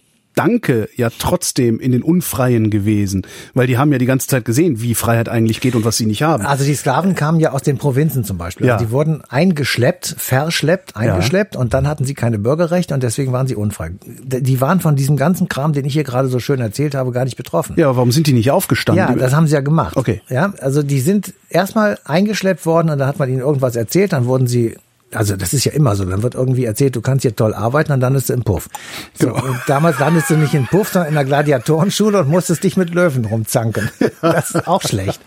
ja 0.97 1.09
trotzdem 1.19 1.79
in 1.79 1.93
den 1.93 2.03
Unfreien 2.03 2.71
gewesen, 2.71 3.27
weil 3.55 3.67
die 3.67 3.79
haben 3.79 3.93
ja 3.93 3.99
die 3.99 4.07
ganze 4.07 4.27
Zeit 4.27 4.45
gesehen, 4.45 4.81
wie 4.81 4.95
Freiheit 4.95 5.29
eigentlich 5.29 5.61
geht 5.61 5.75
und 5.75 5.85
was 5.85 5.97
sie 5.97 6.07
nicht 6.07 6.23
haben. 6.23 6.45
Also 6.45 6.65
die 6.65 6.75
Sklaven 6.75 7.15
kamen 7.15 7.41
ja 7.41 7.53
aus 7.53 7.63
den 7.63 7.79
Provinzen 7.79 8.25
zum 8.25 8.39
Beispiel. 8.39 8.67
Ja. 8.67 8.75
Also 8.75 8.87
die 8.87 8.91
wurden 8.91 9.23
eingeschleppt, 9.29 10.15
verschleppt, 10.19 10.97
eingeschleppt 10.97 11.57
und 11.57 11.75
dann 11.75 11.87
hatten 11.87 12.05
sie 12.05 12.15
keine 12.15 12.39
Bürgerrechte 12.39 12.95
und 12.95 13.03
deswegen 13.03 13.33
waren 13.33 13.47
sie 13.47 13.55
unfrei. 13.55 13.93
Die 14.01 14.61
waren 14.61 14.81
von 14.81 14.97
diesem 14.97 15.17
ganzen 15.17 15.49
Kram, 15.49 15.73
den 15.73 15.85
ich 15.85 15.93
hier 15.93 16.05
gerade 16.05 16.29
so 16.29 16.39
schön 16.39 16.61
erzählt 16.61 16.95
habe, 16.95 17.13
gar 17.13 17.25
nicht 17.25 17.37
betroffen. 17.37 17.77
Ja, 17.77 17.87
aber 17.87 17.97
warum 17.97 18.13
sind 18.13 18.27
die 18.27 18.33
nicht 18.33 18.51
aufgestanden? 18.51 19.07
Ja, 19.07 19.15
das 19.15 19.35
haben 19.35 19.47
sie 19.47 19.55
ja 19.55 19.61
gemacht. 19.61 19.97
Okay. 19.97 20.23
Ja, 20.29 20.53
also 20.61 20.83
die 20.83 21.01
sind 21.01 21.35
erstmal 21.49 21.99
eingeschleppt 22.05 22.67
worden 22.67 22.91
und 22.91 22.99
dann 22.99 23.09
hat 23.09 23.19
man 23.19 23.29
ihnen 23.29 23.41
irgendwas 23.41 23.77
erzählt, 23.77 24.13
dann 24.13 24.27
wurden 24.27 24.47
sie 24.47 24.77
also 25.15 25.37
das 25.37 25.53
ist 25.53 25.65
ja 25.65 25.73
immer 25.73 25.95
so, 25.97 26.05
dann 26.05 26.23
wird 26.23 26.35
irgendwie 26.35 26.65
erzählt, 26.65 26.97
du 26.97 27.01
kannst 27.01 27.23
hier 27.23 27.35
toll 27.37 27.55
arbeiten, 27.55 27.91
dann 27.91 28.01
landest 28.01 28.29
du 28.29 28.33
im 28.35 28.43
Puff. 28.43 28.69
So, 29.15 29.29
Genau. 29.33 29.45
und 29.45 29.59
damals 29.67 29.99
landest 29.99 30.31
du 30.31 30.37
nicht 30.37 30.55
im 30.55 30.67
Puff, 30.67 30.89
sondern 30.91 31.09
in 31.11 31.15
der 31.15 31.25
Gladiatorenschule 31.25 32.21
und 32.21 32.29
musstest 32.29 32.65
dich 32.65 32.77
mit 32.77 32.95
Löwen 32.95 33.25
rumzanken. 33.25 33.91
Das 34.21 34.51
ist 34.53 34.67
auch 34.69 34.83
schlecht. 34.83 35.21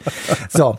So, 0.50 0.78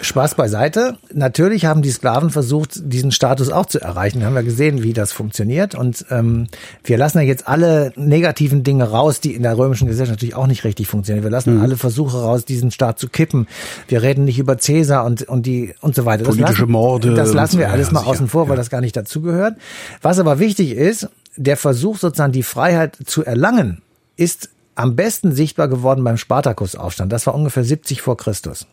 Spaß 0.00 0.34
beiseite. 0.34 0.96
Natürlich 1.12 1.66
haben 1.66 1.82
die 1.82 1.90
Sklaven 1.90 2.30
versucht, 2.30 2.80
diesen 2.82 3.12
Status 3.12 3.50
auch 3.50 3.66
zu 3.66 3.80
erreichen. 3.80 4.20
Wir 4.20 4.26
haben 4.26 4.34
ja 4.34 4.42
gesehen, 4.42 4.82
wie 4.82 4.92
das 4.92 5.12
funktioniert. 5.12 5.74
Und 5.74 6.06
ähm, 6.10 6.46
wir 6.84 6.98
lassen 6.98 7.18
ja 7.18 7.24
jetzt 7.24 7.46
alle 7.46 7.92
negativen 7.96 8.62
Dinge 8.62 8.90
raus, 8.90 9.20
die 9.20 9.34
in 9.34 9.42
der 9.42 9.56
römischen 9.56 9.86
Gesellschaft 9.86 10.18
natürlich 10.18 10.34
auch 10.34 10.46
nicht 10.46 10.64
richtig 10.64 10.88
funktionieren. 10.88 11.24
Wir 11.24 11.30
lassen 11.30 11.60
alle 11.60 11.76
Versuche 11.76 12.16
raus, 12.18 12.44
diesen 12.44 12.70
Staat 12.70 12.98
zu 12.98 13.08
kippen. 13.08 13.46
Wir 13.88 14.02
reden 14.02 14.24
nicht 14.24 14.38
über 14.38 14.58
Cäsar 14.58 15.04
und, 15.04 15.22
und 15.22 15.46
die 15.46 15.74
und 15.80 15.94
so 15.94 16.04
weiter. 16.04 16.24
Das 16.24 16.34
Politische 16.34 16.62
lassen, 16.62 16.72
Morde 16.72 17.14
Das 17.14 17.32
lassen 17.32 17.58
wir 17.58 17.66
ja, 17.66 17.72
alles 17.72 17.90
mal 17.90 18.00
sicher, 18.00 18.10
außen 18.10 18.28
vor, 18.28 18.48
weil 18.48 18.56
das 18.56 18.70
gar 18.70 18.80
nicht 18.80 18.96
dazugehört. 18.96 19.56
Was 20.02 20.18
aber 20.18 20.38
wichtig 20.38 20.72
ist, 20.72 21.08
der 21.36 21.56
Versuch 21.56 21.98
sozusagen 21.98 22.32
die 22.32 22.42
Freiheit 22.42 22.96
zu 23.04 23.24
erlangen, 23.24 23.82
ist 24.16 24.50
am 24.74 24.96
besten 24.96 25.32
sichtbar 25.32 25.68
geworden 25.68 26.04
beim 26.04 26.16
Spartakusaufstand. 26.16 27.12
Das 27.12 27.26
war 27.26 27.34
ungefähr 27.34 27.64
70 27.64 28.00
vor 28.02 28.16
Christus. 28.16 28.66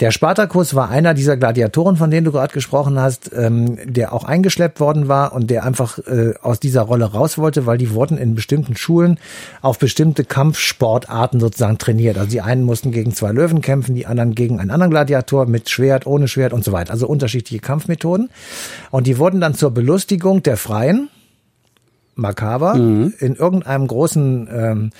Der 0.00 0.12
Spartacus 0.12 0.74
war 0.74 0.88
einer 0.88 1.12
dieser 1.12 1.36
Gladiatoren, 1.36 1.96
von 1.96 2.10
denen 2.10 2.24
du 2.24 2.32
gerade 2.32 2.54
gesprochen 2.54 2.98
hast, 2.98 3.30
ähm, 3.34 3.76
der 3.84 4.14
auch 4.14 4.24
eingeschleppt 4.24 4.80
worden 4.80 5.08
war 5.08 5.34
und 5.34 5.50
der 5.50 5.64
einfach 5.64 5.98
äh, 5.98 6.32
aus 6.40 6.58
dieser 6.58 6.82
Rolle 6.82 7.04
raus 7.04 7.36
wollte, 7.36 7.66
weil 7.66 7.76
die 7.76 7.92
wurden 7.92 8.16
in 8.16 8.34
bestimmten 8.34 8.76
Schulen 8.76 9.18
auf 9.60 9.78
bestimmte 9.78 10.24
Kampfsportarten 10.24 11.38
sozusagen 11.38 11.76
trainiert. 11.76 12.16
Also 12.16 12.30
die 12.30 12.40
einen 12.40 12.62
mussten 12.62 12.92
gegen 12.92 13.14
zwei 13.14 13.30
Löwen 13.32 13.60
kämpfen, 13.60 13.94
die 13.94 14.06
anderen 14.06 14.34
gegen 14.34 14.58
einen 14.58 14.70
anderen 14.70 14.90
Gladiator 14.90 15.44
mit 15.44 15.68
Schwert, 15.68 16.06
ohne 16.06 16.28
Schwert 16.28 16.54
und 16.54 16.64
so 16.64 16.72
weiter. 16.72 16.92
Also 16.92 17.06
unterschiedliche 17.06 17.60
Kampfmethoden. 17.60 18.30
Und 18.90 19.06
die 19.06 19.18
wurden 19.18 19.40
dann 19.40 19.54
zur 19.54 19.70
Belustigung 19.70 20.42
der 20.42 20.56
Freien, 20.56 21.10
makaber, 22.14 22.74
in 23.18 23.34
irgendeinem 23.34 23.86
großen 23.86 24.48
ähm, 24.52 24.90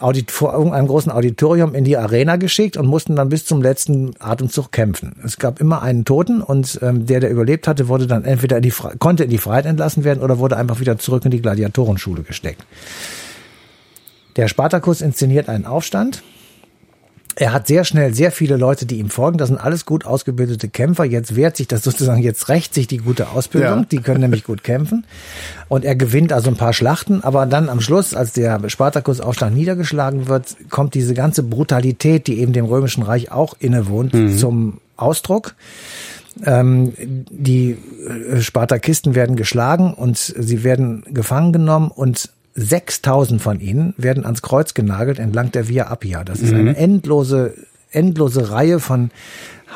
Audit 0.00 0.30
vor 0.30 0.52
irgendeinem 0.52 0.86
großen 0.86 1.10
Auditorium 1.10 1.74
in 1.74 1.84
die 1.84 1.96
Arena 1.96 2.36
geschickt 2.36 2.76
und 2.76 2.86
mussten 2.86 3.16
dann 3.16 3.28
bis 3.28 3.44
zum 3.44 3.62
letzten 3.62 4.14
Atemzug 4.18 4.72
kämpfen. 4.72 5.16
Es 5.24 5.38
gab 5.38 5.60
immer 5.60 5.82
einen 5.82 6.04
Toten 6.04 6.42
und 6.42 6.78
ähm, 6.82 7.06
der, 7.06 7.20
der 7.20 7.30
überlebt 7.30 7.68
hatte, 7.68 7.88
wurde 7.88 8.06
dann 8.06 8.24
entweder 8.24 8.56
in 8.56 8.62
die 8.62 8.70
Fre 8.70 8.96
konnte 8.98 9.24
in 9.24 9.30
die 9.30 9.38
Freiheit 9.38 9.66
entlassen 9.66 10.04
werden 10.04 10.22
oder 10.22 10.38
wurde 10.38 10.56
einfach 10.56 10.80
wieder 10.80 10.98
zurück 10.98 11.24
in 11.24 11.30
die 11.30 11.42
Gladiatorenschule 11.42 12.22
gesteckt. 12.22 12.64
Der 14.36 14.48
Spartakus 14.48 15.00
inszeniert 15.00 15.48
einen 15.48 15.66
Aufstand. 15.66 16.22
Er 17.36 17.52
hat 17.52 17.66
sehr 17.66 17.84
schnell 17.84 18.14
sehr 18.14 18.30
viele 18.30 18.56
Leute, 18.56 18.86
die 18.86 18.98
ihm 18.98 19.10
folgen. 19.10 19.38
Das 19.38 19.48
sind 19.48 19.58
alles 19.58 19.86
gut 19.86 20.04
ausgebildete 20.04 20.68
Kämpfer. 20.68 21.04
Jetzt 21.04 21.34
wehrt 21.34 21.56
sich 21.56 21.66
das 21.66 21.82
sozusagen, 21.82 22.22
jetzt 22.22 22.48
rächt 22.48 22.74
sich 22.74 22.86
die 22.86 22.98
gute 22.98 23.30
Ausbildung. 23.30 23.80
Ja. 23.80 23.86
Die 23.90 23.98
können 23.98 24.20
nämlich 24.20 24.44
gut 24.44 24.62
kämpfen. 24.62 25.04
Und 25.68 25.84
er 25.84 25.96
gewinnt 25.96 26.32
also 26.32 26.50
ein 26.50 26.56
paar 26.56 26.72
Schlachten. 26.72 27.24
Aber 27.24 27.46
dann 27.46 27.68
am 27.68 27.80
Schluss, 27.80 28.14
als 28.14 28.32
der 28.32 28.60
Spartakusaufstand 28.68 29.56
niedergeschlagen 29.56 30.28
wird, 30.28 30.56
kommt 30.70 30.94
diese 30.94 31.14
ganze 31.14 31.42
Brutalität, 31.42 32.26
die 32.26 32.38
eben 32.40 32.52
dem 32.52 32.66
Römischen 32.66 33.02
Reich 33.02 33.32
auch 33.32 33.54
innewohnt, 33.58 34.14
zum 34.38 34.80
Ausdruck. 34.96 35.54
Ähm, 36.44 36.92
die 37.30 37.76
äh, 38.08 38.40
Spartakisten 38.40 39.14
werden 39.14 39.36
geschlagen 39.36 39.94
und 39.94 40.16
sie 40.18 40.64
werden 40.64 41.04
gefangen 41.12 41.52
genommen 41.52 41.92
und 41.94 42.30
6000 42.54 43.42
von 43.42 43.60
ihnen 43.60 43.94
werden 43.96 44.24
ans 44.24 44.42
Kreuz 44.42 44.74
genagelt 44.74 45.18
entlang 45.18 45.50
der 45.52 45.68
Via 45.68 45.90
Appia. 45.90 46.24
Das 46.24 46.40
ist 46.40 46.52
eine 46.52 46.76
endlose, 46.76 47.54
endlose 47.90 48.50
Reihe 48.50 48.78
von 48.78 49.10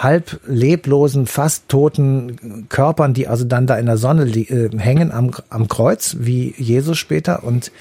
halb 0.02 0.40
leblosen, 0.46 1.26
fast 1.26 1.68
toten 1.68 2.68
Körpern, 2.68 3.14
die 3.14 3.26
also 3.26 3.44
dann 3.44 3.66
da 3.66 3.76
in 3.76 3.86
der 3.86 3.96
Sonne 3.96 4.24
äh, 4.24 4.70
hängen 4.78 5.10
am, 5.10 5.32
am 5.50 5.66
Kreuz, 5.66 6.16
wie 6.20 6.54
Jesus 6.56 6.98
später, 6.98 7.42
und 7.42 7.72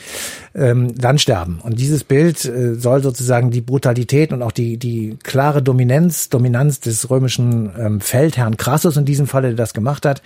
ähm, 0.56 0.95
dann 0.95 1.20
sterben. 1.20 1.60
Und 1.62 1.80
dieses 1.80 2.04
Bild 2.04 2.43
äh, 2.45 2.74
soll 2.76 3.04
sozusagen 3.04 3.52
die 3.52 3.62
Brutalität 3.62 4.34
und 4.34 4.41
auch 4.41 4.52
die, 4.52 4.78
die 4.78 5.18
klare 5.22 5.62
Dominanz, 5.62 6.30
Dominanz 6.30 6.80
des 6.80 7.10
römischen 7.10 7.72
ähm, 7.78 8.02
Feldherrn 8.02 8.58
Crassus 8.58 8.98
in 8.98 9.06
diesem 9.06 9.28
Falle, 9.28 9.50
der 9.50 9.58
das 9.58 9.74
gemacht 9.74 10.06
hat, 10.06 10.24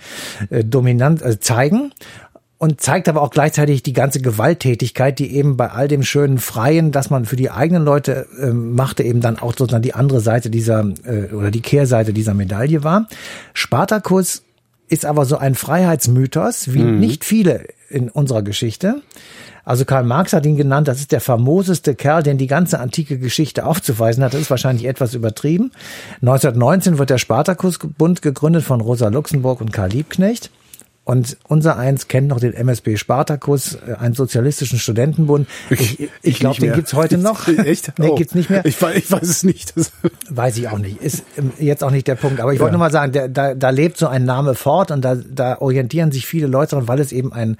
äh, 0.48 0.64
dominant 0.64 1.20
äh, 1.20 1.40
zeigen 1.40 1.92
und 2.62 2.80
zeigt 2.80 3.08
aber 3.08 3.22
auch 3.22 3.32
gleichzeitig 3.32 3.82
die 3.82 3.92
ganze 3.92 4.20
Gewalttätigkeit, 4.20 5.18
die 5.18 5.34
eben 5.34 5.56
bei 5.56 5.72
all 5.72 5.88
dem 5.88 6.04
schönen 6.04 6.38
Freien, 6.38 6.92
das 6.92 7.10
man 7.10 7.24
für 7.24 7.34
die 7.34 7.50
eigenen 7.50 7.84
Leute 7.84 8.28
ähm, 8.40 8.76
machte, 8.76 9.02
eben 9.02 9.20
dann 9.20 9.36
auch 9.36 9.52
sozusagen 9.56 9.82
die 9.82 9.94
andere 9.94 10.20
Seite 10.20 10.48
dieser 10.48 10.84
äh, 11.04 11.34
oder 11.34 11.50
die 11.50 11.60
Kehrseite 11.60 12.12
dieser 12.12 12.34
Medaille 12.34 12.84
war. 12.84 13.08
Spartacus 13.52 14.44
ist 14.86 15.04
aber 15.04 15.24
so 15.24 15.38
ein 15.38 15.56
Freiheitsmythos, 15.56 16.72
wie 16.72 16.84
nicht 16.84 17.24
viele 17.24 17.64
in 17.90 18.08
unserer 18.08 18.42
Geschichte. 18.42 19.02
Also 19.64 19.84
Karl 19.84 20.04
Marx 20.04 20.32
hat 20.32 20.46
ihn 20.46 20.56
genannt, 20.56 20.86
das 20.86 21.00
ist 21.00 21.10
der 21.10 21.20
famoseste 21.20 21.96
Kerl, 21.96 22.22
den 22.22 22.38
die 22.38 22.46
ganze 22.46 22.78
antike 22.78 23.18
Geschichte 23.18 23.66
aufzuweisen 23.66 24.22
hat. 24.22 24.34
Das 24.34 24.40
ist 24.40 24.50
wahrscheinlich 24.50 24.86
etwas 24.86 25.14
übertrieben. 25.14 25.72
1919 26.20 26.98
wird 26.98 27.10
der 27.10 27.18
Spartakusbund 27.18 28.22
gegründet 28.22 28.62
von 28.62 28.80
Rosa 28.80 29.08
Luxemburg 29.08 29.60
und 29.60 29.72
Karl 29.72 29.90
Liebknecht. 29.90 30.52
Und 31.04 31.36
unser 31.48 31.76
eins 31.76 32.06
kennt 32.06 32.28
noch 32.28 32.38
den 32.38 32.52
MSB 32.54 32.96
Spartakus, 32.96 33.74
äh, 33.74 33.94
einen 33.98 34.14
sozialistischen 34.14 34.78
Studentenbund. 34.78 35.48
Ich, 35.68 35.98
ich, 35.98 36.10
Ich 36.22 36.38
glaube, 36.38 36.60
den 36.60 36.74
gibt's 36.74 36.92
heute 36.94 37.18
noch. 37.18 37.48
Echt? 37.58 37.92
Nee, 37.98 38.10
Oh. 38.10 38.14
gibt's 38.14 38.36
nicht 38.36 38.50
mehr. 38.50 38.64
Ich, 38.64 38.76
weiß- 38.78 38.92
ich 38.94 39.10
weiß 39.10 39.22
es 39.28 39.42
nicht. 39.42 39.76
Das, 39.76 39.90
Weiß 40.30 40.56
ich 40.58 40.68
auch 40.68 40.78
nicht. 40.78 41.02
Ist 41.02 41.24
ähm, 41.36 41.50
jetzt 41.58 41.82
auch 41.82 41.90
nicht 41.90 42.06
der 42.06 42.14
Punkt. 42.14 42.40
Aber 42.40 42.52
ich 42.54 42.60
wollte 42.60 42.74
Ja. 42.74 42.78
nur 42.78 42.86
mal 42.86 42.92
sagen, 42.92 43.10
der, 43.10 43.28
da, 43.28 43.54
da 43.54 43.70
lebt 43.70 43.96
so 43.98 44.06
ein 44.06 44.24
Name 44.24 44.54
fort 44.54 44.92
und 44.92 45.02
da, 45.04 45.16
da 45.16 45.58
orientieren 45.60 46.12
sich 46.12 46.24
viele 46.24 46.46
Leute 46.46 46.76
dran, 46.76 46.86
weil 46.86 47.00
es 47.00 47.10
eben 47.10 47.32
ein, 47.32 47.56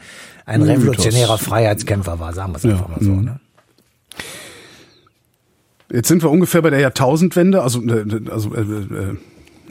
ein 0.46 0.62
revolutionärer 0.62 1.36
Freiheitskämpfer 1.38 2.20
war, 2.20 2.32
sagen 2.34 2.52
wir 2.52 2.58
es 2.58 2.64
einfach 2.64 2.88
mal 2.88 2.98
so. 3.00 3.10
mhm. 3.10 3.24
Ne? 3.24 3.40
Jetzt 5.92 6.08
sind 6.08 6.22
wir 6.22 6.30
ungefähr 6.30 6.62
bei 6.62 6.70
der 6.70 6.80
Jahrtausendwende, 6.80 7.60
also, 7.62 7.82
äh, 7.82 8.04
also 8.30 8.54
äh, 8.54 8.60
äh, 8.60 9.16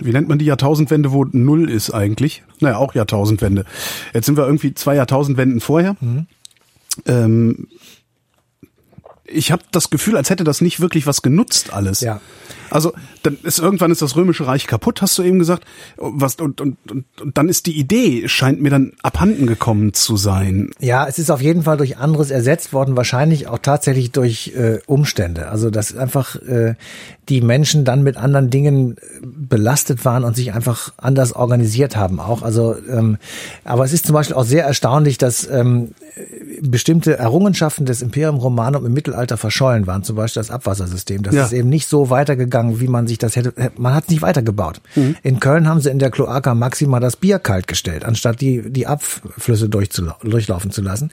wie 0.06 0.12
nennt 0.12 0.28
man 0.28 0.40
die 0.40 0.46
Jahrtausendwende, 0.46 1.12
wo 1.12 1.26
null 1.26 1.70
ist 1.70 1.92
eigentlich? 1.92 2.44
Naja, 2.60 2.78
auch 2.78 2.94
Jahrtausendwende. 2.94 3.66
Jetzt 4.14 4.26
sind 4.26 4.38
wir 4.38 4.46
irgendwie 4.46 4.74
zwei 4.74 4.96
Jahrtausendwenden 4.96 5.60
vorher. 5.62 5.96
Ähm, 7.06 7.68
ich 9.34 9.52
habe 9.52 9.64
das 9.72 9.90
Gefühl, 9.90 10.18
als 10.18 10.30
hätte 10.30 10.44
das 10.44 10.62
nicht 10.62 10.80
wirklich 10.80 11.08
was 11.08 11.22
genutzt 11.22 11.74
alles. 11.74 12.02
Ja. 12.02 12.22
Also 12.72 12.94
dann 13.24 13.38
ist 13.44 13.60
irgendwann 13.60 13.92
ist 13.92 14.02
das 14.02 14.16
römische 14.16 14.48
Reich 14.48 14.66
kaputt, 14.66 15.02
hast 15.02 15.18
du 15.18 15.24
eben 15.24 15.40
gesagt. 15.40 15.66
Was 15.98 16.36
und 16.36 16.62
und 16.62 16.78
und, 16.90 17.06
und 17.22 17.38
dann 17.38 17.50
ist 17.50 17.66
die 17.66 17.78
Idee 17.78 18.30
scheint 18.30 18.62
mir 18.62 18.70
dann 18.70 18.94
abhanden 19.04 19.46
gekommen 19.46 19.94
zu 19.94 20.16
sein. 20.16 20.72
Ja, 20.80 21.06
es 21.06 21.20
ist 21.20 21.30
auf 21.30 21.42
jeden 21.42 21.64
Fall 21.64 21.76
durch 21.76 21.98
anderes 21.98 22.32
ersetzt 22.32 22.72
worden, 22.72 22.96
wahrscheinlich 22.96 23.48
auch 23.48 23.60
tatsächlich 23.60 24.12
durch 24.12 24.54
äh, 24.56 24.80
Umstände. 24.86 25.50
Also 25.50 25.70
dass 25.70 25.96
einfach 25.96 26.38
äh, 26.38 26.76
die 27.28 27.42
Menschen 27.42 27.84
dann 27.84 28.04
mit 28.04 28.16
anderen 28.16 28.50
Dingen 28.50 28.96
belastet 29.22 30.06
waren 30.06 30.24
und 30.24 30.38
sich 30.38 30.54
einfach 30.54 30.94
anders 30.98 31.34
organisiert 31.34 31.98
haben 31.98 32.22
auch. 32.22 32.42
Also 32.42 32.76
ähm, 32.90 33.18
aber 33.66 33.84
es 33.84 33.92
ist 33.92 34.06
zum 34.06 34.14
Beispiel 34.14 34.38
auch 34.38 34.46
sehr 34.46 34.64
erstaunlich, 34.64 35.18
dass 35.18 35.46
ähm, 35.50 35.90
bestimmte 36.62 37.18
Errungenschaften 37.18 37.86
des 37.86 38.02
Imperium 38.02 38.38
Romanum 38.38 38.86
im 38.86 38.94
Mittelalter 38.94 39.21
verschollen 39.38 39.88
waren, 39.88 40.04
zum 40.04 40.16
Beispiel 40.16 40.40
das 40.42 40.52
Abwassersystem. 40.52 41.24
Das 41.24 41.34
Ja. 41.36 41.46
ist 41.46 41.54
eben 41.54 41.70
nicht 41.70 41.88
so 41.88 42.10
weitergegangen, 42.10 42.80
wie 42.80 42.88
man 42.88 43.08
sich 43.08 43.18
das 43.18 43.36
hätte. 43.36 43.54
Man 43.78 43.94
hat 43.94 44.06
es 44.06 44.10
nicht 44.10 44.22
weitergebaut. 44.22 44.82
In 45.24 45.40
Köln 45.40 45.68
haben 45.68 45.80
sie 45.80 45.90
in 45.90 46.00
der 46.00 46.12
Kloaka 46.12 46.56
Maxima 46.56 47.00
das 47.00 47.16
Bier 47.16 47.40
kalt 47.40 47.68
gestellt, 47.68 48.04
anstatt 48.06 48.42
die, 48.42 48.72
die 48.72 48.88
Abflüsse 48.88 49.70
durchlaufen 49.70 50.72
zu 50.72 50.82
lassen. 50.82 51.12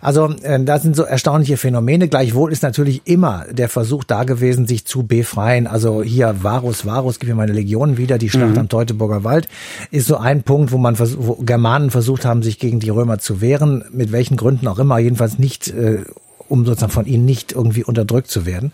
Also 0.00 0.32
äh, 0.42 0.62
da 0.62 0.78
sind 0.78 0.96
so 0.96 1.02
erstaunliche 1.02 1.56
Phänomene. 1.56 2.08
Gleichwohl 2.08 2.52
ist 2.52 2.62
natürlich 2.62 3.02
immer 3.06 3.44
der 3.50 3.68
Versuch 3.68 4.04
da 4.04 4.24
gewesen, 4.24 4.66
sich 4.66 4.84
zu 4.86 5.02
befreien. 5.04 5.66
Also 5.66 6.02
hier 6.02 6.42
Varus, 6.42 6.86
Varus, 6.86 7.18
gib 7.18 7.28
mir 7.28 7.34
meine 7.34 7.52
Legionen 7.52 7.96
wieder, 7.96 8.18
die 8.18 8.30
Schlacht 8.30 8.56
am 8.58 8.68
Teutoburger 8.68 9.24
Wald 9.24 9.48
ist 9.90 10.06
so 10.06 10.16
ein 10.16 10.42
Punkt, 10.42 10.72
wo 10.72 10.78
man 10.78 10.98
wo 10.98 11.34
Germanen 11.36 11.90
versucht 11.90 12.24
haben, 12.24 12.42
sich 12.42 12.58
gegen 12.58 12.80
die 12.80 12.90
Römer 12.90 13.18
zu 13.18 13.40
wehren, 13.40 13.84
mit 13.92 14.12
welchen 14.12 14.36
Gründen 14.36 14.68
auch 14.68 14.78
immer, 14.78 14.98
jedenfalls 14.98 15.38
nicht 15.38 15.68
äh, 15.68 16.04
um 16.50 16.66
sozusagen 16.66 16.92
von 16.92 17.06
ihnen 17.06 17.24
nicht 17.24 17.52
irgendwie 17.52 17.84
unterdrückt 17.84 18.30
zu 18.30 18.46
werden. 18.46 18.72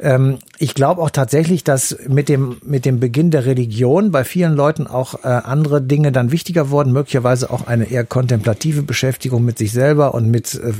Ähm, 0.00 0.38
ich 0.58 0.74
glaube 0.74 1.02
auch 1.02 1.10
tatsächlich, 1.10 1.64
dass 1.64 1.96
mit 2.08 2.28
dem, 2.28 2.56
mit 2.64 2.84
dem 2.84 3.00
Beginn 3.00 3.30
der 3.30 3.44
Religion 3.44 4.10
bei 4.10 4.24
vielen 4.24 4.54
Leuten 4.54 4.86
auch 4.86 5.24
äh, 5.24 5.28
andere 5.28 5.82
Dinge 5.82 6.12
dann 6.12 6.32
wichtiger 6.32 6.70
wurden, 6.70 6.92
möglicherweise 6.92 7.50
auch 7.50 7.66
eine 7.66 7.90
eher 7.90 8.04
kontemplative 8.04 8.82
Beschäftigung 8.82 9.44
mit 9.44 9.58
sich 9.58 9.72
selber 9.72 10.14
und 10.14 10.30
mit 10.30 10.54
äh, 10.54 10.72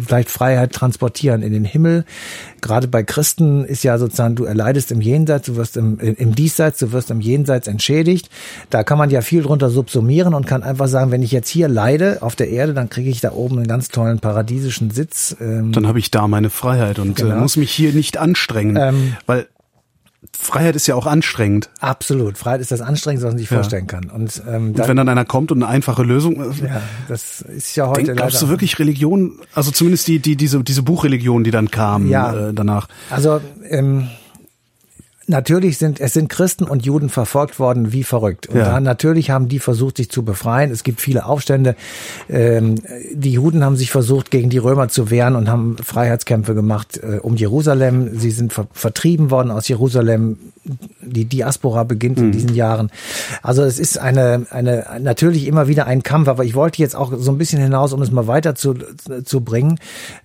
vielleicht 0.00 0.30
Freiheit 0.30 0.72
transportieren 0.72 1.42
in 1.42 1.52
den 1.52 1.64
Himmel. 1.64 2.04
Gerade 2.60 2.88
bei 2.88 3.02
Christen 3.02 3.64
ist 3.64 3.84
ja 3.84 3.98
sozusagen, 3.98 4.36
du 4.36 4.44
erleidest 4.44 4.90
im 4.90 5.00
Jenseits, 5.00 5.46
du 5.46 5.56
wirst 5.56 5.76
im, 5.76 5.98
im 5.98 6.34
Diesseits, 6.34 6.78
du 6.78 6.92
wirst 6.92 7.10
im 7.10 7.20
Jenseits 7.20 7.68
entschädigt. 7.68 8.30
Da 8.70 8.82
kann 8.82 8.98
man 8.98 9.10
ja 9.10 9.20
viel 9.20 9.42
drunter 9.42 9.70
subsumieren 9.70 10.34
und 10.34 10.46
kann 10.46 10.62
einfach 10.62 10.88
sagen, 10.88 11.10
wenn 11.10 11.22
ich 11.22 11.32
jetzt 11.32 11.48
hier 11.48 11.68
leide 11.68 12.22
auf 12.22 12.36
der 12.36 12.48
Erde, 12.48 12.74
dann 12.74 12.88
kriege 12.88 13.10
ich 13.10 13.20
da 13.20 13.32
oben 13.32 13.58
einen 13.58 13.68
ganz 13.68 13.88
tollen 13.88 14.18
paradiesischen 14.18 14.90
Sitz. 14.90 15.36
Ähm, 15.66 15.72
Dann 15.72 15.86
habe 15.86 15.98
ich 15.98 16.10
da 16.10 16.26
meine 16.28 16.50
Freiheit 16.50 16.98
und 16.98 17.16
Genau. 17.16 17.36
äh, 17.36 17.38
muss 17.40 17.56
mich 17.56 17.70
hier 17.70 17.92
nicht 17.92 18.16
anstrengen, 18.18 18.76
Ähm. 18.76 19.16
weil 19.26 19.46
Freiheit 20.36 20.74
ist 20.74 20.86
ja 20.88 20.96
auch 20.96 21.06
anstrengend. 21.06 21.70
Absolut. 21.80 22.36
Freiheit 22.36 22.60
ist 22.60 22.72
das 22.72 22.80
Anstrengendste, 22.80 23.26
was 23.28 23.34
man 23.34 23.38
sich 23.38 23.50
Ja. 23.50 23.58
vorstellen 23.58 23.86
kann. 23.86 24.10
Und, 24.10 24.42
ähm, 24.48 24.68
Und 24.68 24.78
dann, 24.78 24.88
wenn 24.88 24.96
dann 24.96 25.08
einer 25.08 25.24
kommt 25.24 25.52
und 25.52 25.62
eine 25.62 25.70
einfache 25.70 26.02
Lösung, 26.02 26.36
äh, 26.40 26.66
ja, 26.66 26.82
das 27.08 27.42
ist 27.42 27.76
ja 27.76 27.86
heute 27.86 28.02
denk, 28.04 28.18
glaubst 28.18 28.42
du 28.42 28.48
wirklich 28.48 28.78
Religion, 28.78 29.38
also 29.54 29.70
zumindest 29.70 30.08
die, 30.08 30.18
die, 30.18 30.36
diese, 30.36 30.62
diese 30.64 30.82
Buchreligion, 30.82 31.44
die 31.44 31.52
dann 31.52 31.70
kam 31.70 32.08
Ja. 32.08 32.48
äh, 32.48 32.54
danach. 32.54 32.88
Also 33.08 33.40
ähm, 33.68 34.08
natürlich 35.28 35.78
sind 35.78 36.00
es 36.00 36.12
sind 36.12 36.28
Christen 36.28 36.64
und 36.64 36.84
Juden 36.84 37.08
verfolgt 37.08 37.58
worden 37.58 37.92
wie 37.92 38.04
verrückt. 38.04 38.46
Und 38.46 38.56
Ja. 38.58 38.64
dann 38.72 38.82
natürlich 38.82 39.30
haben 39.30 39.48
die 39.48 39.58
versucht, 39.58 39.96
sich 39.96 40.10
zu 40.10 40.24
befreien. 40.24 40.70
Es 40.70 40.82
gibt 40.84 41.00
viele 41.00 41.26
Aufstände. 41.26 41.74
Ähm, 42.28 42.76
die 43.12 43.32
Juden 43.32 43.64
haben 43.64 43.76
sich 43.76 43.90
versucht, 43.90 44.30
gegen 44.30 44.50
die 44.50 44.58
Römer 44.58 44.88
zu 44.88 45.10
wehren 45.10 45.36
und 45.36 45.48
haben 45.48 45.76
Freiheitskämpfe 45.82 46.54
gemacht 46.54 46.98
äh, 47.02 47.18
um 47.20 47.36
Jerusalem. 47.36 48.18
Sie 48.18 48.30
sind 48.30 48.52
ver 48.52 48.66
vertrieben 48.72 49.30
worden 49.30 49.50
aus 49.50 49.68
Jerusalem. 49.68 50.38
Die 51.00 51.24
Diaspora 51.24 51.84
beginnt 51.84 52.18
in 52.18 52.32
diesen 52.32 52.54
Jahren. 52.54 52.90
Also 53.42 53.62
es 53.62 53.78
ist 53.78 53.98
eine, 53.98 54.46
eine 54.50 54.84
natürlich 55.00 55.46
immer 55.46 55.68
wieder 55.68 55.86
ein 55.86 56.02
Kampf, 56.02 56.26
aber 56.28 56.44
ich 56.44 56.54
wollte 56.56 56.82
jetzt 56.82 56.96
auch 56.96 57.12
so 57.16 57.30
ein 57.30 57.38
bisschen 57.38 57.60
hinaus, 57.62 57.92
um 57.92 58.02
es 58.02 58.10
mal 58.10 58.26
weiter 58.26 58.56
zu, 58.56 58.74
zu 59.24 59.40
bringen, 59.42 59.78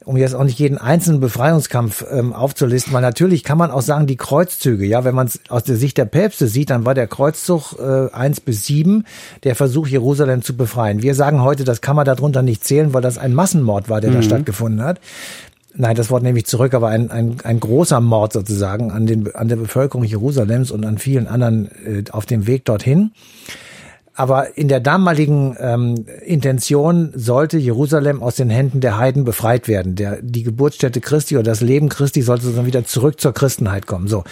um 0.04 0.18
jetzt 0.18 0.34
auch 0.34 0.44
nicht 0.44 0.58
jeden 0.58 0.80
einzelnen 0.80 1.20
Befreiungskampf 1.20 2.04
ähm, 2.12 2.34
aufzulisten, 2.34 2.92
weil 2.94 3.02
natürlich 3.04 3.44
kann 3.44 3.60
man 3.60 3.70
auch 3.70 3.82
sagen, 3.84 4.08
die 4.08 4.18
Kreuzzüge, 4.18 4.86
ja, 4.92 5.06
wenn 5.06 5.16
man 5.16 5.28
es 5.28 5.40
aus 5.48 5.64
der 5.64 5.78
Sicht 5.78 5.98
der 5.98 6.04
Päpste 6.04 6.48
sieht, 6.48 6.70
dann 6.70 6.86
war 6.86 6.94
der 6.94 7.08
Kreuzzug 7.08 7.80
äh, 7.80 8.14
1 8.14 8.42
bis 8.42 8.66
7 8.66 9.06
der 9.46 9.56
Versuch, 9.56 9.88
Jerusalem 9.88 10.42
zu 10.42 10.58
befreien. 10.58 11.02
Wir 11.02 11.16
sagen 11.16 11.42
heute, 11.42 11.64
das 11.64 11.80
kann 11.80 11.96
man 11.96 12.06
darunter 12.06 12.42
nicht 12.42 12.66
zählen, 12.66 12.94
weil 12.94 13.02
das 13.02 13.18
ein 13.18 13.34
Massenmord 13.34 13.88
war, 13.88 14.02
der 14.02 14.12
da 14.12 14.22
stattgefunden 14.22 14.84
hat. 14.84 15.00
Nein, 15.74 15.96
das 15.96 16.10
Wort 16.10 16.24
nehme 16.24 16.38
ich 16.38 16.46
zurück, 16.46 16.74
aber 16.74 16.90
ein, 16.90 17.10
ein, 17.10 17.38
ein 17.46 17.62
großer 17.62 18.02
Mord 18.02 18.34
sozusagen 18.34 18.92
an, 18.92 19.06
den, 19.06 19.34
an 19.34 19.48
der 19.48 19.56
Bevölkerung 19.56 20.04
Jerusalems 20.04 20.72
und 20.72 20.86
an 20.86 20.98
vielen 20.98 21.28
anderen 21.28 21.70
äh, 21.86 22.04
auf 22.12 22.26
dem 22.26 22.46
Weg 22.46 22.66
dorthin. 22.66 23.12
Aber 24.22 24.56
in 24.56 24.68
der 24.68 24.80
damaligen 24.80 25.58
ähm, 25.60 26.06
Intention 26.24 27.12
sollte 27.16 27.58
Jerusalem 27.58 28.22
aus 28.22 28.36
den 28.36 28.52
Händen 28.52 28.80
der 28.80 29.00
Heiden 29.00 29.24
befreit 29.24 29.68
werden. 29.68 29.96
Der, 29.96 30.22
die 30.22 30.44
Geburtsstätte 30.44 31.02
Christi 31.02 31.38
oder 31.38 31.46
das 31.46 31.62
Leben 31.62 31.90
Christi 31.90 32.22
sollte 32.22 32.52
dann 32.52 32.68
wieder 32.68 32.86
zurück 32.86 33.20
zur 33.20 33.34
Christenheit 33.34 33.88
kommen. 33.88 34.08
So, 34.08 34.24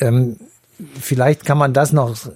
ähm, 0.00 0.36
vielleicht 0.98 1.44
kann 1.44 1.58
man 1.58 1.74
das 1.74 1.92
noch 1.92 2.16
äh, 2.24 2.30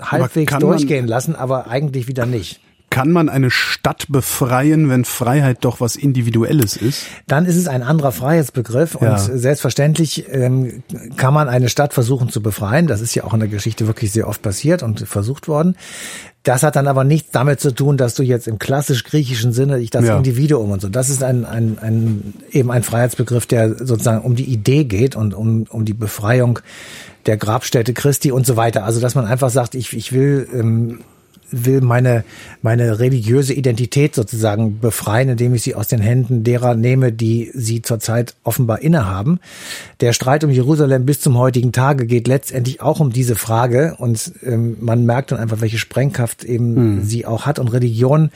halbwegs 0.00 0.56
durchgehen 0.60 1.08
lassen, 1.08 1.34
aber 1.34 1.66
eigentlich 1.66 2.06
wieder 2.06 2.24
nicht. 2.24 2.60
Kann 2.96 3.12
man 3.12 3.28
eine 3.28 3.50
Stadt 3.50 4.06
befreien, 4.08 4.88
wenn 4.88 5.04
Freiheit 5.04 5.58
doch 5.66 5.82
was 5.82 5.96
Individuelles 5.96 6.78
ist? 6.78 7.04
Dann 7.26 7.44
ist 7.44 7.56
es 7.56 7.68
ein 7.68 7.82
anderer 7.82 8.10
Freiheitsbegriff 8.10 8.94
und 8.94 9.06
Ja. 9.06 9.18
selbstverständlich 9.18 10.24
ähm, 10.32 10.82
kann 11.18 11.34
man 11.34 11.50
eine 11.50 11.68
Stadt 11.68 11.92
versuchen 11.92 12.30
zu 12.30 12.40
befreien. 12.40 12.86
Das 12.86 13.02
ist 13.02 13.14
ja 13.14 13.24
auch 13.24 13.34
in 13.34 13.40
der 13.40 13.50
Geschichte 13.50 13.86
wirklich 13.86 14.12
sehr 14.12 14.26
oft 14.26 14.40
passiert 14.40 14.82
und 14.82 15.00
versucht 15.00 15.46
worden. 15.46 15.76
Das 16.42 16.62
hat 16.62 16.74
dann 16.74 16.86
aber 16.88 17.04
nichts 17.04 17.32
damit 17.32 17.60
zu 17.60 17.70
tun, 17.74 17.98
dass 17.98 18.14
du 18.14 18.22
jetzt 18.22 18.48
im 18.48 18.58
klassisch 18.58 19.04
griechischen 19.04 19.52
Sinne 19.52 19.78
ich 19.78 19.90
das 19.90 20.06
Ja. 20.06 20.16
Individuum 20.16 20.70
und 20.70 20.80
so. 20.80 20.88
Das 20.88 21.10
ist 21.10 21.22
ein, 21.22 21.44
ein, 21.44 21.76
ein 21.78 22.32
eben 22.50 22.70
ein 22.70 22.82
Freiheitsbegriff, 22.82 23.44
der 23.44 23.76
sozusagen 23.84 24.24
um 24.24 24.36
die 24.36 24.44
Idee 24.50 24.84
geht 24.84 25.16
und 25.16 25.34
um, 25.34 25.66
um 25.68 25.84
die 25.84 25.92
Befreiung 25.92 26.60
der 27.26 27.36
Grabstätte 27.36 27.92
Christi 27.92 28.32
und 28.32 28.46
so 28.46 28.56
weiter. 28.56 28.84
Also 28.84 29.00
dass 29.02 29.14
man 29.14 29.26
einfach 29.26 29.50
sagt, 29.50 29.74
ich, 29.74 29.94
ich 29.94 30.12
will 30.12 30.48
ähm, 30.54 31.00
will 31.50 31.80
meine, 31.80 32.24
meine 32.62 32.98
religiöse 32.98 33.52
Identität 33.54 34.14
sozusagen 34.14 34.80
befreien, 34.80 35.28
indem 35.28 35.54
ich 35.54 35.62
sie 35.62 35.74
aus 35.74 35.88
den 35.88 36.00
Händen 36.00 36.44
derer 36.44 36.74
nehme, 36.74 37.12
die 37.12 37.50
sie 37.54 37.82
zurzeit 37.82 38.34
offenbar 38.44 38.80
innehaben. 38.82 39.38
Der 40.00 40.12
Streit 40.12 40.44
um 40.44 40.50
Jerusalem 40.50 41.06
bis 41.06 41.20
zum 41.20 41.38
heutigen 41.38 41.72
Tage 41.72 42.06
geht 42.06 42.28
letztendlich 42.28 42.80
auch 42.80 43.00
um 43.00 43.12
diese 43.12 43.36
Frage 43.36 43.94
und 43.98 44.32
ähm, 44.42 44.76
man 44.80 45.04
merkt 45.06 45.32
dann 45.32 45.38
einfach, 45.38 45.60
welche 45.60 45.78
Sprengkraft 45.78 46.44
eben 46.44 47.02
sie 47.04 47.26
auch 47.26 47.46
hat 47.46 47.58
und 47.58 47.68
Religion 47.68 48.30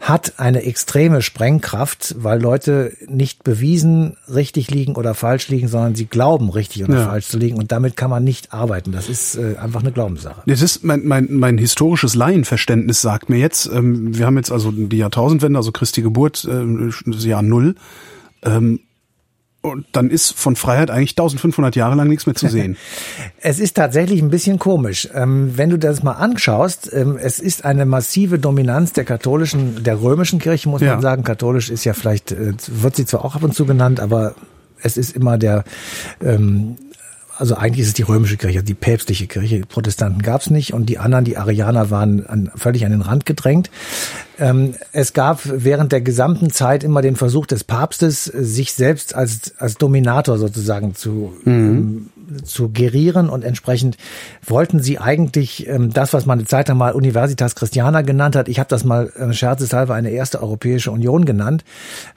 hat 0.00 0.34
eine 0.38 0.62
extreme 0.64 1.22
Sprengkraft, 1.22 2.14
weil 2.18 2.40
Leute 2.40 2.92
nicht 3.08 3.44
bewiesen 3.44 4.16
richtig 4.32 4.70
liegen 4.70 4.94
oder 4.96 5.14
falsch 5.14 5.48
liegen, 5.48 5.68
sondern 5.68 5.94
sie 5.94 6.06
glauben 6.06 6.50
richtig 6.50 6.84
oder 6.84 6.94
Ja. 6.98 7.06
falsch 7.06 7.28
zu 7.28 7.38
liegen 7.38 7.56
und 7.56 7.72
damit 7.72 7.96
kann 7.96 8.10
man 8.10 8.24
nicht 8.24 8.52
arbeiten. 8.52 8.92
Das 8.92 9.08
ist 9.08 9.36
äh, 9.36 9.56
einfach 9.56 9.80
eine 9.80 9.92
Glaubenssache. 9.92 10.42
Das 10.46 10.62
ist 10.62 10.84
mein, 10.84 11.04
mein, 11.06 11.28
mein 11.30 11.58
historisches 11.58 12.14
Laienverständnis 12.14 12.55
sagt 12.56 13.28
mir 13.30 13.38
jetzt, 13.38 13.66
ähm, 13.72 14.16
wir 14.16 14.26
haben 14.26 14.36
jetzt 14.36 14.52
also 14.52 14.70
die 14.70 14.98
Jahrtausendwende, 14.98 15.58
also 15.58 15.72
Christi 15.72 16.02
Geburt, 16.02 16.46
ähm, 16.50 16.92
das 17.06 17.24
Jahr 17.24 17.42
Null. 17.42 17.74
Ähm, 18.42 18.80
und 19.62 19.84
dann 19.92 20.10
ist 20.10 20.32
von 20.32 20.54
Freiheit 20.54 20.90
eigentlich 20.92 21.12
1500 21.12 21.74
Jahre 21.74 21.96
lang 21.96 22.08
nichts 22.08 22.26
mehr 22.26 22.36
zu 22.36 22.48
sehen. 22.48 22.76
Es 23.40 23.58
ist 23.60 23.74
tatsächlich 23.76 24.22
ein 24.22 24.30
bisschen 24.30 24.58
komisch. 24.58 25.08
Ähm, 25.14 25.52
wenn 25.56 25.70
du 25.70 25.78
das 25.78 26.02
mal 26.02 26.12
anschaust, 26.12 26.90
ähm, 26.92 27.16
es 27.20 27.38
ist 27.40 27.64
eine 27.64 27.84
massive 27.86 28.38
Dominanz 28.38 28.92
der 28.92 29.04
katholischen, 29.04 29.82
der 29.82 30.00
römischen 30.00 30.38
Kirche, 30.38 30.68
muss 30.68 30.82
Ja. 30.82 30.92
man 30.92 31.02
sagen. 31.02 31.24
Katholisch 31.24 31.70
ist 31.70 31.84
ja 31.84 31.94
vielleicht, 31.94 32.32
äh, 32.32 32.54
wird 32.68 32.96
sie 32.96 33.06
zwar 33.06 33.24
auch 33.24 33.34
ab 33.36 33.42
und 33.42 33.54
zu 33.54 33.66
genannt, 33.66 33.98
aber 34.00 34.34
es 34.82 34.96
ist 34.96 35.16
immer 35.16 35.38
der, 35.38 35.64
ähm, 36.22 36.76
also 37.38 37.54
eigentlich 37.54 37.80
ist 37.80 37.88
es 37.88 37.94
die 37.94 38.02
römische 38.02 38.36
Kirche, 38.36 38.62
die 38.62 38.74
päpstliche 38.74 39.26
Kirche. 39.26 39.56
Die 39.56 39.64
Protestanten 39.64 40.22
gab 40.22 40.40
es 40.40 40.50
nicht 40.50 40.72
und 40.72 40.86
die 40.86 40.98
anderen, 40.98 41.24
die 41.24 41.36
Arianer, 41.36 41.90
waren 41.90 42.26
an, 42.26 42.50
völlig 42.54 42.84
an 42.84 42.92
den 42.92 43.02
Rand 43.02 43.26
gedrängt. 43.26 43.70
Ähm, 44.38 44.74
es 44.92 45.12
gab 45.12 45.40
während 45.44 45.92
der 45.92 46.00
gesamten 46.00 46.50
Zeit 46.50 46.84
immer 46.84 47.02
den 47.02 47.16
Versuch 47.16 47.46
des 47.46 47.64
Papstes, 47.64 48.24
sich 48.24 48.72
selbst 48.72 49.14
als, 49.14 49.54
als 49.58 49.76
Dominator 49.76 50.38
sozusagen 50.38 50.94
zu, 50.94 51.34
ähm, 51.46 52.10
zu 52.44 52.70
gerieren 52.70 53.28
und 53.28 53.44
entsprechend 53.44 53.96
wollten 54.44 54.80
sie 54.80 54.98
eigentlich 54.98 55.66
ähm, 55.66 55.92
das, 55.92 56.12
was 56.12 56.26
man 56.26 56.38
eine 56.38 56.46
Zeit 56.46 56.68
lang 56.68 56.78
mal 56.78 56.92
Universitas 56.92 57.54
Christiana 57.54 58.02
genannt 58.02 58.36
hat, 58.36 58.48
ich 58.48 58.58
habe 58.58 58.68
das 58.68 58.84
mal 58.84 59.10
äh, 59.16 59.32
scherzeshalber 59.32 59.94
eine 59.94 60.10
erste 60.10 60.42
Europäische 60.42 60.90
Union 60.90 61.24
genannt, 61.24 61.64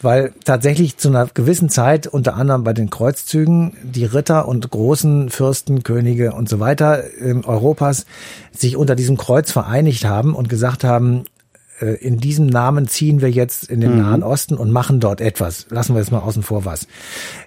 weil 0.02 0.34
tatsächlich 0.44 0.98
zu 0.98 1.10
einer 1.10 1.28
gewissen 1.28 1.70
Zeit, 1.70 2.08
unter 2.08 2.36
anderem 2.36 2.64
bei 2.64 2.74
den 2.74 2.90
Kreuzzügen, 2.90 3.74
die 3.84 4.06
Ritter 4.06 4.48
und 4.48 4.70
großen 4.70 5.30
Fürsten, 5.30 5.84
Könige 5.84 6.34
und 6.34 6.50
so 6.50 6.60
weiter 6.60 7.04
ähm, 7.20 7.44
Europas 7.46 8.06
sich 8.52 8.78
unter 8.78 8.96
diesem 8.96 9.18
Kreuz 9.18 9.52
vereinigt 9.52 10.06
haben 10.06 10.36
und 10.36 10.50
gesagt 10.50 10.84
haben, 10.84 11.26
äh, 11.82 11.96
in 11.96 12.18
diesem 12.18 12.48
Namen 12.48 12.88
ziehen 12.88 13.22
wir 13.22 13.30
jetzt 13.30 13.70
in 13.70 13.82
den 13.82 13.94
mhm. 13.94 14.02
Nahen 14.02 14.24
Osten 14.24 14.56
und 14.56 14.72
machen 14.72 15.00
dort 15.00 15.22
etwas. 15.22 15.66
Lassen 15.70 15.94
wir 15.94 16.00
jetzt 16.00 16.12
mal 16.12 16.20
außen 16.20 16.44
vor 16.44 16.66
was. 16.66 16.88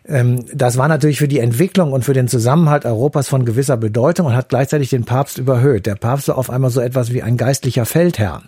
Ähm, 0.06 0.44
das 0.52 0.76
war 0.76 0.88
natürlich 0.88 1.18
für 1.18 1.28
die 1.28 1.38
Entwicklung 1.38 1.92
und 1.92 2.04
für 2.04 2.14
den 2.14 2.28
Zusammenhalt 2.28 2.84
Europas 2.84 3.28
von 3.28 3.44
gewisser 3.44 3.76
Bedeutung 3.76 4.26
und 4.26 4.36
hat 4.36 4.48
gleichzeitig 4.48 4.90
den 4.90 5.04
Papst 5.04 5.38
überhöht. 5.38 5.86
Der 5.86 5.94
Papst 5.94 6.28
war 6.28 6.38
auf 6.38 6.50
einmal 6.50 6.70
so 6.70 6.80
etwas 6.80 7.12
wie 7.12 7.22
ein 7.22 7.36
geistlicher 7.36 7.86
Feldherr. 7.86 8.42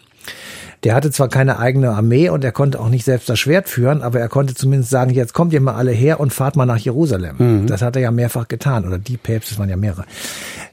Der 0.84 0.94
hatte 0.94 1.10
zwar 1.10 1.28
keine 1.28 1.58
eigene 1.58 1.90
Armee 1.90 2.28
und 2.28 2.44
er 2.44 2.52
konnte 2.52 2.78
auch 2.78 2.90
nicht 2.90 3.04
selbst 3.04 3.28
das 3.28 3.38
Schwert 3.38 3.68
führen, 3.68 4.02
aber 4.02 4.20
er 4.20 4.28
konnte 4.28 4.54
zumindest 4.54 4.90
sagen, 4.90 5.10
jetzt 5.10 5.32
kommt 5.32 5.52
ihr 5.54 5.60
mal 5.60 5.74
alle 5.74 5.92
her 5.92 6.20
und 6.20 6.32
fahrt 6.32 6.56
mal 6.56 6.66
nach 6.66 6.78
Jerusalem. 6.78 7.36
Mhm. 7.38 7.66
Das 7.66 7.82
hat 7.82 7.96
er 7.96 8.02
ja 8.02 8.10
mehrfach 8.10 8.48
getan 8.48 8.86
oder 8.86 8.98
die 8.98 9.16
Päpste, 9.16 9.54
es 9.54 9.58
waren 9.58 9.70
ja 9.70 9.76
mehrere. 9.76 10.04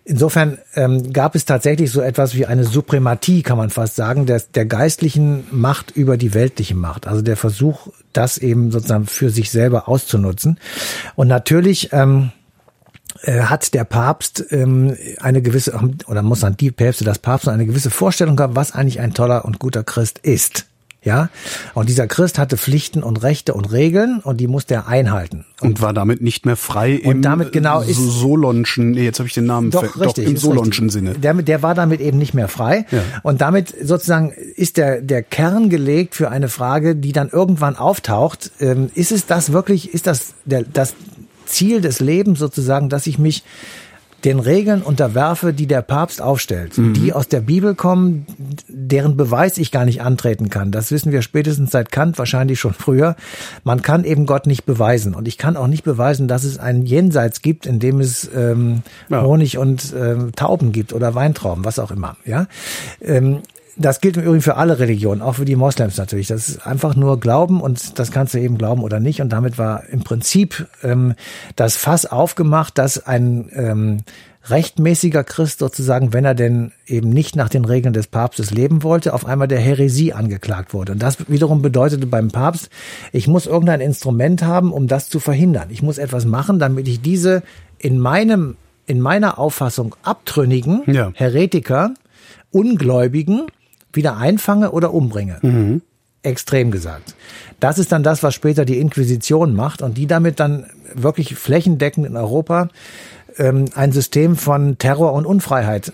Insofern 0.04 0.58
ähm, 0.76 1.14
gab 1.14 1.36
es 1.36 1.46
tatsächlich 1.46 1.92
so 1.92 2.02
etwas 2.02 2.36
wie 2.36 2.46
eine 2.46 2.66
Suprematie, 2.66 3.44
kann 3.44 3.58
man 3.58 3.70
fast 3.70 3.96
sagen, 3.96 4.26
der, 4.26 4.42
der 4.54 4.66
geistlichen 4.66 5.46
Macht 5.52 5.92
über 5.92 6.18
die 6.18 6.34
weltliche 6.34 6.76
Macht. 6.76 7.08
Also 7.08 7.22
der 7.22 7.38
Versuch, 7.38 7.88
das 8.12 8.38
eben 8.38 8.72
sozusagen 8.72 9.06
für 9.06 9.30
sich 9.30 9.52
selber 9.52 9.88
auszunutzen. 9.88 10.60
Und 11.16 11.28
natürlich 11.28 11.94
ähm, 11.94 12.32
äh, 13.24 13.42
hat 13.42 13.74
der 13.74 13.84
Papst 13.84 14.46
ähm, 14.52 14.96
eine 15.20 15.42
gewisse, 15.42 15.80
oder 16.08 16.22
muss 16.22 16.42
dann 16.42 16.58
die 16.58 16.72
Päpste, 16.72 17.04
das 17.04 17.20
Papst 17.20 17.48
eine 17.48 17.66
gewisse 17.66 17.90
Vorstellung 17.90 18.40
haben, 18.40 18.56
was 18.56 18.74
eigentlich 18.74 19.00
ein 19.00 19.14
toller 19.14 19.46
und 19.46 19.60
guter 19.60 19.84
Christ 19.84 20.20
ist. 20.20 20.66
Ja, 21.04 21.30
und 21.74 21.90
dieser 21.90 22.06
Christ 22.06 22.38
hatte 22.38 22.58
Pflichten 22.58 23.02
und 23.02 23.24
Rechte 23.24 23.56
und 23.56 23.72
Regeln 23.72 24.20
und 24.20 24.38
die 24.38 24.46
musste 24.46 24.76
er 24.76 24.88
einhalten. 24.88 25.46
Und, 25.60 25.70
und 25.70 25.82
war 25.82 25.94
damit 25.94 26.22
nicht 26.22 26.46
mehr 26.46 26.56
frei 26.56 27.02
und 27.04 27.12
im 27.12 27.22
damit 27.24 27.52
genau 27.52 27.82
ist, 27.82 27.98
Solonschen, 27.98 28.92
nee, 28.92 29.06
jetzt 29.06 29.18
habe 29.18 29.26
ich 29.26 29.34
den 29.34 29.46
Namen 29.46 29.72
doch, 29.72 30.00
richtig, 30.00 30.26
doch 30.26 30.32
im 30.32 30.38
Solonschen 30.38 30.86
richtig. 30.86 31.02
Sinne. 31.08 31.18
Der, 31.18 31.34
der 31.34 31.64
war 31.64 31.74
damit 31.74 32.02
eben 32.02 32.20
nicht 32.20 32.36
mehr 32.36 32.48
frei. 32.48 32.86
Ja. 32.92 33.02
Und 33.24 33.42
damit 33.42 33.74
sozusagen 33.82 34.30
ist 34.30 34.78
der, 34.78 35.02
der 35.02 35.24
Kern 35.24 35.72
gelegt 35.72 36.14
für 36.14 36.30
eine 36.30 36.50
Frage, 36.50 36.96
die 36.96 37.14
dann 37.14 37.30
irgendwann 37.30 37.78
auftaucht. 37.78 38.52
Ähm, 38.60 38.92
ist 38.94 39.12
es 39.12 39.26
das 39.26 39.52
wirklich, 39.52 39.96
ist 39.96 40.06
das 40.06 40.36
der, 40.46 40.66
das 40.72 40.94
Ziel 41.52 41.82
des 41.82 42.00
Lebens 42.00 42.40
sozusagen, 42.40 42.90
dass 42.90 43.08
ich 43.08 43.20
mich 43.20 43.44
den 44.24 44.40
Regeln 44.40 44.82
unterwerfe, 44.84 45.54
die 45.54 45.66
der 45.66 45.82
Papst 45.82 46.22
aufstellt, 46.22 46.78
mhm. 46.78 46.94
die 46.94 47.14
aus 47.14 47.28
der 47.28 47.42
Bibel 47.42 47.74
kommen, 47.74 48.26
deren 48.68 49.18
Beweis 49.18 49.58
ich 49.58 49.72
gar 49.72 49.86
nicht 49.86 50.02
antreten 50.02 50.50
kann. 50.50 50.72
Das 50.72 50.92
wissen 50.92 51.12
wir 51.12 51.22
spätestens 51.22 51.72
seit 51.72 51.92
Kant, 51.92 52.20
wahrscheinlich 52.20 52.60
schon 52.60 52.74
früher. 52.74 53.16
Man 53.64 53.82
kann 53.82 54.04
eben 54.04 54.26
Gott 54.26 54.46
nicht 54.46 54.66
beweisen. 54.66 55.16
Und 55.16 55.28
ich 55.28 55.38
kann 55.38 55.58
auch 55.58 55.68
nicht 55.68 55.84
beweisen, 55.84 56.28
dass 56.28 56.44
es 56.44 56.60
ein 56.60 56.86
Jenseits 56.86 57.42
gibt, 57.42 57.66
in 57.66 57.80
dem 57.80 58.00
es 58.00 58.30
ähm, 58.36 58.84
ja. 59.10 59.24
Honig 59.24 59.58
und 59.58 59.94
ähm, 59.98 60.34
Tauben 60.36 60.72
gibt 60.72 60.94
oder 60.94 61.16
Weintrauben, 61.16 61.66
was 61.66 61.80
auch 61.80 61.92
immer. 61.92 62.16
Ja. 62.26 62.48
Ähm, 63.02 63.40
das 63.78 64.02
gilt 64.02 64.18
im 64.18 64.24
Übrigen 64.24 64.42
für 64.42 64.58
alle 64.58 64.80
Religionen, 64.80 65.22
auch 65.22 65.36
für 65.36 65.46
die 65.46 65.56
Moslems 65.56 65.98
natürlich. 65.98 66.28
Das 66.28 66.50
ist 66.50 66.68
einfach 66.68 66.96
nur 66.96 67.20
Glauben 67.20 67.62
und 67.62 68.00
das 68.00 68.12
kannst 68.12 68.34
du 68.34 68.40
eben 68.40 68.58
glauben 68.58 68.84
oder 68.84 69.00
nicht. 69.00 69.22
Und 69.22 69.30
damit 69.30 69.58
war 69.58 69.88
im 69.90 70.04
Prinzip 70.04 70.68
ähm, 70.84 71.16
das 71.56 71.78
Fass 71.78 72.06
aufgemacht, 72.06 72.78
dass 72.78 73.06
ein 73.06 73.50
ähm, 73.54 73.98
rechtmäßiger 74.50 75.24
Christ 75.24 75.60
sozusagen, 75.60 76.14
wenn 76.14 76.26
er 76.26 76.34
denn 76.34 76.72
eben 76.88 77.10
nicht 77.10 77.36
nach 77.36 77.50
den 77.50 77.64
Regeln 77.64 77.94
des 77.94 78.08
Papstes 78.08 78.52
leben 78.52 78.84
wollte, 78.84 79.14
auf 79.14 79.26
einmal 79.26 79.48
der 79.48 79.60
Häresie 79.60 80.14
angeklagt 80.14 80.74
wurde. 80.74 80.94
Und 80.94 81.04
das 81.04 81.30
wiederum 81.30 81.62
bedeutete 81.62 82.08
beim 82.08 82.30
Papst, 82.30 82.70
ich 83.12 83.28
muss 83.28 83.46
irgendein 83.46 83.82
Instrument 83.82 84.44
haben, 84.44 84.74
um 84.74 84.88
das 84.88 85.10
zu 85.10 85.20
verhindern. 85.20 85.70
Ich 85.70 85.84
muss 85.84 85.98
etwas 85.98 86.26
machen, 86.26 86.60
damit 86.60 86.88
ich 86.88 87.02
diese 87.02 87.44
in 87.78 88.00
meinem, 88.00 88.58
in 88.88 89.00
meiner 89.00 89.38
Auffassung 89.38 89.96
abtrünnigen 90.04 90.84
ja. 90.88 91.12
Heretiker, 91.14 91.94
Ungläubigen 92.52 93.44
wieder 93.94 94.18
einfange 94.18 94.72
oder 94.72 94.94
umbringe. 94.94 95.38
Mhm. 95.42 95.82
Extrem 96.24 96.72
gesagt. 96.72 97.16
Das 97.60 97.80
ist 97.80 97.92
dann 97.92 98.04
das, 98.04 98.22
was 98.24 98.36
später 98.36 98.66
die 98.66 98.80
Inquisition 98.80 99.56
macht 99.56 99.82
und 99.82 99.98
die 99.98 100.08
damit 100.08 100.40
dann 100.40 100.68
wirklich 100.94 101.36
flächendeckend 101.36 102.06
in 102.06 102.16
Europa 102.16 102.70
ähm, 103.38 103.66
ein 103.76 103.92
System 103.92 104.36
von 104.36 104.78
Terror 104.78 105.14
und 105.14 105.26
Unfreiheit 105.26 105.94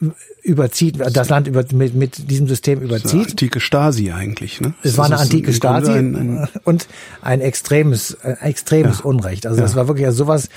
äh, 0.00 0.06
überzieht, 0.44 0.98
das 1.00 1.30
Land 1.30 1.48
über, 1.48 1.64
mit, 1.72 1.94
mit 1.94 2.30
diesem 2.30 2.46
System 2.46 2.80
überzieht. 2.80 3.04
Das 3.04 3.14
eine 3.14 3.30
antike 3.30 3.60
Stasi 3.60 4.12
eigentlich, 4.12 4.60
ne? 4.60 4.74
Es 4.82 4.98
war 4.98 5.06
eine 5.06 5.16
antike 5.16 5.54
Stasi 5.54 5.90
ein, 5.90 6.14
ein 6.14 6.48
und 6.64 6.86
ein 7.22 7.40
extremes, 7.40 8.18
ein 8.22 8.36
extremes 8.42 8.98
ja. 8.98 9.04
Unrecht. 9.04 9.46
Also 9.46 9.58
ja. 9.58 9.62
das 9.62 9.74
war 9.74 9.88
wirklich 9.88 10.06
also 10.06 10.24
sowas, 10.24 10.50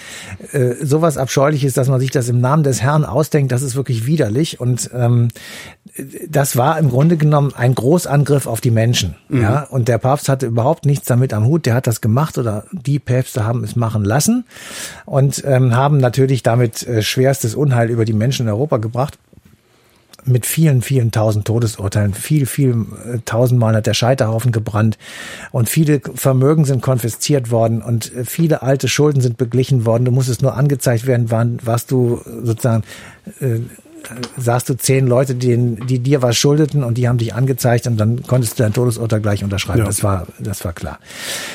äh, 0.51 0.73
sowas 0.81 1.17
abscheuliches, 1.17 1.73
dass 1.73 1.87
man 1.87 2.01
sich 2.01 2.11
das 2.11 2.27
im 2.27 2.41
Namen 2.41 2.63
des 2.63 2.81
Herrn 2.81 3.05
ausdenkt. 3.05 3.53
Das 3.53 3.61
ist 3.61 3.75
wirklich 3.75 4.05
widerlich 4.05 4.59
und 4.59 4.89
ähm, 4.93 5.29
das 6.29 6.57
war 6.57 6.77
im 6.79 6.89
Grunde 6.89 7.15
genommen 7.15 7.53
ein 7.55 7.73
Großangriff 7.73 8.45
auf 8.45 8.59
die 8.59 8.71
Menschen. 8.71 9.15
Mhm. 9.29 9.41
Ja, 9.41 9.63
und 9.63 9.87
der 9.87 9.99
Papst 9.99 10.27
hatte 10.27 10.47
überhaupt 10.47 10.85
nichts 10.85 11.07
damit 11.07 11.33
am 11.33 11.45
Hut. 11.45 11.65
Der 11.65 11.75
hat 11.75 11.87
das 11.87 12.01
gemacht 12.01 12.37
oder 12.37 12.65
die 12.73 12.99
Päpste 12.99 13.45
haben 13.45 13.63
es 13.63 13.77
machen 13.77 14.03
lassen 14.03 14.43
und 15.05 15.43
ähm, 15.45 15.73
haben 15.75 15.97
natürlich 15.97 16.43
damit 16.43 16.85
äh, 16.85 17.01
schwerstes 17.01 17.55
Unheil 17.55 17.89
über 17.89 18.03
die 18.03 18.13
Menschen 18.13 18.47
in 18.47 18.49
Europa 18.51 18.77
gebracht 18.77 19.17
mit 20.27 20.45
vielen, 20.45 20.81
vielen 20.81 21.11
tausend 21.11 21.45
Todesurteilen. 21.45 22.13
Viel, 22.13 22.45
viel 22.45 22.85
äh, 23.05 23.19
tausendmal 23.25 23.75
hat 23.75 23.87
der 23.87 23.93
Scheiterhaufen 23.93 24.51
gebrannt 24.51 24.97
und 25.51 25.69
viele 25.69 26.01
Vermögen 26.15 26.65
sind 26.65 26.81
konfisziert 26.81 27.51
worden 27.51 27.81
und 27.81 28.13
äh, 28.13 28.25
viele 28.25 28.61
alte 28.61 28.87
Schulden 28.87 29.21
sind 29.21 29.37
beglichen 29.37 29.85
worden. 29.85 30.05
Du 30.05 30.11
musstest 30.11 30.41
nur 30.41 30.55
angezeigt 30.55 31.07
werden, 31.07 31.31
wann, 31.31 31.59
was 31.63 31.85
du 31.85 32.21
sozusagen 32.43 32.83
äh, 33.39 33.59
sagst 34.37 34.69
du 34.69 34.75
zehn 34.75 35.07
Leute, 35.07 35.35
die, 35.35 35.75
die 35.75 35.99
dir 35.99 36.21
was 36.21 36.37
schuldeten 36.37 36.83
und 36.83 36.97
die 36.97 37.07
haben 37.07 37.17
dich 37.17 37.33
angezeigt 37.33 37.87
und 37.87 37.97
dann 37.97 38.23
konntest 38.23 38.57
du 38.57 38.63
dein 38.63 38.73
Todesurteil 38.73 39.21
gleich 39.21 39.43
unterschreiben. 39.43 39.79
Ja. 39.79 39.85
Das 39.85 40.03
war, 40.03 40.27
das 40.39 40.63
war 40.65 40.73
klar. 40.73 40.99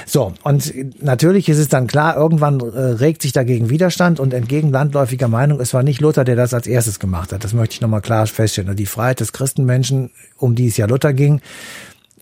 So. 0.07 0.33
Und 0.43 0.73
natürlich 1.03 1.49
ist 1.49 1.59
es 1.59 1.69
dann 1.69 1.87
klar, 1.87 2.17
irgendwann 2.17 2.61
äh, 2.61 2.81
regt 2.81 3.23
sich 3.23 3.33
dagegen 3.33 3.71
Widerstand 3.71 4.21
und 4.21 4.35
entgegen 4.35 4.71
landläufiger 4.71 5.29
Meinung, 5.29 5.61
es 5.61 5.75
war 5.75 5.83
nicht 5.83 6.01
Luther, 6.01 6.25
der 6.25 6.37
das 6.37 6.55
als 6.55 6.67
erstes 6.67 6.99
gemacht 6.99 7.33
hat. 7.33 7.45
Das 7.45 7.53
möchte 7.53 7.75
ich 7.75 7.81
nochmal 7.81 8.03
klar 8.03 8.27
feststellen. 8.27 8.71
Und 8.71 8.79
die 8.79 8.87
Freiheit 8.87 9.21
des 9.21 9.33
Christenmenschen, 9.33 10.11
um 10.37 10.55
die 10.55 10.69
es 10.69 10.77
ja 10.77 10.87
Luther 10.87 11.13
ging, 11.13 11.41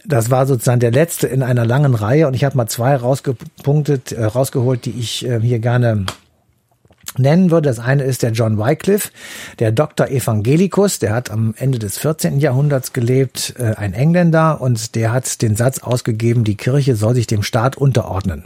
das 0.05 0.31
war 0.31 0.47
sozusagen 0.47 0.81
der 0.81 0.93
letzte 0.93 1.27
in 1.27 1.43
einer 1.43 1.65
langen 1.65 1.94
Reihe 1.94 2.27
und 2.27 2.35
ich 2.35 2.44
habe 2.44 2.57
mal 2.57 2.66
zwei 2.66 2.97
rausgepunktet, 2.97 4.12
äh, 4.12 4.24
rausgeholt, 4.24 4.85
die 4.85 4.98
ich 4.98 5.27
äh, 5.27 5.40
hier 5.40 5.59
gerne 5.59 6.07
nennen 7.19 7.51
würde. 7.51 7.69
Das 7.69 7.78
eine 7.78 8.05
ist 8.05 8.23
der 8.23 8.32
John 8.32 8.59
Wycliffe, 8.59 9.11
der 9.59 9.73
Dr. 9.73 10.09
Evangelicus, 10.09 10.99
der 10.99 11.12
hat 11.12 11.31
am 11.31 11.55
Ende 11.57 11.78
des 11.78 11.99
14. 11.99 12.41
Jahrhunderts 12.41 12.93
gelebt, 12.93 13.55
äh, 13.59 13.74
ein 13.77 13.95
Engländer, 13.95 14.61
und 14.61 14.95
der 14.95 15.12
hat 15.12 15.43
den 15.43 15.57
Satz 15.57 15.81
ausgegeben, 15.81 16.45
die 16.45 16.57
Kirche 16.57 16.97
soll 16.97 17.15
sich 17.15 17.27
dem 17.27 17.43
Staat 17.43 17.77
unterordnen. 17.77 18.45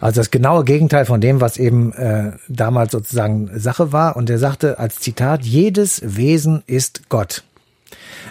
Also 0.00 0.20
das 0.20 0.30
genaue 0.30 0.64
Gegenteil 0.64 1.06
von 1.06 1.20
dem, 1.20 1.40
was 1.40 1.56
eben 1.56 1.92
äh, 1.92 2.32
damals 2.48 2.92
sozusagen 2.92 3.50
Sache 3.58 3.92
war. 3.92 4.16
Und 4.16 4.30
er 4.30 4.38
sagte 4.38 4.78
als 4.78 5.00
Zitat, 5.00 5.44
jedes 5.44 6.00
Wesen 6.04 6.62
ist 6.66 7.08
Gott. 7.08 7.42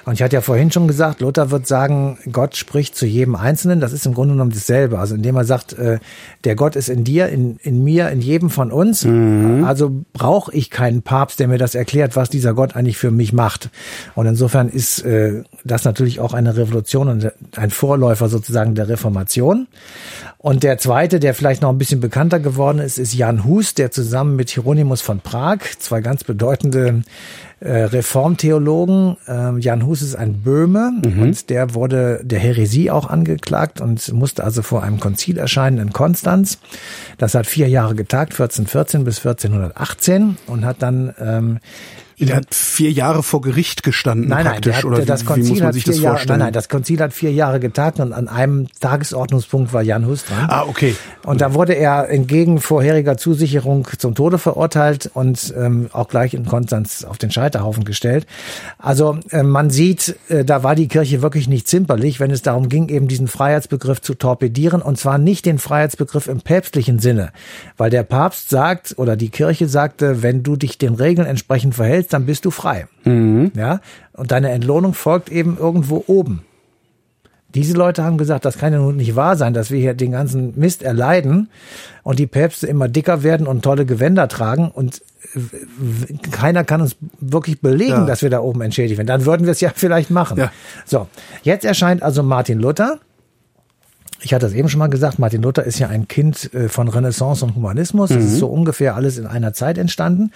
Und 0.07 0.13
ich 0.13 0.23
hatte 0.23 0.38
ja 0.38 0.41
vorhin 0.41 0.71
schon 0.71 0.88
gesagt, 0.88 1.19
Luther 1.19 1.51
wird 1.51 1.67
sagen, 1.67 2.17
Gott 2.31 2.55
spricht 2.55 2.95
zu 2.95 3.05
jedem 3.05 3.35
Einzelnen. 3.35 3.81
Das 3.81 3.91
ist 3.91 4.05
im 4.05 4.13
Grunde 4.13 4.35
genommen 4.35 4.51
dasselbe. 4.51 4.99
Also 4.99 5.15
indem 5.15 5.35
er 5.35 5.43
sagt, 5.43 5.73
äh, 5.73 5.99
der 6.45 6.55
Gott 6.55 6.77
ist 6.77 6.88
in 6.88 7.03
dir, 7.03 7.27
in, 7.27 7.57
in 7.57 7.84
mir, 7.84 8.09
in 8.09 8.21
jedem 8.21 8.49
von 8.49 8.71
uns. 8.71 9.03
Mhm. 9.03 9.65
Also 9.65 10.05
brauche 10.13 10.53
ich 10.53 10.69
keinen 10.69 11.01
Papst, 11.01 11.41
der 11.41 11.49
mir 11.49 11.57
das 11.57 11.75
erklärt, 11.75 12.15
was 12.15 12.29
dieser 12.29 12.53
Gott 12.53 12.73
eigentlich 12.73 12.97
für 12.97 13.11
mich 13.11 13.34
macht. 13.34 13.69
Und 14.15 14.27
insofern 14.27 14.69
ist 14.69 14.99
äh, 14.99 15.43
das 15.65 15.84
natürlich 15.84 16.21
auch 16.21 16.34
eine 16.34 16.55
Revolution 16.55 17.09
und 17.09 17.34
ein 17.57 17.69
Vorläufer 17.69 18.29
sozusagen 18.29 18.75
der 18.75 18.88
Reformation. 18.88 19.67
Und 20.38 20.63
der 20.63 20.77
zweite, 20.77 21.19
der 21.19 21.34
vielleicht 21.34 21.61
noch 21.61 21.69
ein 21.69 21.77
bisschen 21.77 21.99
bekannter 21.99 22.39
geworden 22.39 22.79
ist, 22.79 22.97
ist 22.97 23.13
Jan 23.13 23.43
Hus, 23.43 23.73
der 23.73 23.91
zusammen 23.91 24.38
mit 24.38 24.51
Hieronymus 24.51 25.01
von 25.01 25.19
Prag, 25.19 25.57
zwei 25.79 25.99
ganz 25.99 26.23
bedeutende 26.23 27.01
Reformtheologen. 27.59 29.17
Ähm, 29.27 29.59
Jan 29.59 29.85
Hus 29.85 30.01
ist 30.01 30.15
ein 30.15 30.41
Böhme 30.41 30.91
mhm. 31.03 31.21
und 31.21 31.49
der 31.49 31.73
wurde 31.73 32.21
der 32.23 32.39
Häresie 32.39 32.91
auch 32.91 33.09
angeklagt 33.09 33.81
und 33.81 34.13
musste 34.13 34.43
also 34.43 34.61
vor 34.61 34.84
einem 34.84 34.99
Konzil 34.99 35.38
erscheinen 35.38 35.79
in 35.79 35.93
Konstanz. 35.93 36.59
Das 37.17 37.34
hat 37.34 37.47
vier 37.47 37.67
Jahre 37.67 37.95
getagt, 37.95 38.34
1414 38.34 39.03
bis 39.03 39.17
1418 39.25 40.38
und 40.45 40.65
hat 40.65 40.81
dann 40.81 41.13
ähm, 41.19 41.59
der 42.26 42.38
hat 42.38 42.56
vier 42.56 42.91
Jahre 42.91 43.22
vor 43.22 43.41
Gericht 43.41 43.84
gestanden 43.84 44.30
nein, 44.30 44.44
nein, 44.44 44.53
praktisch, 44.53 44.77
hat, 44.77 44.85
oder 44.85 45.06
das 45.06 45.22
wie, 45.22 45.26
Konzil 45.26 45.45
wie 45.45 45.49
muss 45.49 45.60
man 45.61 45.73
sich 45.73 45.84
das 45.84 45.99
Jahre, 45.99 46.15
vorstellen? 46.15 46.39
Nein, 46.39 46.48
nein, 46.48 46.53
das 46.53 46.68
Konzil 46.68 46.99
hat 46.99 47.14
vier 47.14 47.31
Jahre 47.31 47.60
getagt 47.60 47.99
und 47.99 48.11
an 48.11 48.27
einem 48.27 48.68
Tagesordnungspunkt 48.80 49.72
war 49.72 49.84
Jan 49.84 50.07
Hus 50.07 50.26
dran. 50.26 50.48
Ah, 50.49 50.64
okay. 50.68 50.95
Und 51.26 51.41
da 51.41 51.53
wurde 51.53 51.73
er 51.73 52.10
entgegen 52.10 52.60
vorheriger 52.60 53.18
Zusicherung 53.18 53.88
zum 53.99 54.15
Tode 54.15 54.39
verurteilt 54.39 55.11
und 55.14 55.53
ähm, 55.56 55.89
auch 55.94 56.07
gleich 56.07 56.34
in 56.34 56.45
Konstanz 56.45 57.03
auf 57.03 57.19
den 57.19 57.30
Scheiterhaufen 57.30 57.84
gestellt. 57.84 58.26
Also 58.80 59.19
äh, 59.30 59.44
man 59.44 59.69
sieht, 59.69 60.15
äh, 60.30 60.44
da 60.44 60.64
war 60.64 60.73
die 60.73 60.88
Kirche 60.88 61.22
wirklich 61.22 61.48
nicht 61.48 61.68
zimperlich, 61.68 62.19
wenn 62.19 62.31
es 62.31 62.41
darum 62.41 62.68
ging, 62.68 62.89
eben 62.89 63.07
diesen 63.07 63.27
Freiheitsbegriff 63.27 64.02
zu 64.02 64.15
torpedieren 64.15 64.81
und 64.81 64.98
zwar 64.98 65.19
nicht 65.19 65.45
den 65.45 65.60
Freiheitsbegriff 65.60 66.27
im 66.27 66.41
päpstlichen 66.41 66.98
Sinne, 66.98 67.31
weil 67.77 67.91
der 67.91 68.03
Papst 68.03 68.49
sagt 68.49 68.95
oder 68.98 69.15
die 69.15 69.30
Kirche 69.30 69.68
sagte, 69.68 70.23
wenn 70.23 70.41
du 70.41 70.56
dich 70.56 70.80
den 70.80 70.95
Regeln 70.95 71.27
entsprechend 71.27 71.76
verhältst, 71.76 72.06
willst, 72.07 72.13
dann 72.13 72.25
bist 72.25 72.45
du 72.45 72.51
frei. 72.51 72.88
Mhm. 73.03 73.51
Ja, 73.55 73.81
und 74.13 74.31
deine 74.31 74.49
Entlohnung 74.51 74.93
folgt 74.93 75.29
eben 75.29 75.57
irgendwo 75.57 76.03
oben. 76.07 76.43
Diese 77.55 77.75
Leute 77.75 78.03
haben 78.03 78.17
gesagt, 78.17 78.45
das 78.45 78.57
kann 78.57 78.73
ja 78.73 78.79
nun 78.79 78.97
nicht 78.97 79.15
wahr 79.15 79.35
sein, 79.38 79.53
dass 79.53 79.71
wir 79.71 79.79
hier 79.79 79.93
den 79.93 80.11
ganzen 80.11 80.53
Mist 80.59 80.84
erleiden 80.84 81.49
und 82.03 82.19
die 82.19 82.27
Päpste 82.27 82.67
immer 82.67 82.89
dicker 82.89 83.23
werden 83.23 83.47
und 83.47 83.63
tolle 83.63 83.85
Gewänder 83.85 84.27
tragen 84.27 84.69
und 84.69 85.01
keiner 86.31 86.63
kann 86.63 86.81
uns 86.81 86.97
wirklich 87.19 87.61
belegen, 87.61 87.91
ja. 87.91 88.05
dass 88.05 88.21
wir 88.21 88.29
da 88.29 88.41
oben 88.41 88.61
entschädigt 88.61 88.97
werden. 88.97 89.07
Dann 89.07 89.25
würden 89.25 89.45
wir 89.45 89.51
es 89.51 89.61
ja 89.61 89.71
vielleicht 89.75 90.09
machen. 90.09 90.38
Ja. 90.38 90.51
So, 90.85 91.07
jetzt 91.43 91.65
erscheint 91.65 92.03
also 92.03 92.21
Martin 92.21 92.59
Luther 92.59 92.99
ich 94.22 94.34
hatte 94.34 94.48
es 94.48 94.53
eben 94.53 94.68
schon 94.68 94.80
mal 94.80 94.88
gesagt, 94.88 95.19
Martin 95.19 95.41
Luther 95.41 95.64
ist 95.64 95.80
ja 95.80 95.89
ein 95.89 96.07
Kind 96.07 96.53
äh, 96.53 96.69
von 96.69 96.88
Renaissance 96.88 97.45
und 97.45 97.56
Humanismus. 97.56 98.10
Das 98.10 98.18
mhm. 98.18 98.26
ist 98.26 98.38
so 98.38 98.48
ungefähr 98.48 98.95
alles 98.95 99.18
in 99.18 99.27
einer 99.27 99.53
Zeit 99.53 99.77
entstanden. 99.77 100.31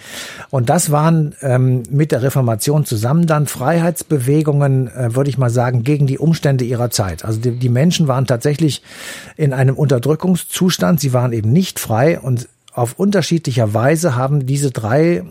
Und 0.50 0.70
das 0.70 0.90
waren 0.90 1.34
ähm, 1.42 1.82
mit 1.90 2.12
der 2.12 2.22
Reformation 2.22 2.84
zusammen 2.84 3.26
dann 3.26 3.46
Freiheitsbewegungen, 3.46 4.88
äh, 4.88 5.14
würde 5.14 5.30
ich 5.30 5.38
mal 5.38 5.50
sagen, 5.50 5.82
gegen 5.82 6.06
die 6.06 6.18
Umstände 6.18 6.64
ihrer 6.64 6.90
Zeit. 6.90 7.24
Also 7.24 7.40
die, 7.40 7.52
die 7.52 7.68
Menschen 7.68 8.06
waren 8.06 8.26
tatsächlich 8.26 8.82
in 9.36 9.52
einem 9.52 9.74
Unterdrückungszustand. 9.74 11.00
Sie 11.00 11.12
waren 11.12 11.32
eben 11.32 11.52
nicht 11.52 11.80
frei 11.80 12.20
und 12.20 12.48
auf 12.74 12.98
unterschiedlicher 12.98 13.74
Weise 13.74 14.16
haben 14.16 14.46
diese 14.46 14.70
drei 14.70 15.24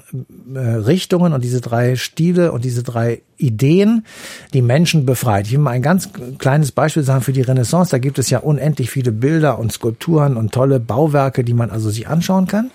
äh, 0.54 0.60
Richtungen 0.60 1.34
und 1.34 1.44
diese 1.44 1.60
drei 1.60 1.96
Stile 1.96 2.52
und 2.52 2.64
diese 2.64 2.84
drei 2.84 3.22
Ideen 3.38 4.06
die 4.54 4.62
Menschen 4.62 5.06
befreit. 5.08 5.48
Ich 5.48 5.54
will 5.54 5.60
mal 5.60 5.72
ein 5.72 5.82
ganz 5.82 6.10
kleines 6.38 6.72
Beispiel 6.72 7.02
sagen 7.04 7.22
für 7.22 7.34
die 7.34 7.42
Renaissance. 7.42 7.90
Da 7.90 7.98
gibt 7.98 8.20
es 8.20 8.30
ja 8.30 8.40
unendlich 8.40 8.92
viele 8.92 9.12
Bilder 9.12 9.58
und 9.58 9.72
Skulpturen 9.72 10.38
und 10.38 10.52
tolle 10.52 10.80
Bauwerke, 10.80 11.44
die 11.44 11.56
man 11.56 11.72
also 11.72 11.90
sich 11.90 12.08
anschauen 12.08 12.46
kann. 12.46 12.70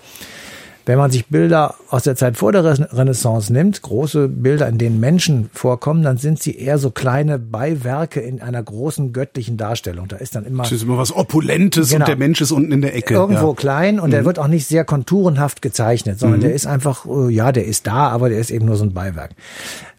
Wenn 0.87 0.99
man 0.99 1.11
sich 1.11 1.27
Bilder 1.27 1.75
aus 1.91 2.05
der 2.05 2.15
Zeit 2.15 2.37
vor 2.37 2.53
der 2.53 2.65
Renaissance 2.65 3.53
nimmt, 3.53 3.83
große 3.83 4.29
Bilder, 4.29 4.69
in 4.69 4.79
denen 4.79 5.01
Menschen 5.01 5.51
vorkommen, 5.53 6.05
dann 6.05 6.17
sind 6.17 6.41
sie 6.41 6.57
eher 6.57 6.79
so 6.79 6.93
kleine 6.93 7.41
Beiwerke 7.41 8.21
in 8.21 8.41
einer 8.41 8.63
großen 8.63 9.13
göttlichen 9.13 9.57
Darstellung. 9.57 10.07
Da 10.07 10.17
ist 10.17 10.37
dann 10.37 10.47
immer. 10.47 10.63
Das 10.63 10.71
ist 10.71 10.85
immer 10.85 10.97
was 10.97 11.15
Opulentes 11.15 11.91
genau, 11.91 12.05
und 12.05 12.09
der 12.09 12.17
Mensch 12.17 12.41
ist 12.41 12.53
unten 12.53 12.71
in 12.71 12.83
der 12.83 12.95
Ecke. 12.95 13.15
Irgendwo 13.15 13.49
ja. 13.49 13.55
klein 13.55 13.99
und 13.99 14.11
mhm. 14.11 14.13
der 14.13 14.25
wird 14.25 14.39
auch 14.39 14.47
nicht 14.47 14.67
sehr 14.67 14.85
konturenhaft 14.85 15.61
gezeichnet, 15.61 16.21
sondern 16.21 16.39
mhm. 16.39 16.45
der 16.45 16.55
ist 16.55 16.69
einfach, 16.69 17.05
äh, 17.05 17.33
ja, 17.33 17.51
der 17.51 17.65
ist 17.65 17.89
da, 17.89 18.09
aber 18.11 18.29
der 18.29 18.39
ist 18.39 18.53
eben 18.53 18.67
nur 18.67 18.77
so 18.77 18.85
ein 18.85 18.95
Beiwerk. 18.95 19.33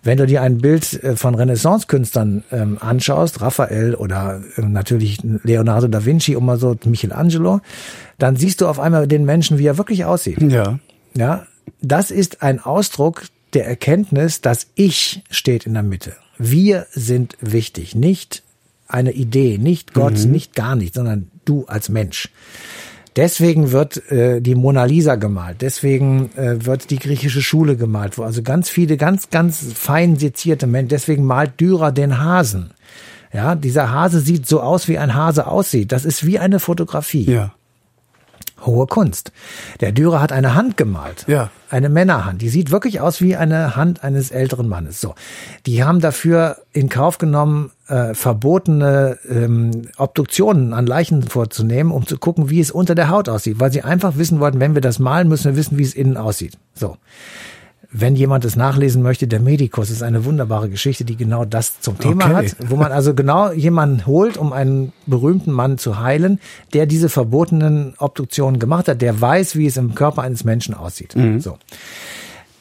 Wenn 0.08 0.18
du 0.18 0.26
dir 0.26 0.42
ein 0.42 0.60
Bild 0.60 1.04
äh, 1.04 1.18
von 1.18 1.36
Renaissance-Künstlern 1.36 2.46
ähm, 2.54 2.78
anschaust, 2.80 3.42
Raphael 3.42 3.94
oder 3.94 4.42
äh, 4.56 4.62
natürlich 4.62 5.20
Leonardo 5.44 5.90
da 5.90 6.06
Vinci, 6.06 6.38
um 6.38 6.46
mal 6.46 6.58
so 6.58 6.78
Michelangelo, 6.86 7.60
dann 8.18 8.38
siehst 8.38 8.62
du 8.62 8.68
auf 8.68 8.80
einmal 8.80 9.06
den 9.06 9.26
Menschen, 9.26 9.58
wie 9.58 9.66
er 9.66 9.78
wirklich 9.78 10.06
aussieht. 10.06 10.42
Ja. 10.42 10.80
Ja, 11.14 11.46
das 11.82 12.10
ist 12.10 12.42
ein 12.42 12.62
Ausdruck 12.62 13.24
der 13.54 13.68
Erkenntnis, 13.68 14.40
dass 14.40 14.68
ich 14.76 15.24
steht 15.30 15.66
in 15.66 15.74
der 15.74 15.84
Mitte. 15.84 16.14
Wir 16.38 16.88
sind 16.92 17.36
wichtig, 17.42 17.94
nicht 17.94 18.44
eine 18.88 19.12
Idee, 19.12 19.58
nicht 19.58 19.94
Gott, 19.94 20.18
mhm. 20.24 20.32
nicht 20.32 20.56
gar 20.56 20.78
nicht, 20.78 20.94
sondern 20.94 21.30
du 21.44 21.66
als 21.66 21.90
Mensch. 21.90 22.30
Deswegen 23.18 23.72
wird 23.72 24.12
äh, 24.12 24.42
die 24.42 24.54
Mona 24.54 24.86
Lisa 24.86 25.16
gemalt, 25.16 25.58
deswegen 25.62 26.30
äh, 26.38 26.66
wird 26.66 26.92
die 26.92 27.00
griechische 27.00 27.42
Schule 27.42 27.76
gemalt, 27.76 28.20
wo 28.20 28.24
also 28.24 28.44
ganz 28.44 28.70
viele, 28.70 28.96
ganz, 28.96 29.32
ganz 29.32 29.74
fein 29.74 30.18
sezierte 30.18 30.68
Menschen, 30.68 30.90
deswegen 30.90 31.26
malt 31.26 31.60
Dürer 31.60 31.92
den 31.92 32.20
Hasen. 32.20 32.72
Ja, 33.34 33.56
dieser 33.56 33.92
Hase 33.92 34.20
sieht 34.20 34.48
so 34.48 34.62
aus, 34.62 34.88
wie 34.88 35.00
ein 35.00 35.16
Hase 35.16 35.48
aussieht. 35.48 35.92
Das 35.92 36.06
ist 36.06 36.26
wie 36.26 36.40
eine 36.40 36.60
Fotografie. 36.60 37.30
Ja 37.30 37.57
hohe 38.66 38.88
Kunst. 38.88 39.32
Der 39.82 39.92
Dürer 39.92 40.22
hat 40.22 40.32
eine 40.32 40.56
Hand 40.56 40.78
gemalt. 40.78 41.26
Ja. 41.28 41.50
Eine 41.70 41.90
Männerhand. 41.90 42.42
Die 42.42 42.50
sieht 42.50 42.72
wirklich 42.72 43.02
aus 43.02 43.22
wie 43.22 43.36
eine 43.36 43.76
Hand 43.76 44.04
eines 44.04 44.32
älteren 44.32 44.68
Mannes. 44.68 45.02
So. 45.02 45.16
Die 45.66 45.84
haben 45.84 46.00
dafür 46.00 46.58
in 46.72 46.90
Kauf 46.90 47.18
genommen, 47.18 47.72
äh, 47.88 48.14
verbotene 48.14 49.18
ähm, 49.30 49.90
Obduktionen 49.98 50.74
an 50.74 50.86
Leichen 50.88 51.24
vorzunehmen, 51.24 51.92
um 51.92 52.06
zu 52.06 52.18
gucken, 52.18 52.50
wie 52.50 52.60
es 52.60 52.72
unter 52.72 52.96
der 52.96 53.10
Haut 53.10 53.30
aussieht. 53.30 53.60
Weil 53.60 53.72
sie 53.72 53.82
einfach 53.82 54.18
wissen 54.18 54.40
wollten, 54.40 54.60
wenn 54.60 54.76
wir 54.76 54.82
das 54.82 55.00
malen, 55.00 55.28
müssen 55.28 55.52
wir 55.52 55.58
wissen, 55.58 55.78
wie 55.78 55.84
es 55.84 55.94
innen 55.94 56.18
aussieht. 56.18 56.58
So. 56.74 56.98
Wenn 58.00 58.16
jemand 58.16 58.46
es 58.46 58.56
nachlesen 58.56 59.02
möchte, 59.02 59.28
der 59.28 59.40
Medikus 59.40 59.90
ist 59.90 60.04
eine 60.04 60.24
wunderbare 60.26 60.70
Geschichte, 60.70 61.04
die 61.04 61.16
genau 61.16 61.46
das 61.46 61.82
zum 61.82 61.98
Thema 61.98 62.26
okay. 62.26 62.34
hat, 62.34 62.70
wo 62.70 62.76
man 62.76 62.92
also 62.92 63.14
genau 63.14 63.52
jemanden 63.52 64.06
holt, 64.06 64.38
um 64.38 64.54
einen 64.54 64.94
berühmten 65.06 65.52
Mann 65.52 65.78
zu 65.78 66.00
heilen, 66.00 66.40
der 66.74 66.86
diese 66.86 67.10
verbotenen 67.10 67.96
Obduktionen 67.98 68.60
gemacht 68.60 68.88
hat, 68.88 69.02
der 69.02 69.20
weiß, 69.20 69.56
wie 69.56 69.66
es 69.66 69.78
im 69.78 69.96
Körper 69.96 70.22
eines 70.22 70.44
Menschen 70.44 70.76
aussieht. 70.76 71.16
Mhm. 71.16 71.40
So. 71.40 71.58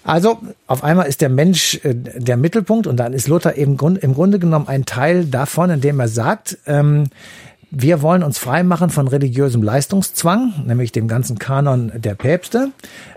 Also 0.05 0.39
auf 0.69 0.85
einmal 0.85 1.07
ist 1.07 1.21
der 1.21 1.29
Mensch 1.29 1.81
äh, 1.83 1.93
der 1.95 2.37
Mittelpunkt 2.37 2.87
und 2.87 2.97
dann 2.97 3.13
ist 3.13 3.27
Luther 3.27 3.59
eben 3.59 3.77
grund, 3.77 3.99
im 3.99 4.15
Grunde 4.15 4.39
genommen 4.39 4.69
ein 4.69 4.87
Teil 4.87 5.25
davon, 5.25 5.69
indem 5.69 5.99
er 5.99 6.09
sagt, 6.09 6.59
ähm, 6.67 7.09
wir 7.79 8.01
wollen 8.01 8.23
uns 8.23 8.39
freimachen 8.39 8.89
von 8.89 9.07
religiösem 9.07 9.63
Leistungszwang, 9.63 10.65
nämlich 10.65 10.93
dem 10.93 11.09
ganzen 11.09 11.39
Kanon 11.39 11.93
der 11.95 12.15
Päpste. 12.15 12.71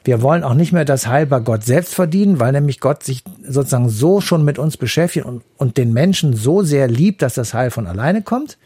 Wir 0.03 0.22
wollen 0.22 0.44
auch 0.44 0.53
nicht 0.53 0.73
mehr 0.73 0.84
das 0.84 1.07
Heil 1.07 1.26
bei 1.27 1.40
Gott 1.40 1.64
selbst 1.64 1.95
verdienen, 1.95 2.41
weil 2.41 2.52
nämlich 2.52 2.81
Gott 2.81 3.03
sich 3.03 3.23
sozusagen 3.41 3.88
so 3.88 4.19
schon 4.19 4.44
mit 4.44 4.60
uns 4.60 4.76
beschäftigt 4.76 5.26
und, 5.26 5.44
und 5.56 5.77
den 5.77 5.94
Menschen 5.94 6.34
so 6.36 6.61
sehr 6.61 6.90
liebt, 6.90 7.22
dass 7.22 7.36
das 7.36 7.53
Heil 7.53 7.72
von 7.72 7.88
alleine 7.88 8.22
kommt. 8.22 8.57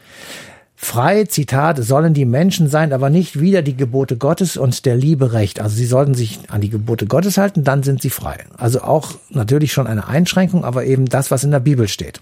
Frei, 0.74 1.26
Zitat, 1.26 1.78
sollen 1.78 2.12
die 2.12 2.24
Menschen 2.24 2.68
sein, 2.68 2.92
aber 2.92 3.08
nicht 3.08 3.38
wieder 3.38 3.62
die 3.62 3.76
Gebote 3.76 4.16
Gottes 4.16 4.56
und 4.56 4.86
der 4.86 4.96
Liebe 4.96 5.32
recht. 5.32 5.60
Also 5.60 5.76
sie 5.76 5.86
sollten 5.86 6.14
sich 6.14 6.40
an 6.48 6.60
die 6.60 6.70
Gebote 6.70 7.06
Gottes 7.06 7.38
halten, 7.38 7.62
dann 7.62 7.84
sind 7.84 8.02
sie 8.02 8.10
frei. 8.10 8.38
Also 8.56 8.80
auch 8.80 9.12
natürlich 9.30 9.72
schon 9.72 9.86
eine 9.86 10.08
Einschränkung, 10.08 10.64
aber 10.64 10.86
eben 10.86 11.06
das, 11.06 11.30
was 11.30 11.44
in 11.44 11.52
der 11.52 11.60
Bibel 11.60 11.86
steht. 11.86 12.20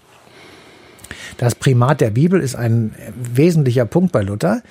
Das 1.37 1.55
Primat 1.55 2.01
der 2.01 2.11
Bibel 2.11 2.39
ist 2.39 2.55
ein 2.55 2.93
wesentlicher 3.15 3.85
Punkt 3.85 4.11
bei 4.11 4.21
Luther. 4.21 4.61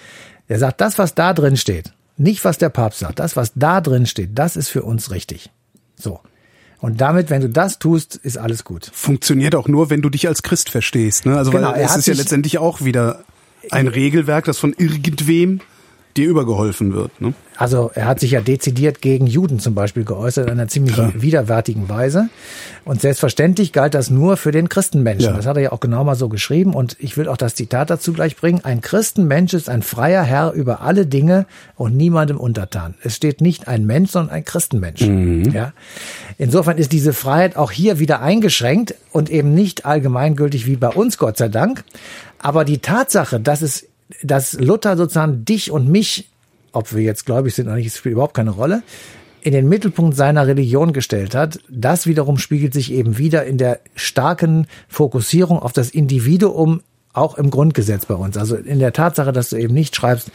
Er 0.49 0.59
sagt, 0.59 0.81
das, 0.81 0.99
was 0.99 1.15
da 1.15 1.33
drin 1.33 1.57
steht, 1.57 1.93
nicht 2.17 2.45
was 2.45 2.59
der 2.59 2.69
Papst 2.69 3.01
sagt, 3.01 3.19
das, 3.19 3.37
was 3.37 3.53
da 3.55 3.81
drin 3.81 4.07
steht, 4.07 4.31
das 4.35 4.57
ist 4.57 4.69
für 4.69 4.83
uns 4.83 5.11
richtig. 5.11 5.51
So. 5.97 6.21
Und 6.79 7.01
damit, 7.01 7.31
wenn 7.31 7.43
du 7.43 7.49
das 7.49 7.79
tust, 7.79 8.17
ist 8.17 8.37
alles 8.37 8.65
gut. 8.65 8.91
Funktioniert 8.93 9.55
auch 9.55 9.69
nur, 9.69 9.89
wenn 9.89 10.03
du 10.03 10.11
dich 10.11 10.27
als 10.27 10.43
Christ 10.43 10.69
verstehst. 10.69 11.27
Ne? 11.27 11.37
Also 11.37 11.53
genau, 11.53 11.73
weil 11.73 11.81
es 11.83 11.97
ist 11.97 12.07
ja 12.07 12.15
letztendlich 12.15 12.59
auch 12.59 12.83
wieder 12.83 13.25
ein 13.71 13.87
Regelwerk, 13.87 14.47
das 14.47 14.59
von 14.59 14.73
irgendwem 14.73 15.61
dir 16.17 16.29
übergeholfen 16.29 16.93
wird. 16.95 17.21
Ne? 17.21 17.35
Also 17.57 17.91
er 17.95 18.07
hat 18.07 18.21
sich 18.21 18.33
ja 18.33 18.41
dezidiert 18.41 19.03
gegen 19.03 19.27
Juden 19.27 19.59
zum 19.61 19.75
Beispiel 19.75 20.05
geäußert, 20.05 20.47
in 20.47 20.53
einer 20.53 20.69
ziemlich 20.69 20.95
Klar. 20.95 21.13
widerwärtigen 21.15 21.89
Weise. 21.89 22.29
Und 22.85 23.01
selbstverständlich 23.01 23.73
galt 23.73 23.95
das 23.95 24.11
nur 24.11 24.37
für 24.37 24.51
den 24.51 24.69
Christenmenschen. 24.69 25.31
Ja. 25.31 25.37
Das 25.37 25.47
hat 25.47 25.57
er 25.57 25.63
ja 25.63 25.73
auch 25.73 25.81
genau 25.81 26.03
mal 26.03 26.17
so 26.17 26.29
geschrieben. 26.29 26.75
Und 26.75 26.97
ich 26.99 27.17
will 27.17 27.29
auch 27.29 27.37
das 27.37 27.55
Zitat 27.55 27.91
dazu 27.91 28.13
gleich 28.13 28.37
bringen. 28.37 28.61
Ein 28.65 28.81
Christenmensch 28.81 29.55
ist 29.55 29.69
ein 29.69 29.83
freier 29.83 30.23
Herr 30.23 30.53
über 30.53 30.81
alle 30.81 31.07
Dinge 31.07 31.47
und 31.77 31.97
niemandem 31.97 32.39
untertan. 32.39 32.95
Es 33.03 33.15
steht 33.15 33.41
nicht 33.41 33.69
ein 33.69 33.87
Mensch, 33.87 34.11
sondern 34.11 34.35
ein 34.35 34.45
Christenmensch. 34.45 35.03
Mhm. 35.03 35.53
Ja. 35.53 35.73
Insofern 36.39 36.79
ist 36.79 36.93
diese 36.93 37.13
Freiheit 37.13 37.57
auch 37.57 37.71
hier 37.71 37.99
wieder 37.99 38.21
eingeschränkt 38.23 38.95
und 39.13 39.31
eben 39.31 39.55
nicht 39.55 39.87
allgemeingültig 39.87 40.67
wie 40.67 40.77
bei 40.77 40.89
uns, 40.89 41.19
Gott 41.19 41.37
sei 41.37 41.49
Dank. 41.49 41.85
Aber 42.39 42.65
die 42.65 42.79
Tatsache, 42.79 43.39
dass 43.39 43.63
es 43.63 43.87
dass 44.23 44.55
Luther 44.55 44.97
sozusagen 44.97 45.45
dich 45.45 45.71
und 45.71 45.89
mich, 45.89 46.31
ob 46.73 46.95
wir 46.95 47.03
jetzt 47.03 47.27
gläubig 47.27 47.55
sind 47.55 47.67
oder 47.67 47.77
nicht, 47.77 47.95
spielt 47.95 48.15
überhaupt 48.15 48.35
keine 48.35 48.51
Rolle, 48.51 48.83
in 49.43 49.53
den 49.53 49.69
Mittelpunkt 49.69 50.17
seiner 50.17 50.47
Religion 50.47 50.93
gestellt 50.93 51.35
hat, 51.35 51.59
das 51.69 52.07
wiederum 52.07 52.39
spiegelt 52.39 52.73
sich 52.73 52.93
eben 52.93 53.19
wieder 53.19 53.45
in 53.45 53.59
der 53.59 53.81
starken 53.97 54.67
Fokussierung 54.89 55.59
auf 55.59 55.73
das 55.73 55.91
Individuum, 55.91 56.81
auch 57.13 57.37
im 57.37 57.51
Grundgesetz 57.51 58.07
bei 58.07 58.15
uns. 58.15 58.37
Also 58.37 58.57
in 58.57 58.79
der 58.79 58.93
Tatsache, 58.93 59.33
dass 59.33 59.51
du 59.51 59.57
eben 59.57 59.75
nicht 59.75 59.97
schreibst, 59.97 60.31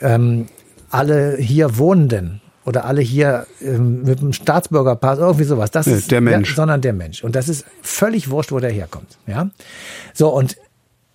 ähm, 0.00 0.46
alle 0.90 1.36
hier 1.36 1.76
Wohnenden 1.76 2.40
oder 2.64 2.84
alle 2.84 3.00
hier 3.00 3.46
ähm, 3.60 4.02
mit 4.04 4.20
dem 4.20 4.32
Staatsbürgerpass, 4.32 5.18
irgendwie 5.18 5.44
sowas. 5.44 5.70
Das 5.72 5.86
ist 5.86 6.10
der 6.10 6.20
Mensch. 6.20 6.50
Ja, 6.50 6.56
sondern 6.56 6.80
der 6.80 6.92
Mensch. 6.92 7.22
Und 7.22 7.36
das 7.36 7.48
ist 7.48 7.64
völlig 7.82 8.30
wurscht, 8.30 8.52
wo 8.52 8.60
der 8.60 8.70
herkommt. 8.70 9.18
Ja. 9.26 9.50
So, 10.14 10.28
und 10.28 10.56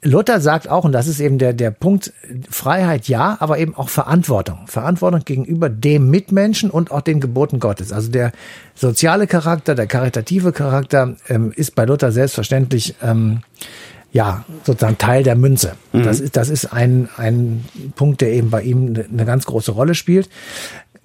Luther 0.03 0.41
sagt 0.41 0.67
auch, 0.67 0.83
und 0.83 0.93
das 0.93 1.07
ist 1.07 1.19
eben 1.19 1.37
der, 1.37 1.53
der 1.53 1.69
Punkt, 1.69 2.11
Freiheit 2.49 3.07
ja, 3.07 3.37
aber 3.39 3.59
eben 3.59 3.75
auch 3.75 3.89
Verantwortung. 3.89 4.65
Verantwortung 4.65 5.21
gegenüber 5.25 5.69
dem 5.69 6.09
Mitmenschen 6.09 6.71
und 6.71 6.89
auch 6.91 7.01
den 7.01 7.19
Geboten 7.19 7.59
Gottes. 7.59 7.93
Also 7.93 8.09
der 8.09 8.31
soziale 8.73 9.27
Charakter, 9.27 9.75
der 9.75 9.85
karitative 9.85 10.53
Charakter 10.53 11.15
ähm, 11.29 11.51
ist 11.55 11.75
bei 11.75 11.85
Luther 11.85 12.11
selbstverständlich 12.11 12.95
ähm, 13.03 13.41
ja 14.11 14.43
sozusagen 14.63 14.97
Teil 14.97 15.21
der 15.21 15.35
Münze. 15.35 15.73
Mhm. 15.93 16.03
Das 16.03 16.19
ist, 16.19 16.35
das 16.35 16.49
ist 16.49 16.73
ein, 16.73 17.07
ein 17.17 17.63
Punkt, 17.95 18.21
der 18.21 18.31
eben 18.31 18.49
bei 18.49 18.63
ihm 18.63 18.95
eine 19.11 19.25
ganz 19.25 19.45
große 19.45 19.71
Rolle 19.71 19.93
spielt. 19.93 20.29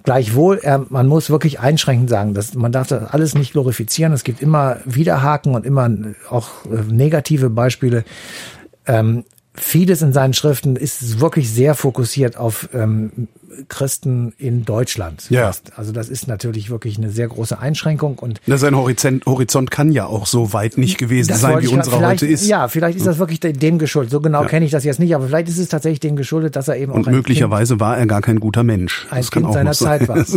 Gleichwohl, 0.04 0.60
er, 0.62 0.86
man 0.88 1.08
muss 1.08 1.30
wirklich 1.30 1.58
einschränkend 1.58 2.08
sagen, 2.08 2.32
dass 2.32 2.54
man 2.54 2.70
darf 2.70 2.86
das 2.86 3.10
alles 3.12 3.34
nicht 3.34 3.52
glorifizieren. 3.52 4.12
Es 4.12 4.22
gibt 4.22 4.40
immer 4.40 4.76
Widerhaken 4.84 5.54
und 5.54 5.66
immer 5.66 5.90
auch 6.30 6.64
äh, 6.66 6.92
negative 6.92 7.50
Beispiele. 7.50 8.04
Ähm, 8.86 9.24
vieles 9.54 10.02
in 10.02 10.12
seinen 10.12 10.34
Schriften 10.34 10.76
ist 10.76 11.20
wirklich 11.20 11.50
sehr 11.50 11.74
fokussiert 11.74 12.36
auf 12.36 12.68
ähm, 12.74 13.28
Christen 13.68 14.32
in 14.38 14.64
Deutschland. 14.64 15.28
Ja. 15.30 15.46
Fast. 15.46 15.72
Also 15.76 15.92
das 15.92 16.08
ist 16.08 16.28
natürlich 16.28 16.70
wirklich 16.70 16.98
eine 16.98 17.10
sehr 17.10 17.28
große 17.28 17.58
Einschränkung 17.58 18.18
und 18.18 18.40
Na, 18.46 18.56
sein 18.56 18.76
Horizont, 18.76 19.26
Horizont 19.26 19.70
kann 19.70 19.90
ja 19.92 20.06
auch 20.06 20.26
so 20.26 20.52
weit 20.52 20.78
nicht 20.78 20.98
gewesen 20.98 21.34
sein, 21.34 21.60
wie 21.62 21.68
unserer 21.68 21.96
vielleicht, 21.98 22.22
heute 22.22 22.26
ist. 22.32 22.46
Ja, 22.46 22.68
vielleicht 22.68 22.96
ist 22.98 23.06
das 23.06 23.18
wirklich 23.18 23.40
de- 23.40 23.52
dem 23.52 23.78
geschuldet. 23.78 24.10
So 24.12 24.20
genau 24.20 24.42
Ja. 24.42 24.48
kenne 24.48 24.64
ich 24.66 24.70
das 24.72 24.84
jetzt 24.84 24.98
nicht, 25.00 25.14
aber 25.14 25.26
vielleicht 25.26 25.48
ist 25.48 25.58
es 25.58 25.68
tatsächlich 25.68 26.00
dem 26.00 26.16
geschuldet, 26.16 26.56
dass 26.56 26.68
er 26.68 26.76
eben 26.76 26.92
Und 26.92 27.02
auch 27.02 27.06
ein 27.08 27.14
möglicherweise 27.14 27.80
war 27.80 27.96
er 27.96 28.06
gar 28.06 28.20
kein 28.22 28.40
guter 28.40 28.62
Mensch. 28.62 29.06
ein 29.10 29.18
Das 29.18 29.30
kann 29.30 29.42
Kind 29.42 29.50
auch 29.50 29.54
seiner. 29.54 29.72
Zeit 29.72 30.08
war. 30.08 30.24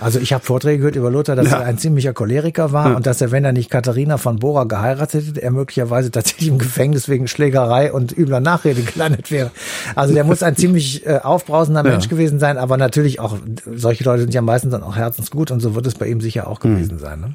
Also 0.00 0.20
ich 0.20 0.32
habe 0.32 0.44
Vorträge 0.44 0.78
gehört 0.78 0.96
über 0.96 1.10
Luther, 1.10 1.34
dass 1.34 1.50
Ja. 1.50 1.58
er 1.58 1.66
ein 1.66 1.78
ziemlicher 1.78 2.12
Choleriker 2.12 2.72
war 2.72 2.94
und 2.96 3.06
dass 3.06 3.20
er, 3.20 3.32
wenn 3.32 3.44
er 3.44 3.52
nicht 3.52 3.68
Katharina 3.70 4.16
von 4.16 4.38
Bora 4.38 4.64
geheiratet 4.64 5.26
hätte, 5.26 5.42
er 5.42 5.50
möglicherweise 5.50 6.10
tatsächlich 6.10 6.48
im 6.48 6.58
Gefängnis 6.58 7.08
wegen 7.08 7.26
Schlägerei 7.26 7.92
und 7.92 8.16
übler 8.16 8.38
Nachrede 8.40 8.82
gelandet 8.82 9.30
wäre. 9.32 9.50
Also 9.96 10.14
der 10.14 10.22
muss 10.24 10.42
ein 10.44 10.54
ziemlich 10.56 11.04
äh, 11.06 11.18
aufbrausender 11.22 11.84
Ja. 11.84 11.90
Mensch 11.90 12.08
gewesen 12.08 12.37
sein, 12.38 12.58
aber 12.58 12.76
natürlich 12.76 13.20
auch, 13.20 13.38
solche 13.66 14.04
Leute 14.04 14.22
sind 14.22 14.34
ja 14.34 14.42
meistens 14.42 14.72
dann 14.72 14.82
auch 14.82 14.96
herzensgut 14.96 15.50
und 15.50 15.60
so 15.60 15.74
wird 15.74 15.86
es 15.86 15.94
bei 15.94 16.06
ihm 16.06 16.20
sicher 16.20 16.48
auch 16.48 16.60
gewesen 16.60 16.98
sein. 16.98 17.20
Ne? 17.20 17.34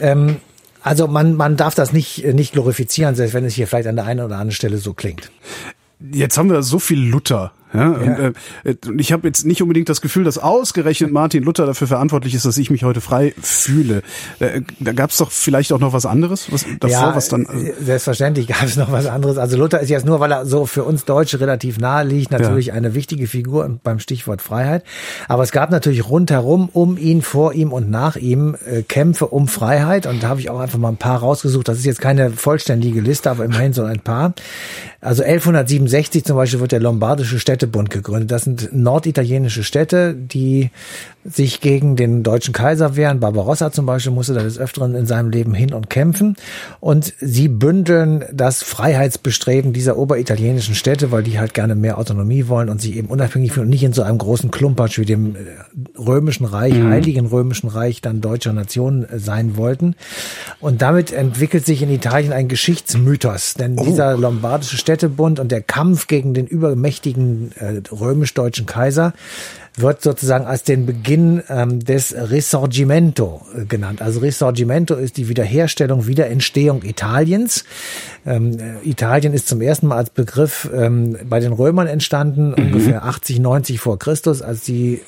Ähm, 0.00 0.36
also 0.82 1.06
man, 1.06 1.34
man 1.34 1.56
darf 1.56 1.74
das 1.74 1.92
nicht, 1.92 2.24
nicht 2.24 2.52
glorifizieren, 2.52 3.14
selbst 3.14 3.34
wenn 3.34 3.44
es 3.44 3.54
hier 3.54 3.66
vielleicht 3.66 3.88
an 3.88 3.96
der 3.96 4.06
einen 4.06 4.20
oder 4.20 4.36
anderen 4.36 4.52
Stelle 4.52 4.78
so 4.78 4.94
klingt. 4.94 5.30
Jetzt 6.00 6.38
haben 6.38 6.50
wir 6.50 6.62
so 6.62 6.78
viel 6.78 7.00
Luther. 7.00 7.52
Ja, 7.72 7.88
Und, 7.90 8.34
äh, 8.64 8.76
und 8.86 8.98
ich 9.00 9.12
habe 9.12 9.28
jetzt 9.28 9.46
nicht 9.46 9.62
unbedingt 9.62 9.88
das 9.88 10.00
Gefühl, 10.00 10.24
dass 10.24 10.38
ausgerechnet 10.38 11.12
Martin 11.12 11.44
Luther 11.44 11.66
dafür 11.66 11.86
verantwortlich 11.86 12.34
ist, 12.34 12.44
dass 12.44 12.58
ich 12.58 12.70
mich 12.70 12.82
heute 12.84 13.00
frei 13.00 13.34
fühle. 13.40 14.02
Äh, 14.40 14.62
da 14.80 14.92
gab 14.92 15.10
es 15.10 15.18
doch 15.18 15.30
vielleicht 15.30 15.72
auch 15.72 15.78
noch 15.78 15.92
was 15.92 16.06
anderes, 16.06 16.50
was 16.52 16.66
davor, 16.80 17.14
was 17.14 17.28
dann. 17.28 17.46
äh, 17.46 17.72
selbstverständlich 17.80 18.48
gab 18.48 18.62
es 18.64 18.76
noch 18.76 18.90
was 18.90 19.06
anderes. 19.06 19.38
Also 19.38 19.56
Luther 19.56 19.80
ist 19.80 19.88
jetzt 19.88 20.04
nur, 20.06 20.18
weil 20.20 20.32
er 20.32 20.46
so 20.46 20.66
für 20.66 20.84
uns 20.84 21.04
Deutsche 21.04 21.38
relativ 21.40 21.78
nahe 21.78 22.04
liegt, 22.04 22.30
natürlich 22.32 22.66
Ja. 22.66 22.74
eine 22.74 22.94
wichtige 22.94 23.26
Figur 23.26 23.78
beim 23.82 23.98
Stichwort 24.00 24.42
Freiheit. 24.42 24.82
Aber 25.28 25.42
es 25.42 25.52
gab 25.52 25.70
natürlich 25.70 26.08
rundherum, 26.08 26.68
um 26.72 26.96
ihn, 26.98 27.22
vor 27.22 27.52
ihm 27.54 27.72
und 27.72 27.88
nach 27.90 28.16
ihm 28.16 28.56
äh, 28.66 28.82
Kämpfe 28.82 29.28
um 29.28 29.46
Freiheit. 29.48 30.06
Und 30.06 30.22
da 30.22 30.28
habe 30.28 30.40
ich 30.40 30.50
auch 30.50 30.58
einfach 30.60 30.78
mal 30.78 30.88
ein 30.88 30.96
paar 30.96 31.18
rausgesucht. 31.20 31.68
Das 31.68 31.78
ist 31.78 31.84
jetzt 31.84 32.00
keine 32.00 32.30
vollständige 32.30 33.00
Liste, 33.00 33.30
aber 33.30 33.44
immerhin 33.44 33.72
so 33.72 33.84
ein 33.84 34.00
paar. 34.00 34.34
Also 35.00 35.22
1167 35.22 36.24
zum 36.24 36.36
Beispiel 36.36 36.60
wird 36.60 36.72
der 36.72 36.80
Lombardische 36.80 37.38
Städtebund 37.60 37.90
gegründet. 37.90 38.30
Das 38.30 38.44
sind 38.44 38.70
norditalienische 38.72 39.64
Städte, 39.64 40.14
die 40.14 40.70
sich 41.24 41.60
gegen 41.60 41.96
den 41.96 42.22
deutschen 42.22 42.54
Kaiser 42.54 42.96
wehren. 42.96 43.20
Barbarossa 43.20 43.70
zum 43.70 43.84
Beispiel 43.84 44.12
musste 44.12 44.32
da 44.32 44.42
des 44.42 44.58
Öfteren 44.58 44.94
in 44.94 45.04
seinem 45.04 45.28
Leben 45.28 45.52
hin 45.52 45.74
und 45.74 45.90
kämpfen. 45.90 46.36
Und 46.80 47.12
sie 47.20 47.48
bündeln 47.48 48.24
das 48.32 48.62
Freiheitsbestreben 48.62 49.74
dieser 49.74 49.98
oberitalienischen 49.98 50.74
Städte, 50.74 51.12
weil 51.12 51.22
die 51.22 51.38
halt 51.38 51.52
gerne 51.52 51.74
mehr 51.74 51.98
Autonomie 51.98 52.48
wollen 52.48 52.70
und 52.70 52.80
sich 52.80 52.96
eben 52.96 53.08
unabhängig 53.08 53.52
fühlen 53.52 53.66
und 53.66 53.70
nicht 53.70 53.84
in 53.84 53.92
so 53.92 54.02
einem 54.02 54.16
großen 54.16 54.50
Klumpatsch 54.50 54.98
wie 54.98 55.04
dem 55.04 55.36
äh, 55.36 55.38
römischen 55.98 56.46
Reich, 56.46 56.74
heiligen 56.74 57.26
römischen 57.26 57.68
Reich 57.68 58.00
dann 58.00 58.22
deutscher 58.22 58.54
Nation 58.54 59.04
äh, 59.04 59.18
sein 59.18 59.58
wollten. 59.58 59.96
Und 60.58 60.80
damit 60.80 61.12
entwickelt 61.12 61.66
sich 61.66 61.82
in 61.82 61.90
Italien 61.90 62.32
ein 62.32 62.48
Geschichtsmythos, 62.48 63.54
denn 63.54 63.76
dieser 63.76 64.16
lombardische 64.16 64.78
Städtebund 64.78 65.38
und 65.38 65.52
der 65.52 65.60
Kampf 65.60 66.06
gegen 66.06 66.32
den 66.32 66.46
übermächtigen 66.46 67.52
äh, 67.56 67.82
römisch-deutschen 67.92 68.64
Kaiser 68.64 69.12
wird 69.80 70.02
sozusagen 70.02 70.46
als 70.46 70.62
den 70.62 70.86
Beginn 70.86 71.42
ähm, 71.48 71.80
des 71.84 72.14
Risorgimento 72.14 73.42
äh, 73.56 73.64
genannt. 73.64 74.02
Also 74.02 74.20
Risorgimento 74.20 74.94
ist 74.94 75.16
die 75.16 75.28
Wiederherstellung, 75.28 76.06
Wiederentstehung 76.06 76.82
Italiens. 76.82 77.64
Ähm, 78.26 78.58
äh, 78.58 78.88
Italien 78.88 79.32
ist 79.32 79.48
zum 79.48 79.60
ersten 79.60 79.86
Mal 79.88 79.96
als 79.96 80.10
Begriff 80.10 80.68
ähm, 80.74 81.16
bei 81.28 81.40
den 81.40 81.52
Römern 81.52 81.86
entstanden, 81.86 82.54
ungefähr 82.54 83.04
80, 83.04 83.40
90 83.40 83.80
vor 83.80 83.98
Christus, 83.98 84.42
als 84.42 84.64
sie 84.64 85.00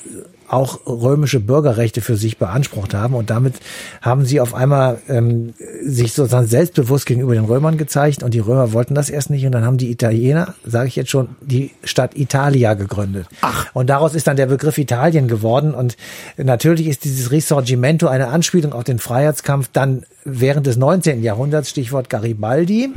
auch 0.53 0.85
römische 0.85 1.39
Bürgerrechte 1.39 2.01
für 2.01 2.15
sich 2.15 2.37
beansprucht 2.37 2.93
haben. 2.93 3.15
Und 3.15 3.29
damit 3.29 3.55
haben 4.01 4.25
sie 4.25 4.39
auf 4.39 4.53
einmal 4.53 4.99
ähm, 5.09 5.53
sich 5.83 6.13
sozusagen 6.13 6.47
selbstbewusst 6.47 7.05
gegenüber 7.05 7.33
den 7.33 7.45
Römern 7.45 7.77
gezeigt. 7.77 8.23
Und 8.23 8.33
die 8.33 8.39
Römer 8.39 8.71
wollten 8.71 8.93
das 8.93 9.09
erst 9.09 9.29
nicht. 9.29 9.45
Und 9.45 9.51
dann 9.53 9.65
haben 9.65 9.77
die 9.77 9.91
Italiener, 9.91 10.53
sage 10.63 10.87
ich 10.87 10.95
jetzt 10.95 11.09
schon, 11.09 11.29
die 11.41 11.71
Stadt 11.83 12.15
Italia 12.15 12.75
gegründet. 12.75 13.27
Ach. 13.41 13.67
Und 13.73 13.89
daraus 13.89 14.13
ist 14.13 14.27
dann 14.27 14.37
der 14.37 14.45
Begriff 14.45 14.77
Italien 14.77 15.27
geworden. 15.27 15.73
Und 15.73 15.97
natürlich 16.37 16.87
ist 16.87 17.03
dieses 17.03 17.31
Risorgimento 17.31 18.07
eine 18.07 18.27
Anspielung 18.27 18.73
auf 18.73 18.83
den 18.83 18.99
Freiheitskampf 18.99 19.69
dann 19.73 20.03
während 20.23 20.67
des 20.67 20.77
19. 20.77 21.23
Jahrhunderts, 21.23 21.71
Stichwort 21.71 22.09
Garibaldi. 22.09 22.91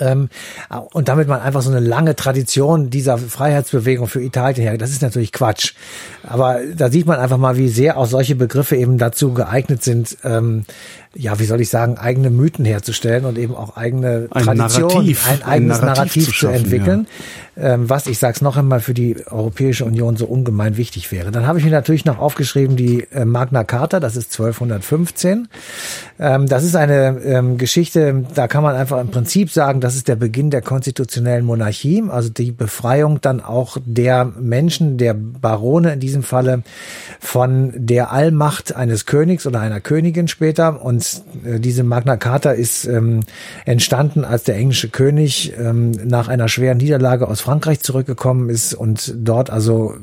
Ähm, 0.00 0.28
und 0.92 1.08
damit 1.08 1.28
man 1.28 1.40
einfach 1.40 1.62
so 1.62 1.70
eine 1.70 1.80
lange 1.80 2.16
Tradition 2.16 2.90
dieser 2.90 3.18
Freiheitsbewegung 3.18 4.06
für 4.06 4.22
Italien 4.22 4.62
her. 4.62 4.78
Das 4.78 4.90
ist 4.90 5.02
natürlich 5.02 5.32
Quatsch. 5.32 5.74
Aber 6.22 6.60
da 6.74 6.90
sieht 6.90 7.06
man 7.06 7.18
einfach 7.18 7.38
mal, 7.38 7.56
wie 7.56 7.68
sehr 7.68 7.96
auch 7.96 8.06
solche 8.06 8.34
Begriffe 8.34 8.76
eben 8.76 8.98
dazu 8.98 9.32
geeignet 9.34 9.82
sind, 9.82 10.16
ähm, 10.24 10.64
ja, 11.18 11.38
wie 11.40 11.44
soll 11.44 11.60
ich 11.60 11.68
sagen, 11.68 11.98
eigene 11.98 12.30
Mythen 12.30 12.64
herzustellen 12.64 13.24
und 13.24 13.38
eben 13.38 13.54
auch 13.54 13.76
eigene 13.76 14.28
Ein 14.30 14.44
Tradition, 14.44 14.88
Narrativ, 14.88 15.26
ein 15.26 15.42
ein 15.42 15.42
eigenes 15.42 15.80
Narrativ 15.80 15.96
Narrativ, 15.96 16.24
zu 16.24 16.30
zu, 16.30 16.36
schaffen, 16.36 16.54
entwickeln, 16.54 17.06
ähm, 17.56 17.90
was, 17.90 18.06
ich 18.06 18.18
sag's 18.18 18.40
noch 18.40 18.56
einmal, 18.56 18.80
für 18.80 18.94
die 18.94 19.16
Europäische 19.26 19.84
Union 19.84 20.16
so 20.16 20.26
ungemein 20.26 20.76
wichtig 20.76 21.10
wäre. 21.10 21.32
Dann 21.32 21.46
habe 21.46 21.58
ich 21.58 21.64
mir 21.64 21.72
natürlich 21.72 22.04
noch 22.04 22.18
aufgeschrieben 22.20 22.76
die 22.76 23.08
äh, 23.12 23.24
Magna 23.24 23.64
Carta, 23.64 23.98
das 23.98 24.16
ist 24.16 24.32
1215. 24.32 25.48
Ähm, 26.20 26.46
das 26.46 26.62
ist 26.62 26.76
eine 26.76 27.20
ähm, 27.24 27.58
Geschichte, 27.58 28.24
da 28.34 28.46
kann 28.46 28.62
man 28.62 28.76
einfach 28.76 29.00
im 29.00 29.08
Prinzip 29.08 29.50
sagen, 29.50 29.80
das 29.80 29.96
ist 29.96 30.06
der 30.06 30.16
Beginn 30.16 30.50
der 30.50 30.62
konstitutionellen 30.62 31.44
Monarchie, 31.44 32.04
also 32.08 32.28
die 32.28 32.52
Befreiung 32.52 33.20
dann 33.20 33.40
auch 33.40 33.76
der 33.84 34.24
Menschen, 34.24 34.96
der 34.96 35.14
Barone 35.14 35.94
in 35.94 36.00
diesem 36.00 36.22
Falle, 36.22 36.62
von 37.18 37.72
der 37.74 38.12
Allmacht 38.12 38.76
eines 38.76 39.04
Königs 39.04 39.46
oder 39.46 39.60
einer 39.60 39.80
Königin 39.80 40.28
später. 40.28 40.80
Und 40.80 41.07
äh, 41.44 41.60
diese 41.60 41.82
Magna 41.82 42.16
Carta 42.16 42.50
ist 42.50 42.84
ähm, 42.84 43.20
entstanden, 43.64 44.24
als 44.24 44.44
der 44.44 44.56
englische 44.56 44.88
König 44.88 45.52
ähm, 45.58 45.90
nach 45.90 46.28
einer 46.28 46.48
schweren 46.48 46.78
Niederlage 46.78 47.28
aus 47.28 47.40
Frankreich 47.40 47.80
zurückgekommen 47.80 48.48
ist 48.50 48.74
und 48.74 49.14
dort 49.16 49.50
also 49.50 49.94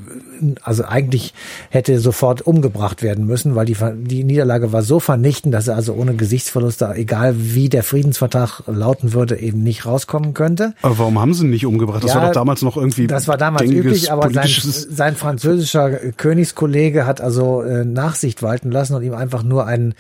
also 0.64 0.86
eigentlich 0.86 1.34
hätte 1.70 2.00
sofort 2.00 2.42
umgebracht 2.42 3.04
werden 3.04 3.26
müssen, 3.26 3.56
weil 3.56 3.66
die, 3.66 3.76
die 4.04 4.24
Niederlage 4.24 4.72
war 4.72 4.82
so 4.82 5.00
vernichtend, 5.00 5.54
dass 5.54 5.68
er 5.68 5.76
also 5.76 5.94
ohne 5.94 6.16
Gesichtsverluste, 6.16 6.92
egal 6.96 7.36
wie 7.38 7.70
der 7.70 7.84
Friedensvertrag 7.84 8.64
lauten 8.68 9.14
würde, 9.14 9.38
eben 9.40 9.64
nicht 9.64 9.86
rauskommen 9.86 10.34
könnte. 10.34 10.74
Aber 10.82 10.98
warum 11.00 11.20
haben 11.20 11.34
sie 11.34 11.46
ihn 11.46 11.50
nicht 11.52 11.66
umgebracht? 11.66 12.04
Das 12.04 12.12
Ja, 12.14 12.18
war 12.22 12.28
doch 12.28 12.34
damals 12.34 12.62
noch 12.62 12.78
irgendwie. 12.78 13.08
Das 13.08 13.28
war 13.28 13.38
damals 13.38 13.70
üblich, 13.70 14.12
aber 14.12 14.30
sein, 14.32 14.50
sein 14.50 15.16
französischer 15.16 15.90
Königskollege 15.92 17.06
hat 17.06 17.22
also 17.22 17.62
äh, 17.62 17.86
Nachsicht 17.86 18.42
walten 18.44 18.72
lassen 18.72 18.96
und 18.96 19.04
ihm 19.04 19.14
einfach 19.14 19.44
nur 19.44 19.66
einen 19.66 19.94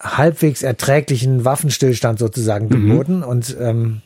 halbwegs 0.00 0.62
erträglichen 0.62 1.44
Waffenstillstand 1.44 2.18
sozusagen 2.18 2.66
Mhm. 2.66 2.70
geboten. 2.88 3.22
Und 3.22 3.56
ähm, 3.60 4.00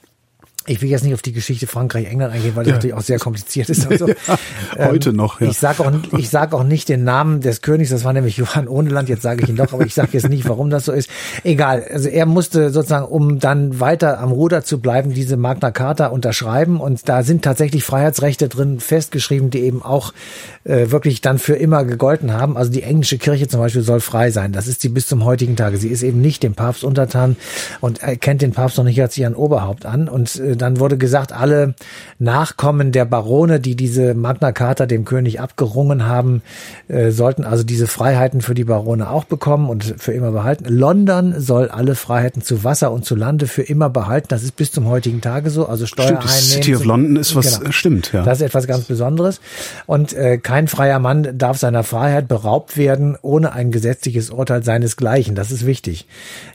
ich 0.66 0.82
will 0.82 0.88
jetzt 0.88 1.04
nicht 1.04 1.14
auf 1.14 1.22
die 1.22 1.32
Geschichte 1.32 1.66
Frankreich-England 1.66 2.32
eingehen, 2.34 2.52
weil 2.54 2.64
das 2.64 2.70
Ja. 2.70 2.74
natürlich 2.76 2.94
auch 2.94 3.02
sehr 3.02 3.18
kompliziert 3.18 3.68
ist. 3.68 3.82
So. 3.98 4.06
heute 4.78 5.12
noch, 5.12 5.40
ja. 5.40 5.48
Ich 5.48 5.58
sage 5.58 5.82
auch, 5.84 5.92
ich 6.18 6.30
sag 6.30 6.52
auch 6.52 6.64
nicht 6.64 6.88
den 6.88 7.04
Namen 7.04 7.40
des 7.40 7.62
Königs, 7.62 7.90
das 7.90 8.04
war 8.04 8.12
nämlich 8.12 8.36
Johann 8.36 8.68
Ohneland, 8.68 9.08
jetzt 9.08 9.22
sage 9.22 9.42
ich 9.44 9.48
ihn 9.48 9.56
doch, 9.56 9.72
aber 9.72 9.84
ich 9.86 9.94
sage 9.94 10.08
jetzt 10.12 10.28
nicht, 10.28 10.48
warum 10.48 10.70
das 10.70 10.84
so 10.84 10.92
ist. 10.92 11.08
Egal, 11.44 11.84
also 11.90 12.08
er 12.08 12.26
musste 12.26 12.70
sozusagen, 12.70 13.06
um 13.06 13.38
dann 13.38 13.80
weiter 13.80 14.18
am 14.20 14.32
Ruder 14.32 14.64
zu 14.64 14.80
bleiben, 14.80 15.12
diese 15.14 15.36
Magna 15.36 15.70
Carta 15.70 16.08
unterschreiben 16.08 16.80
und 16.80 17.08
da 17.08 17.22
sind 17.22 17.42
tatsächlich 17.42 17.84
Freiheitsrechte 17.84 18.48
drin 18.48 18.80
festgeschrieben, 18.80 19.50
die 19.50 19.60
eben 19.60 19.82
auch 19.82 20.12
äh, 20.64 20.90
wirklich 20.90 21.20
dann 21.20 21.38
für 21.38 21.54
immer 21.54 21.84
gegolten 21.84 22.32
haben. 22.32 22.56
Also 22.56 22.70
die 22.72 22.82
englische 22.82 23.18
Kirche 23.18 23.48
zum 23.48 23.60
Beispiel 23.60 23.82
soll 23.82 24.00
frei 24.00 24.30
sein. 24.30 24.52
Das 24.52 24.66
ist 24.66 24.80
sie 24.80 24.88
bis 24.88 25.06
zum 25.06 25.24
heutigen 25.24 25.56
Tage. 25.56 25.76
Sie 25.76 25.88
ist 25.88 26.02
eben 26.02 26.20
nicht 26.20 26.42
dem 26.42 26.54
Papst 26.54 26.84
untertan 26.84 27.36
und 27.80 28.02
erkennt 28.02 28.42
den 28.42 28.52
Papst 28.52 28.78
noch 28.78 28.84
nicht 28.84 29.00
als 29.00 29.16
ihren 29.16 29.34
Oberhaupt 29.34 29.86
an 29.86 30.08
und 30.08 30.36
äh, 30.36 30.55
dann 30.58 30.80
wurde 30.80 30.98
gesagt, 30.98 31.32
alle 31.32 31.74
Nachkommen 32.18 32.92
der 32.92 33.04
Barone, 33.04 33.60
die 33.60 33.76
diese 33.76 34.14
Magna 34.14 34.52
Carta 34.52 34.86
dem 34.86 35.04
König 35.04 35.40
abgerungen 35.40 36.06
haben, 36.06 36.42
äh, 36.88 37.10
sollten 37.10 37.44
also 37.44 37.64
diese 37.64 37.86
Freiheiten 37.86 38.40
für 38.40 38.54
die 38.54 38.64
Barone 38.64 39.10
auch 39.10 39.24
bekommen 39.24 39.68
und 39.68 39.94
für 39.98 40.12
immer 40.12 40.32
behalten. 40.32 40.64
London 40.66 41.34
soll 41.38 41.68
alle 41.68 41.94
Freiheiten 41.94 42.42
zu 42.42 42.64
Wasser 42.64 42.92
und 42.92 43.04
zu 43.04 43.14
Lande 43.14 43.46
für 43.46 43.62
immer 43.62 43.90
behalten. 43.90 44.28
Das 44.28 44.42
ist 44.42 44.56
bis 44.56 44.72
zum 44.72 44.86
heutigen 44.86 45.20
Tage 45.20 45.50
so. 45.50 45.66
Also 45.66 45.86
Stimmt, 45.86 46.06
Steuereinnahmen. 46.08 46.32
die 46.32 46.42
City 46.42 46.76
of 46.76 46.84
London 46.84 47.16
ist 47.16 47.34
was, 47.36 47.60
äh, 47.60 47.72
stimmt, 47.72 48.12
ja. 48.12 48.22
Das 48.22 48.38
ist 48.38 48.46
etwas 48.46 48.66
ganz 48.66 48.84
Besonderes. 48.84 49.40
Und 49.86 50.12
äh, 50.12 50.38
kein 50.38 50.68
freier 50.68 50.98
Mann 50.98 51.36
darf 51.38 51.58
seiner 51.58 51.84
Freiheit 51.84 52.28
beraubt 52.28 52.76
werden, 52.76 53.16
ohne 53.22 53.52
ein 53.52 53.70
gesetzliches 53.70 54.30
Urteil 54.30 54.62
seinesgleichen. 54.62 55.34
Das 55.34 55.50
ist 55.50 55.66
wichtig. 55.66 56.06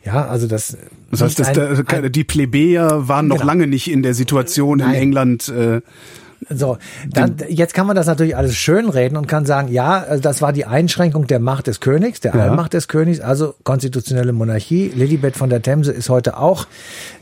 Ja, 0.03 0.28
also 0.28 0.48
das. 0.48 0.78
Das 1.12 1.22
heißt, 1.22 1.40
dass 1.40 1.48
ein- 1.50 1.54
der, 1.54 1.84
ein- 1.88 2.12
die 2.12 2.24
Plebejer 2.24 3.08
waren 3.08 3.28
noch 3.28 3.38
Genau. 3.38 3.48
lange 3.48 3.68
nicht 3.68 3.92
in 3.92 4.02
der 4.04 4.14
Situation 4.14 4.80
in 4.80 4.86
Nein. 4.88 4.96
England, 4.96 5.50
äh, 5.50 5.82
So, 6.49 6.77
dann, 7.09 7.35
jetzt 7.49 7.73
kann 7.76 7.85
man 7.85 7.95
das 7.95 8.07
natürlich 8.07 8.35
alles 8.35 8.55
schönreden 8.55 9.15
und 9.18 9.27
kann 9.27 9.45
sagen, 9.45 9.72
ja, 9.72 9.99
also 10.01 10.22
das 10.22 10.41
war 10.41 10.51
die 10.53 10.65
Einschränkung 10.65 11.27
der 11.27 11.39
Macht 11.39 11.68
des 11.68 11.80
Königs, 11.80 12.19
der 12.19 12.34
Ja. 12.35 12.41
Allmacht 12.49 12.73
des 12.73 12.88
Königs, 12.88 13.19
also 13.19 13.53
konstitutionelle 13.63 14.34
Monarchie. 14.34 14.91
Lilibet 14.95 15.38
von 15.38 15.49
der 15.51 15.61
Themse 15.61 15.91
ist 15.91 16.09
heute 16.09 16.38
auch 16.38 16.65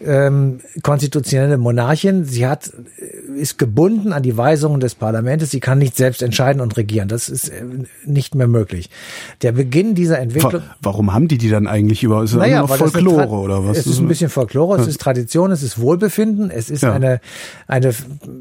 ähm, 0.05 0.61
konstitutionelle 0.83 1.57
Monarchin. 1.57 2.23
Sie 2.23 2.47
hat 2.47 2.71
äh, 2.97 3.39
ist 3.41 3.57
gebunden 3.57 4.13
an 4.13 4.23
die 4.23 4.37
Weisungen 4.37 4.79
des 4.79 4.95
Parlaments. 4.95 5.49
Sie 5.51 5.59
kann 5.59 5.79
nicht 5.79 5.97
selbst 5.97 6.21
entscheiden 6.23 6.61
und 6.61 6.77
regieren. 6.77 7.09
Das 7.09 7.27
ist 7.29 7.49
äh, 7.49 7.63
nicht 8.05 8.35
mehr 8.35 8.47
möglich. 8.47 8.89
Der 9.41 9.51
Beginn 9.51 9.95
dieser 9.95 10.19
Entwicklung. 10.19 10.53
Wa 10.53 10.61
warum 10.81 11.13
haben 11.13 11.27
die 11.27 11.37
die 11.37 11.49
dann 11.49 11.67
eigentlich 11.67 12.03
über? 12.03 12.23
Ist 12.23 12.35
Naja, 12.35 12.61
noch 12.61 12.75
Folklore 12.75 13.23
Tra- 13.23 13.29
oder 13.29 13.65
was? 13.67 13.77
Es 13.77 13.87
ist 13.87 13.99
ein 13.99 14.07
bisschen 14.07 14.29
Folklore, 14.29 14.79
es 14.79 14.87
ist 14.87 15.01
Tradition, 15.01 15.51
es 15.51 15.61
ist 15.61 15.79
Wohlbefinden, 15.79 16.49
es 16.51 16.69
ist 16.69 16.83
Ja. 16.83 16.93
eine, 16.93 17.19
eine 17.67 17.93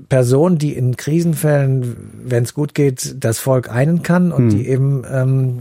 Person, 0.09 0.57
die 0.59 0.68
in 0.77 0.97
Krisenfällen, 0.97 1.97
wenn 2.25 2.45
es 2.45 2.55
gut 2.55 2.75
geht, 2.75 3.17
das 3.21 3.39
Volk 3.39 3.71
einen 3.71 4.03
kann 4.03 4.33
und 4.33 4.51
Hm. 4.51 4.59
die 4.59 4.69
eben 4.69 5.03
ähm, 5.11 5.59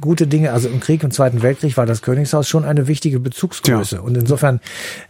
gute 0.00 0.26
Dinge, 0.26 0.52
also 0.52 0.68
im 0.68 0.80
Krieg, 0.80 1.02
im 1.02 1.10
Zweiten 1.10 1.42
Weltkrieg 1.42 1.76
war 1.76 1.86
das 1.86 2.02
Königshaus 2.02 2.48
schon 2.48 2.64
eine 2.64 2.88
wichtige 2.88 3.20
Bezugsgröße. 3.20 3.96
Ja. 3.96 4.02
Und 4.02 4.16
insofern 4.16 4.60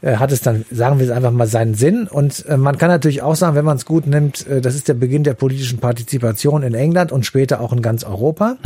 äh, 0.02 0.16
hat 0.16 0.32
es 0.32 0.40
dann, 0.40 0.64
sagen 0.70 0.98
wir 0.98 1.06
es 1.06 1.12
einfach 1.12 1.30
mal, 1.30 1.46
seinen 1.46 1.74
Sinn. 1.74 2.06
Und 2.06 2.44
äh, 2.46 2.56
man 2.56 2.78
kann 2.78 2.88
natürlich 2.88 3.22
auch 3.22 3.36
sagen, 3.36 3.56
wenn 3.56 3.64
man 3.64 3.76
es 3.76 3.84
gut 3.84 4.06
nimmt, 4.06 4.46
äh, 4.46 4.60
das 4.60 4.74
ist 4.74 4.88
der 4.88 4.94
Beginn 4.94 5.24
der 5.24 5.34
politischen 5.34 5.78
Partizipation 5.78 6.62
in 6.62 6.74
England 6.74 7.12
und 7.12 7.24
später 7.26 7.60
auch 7.60 7.72
in 7.72 7.82
ganz 7.82 8.04
Europa. 8.04 8.56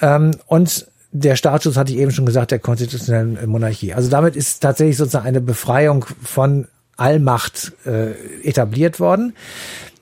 Ähm, 0.00 0.32
und 0.46 0.86
der 1.10 1.36
Staatsschutz 1.36 1.76
hatte 1.76 1.92
ich 1.92 1.98
eben 1.98 2.10
schon 2.10 2.26
gesagt, 2.26 2.50
der 2.50 2.58
konstitutionellen 2.58 3.36
äh, 3.36 3.46
Monarchie. 3.46 3.94
Also 3.94 4.10
damit 4.10 4.36
ist 4.36 4.60
tatsächlich 4.60 4.96
sozusagen 4.96 5.26
eine 5.26 5.40
Befreiung 5.40 6.04
von 6.22 6.66
Allmacht 6.96 7.72
äh, 7.86 8.10
etabliert 8.42 8.98
worden. 9.00 9.34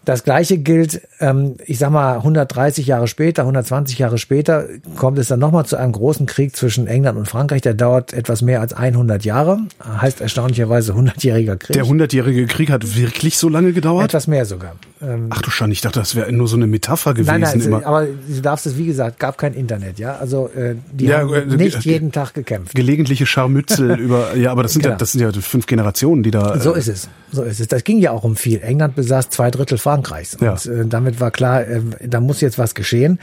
Das 0.07 0.23
Gleiche 0.23 0.57
gilt, 0.59 1.03
ähm, 1.19 1.57
ich 1.67 1.79
sag 1.79 1.91
mal, 1.91 2.15
130 2.19 2.87
Jahre 2.87 3.09
später, 3.09 3.43
120 3.43 3.99
Jahre 3.99 4.19
später 4.19 4.67
kommt 4.95 5.19
es 5.19 5.27
dann 5.27 5.41
nochmal 5.41 5.67
zu 5.67 5.77
einem 5.77 5.91
großen 5.91 6.27
Krieg 6.27 6.55
zwischen 6.57 6.87
England 6.87 7.19
und 7.19 7.27
Frankreich. 7.27 7.63
Der 7.63 7.75
dauert 7.75 8.13
etwas 8.13 8.41
mehr 8.41 8.61
als 8.61 8.73
100 8.73 9.25
Jahre, 9.25 9.59
heißt 9.85 10.21
erstaunlicherweise 10.21 10.93
100-jähriger 10.93 11.57
Krieg. 11.57 11.75
Der 11.75 11.87
hundertjährige 11.87 12.47
Krieg 12.47 12.71
hat 12.71 12.97
wirklich 12.97 13.37
so 13.37 13.49
lange 13.49 13.73
gedauert? 13.73 14.05
etwas 14.05 14.29
mehr 14.29 14.45
sogar. 14.47 14.77
Ähm, 15.03 15.27
Ach 15.31 15.43
du 15.43 15.51
Schande, 15.51 15.73
ich 15.75 15.81
dachte, 15.81 15.99
das 15.99 16.15
wäre 16.15 16.33
nur 16.33 16.47
so 16.49 16.57
eine 16.57 16.69
Metapher 16.69 17.13
gewesen. 17.13 17.27
Nein, 17.27 17.41
nein, 17.41 17.61
immer. 17.61 17.85
aber 17.85 18.07
du 18.07 18.41
darfst 18.41 18.67
es, 18.67 18.79
wie 18.79 18.87
gesagt, 18.87 19.19
gab 19.19 19.37
kein 19.37 19.55
Internet, 19.55 19.99
ja. 19.99 20.17
Also 20.17 20.49
äh, 20.57 20.77
die 20.93 21.07
Ja, 21.07 21.19
haben 21.19 21.35
äh, 21.35 21.57
nicht 21.57 21.85
äh, 21.85 21.91
jeden 21.91 22.13
Tag 22.13 22.33
gekämpft. 22.33 22.75
Gelegentliche 22.77 23.27
Scharmützel 23.27 23.91
über, 23.99 24.37
ja, 24.37 24.53
aber 24.53 24.63
das 24.63 24.73
sind 24.73 24.85
ja, 24.85 24.91
Genau. 24.91 24.99
das 24.99 25.13
sind 25.13 25.21
ja 25.21 25.33
fünf 25.33 25.67
Generationen, 25.67 26.23
die 26.23 26.31
da. 26.31 26.59
So 26.61 26.75
äh, 26.75 26.79
ist 26.79 26.89
es. 26.89 27.09
So 27.33 27.43
ist 27.43 27.61
es. 27.61 27.69
Das 27.69 27.85
ging 27.85 27.99
ja 27.99 28.13
auch 28.13 28.25
um 28.25 28.37
viel. 28.37 28.63
England 28.63 28.95
besaß 28.95 29.31
zwei 29.31 29.51
Drittel 29.51 29.79
Frankreichs. 29.79 30.37
Ja. 30.41 30.53
Und 30.53 30.67
äh, 30.67 30.87
damit 30.87 31.21
war 31.21 31.31
klar, 31.31 31.67
äh, 31.67 31.81
da 32.07 32.21
muss 32.21 32.41
jetzt 32.41 32.59
was 32.59 32.75
geschehen. 32.75 33.19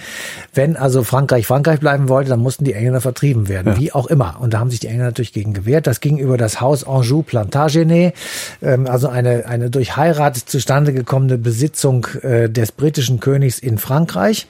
Wenn 0.53 0.75
also 0.75 1.03
Frankreich 1.03 1.47
Frankreich 1.47 1.79
bleiben 1.79 2.09
wollte, 2.09 2.29
dann 2.29 2.41
mussten 2.41 2.65
die 2.65 2.73
Engländer 2.73 3.01
vertrieben 3.01 3.47
werden. 3.47 3.73
Ja. 3.73 3.79
Wie 3.79 3.91
auch 3.93 4.07
immer. 4.07 4.37
Und 4.41 4.53
da 4.53 4.59
haben 4.59 4.69
sich 4.69 4.81
die 4.81 4.87
Engländer 4.87 5.07
natürlich 5.07 5.33
gegen 5.33 5.53
gewehrt. 5.53 5.87
Das 5.87 6.01
ging 6.01 6.17
über 6.17 6.37
das 6.37 6.59
Haus 6.59 6.85
Anjou 6.85 7.23
Plantagenet, 7.23 8.13
ähm, 8.61 8.87
also 8.87 9.07
eine, 9.07 9.45
eine 9.45 9.69
durch 9.69 9.95
Heirat 9.95 10.35
zustande 10.37 10.91
gekommene 10.93 11.37
Besitzung 11.37 12.05
äh, 12.21 12.49
des 12.49 12.71
britischen 12.73 13.19
Königs 13.19 13.59
in 13.59 13.77
Frankreich. 13.77 14.47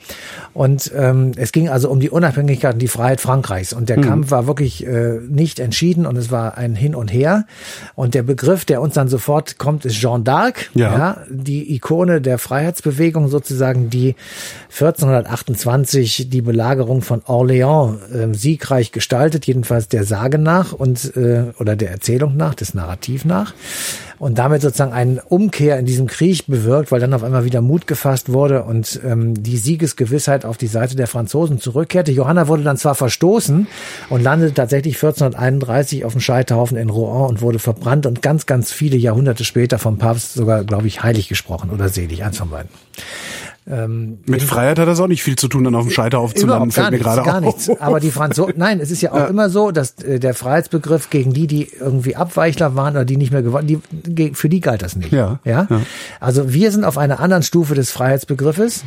Und 0.54 0.92
ähm, 0.96 1.32
es 1.36 1.52
ging 1.52 1.70
also 1.70 1.90
um 1.90 2.00
die 2.00 2.10
Unabhängigkeit 2.10 2.74
und 2.74 2.80
die 2.82 2.88
Freiheit 2.88 3.22
Frankreichs. 3.22 3.74
Und 3.74 3.84
Mhm. 3.84 3.86
der 3.88 4.02
Kampf 4.02 4.32
war 4.32 4.48
wirklich 4.48 4.86
äh, 4.88 5.20
nicht 5.28 5.60
entschieden 5.60 6.06
und 6.06 6.16
es 6.18 6.32
war 6.32 6.58
ein 6.58 6.76
Hin 6.76 6.96
und 6.96 7.12
Her. 7.12 7.46
Und 7.96 8.14
der 8.14 8.24
Begriff, 8.24 8.66
der 8.66 8.82
uns 8.82 8.94
dann 8.94 9.10
sofort 9.10 9.43
kommt, 9.58 9.86
ist 9.86 9.96
Jeanne 9.96 10.24
d'Arc, 10.24 10.70
Ja. 10.74 11.18
die 11.30 11.74
Ikone 11.76 12.22
der 12.22 12.38
Freiheitsbewegung 12.38 13.28
sozusagen, 13.30 13.90
die 13.90 14.16
1428 14.72 16.30
die 16.30 16.42
Belagerung 16.42 17.02
von 17.02 17.22
Orléans 17.22 17.98
äh, 18.12 18.34
siegreich 18.34 18.92
gestaltet, 18.92 19.46
jedenfalls 19.46 19.88
der 19.88 20.04
Sage 20.04 20.38
nach 20.38 20.74
und 20.74 21.16
äh, 21.16 21.46
oder 21.60 21.76
der 21.76 21.92
Erzählung 21.92 22.36
nach, 22.38 22.56
des 22.56 22.74
Narrativ 22.74 23.26
nach 23.26 23.54
und 24.20 24.38
damit 24.38 24.62
sozusagen 24.62 24.94
einen 24.94 25.20
Umkehr 25.20 25.78
in 25.80 25.86
diesem 25.86 26.08
Krieg 26.08 26.46
bewirkt, 26.48 26.92
weil 26.92 27.00
dann 27.02 27.14
auf 27.14 27.24
einmal 27.24 27.46
wieder 27.46 27.62
Mut 27.62 27.88
gefasst 27.88 28.32
wurde 28.32 28.64
und 28.64 29.00
ähm, 29.06 29.42
die 29.42 29.58
Siegesgewissheit 29.58 30.46
auf 30.46 30.58
die 30.58 30.68
Seite 30.68 30.96
der 30.96 31.08
Franzosen 31.08 31.60
zurückkehrte. 31.60 32.12
Johanna 32.12 32.48
wurde 32.48 32.64
dann 32.64 32.78
zwar 32.78 32.96
verstoßen 32.96 33.68
und 34.10 34.24
landete 34.24 34.54
tatsächlich 34.54 34.96
1431 34.96 36.06
auf 36.06 36.14
dem 36.14 36.22
Scheiterhaufen 36.22 36.78
in 36.78 36.90
Rouen 36.90 37.28
und 37.30 37.42
wurde 37.42 37.60
verbrannt 37.60 38.06
und 38.06 38.22
ganz, 38.22 38.46
ganz 38.46 38.72
viele 38.72 38.98
Jahrhunderte 38.98 39.33
später 39.40 39.80
vom 39.80 39.98
Papst 39.98 40.34
sogar, 40.34 40.64
glaube 40.64 40.88
ich, 40.88 41.04
heilig 41.04 41.30
gesprochen 41.30 41.70
oder 41.72 41.90
selig, 41.90 42.24
eins 42.24 42.38
von 42.38 42.50
beiden. 42.50 42.70
Ähm, 43.66 44.20
Mit 44.26 44.42
Freiheit 44.42 44.78
hat 44.78 44.90
das 44.90 45.00
auch 45.00 45.08
nicht 45.08 45.24
viel 45.24 45.38
zu 45.38 45.48
tun, 45.48 45.64
dann 45.64 45.76
auf 45.76 45.84
dem 45.84 45.92
Scheiterhaufen 45.92 46.36
zu 46.36 46.48
landen, 46.48 46.70
Überhaupt 46.70 46.76
gar 46.76 46.84
fällt 46.86 47.00
mir 47.00 47.04
gerade 47.04 47.24
gar 47.24 47.38
auf. 47.38 47.42
nichts. 47.42 47.70
Aber 47.82 48.00
die 48.02 48.12
Franzosen, 48.12 48.54
nein, 48.58 48.82
es 48.82 48.92
ist 48.92 49.02
ja 49.02 49.14
auch 49.14 49.30
immer 49.30 49.50
so, 49.50 49.72
dass 49.72 49.94
äh, 50.04 50.20
der 50.20 50.34
Freiheitsbegriff 50.34 51.10
gegen 51.10 51.34
die, 51.34 51.48
die 51.48 51.70
irgendwie 51.80 52.18
Abweichler 52.18 52.76
waren 52.76 52.96
oder 52.96 53.06
die 53.06 53.16
nicht 53.16 53.32
mehr 53.32 53.42
gewonnen, 53.42 53.82
die, 53.92 54.34
für 54.34 54.50
die 54.50 54.60
galt 54.60 54.82
das 54.82 54.98
nicht. 54.98 55.14
Ja, 55.14 55.40
ja. 55.46 55.68
ja. 55.70 55.82
Also 56.20 56.52
wir 56.52 56.72
sind 56.72 56.84
auf 56.84 56.98
einer 56.98 57.22
anderen 57.22 57.44
Stufe 57.44 57.74
des 57.74 57.90
Freiheitsbegriffes. 57.92 58.84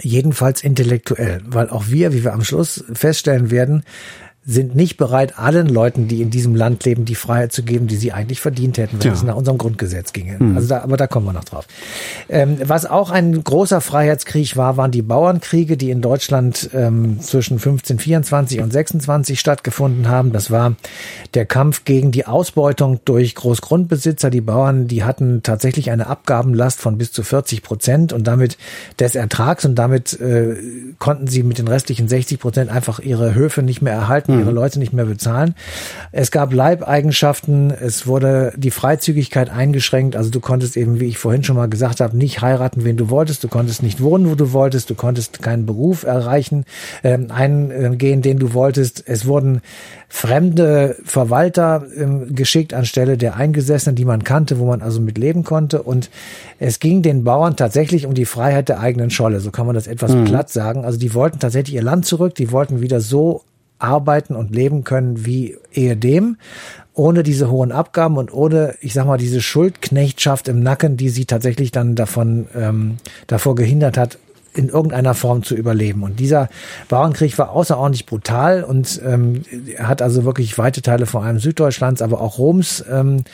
Jedenfalls 0.00 0.64
intellektuell, 0.64 1.42
weil 1.46 1.68
auch 1.70 1.84
wir, 1.88 2.12
wie 2.12 2.24
wir 2.24 2.32
am 2.32 2.42
Schluss 2.42 2.84
feststellen 2.92 3.50
werden, 3.50 3.84
sind 4.44 4.74
nicht 4.74 4.96
bereit, 4.96 5.38
allen 5.38 5.68
Leuten, 5.68 6.08
die 6.08 6.20
in 6.20 6.30
diesem 6.30 6.56
Land 6.56 6.84
leben, 6.84 7.04
die 7.04 7.14
Freiheit 7.14 7.52
zu 7.52 7.62
geben, 7.62 7.86
die 7.86 7.94
sie 7.94 8.12
eigentlich 8.12 8.40
verdient 8.40 8.76
hätten, 8.76 8.96
wenn 8.98 9.06
Ja. 9.06 9.12
es 9.12 9.22
nach 9.22 9.36
unserem 9.36 9.56
Grundgesetz 9.56 10.12
ginge. 10.12 10.36
Also 10.56 10.66
da, 10.68 10.80
aber 10.82 10.96
da 10.96 11.06
kommen 11.06 11.26
wir 11.26 11.32
noch 11.32 11.44
drauf. 11.44 11.66
Ähm, 12.28 12.56
was 12.64 12.84
auch 12.84 13.10
ein 13.10 13.44
großer 13.44 13.80
Freiheitskrieg 13.80 14.56
war, 14.56 14.76
waren 14.76 14.90
die 14.90 15.02
Bauernkriege, 15.02 15.76
die 15.76 15.90
in 15.90 16.00
Deutschland 16.00 16.70
ähm, 16.74 17.20
zwischen 17.20 17.54
1524 17.54 18.60
und 18.60 18.72
26 18.72 19.38
stattgefunden 19.38 20.08
haben. 20.08 20.32
Das 20.32 20.50
war 20.50 20.74
der 21.34 21.46
Kampf 21.46 21.84
gegen 21.84 22.10
die 22.10 22.26
Ausbeutung 22.26 22.98
durch 23.04 23.36
Großgrundbesitzer. 23.36 24.30
Die 24.30 24.40
Bauern, 24.40 24.88
die 24.88 25.04
hatten 25.04 25.44
tatsächlich 25.44 25.92
eine 25.92 26.08
Abgabenlast 26.08 26.80
von 26.80 26.98
bis 26.98 27.12
zu 27.12 27.22
40 27.22 27.62
Prozent 27.62 28.12
und 28.12 28.26
damit 28.26 28.58
des 28.98 29.14
Ertrags 29.14 29.64
und 29.64 29.76
damit 29.76 30.18
äh, 30.20 30.56
konnten 30.98 31.28
sie 31.28 31.44
mit 31.44 31.58
den 31.58 31.68
restlichen 31.68 32.08
60 32.08 32.40
Prozent 32.40 32.70
einfach 32.72 32.98
ihre 32.98 33.36
Höfe 33.36 33.62
nicht 33.62 33.82
mehr 33.82 33.92
erhalten, 33.94 34.31
ihre 34.40 34.50
Leute 34.50 34.78
nicht 34.78 34.92
mehr 34.92 35.04
bezahlen. 35.04 35.54
Es 36.10 36.30
gab 36.30 36.52
Leibeigenschaften, 36.52 37.70
es 37.70 38.06
wurde 38.06 38.52
die 38.56 38.70
Freizügigkeit 38.70 39.50
eingeschränkt, 39.50 40.16
also 40.16 40.30
du 40.30 40.40
konntest 40.40 40.76
eben, 40.76 41.00
wie 41.00 41.06
ich 41.06 41.18
vorhin 41.18 41.44
schon 41.44 41.56
mal 41.56 41.68
gesagt 41.68 42.00
habe, 42.00 42.16
nicht 42.16 42.42
heiraten, 42.42 42.84
wen 42.84 42.96
du 42.96 43.10
wolltest, 43.10 43.44
du 43.44 43.48
konntest 43.48 43.82
nicht 43.82 44.02
wohnen, 44.02 44.30
wo 44.30 44.34
du 44.34 44.52
wolltest, 44.52 44.90
du 44.90 44.94
konntest 44.94 45.42
keinen 45.42 45.66
Beruf 45.66 46.04
erreichen, 46.04 46.64
ähm, 47.02 47.30
eingehen, 47.30 48.22
den 48.22 48.38
du 48.38 48.54
wolltest. 48.54 49.04
Es 49.06 49.26
wurden 49.26 49.60
fremde 50.08 50.96
Verwalter 51.04 51.86
ähm, 51.96 52.34
geschickt 52.34 52.74
anstelle 52.74 53.16
der 53.16 53.36
Eingesessenen, 53.36 53.96
die 53.96 54.04
man 54.04 54.24
kannte, 54.24 54.58
wo 54.58 54.66
man 54.66 54.82
also 54.82 55.00
mit 55.00 55.16
leben 55.16 55.42
konnte. 55.42 55.82
Und 55.82 56.10
es 56.58 56.80
ging 56.80 57.02
den 57.02 57.24
Bauern 57.24 57.56
tatsächlich 57.56 58.06
um 58.06 58.14
die 58.14 58.26
Freiheit 58.26 58.68
der 58.68 58.80
eigenen 58.80 59.10
Scholle, 59.10 59.40
so 59.40 59.50
kann 59.50 59.66
man 59.66 59.74
das 59.74 59.86
etwas 59.86 60.12
platt 60.24 60.50
sagen. 60.50 60.84
Also 60.84 60.98
die 60.98 61.14
wollten 61.14 61.38
tatsächlich 61.38 61.74
ihr 61.74 61.82
Land 61.82 62.04
zurück, 62.04 62.34
die 62.34 62.52
wollten 62.52 62.80
wieder 62.80 63.00
so 63.00 63.42
arbeiten 63.82 64.36
und 64.36 64.54
leben 64.54 64.84
können 64.84 65.26
wie 65.26 65.56
ehedem, 65.72 66.36
ohne 66.94 67.22
diese 67.22 67.50
hohen 67.50 67.72
Abgaben 67.72 68.18
und 68.18 68.32
ohne, 68.32 68.74
ich 68.80 68.92
sag 68.92 69.06
mal, 69.06 69.18
diese 69.18 69.40
Schuldknechtschaft 69.40 70.48
im 70.48 70.62
Nacken, 70.62 70.96
die 70.96 71.08
sie 71.08 71.24
tatsächlich 71.24 71.72
dann 71.72 71.94
davon 71.94 72.46
ähm, 72.54 72.98
davor 73.26 73.54
gehindert 73.54 73.96
hat, 73.96 74.18
in 74.54 74.68
irgendeiner 74.68 75.14
Form 75.14 75.42
zu 75.42 75.54
überleben. 75.54 76.02
Und 76.02 76.20
dieser 76.20 76.48
Bauernkrieg 76.88 77.38
war 77.38 77.50
außerordentlich 77.50 78.06
brutal 78.06 78.64
und 78.64 79.00
ähm, 79.04 79.42
hat 79.78 80.02
also 80.02 80.24
wirklich 80.24 80.58
weite 80.58 80.82
Teile 80.82 81.06
vor 81.06 81.24
allem 81.24 81.38
Süddeutschlands, 81.38 82.02
aber 82.02 82.20
auch 82.20 82.38
Roms 82.38 82.84
ähm, 82.90 83.24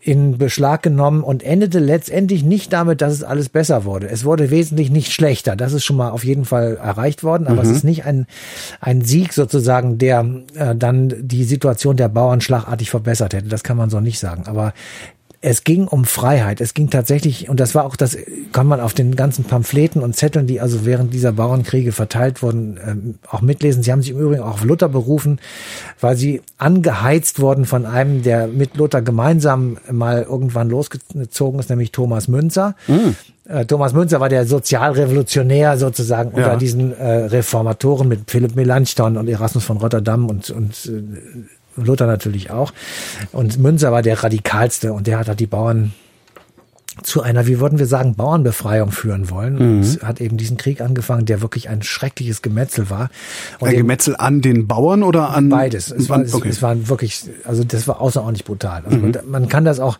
in 0.00 0.38
Beschlag 0.38 0.82
genommen 0.82 1.22
und 1.22 1.42
endete 1.42 1.78
letztendlich 1.78 2.44
nicht 2.44 2.72
damit, 2.72 3.00
dass 3.00 3.12
es 3.12 3.22
alles 3.22 3.48
besser 3.48 3.84
wurde. 3.84 4.08
Es 4.08 4.24
wurde 4.24 4.50
wesentlich 4.50 4.90
nicht 4.90 5.12
schlechter. 5.12 5.56
Das 5.56 5.72
ist 5.72 5.84
schon 5.84 5.96
mal 5.96 6.10
auf 6.10 6.24
jeden 6.24 6.44
Fall 6.44 6.76
erreicht 6.76 7.24
worden, 7.24 7.46
aber 7.46 7.62
es 7.62 7.70
ist 7.70 7.84
nicht 7.84 8.04
ein, 8.04 8.26
ein 8.80 9.02
Sieg 9.02 9.32
sozusagen, 9.32 9.98
der 9.98 10.26
äh, 10.54 10.74
dann 10.76 11.14
die 11.18 11.44
Situation 11.44 11.96
der 11.96 12.08
Bauern 12.08 12.40
schlagartig 12.40 12.90
verbessert 12.90 13.34
hätte. 13.34 13.48
Das 13.48 13.64
kann 13.64 13.76
man 13.76 13.90
so 13.90 14.00
nicht 14.00 14.18
sagen. 14.18 14.44
Aber 14.46 14.72
es 15.40 15.62
ging 15.62 15.86
um 15.86 16.04
Freiheit. 16.04 16.60
Es 16.60 16.74
ging 16.74 16.90
tatsächlich, 16.90 17.48
und 17.48 17.60
das 17.60 17.74
war 17.74 17.84
auch 17.84 17.94
das, 17.94 18.16
kann 18.52 18.66
man 18.66 18.80
auf 18.80 18.92
den 18.92 19.14
ganzen 19.14 19.44
Pamphleten 19.44 20.02
und 20.02 20.16
Zetteln, 20.16 20.48
die 20.48 20.60
also 20.60 20.84
während 20.84 21.14
dieser 21.14 21.30
Bauernkriege 21.32 21.92
verteilt 21.92 22.42
wurden, 22.42 22.78
ähm, 22.84 23.14
auch 23.30 23.40
mitlesen. 23.40 23.82
Sie 23.84 23.92
haben 23.92 24.02
sich 24.02 24.10
im 24.10 24.18
Übrigen 24.18 24.42
auch 24.42 24.54
auf 24.54 24.64
Luther 24.64 24.88
berufen, 24.88 25.38
weil 26.00 26.16
sie 26.16 26.42
angeheizt 26.56 27.38
wurden 27.40 27.66
von 27.66 27.86
einem, 27.86 28.22
der 28.24 28.48
mit 28.48 28.76
Luther 28.76 29.00
gemeinsam 29.00 29.78
mal 29.90 30.22
irgendwann 30.22 30.70
losgezogen 30.70 31.60
ist, 31.60 31.70
nämlich 31.70 31.92
Thomas 31.92 32.26
Münzer. 32.26 32.74
Äh, 33.48 33.64
Thomas 33.64 33.92
Münzer 33.92 34.18
war 34.18 34.28
der 34.28 34.44
Sozialrevolutionär 34.44 35.78
sozusagen 35.78 36.30
unter 36.30 36.48
Ja. 36.52 36.56
diesen 36.56 36.92
äh, 36.96 37.06
Reformatoren 37.26 38.08
mit 38.08 38.28
Philipp 38.28 38.56
Melanchthon 38.56 39.16
und 39.16 39.28
Erasmus 39.28 39.64
von 39.64 39.76
Rotterdam 39.76 40.28
und, 40.28 40.50
und 40.50 40.86
äh, 40.86 41.02
Luther 41.84 42.06
natürlich 42.06 42.50
auch. 42.50 42.72
Und 43.32 43.58
Münzer 43.58 43.92
war 43.92 44.02
der 44.02 44.22
radikalste 44.22 44.92
und 44.92 45.06
der 45.06 45.18
hat 45.18 45.28
halt 45.28 45.40
die 45.40 45.46
Bauern 45.46 45.92
zu 47.02 47.22
einer, 47.22 47.46
wie 47.46 47.60
würden 47.60 47.78
wir 47.78 47.86
sagen, 47.86 48.14
Bauernbefreiung 48.14 48.90
führen 48.90 49.30
wollen. 49.30 49.54
Mhm. 49.54 49.78
Und 49.78 50.02
hat 50.02 50.20
eben 50.20 50.36
diesen 50.36 50.56
Krieg 50.56 50.80
angefangen, 50.80 51.26
der 51.26 51.40
wirklich 51.40 51.68
ein 51.68 51.82
schreckliches 51.82 52.42
Gemetzel 52.42 52.90
war. 52.90 53.10
Und 53.58 53.68
ein 53.68 53.76
Gemetzel 53.76 54.16
an 54.16 54.40
den 54.40 54.66
Bauern 54.66 55.02
oder 55.02 55.30
an? 55.30 55.48
Beides. 55.48 55.90
Es 55.90 56.08
war, 56.08 56.20
okay. 56.20 56.48
es 56.48 56.62
war 56.62 56.88
wirklich, 56.88 57.24
also 57.44 57.64
das 57.64 57.88
war 57.88 58.00
außerordentlich 58.00 58.44
brutal. 58.44 58.82
Also 58.84 58.98
mhm. 58.98 59.14
man, 59.26 59.48
kann 59.48 59.64
das 59.64 59.80
auch, 59.80 59.98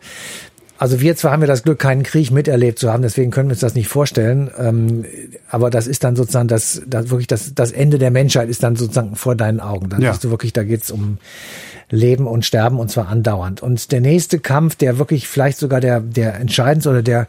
also 0.77 1.01
wir 1.01 1.15
zwar 1.15 1.31
haben 1.31 1.41
wir 1.41 1.47
das 1.47 1.63
Glück, 1.63 1.79
keinen 1.79 2.03
Krieg 2.03 2.31
miterlebt 2.31 2.79
zu 2.79 2.91
haben, 2.91 3.01
deswegen 3.01 3.31
können 3.31 3.49
wir 3.49 3.53
uns 3.53 3.59
das 3.59 3.75
nicht 3.75 3.87
vorstellen. 3.87 4.49
Ähm, 4.57 5.05
aber 5.49 5.69
das 5.69 5.87
ist 5.87 6.03
dann 6.03 6.15
sozusagen 6.15 6.47
das, 6.47 6.81
das 6.87 7.09
wirklich 7.09 7.27
das, 7.27 7.53
das 7.53 7.71
Ende 7.71 7.97
der 7.97 8.11
Menschheit 8.11 8.49
ist 8.49 8.63
dann 8.63 8.75
sozusagen 8.75 9.15
vor 9.15 9.35
deinen 9.35 9.59
Augen. 9.59 9.89
Dann 9.89 10.01
ja. 10.01 10.11
bist 10.11 10.23
du 10.23 10.29
wirklich, 10.29 10.53
da 10.53 10.63
geht's 10.63 10.91
um 10.91 11.17
Leben 11.89 12.27
und 12.27 12.45
Sterben 12.45 12.79
und 12.79 12.89
zwar 12.89 13.07
andauernd. 13.09 13.61
Und 13.61 13.91
der 13.91 14.01
nächste 14.01 14.39
Kampf, 14.39 14.75
der 14.75 14.97
wirklich 14.97 15.27
vielleicht 15.27 15.57
sogar 15.57 15.81
der, 15.81 15.99
der 15.99 16.35
entscheidendste 16.35 16.89
oder 16.89 17.01
der, 17.01 17.27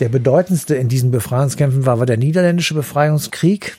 der 0.00 0.08
bedeutendste 0.08 0.74
in 0.74 0.88
diesen 0.88 1.10
Befreiungskämpfen 1.10 1.86
war, 1.86 1.98
war 1.98 2.06
der 2.06 2.16
niederländische 2.16 2.74
Befreiungskrieg. 2.74 3.76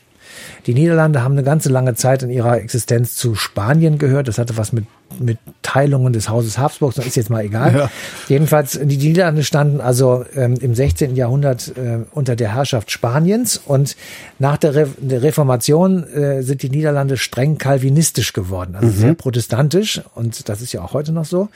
Die 0.65 0.73
Niederlande 0.73 1.23
haben 1.23 1.33
eine 1.33 1.43
ganze 1.43 1.69
lange 1.69 1.95
Zeit 1.95 2.23
in 2.23 2.29
ihrer 2.29 2.57
Existenz 2.57 3.15
zu 3.15 3.35
Spanien 3.35 3.97
gehört. 3.97 4.27
Das 4.27 4.37
hatte 4.37 4.57
was 4.57 4.73
mit 4.73 4.85
mit 5.19 5.37
Teilungen 5.61 6.13
des 6.13 6.29
Hauses 6.29 6.57
Habsburg, 6.57 6.93
das 6.95 7.05
ist 7.05 7.15
jetzt 7.15 7.29
mal 7.29 7.43
egal. 7.43 7.75
Ja. 7.75 7.91
Jedenfalls, 8.27 8.79
die 8.81 8.97
Niederlande 8.97 9.43
standen 9.43 9.81
also 9.81 10.25
ähm, 10.35 10.55
im 10.59 10.75
16. 10.75 11.15
Jahrhundert 11.15 11.73
äh, 11.77 11.99
unter 12.11 12.35
der 12.35 12.53
Herrschaft 12.55 12.91
Spaniens 12.91 13.61
und 13.63 13.95
nach 14.39 14.57
der, 14.57 14.75
Re 14.75 14.87
der 14.97 15.23
Reformation 15.23 16.03
äh, 16.07 16.41
sind 16.43 16.63
die 16.63 16.69
Niederlande 16.69 17.17
streng 17.17 17.57
kalvinistisch 17.57 18.33
geworden, 18.33 18.75
also 18.75 18.87
mhm. 18.87 18.91
sehr 18.93 19.13
protestantisch 19.13 20.01
und 20.15 20.49
das 20.49 20.61
ist 20.61 20.73
ja 20.73 20.81
auch 20.81 20.93
heute 20.93 21.11
noch 21.11 21.25
so 21.25 21.49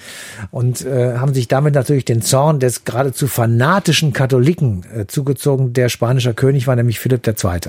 und 0.52 0.86
äh, 0.86 1.18
haben 1.18 1.34
sich 1.34 1.48
damit 1.48 1.74
natürlich 1.74 2.06
den 2.06 2.22
Zorn 2.22 2.60
des 2.60 2.84
geradezu 2.86 3.28
fanatischen 3.28 4.14
Katholiken 4.14 4.86
äh, 4.96 5.08
zugezogen. 5.08 5.74
Der 5.74 5.90
spanische 5.90 6.34
König 6.34 6.68
war 6.68 6.76
nämlich 6.76 7.00
Philipp 7.00 7.26
II. 7.28 7.60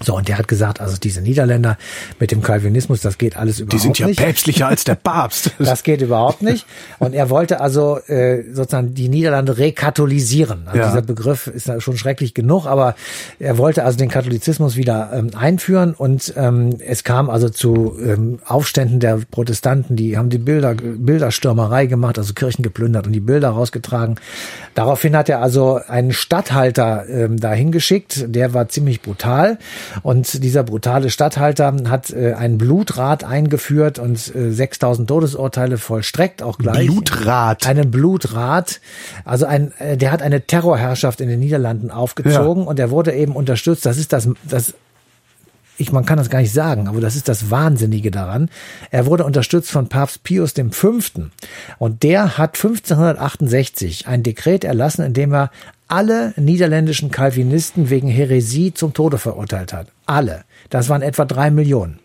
So, 0.00 0.16
und 0.16 0.26
der 0.26 0.38
hat 0.38 0.48
gesagt, 0.48 0.80
also 0.80 0.96
diese 0.96 1.20
Niederländer 1.20 1.78
mit 2.18 2.32
dem 2.32 2.42
Calvinismus, 2.42 3.00
das 3.00 3.16
geht 3.16 3.36
alles 3.36 3.60
überhaupt 3.60 3.72
nicht. 3.74 3.82
Die 3.84 3.86
sind 3.86 3.98
ja 3.98 4.06
nicht. 4.08 4.18
päpstlicher 4.18 4.66
als 4.66 4.82
der 4.82 4.94
Papst. 5.04 5.52
das 5.58 5.84
geht 5.84 6.02
überhaupt 6.02 6.42
nicht. 6.42 6.66
Und 6.98 7.14
er 7.14 7.30
wollte 7.30 7.60
also 7.60 7.98
äh, 8.08 8.42
sozusagen 8.52 8.94
die 8.94 9.08
Niederlande 9.08 9.56
rekatholisieren. 9.56 10.66
Also 10.66 10.78
ja. 10.78 10.88
dieser 10.88 11.02
Begriff 11.02 11.46
ist 11.46 11.70
schon 11.80 11.96
schrecklich 11.96 12.34
genug, 12.34 12.66
aber 12.66 12.96
er 13.38 13.56
wollte 13.56 13.84
also 13.84 13.96
den 13.96 14.08
Katholizismus 14.08 14.74
wieder 14.74 15.12
ähm, 15.14 15.30
einführen 15.36 15.94
und 15.94 16.34
ähm, 16.36 16.76
es 16.84 17.04
kam 17.04 17.30
also 17.30 17.48
zu 17.48 17.96
ähm, 18.04 18.40
Aufständen 18.46 18.98
der 18.98 19.20
Protestanten, 19.30 19.94
die 19.94 20.18
haben 20.18 20.28
die 20.28 20.38
Bilder, 20.38 20.74
Bilderstürmerei 20.74 21.86
gemacht, 21.86 22.18
also 22.18 22.34
Kirchen 22.34 22.64
geplündert 22.64 23.06
und 23.06 23.12
die 23.12 23.20
Bilder 23.20 23.50
rausgetragen. 23.50 24.16
Daraufhin 24.74 25.16
hat 25.16 25.28
er 25.28 25.40
also 25.40 25.80
einen 25.86 26.12
Statthalter 26.12 27.08
ähm, 27.08 27.38
dahin 27.38 27.70
geschickt, 27.70 28.24
der 28.26 28.54
war 28.54 28.68
ziemlich 28.68 29.00
brutal. 29.00 29.58
Und 30.02 30.42
dieser 30.42 30.62
brutale 30.62 31.10
Statthalter 31.10 31.74
hat 31.88 32.10
äh, 32.10 32.34
einen 32.34 32.58
Blutrat 32.58 33.24
eingeführt 33.24 33.98
und 33.98 34.34
äh, 34.34 34.50
6000 34.50 35.08
Todesurteile 35.08 35.78
vollstreckt, 35.78 36.42
auch 36.42 36.58
gleich. 36.58 36.86
Blutrat. 36.86 37.66
Einen 37.66 37.90
Blutrat. 37.90 38.80
Also 39.24 39.46
ein, 39.46 39.72
äh, 39.78 39.96
der 39.96 40.12
hat 40.12 40.22
eine 40.22 40.42
Terrorherrschaft 40.42 41.20
in 41.20 41.28
den 41.28 41.40
Niederlanden 41.40 41.90
aufgezogen 41.90 42.64
ja. 42.64 42.68
und 42.68 42.78
er 42.78 42.90
wurde 42.90 43.12
eben 43.12 43.36
unterstützt. 43.36 43.86
Das 43.86 43.98
ist 43.98 44.12
das, 44.12 44.28
das 44.44 44.74
ich, 45.76 45.92
man 45.92 46.04
kann 46.04 46.18
das 46.18 46.30
gar 46.30 46.40
nicht 46.40 46.52
sagen, 46.52 46.88
aber 46.88 47.00
das 47.00 47.16
ist 47.16 47.28
das 47.28 47.50
Wahnsinnige 47.50 48.10
daran. 48.10 48.48
Er 48.90 49.06
wurde 49.06 49.24
unterstützt 49.24 49.70
von 49.70 49.88
Papst 49.88 50.22
Pius 50.22 50.54
V. 50.70 50.92
Und 51.78 52.02
der 52.02 52.38
hat 52.38 52.56
1568 52.56 54.06
ein 54.06 54.22
Dekret 54.22 54.64
erlassen, 54.64 55.04
in 55.04 55.14
dem 55.14 55.34
er 55.34 55.50
alle 55.88 56.34
niederländischen 56.36 57.10
Calvinisten 57.10 57.90
wegen 57.90 58.08
Häresie 58.08 58.72
zum 58.74 58.94
Tode 58.94 59.18
verurteilt 59.18 59.72
hat. 59.72 59.88
Alle. 60.06 60.44
Das 60.70 60.88
waren 60.88 61.02
etwa 61.02 61.24
drei 61.24 61.50
Millionen. 61.50 62.00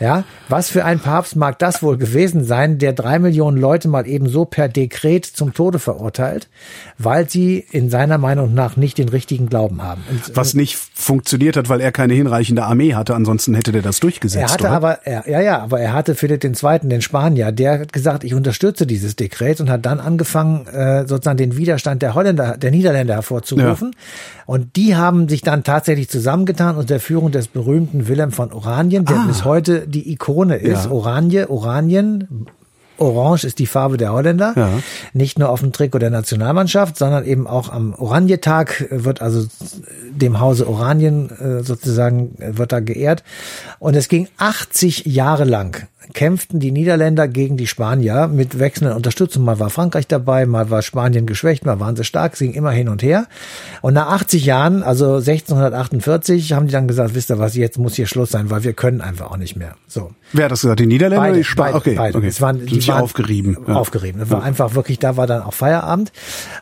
Ja, 0.00 0.24
was 0.48 0.70
für 0.70 0.84
ein 0.84 0.98
Papst 0.98 1.36
mag 1.36 1.58
das 1.58 1.82
wohl 1.82 1.96
gewesen 1.96 2.44
sein, 2.44 2.78
der 2.78 2.92
drei 2.92 3.18
Millionen 3.18 3.56
Leute 3.56 3.88
mal 3.88 4.06
eben 4.06 4.28
so 4.28 4.44
per 4.44 4.68
Dekret 4.68 5.24
zum 5.24 5.54
Tode 5.54 5.78
verurteilt, 5.78 6.48
weil 6.98 7.28
sie 7.28 7.64
in 7.70 7.90
seiner 7.90 8.18
Meinung 8.18 8.54
nach 8.54 8.76
nicht 8.76 8.98
den 8.98 9.08
richtigen 9.08 9.48
Glauben 9.48 9.82
haben. 9.82 10.02
Und, 10.10 10.36
was 10.36 10.54
nicht 10.54 10.76
funktioniert 10.76 11.56
hat, 11.56 11.68
weil 11.68 11.80
er 11.80 11.92
keine 11.92 12.14
hinreichende 12.14 12.64
Armee 12.64 12.94
hatte, 12.94 13.14
ansonsten 13.14 13.54
hätte 13.54 13.72
der 13.72 13.82
das 13.82 14.00
durchgesetzt. 14.00 14.42
Er 14.42 14.52
hatte 14.52 14.64
oder? 14.64 14.72
aber, 14.72 15.06
er, 15.06 15.28
ja, 15.28 15.40
ja, 15.40 15.60
aber 15.60 15.80
er 15.80 15.92
hatte 15.92 16.14
Philipp 16.14 16.40
den 16.40 16.54
Zweiten, 16.54 16.88
den 16.88 17.00
Spanier, 17.00 17.52
der 17.52 17.80
hat 17.80 17.92
gesagt, 17.92 18.24
ich 18.24 18.34
unterstütze 18.34 18.86
dieses 18.86 19.16
Dekret 19.16 19.60
und 19.60 19.70
hat 19.70 19.86
dann 19.86 20.00
angefangen, 20.00 20.66
äh, 20.66 21.06
sozusagen 21.06 21.38
den 21.38 21.56
Widerstand 21.56 22.02
der 22.02 22.14
Holländer, 22.14 22.56
der 22.58 22.70
Niederländer 22.70 23.14
hervorzurufen. 23.14 23.92
Ja. 23.92 23.98
Und 24.46 24.76
die 24.76 24.96
haben 24.96 25.28
sich 25.28 25.40
dann 25.40 25.64
tatsächlich 25.64 26.08
zusammengetan 26.08 26.76
unter 26.76 27.00
Führung 27.00 27.30
des 27.30 27.48
berühmten 27.48 28.08
Wilhelm 28.08 28.32
von 28.32 28.52
Oranien, 28.52 29.04
der 29.04 29.18
ah. 29.18 29.24
bis 29.26 29.44
heute 29.44 29.53
die 29.62 30.10
Ikone 30.12 30.56
ist. 30.56 30.84
Ja. 30.84 30.90
Oranje, 30.90 31.50
Oranien, 31.50 32.46
Orange 32.96 33.44
ist 33.44 33.58
die 33.58 33.66
Farbe 33.66 33.96
der 33.96 34.12
Holländer. 34.12 34.52
Ja. 34.56 34.70
Nicht 35.12 35.38
nur 35.38 35.50
auf 35.50 35.60
dem 35.60 35.72
Trikot 35.72 35.98
der 35.98 36.10
Nationalmannschaft, 36.10 36.96
sondern 36.96 37.24
eben 37.24 37.46
auch 37.46 37.70
am 37.70 37.94
Oranjetag 37.94 38.86
wird 38.90 39.20
also 39.20 39.46
dem 40.10 40.40
Hause 40.40 40.68
Oranien 40.68 41.30
äh, 41.30 41.62
sozusagen 41.62 42.36
wird 42.38 42.72
da 42.72 42.80
geehrt. 42.80 43.24
Und 43.78 43.96
es 43.96 44.08
ging 44.08 44.28
80 44.38 45.06
Jahre 45.06 45.44
lang 45.44 45.88
kämpften 46.12 46.60
die 46.60 46.70
Niederländer 46.70 47.28
gegen 47.28 47.56
die 47.56 47.66
Spanier 47.66 48.28
mit 48.28 48.58
wechselnder 48.58 48.96
Unterstützung. 48.96 49.44
Mal 49.44 49.58
war 49.58 49.70
Frankreich 49.70 50.06
dabei, 50.06 50.46
mal 50.46 50.70
war 50.70 50.82
Spanien 50.82 51.26
geschwächt, 51.26 51.64
mal 51.64 51.80
waren 51.80 51.96
sie 51.96 52.04
stark, 52.04 52.36
sie 52.36 52.46
gingen 52.46 52.58
immer 52.58 52.70
hin 52.70 52.88
und 52.88 53.02
her. 53.02 53.26
Und 53.80 53.94
nach 53.94 54.08
80 54.08 54.44
Jahren, 54.44 54.82
also 54.82 55.16
1648, 55.16 56.52
haben 56.52 56.66
die 56.66 56.72
dann 56.72 56.86
gesagt, 56.86 57.14
wisst 57.14 57.30
ihr 57.30 57.38
was, 57.38 57.54
jetzt 57.56 57.78
muss 57.78 57.94
hier 57.94 58.06
Schluss 58.06 58.30
sein, 58.30 58.50
weil 58.50 58.64
wir 58.64 58.74
können 58.74 59.00
einfach 59.00 59.30
auch 59.30 59.36
nicht 59.36 59.56
mehr. 59.56 59.76
So. 59.86 60.10
Wer 60.32 60.46
hat 60.46 60.52
das 60.52 60.62
gesagt? 60.62 60.80
Die 60.80 60.86
Niederländer 60.86 61.24
beide, 61.24 61.38
die 61.38 61.44
Spanier? 61.44 61.76
Okay, 61.76 61.94
beide. 61.96 62.18
okay. 62.18 62.26
Es 62.26 62.40
waren, 62.40 62.66
die 62.66 62.86
waren 62.88 63.02
aufgerieben. 63.02 63.56
Ja. 63.66 63.74
Aufgerieben. 63.74 64.20
Das 64.20 64.30
war 64.30 64.40
ja. 64.40 64.44
einfach 64.44 64.74
wirklich, 64.74 64.98
da 64.98 65.16
war 65.16 65.26
dann 65.26 65.42
auch 65.42 65.54
Feierabend. 65.54 66.12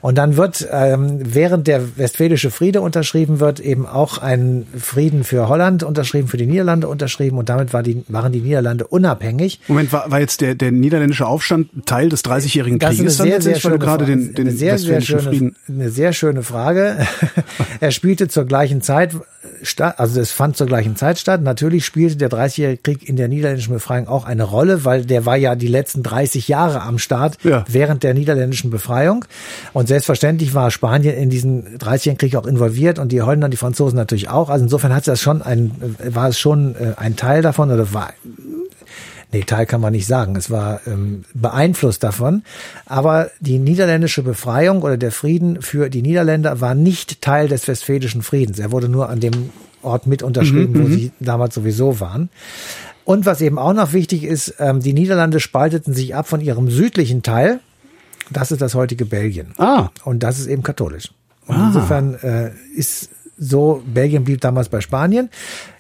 Und 0.00 0.18
dann 0.18 0.36
wird, 0.36 0.68
ähm, 0.70 1.18
während 1.22 1.66
der 1.66 1.96
Westfälische 1.96 2.50
Friede 2.50 2.80
unterschrieben 2.80 3.40
wird, 3.40 3.60
eben 3.60 3.86
auch 3.86 4.18
ein 4.18 4.66
Frieden 4.78 5.24
für 5.24 5.48
Holland 5.48 5.82
unterschrieben, 5.82 6.28
für 6.28 6.36
die 6.36 6.46
Niederlande 6.46 6.88
unterschrieben 6.88 7.38
und 7.38 7.48
damit 7.48 7.72
war 7.72 7.82
die, 7.82 8.04
waren 8.08 8.32
die 8.32 8.40
Niederlande 8.40 8.86
unabhängig. 8.86 9.31
Moment, 9.68 9.92
war, 9.92 10.10
war 10.10 10.20
jetzt 10.20 10.40
der, 10.40 10.54
der 10.54 10.72
niederländische 10.72 11.26
Aufstand 11.26 11.86
Teil 11.86 12.08
des 12.08 12.22
Dreißigjährigen 12.22 12.78
Krieges 12.78 13.16
dann 13.16 13.28
sehr, 13.28 13.40
sehr 13.40 13.64
weil 13.64 13.72
du 13.72 13.78
gerade 13.78 14.04
den, 14.04 14.34
den 14.34 14.48
eine 14.48 14.56
sehr, 14.56 14.78
sehr 14.78 15.00
schöne, 15.00 15.22
Frieden 15.22 15.56
eine 15.68 15.90
sehr 15.90 16.12
schöne 16.12 16.42
Frage. 16.42 17.06
er 17.80 17.90
spielte 17.90 18.28
zur 18.28 18.44
gleichen 18.44 18.82
Zeit 18.82 19.16
statt, 19.62 19.98
also 19.98 20.20
es 20.20 20.32
fand 20.32 20.56
zur 20.56 20.66
gleichen 20.66 20.96
Zeit 20.96 21.18
statt. 21.18 21.42
Natürlich 21.42 21.84
spielte 21.84 22.16
der 22.16 22.28
Dreißigjährige 22.28 22.82
Krieg 22.82 23.08
in 23.08 23.16
der 23.16 23.28
niederländischen 23.28 23.72
Befreiung 23.72 24.08
auch 24.08 24.24
eine 24.24 24.44
Rolle, 24.44 24.84
weil 24.84 25.04
der 25.04 25.26
war 25.26 25.36
ja 25.36 25.54
die 25.54 25.68
letzten 25.68 26.02
30 26.02 26.48
Jahre 26.48 26.82
am 26.82 26.98
Start 26.98 27.38
ja. 27.44 27.64
während 27.68 28.02
der 28.02 28.14
niederländischen 28.14 28.70
Befreiung. 28.70 29.24
Und 29.72 29.88
selbstverständlich 29.88 30.54
war 30.54 30.70
Spanien 30.70 31.16
in 31.16 31.30
diesen 31.30 31.78
30-jährigen 31.78 32.18
Krieg 32.18 32.36
auch 32.36 32.46
involviert 32.46 32.98
und 32.98 33.12
die 33.12 33.22
Holländer, 33.22 33.48
die 33.48 33.56
Franzosen 33.56 33.96
natürlich 33.96 34.28
auch. 34.28 34.48
Also 34.48 34.64
insofern 34.64 34.94
hat 34.94 35.06
das 35.06 35.20
schon 35.20 35.42
ein, 35.42 35.72
war 36.04 36.28
es 36.28 36.38
schon 36.38 36.74
äh, 36.74 36.94
ein 36.96 37.16
Teil 37.16 37.42
davon 37.42 37.70
oder 37.70 37.92
war 37.92 38.12
Nee, 39.32 39.44
Teil 39.44 39.64
kann 39.66 39.80
man 39.80 39.92
nicht 39.92 40.06
sagen. 40.06 40.36
Es 40.36 40.50
war 40.50 40.80
ähm, 40.86 41.24
beeinflusst 41.32 42.02
davon. 42.02 42.42
Aber 42.84 43.30
die 43.40 43.58
niederländische 43.58 44.22
Befreiung 44.22 44.82
oder 44.82 44.98
der 44.98 45.10
Frieden 45.10 45.62
für 45.62 45.88
die 45.88 46.02
Niederländer 46.02 46.60
war 46.60 46.74
nicht 46.74 47.22
Teil 47.22 47.48
des 47.48 47.66
Westfälischen 47.66 48.22
Friedens. 48.22 48.58
Er 48.58 48.72
wurde 48.72 48.88
nur 48.88 49.08
an 49.08 49.20
dem 49.20 49.50
Ort 49.82 50.06
mit 50.06 50.22
unterschrieben, 50.22 50.74
mhm, 50.74 50.82
wo 50.82 50.88
mhm. 50.88 50.92
sie 50.92 51.12
damals 51.18 51.54
sowieso 51.54 51.98
waren. 51.98 52.28
Und 53.04 53.26
was 53.26 53.40
eben 53.40 53.58
auch 53.58 53.72
noch 53.72 53.92
wichtig 53.92 54.24
ist, 54.24 54.54
ähm, 54.58 54.80
die 54.80 54.92
Niederlande 54.92 55.40
spalteten 55.40 55.94
sich 55.94 56.14
ab 56.14 56.28
von 56.28 56.40
ihrem 56.40 56.70
südlichen 56.70 57.22
Teil. 57.22 57.60
Das 58.30 58.52
ist 58.52 58.62
das 58.62 58.74
heutige 58.74 59.06
Belgien. 59.06 59.54
Ah. 59.58 59.88
Und 60.04 60.22
das 60.22 60.38
ist 60.38 60.46
eben 60.46 60.62
katholisch. 60.62 61.10
Und 61.46 61.56
ah. 61.56 61.66
insofern 61.68 62.14
äh, 62.22 62.50
ist 62.76 63.08
so, 63.42 63.82
Belgien 63.86 64.24
blieb 64.24 64.40
damals 64.40 64.68
bei 64.68 64.80
Spanien 64.80 65.30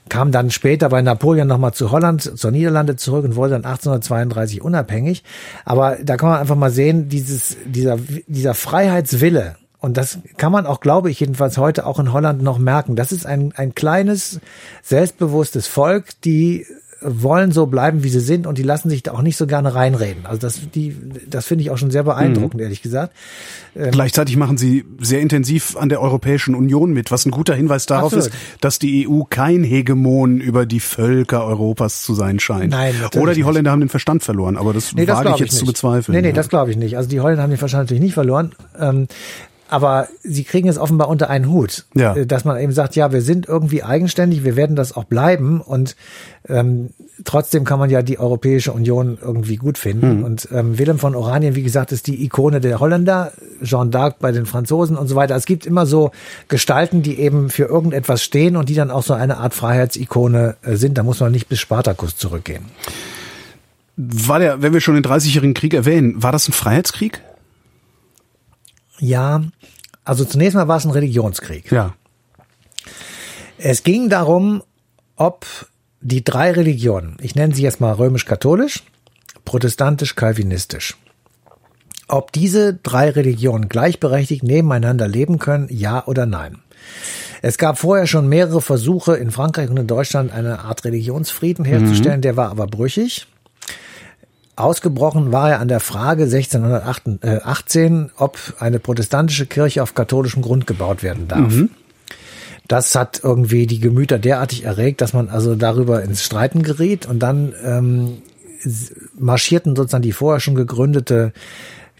kam 0.08 0.30
dann 0.32 0.50
später 0.50 0.90
bei 0.90 1.00
Napoleon 1.00 1.48
nochmal 1.48 1.72
zu 1.72 1.90
Holland, 1.90 2.38
zur 2.38 2.50
Niederlande 2.50 2.96
zurück 2.96 3.24
und 3.24 3.36
wurde 3.36 3.52
dann 3.52 3.64
1832 3.64 4.60
unabhängig. 4.60 5.22
Aber 5.64 5.96
da 6.02 6.16
kann 6.16 6.28
man 6.28 6.40
einfach 6.40 6.56
mal 6.56 6.70
sehen, 6.70 7.08
dieses, 7.08 7.56
dieser, 7.64 7.98
dieser 8.26 8.52
Freiheitswille, 8.52 9.56
und 9.82 9.96
das 9.96 10.18
kann 10.36 10.52
man 10.52 10.64
auch, 10.64 10.78
glaube 10.78 11.10
ich, 11.10 11.18
jedenfalls 11.18 11.58
heute 11.58 11.86
auch 11.86 11.98
in 11.98 12.12
Holland 12.12 12.40
noch 12.40 12.58
merken. 12.58 12.94
Das 12.94 13.10
ist 13.10 13.26
ein, 13.26 13.52
ein 13.56 13.74
kleines, 13.74 14.38
selbstbewusstes 14.80 15.66
Volk, 15.66 16.10
die 16.24 16.66
wollen 17.04 17.52
so 17.52 17.66
bleiben, 17.66 18.04
wie 18.04 18.08
sie 18.08 18.20
sind 18.20 18.46
und 18.46 18.58
die 18.58 18.62
lassen 18.62 18.90
sich 18.90 19.02
da 19.02 19.12
auch 19.12 19.22
nicht 19.22 19.36
so 19.36 19.46
gerne 19.46 19.74
reinreden. 19.74 20.26
Also 20.26 20.40
das, 20.40 20.60
die, 20.74 20.96
das 21.28 21.46
finde 21.46 21.62
ich 21.62 21.70
auch 21.70 21.78
schon 21.78 21.90
sehr 21.90 22.02
beeindruckend, 22.02 22.54
mhm. 22.54 22.60
ehrlich 22.60 22.82
gesagt. 22.82 23.14
Ähm, 23.74 23.90
Gleichzeitig 23.90 24.36
machen 24.36 24.58
sie 24.58 24.84
sehr 25.00 25.20
intensiv 25.20 25.76
an 25.76 25.88
der 25.88 26.00
Europäischen 26.00 26.54
Union 26.54 26.92
mit, 26.92 27.10
was 27.10 27.26
ein 27.26 27.30
guter 27.30 27.54
Hinweis 27.54 27.86
darauf 27.86 28.12
Absolut. 28.12 28.28
ist, 28.28 28.34
dass 28.60 28.78
die 28.78 29.08
EU 29.08 29.22
kein 29.24 29.64
Hegemon 29.64 30.40
über 30.40 30.66
die 30.66 30.80
Völker 30.80 31.44
Europas 31.44 32.02
zu 32.02 32.14
sein 32.14 32.38
scheint. 32.38 32.70
Nein, 32.70 32.94
Oder 33.16 33.34
die 33.34 33.44
Holländer 33.44 33.70
nicht. 33.70 33.72
haben 33.72 33.80
den 33.80 33.88
Verstand 33.88 34.22
verloren, 34.22 34.56
aber 34.56 34.72
das 34.72 34.94
nee, 34.94 35.06
wage 35.06 35.30
ich 35.30 35.40
jetzt 35.40 35.52
ich 35.52 35.58
zu 35.58 35.66
bezweifeln. 35.66 36.14
Nee, 36.14 36.22
nee, 36.22 36.28
ja. 36.28 36.34
das 36.34 36.48
glaube 36.48 36.70
ich 36.70 36.76
nicht. 36.76 36.96
Also 36.96 37.08
die 37.08 37.20
Holländer 37.20 37.42
haben 37.42 37.50
den 37.50 37.58
Verstand 37.58 37.84
natürlich 37.84 38.02
nicht 38.02 38.14
verloren. 38.14 38.52
Ähm, 38.78 39.08
aber 39.72 40.08
sie 40.22 40.44
kriegen 40.44 40.68
es 40.68 40.76
offenbar 40.76 41.08
unter 41.08 41.30
einen 41.30 41.48
Hut, 41.48 41.86
ja. 41.94 42.14
Äh, 42.14 42.26
dass 42.26 42.44
man 42.44 42.60
eben 42.60 42.72
sagt, 42.72 42.94
ja, 42.94 43.10
wir 43.10 43.22
sind 43.22 43.48
irgendwie 43.48 43.82
eigenständig, 43.82 44.44
wir 44.44 44.54
werden 44.54 44.76
das 44.76 44.94
auch 44.94 45.04
bleiben 45.04 45.62
und 45.62 45.96
ähm, 46.46 46.90
trotzdem 47.24 47.64
kann 47.64 47.78
man 47.78 47.88
ja 47.88 48.02
die 48.02 48.18
Europäische 48.18 48.72
Union 48.72 49.16
irgendwie 49.20 49.56
gut 49.56 49.78
finden. 49.78 50.18
Mhm. 50.18 50.24
Und 50.24 50.48
ähm, 50.52 50.78
Willem 50.78 50.98
von 50.98 51.14
Oranien, 51.14 51.54
wie 51.54 51.62
gesagt, 51.62 51.90
ist 51.90 52.06
die 52.06 52.22
Ikone 52.22 52.60
der 52.60 52.80
Holländer, 52.80 53.32
Jean 53.62 53.90
d'Arc 53.90 54.16
bei 54.20 54.30
den 54.30 54.44
Franzosen 54.44 54.98
und 54.98 55.08
so 55.08 55.16
weiter. 55.16 55.34
Es 55.36 55.46
gibt 55.46 55.64
immer 55.64 55.86
so 55.86 56.10
Gestalten, 56.48 57.02
die 57.02 57.18
eben 57.18 57.48
für 57.48 57.64
irgendetwas 57.64 58.22
stehen 58.22 58.56
und 58.56 58.68
die 58.68 58.74
dann 58.74 58.90
auch 58.90 59.02
so 59.02 59.14
eine 59.14 59.38
Art 59.38 59.54
Freiheitsikone 59.54 60.56
äh, 60.62 60.74
sind. 60.76 60.98
Da 60.98 61.02
muss 61.02 61.20
man 61.20 61.32
nicht 61.32 61.48
bis 61.48 61.60
Spartacus 61.60 62.16
zurückgehen. 62.16 62.66
War 63.96 64.38
der, 64.38 64.60
wenn 64.60 64.74
wir 64.74 64.80
schon 64.82 64.96
den 64.96 65.04
30-jährigen 65.04 65.54
Krieg 65.54 65.72
erwähnen, 65.72 66.22
war 66.22 66.32
das 66.32 66.46
ein 66.46 66.52
Freiheitskrieg? 66.52 67.22
Ja, 68.98 69.42
also 70.04 70.24
zunächst 70.24 70.54
mal 70.54 70.68
war 70.68 70.78
es 70.78 70.84
ein 70.84 70.90
Religionskrieg. 70.90 71.70
Ja. 71.70 71.94
Es 73.58 73.84
ging 73.84 74.08
darum, 74.08 74.62
ob 75.16 75.46
die 76.00 76.24
drei 76.24 76.50
Religionen, 76.50 77.16
ich 77.20 77.34
nenne 77.34 77.54
sie 77.54 77.62
jetzt 77.62 77.80
mal 77.80 77.92
römisch-katholisch, 77.92 78.82
protestantisch-kalvinistisch, 79.44 80.96
ob 82.08 82.32
diese 82.32 82.74
drei 82.74 83.10
Religionen 83.10 83.68
gleichberechtigt 83.68 84.42
nebeneinander 84.42 85.06
leben 85.06 85.38
können, 85.38 85.68
ja 85.70 86.04
oder 86.06 86.26
nein. 86.26 86.58
Es 87.40 87.58
gab 87.58 87.78
vorher 87.78 88.06
schon 88.06 88.28
mehrere 88.28 88.60
Versuche 88.60 89.16
in 89.16 89.30
Frankreich 89.30 89.70
und 89.70 89.76
in 89.76 89.86
Deutschland 89.86 90.32
eine 90.32 90.60
Art 90.60 90.84
Religionsfrieden 90.84 91.64
herzustellen, 91.64 92.18
mhm. 92.18 92.22
der 92.22 92.36
war 92.36 92.50
aber 92.50 92.66
brüchig. 92.66 93.26
Ausgebrochen 94.54 95.32
war 95.32 95.50
er 95.50 95.60
an 95.60 95.68
der 95.68 95.80
Frage 95.80 96.24
1618, 96.24 98.10
ob 98.16 98.38
eine 98.58 98.78
protestantische 98.78 99.46
Kirche 99.46 99.82
auf 99.82 99.94
katholischem 99.94 100.42
Grund 100.42 100.66
gebaut 100.66 101.02
werden 101.02 101.26
darf. 101.26 101.54
Mhm. 101.54 101.70
Das 102.68 102.94
hat 102.94 103.20
irgendwie 103.22 103.66
die 103.66 103.80
Gemüter 103.80 104.18
derartig 104.18 104.64
erregt, 104.64 105.00
dass 105.00 105.14
man 105.14 105.28
also 105.28 105.56
darüber 105.56 106.02
ins 106.02 106.22
Streiten 106.22 106.62
geriet 106.62 107.06
und 107.06 107.18
dann 107.18 107.54
ähm, 107.64 108.18
marschierten 109.18 109.74
sozusagen 109.74 110.02
die 110.02 110.12
vorher 110.12 110.40
schon 110.40 110.54
gegründete 110.54 111.32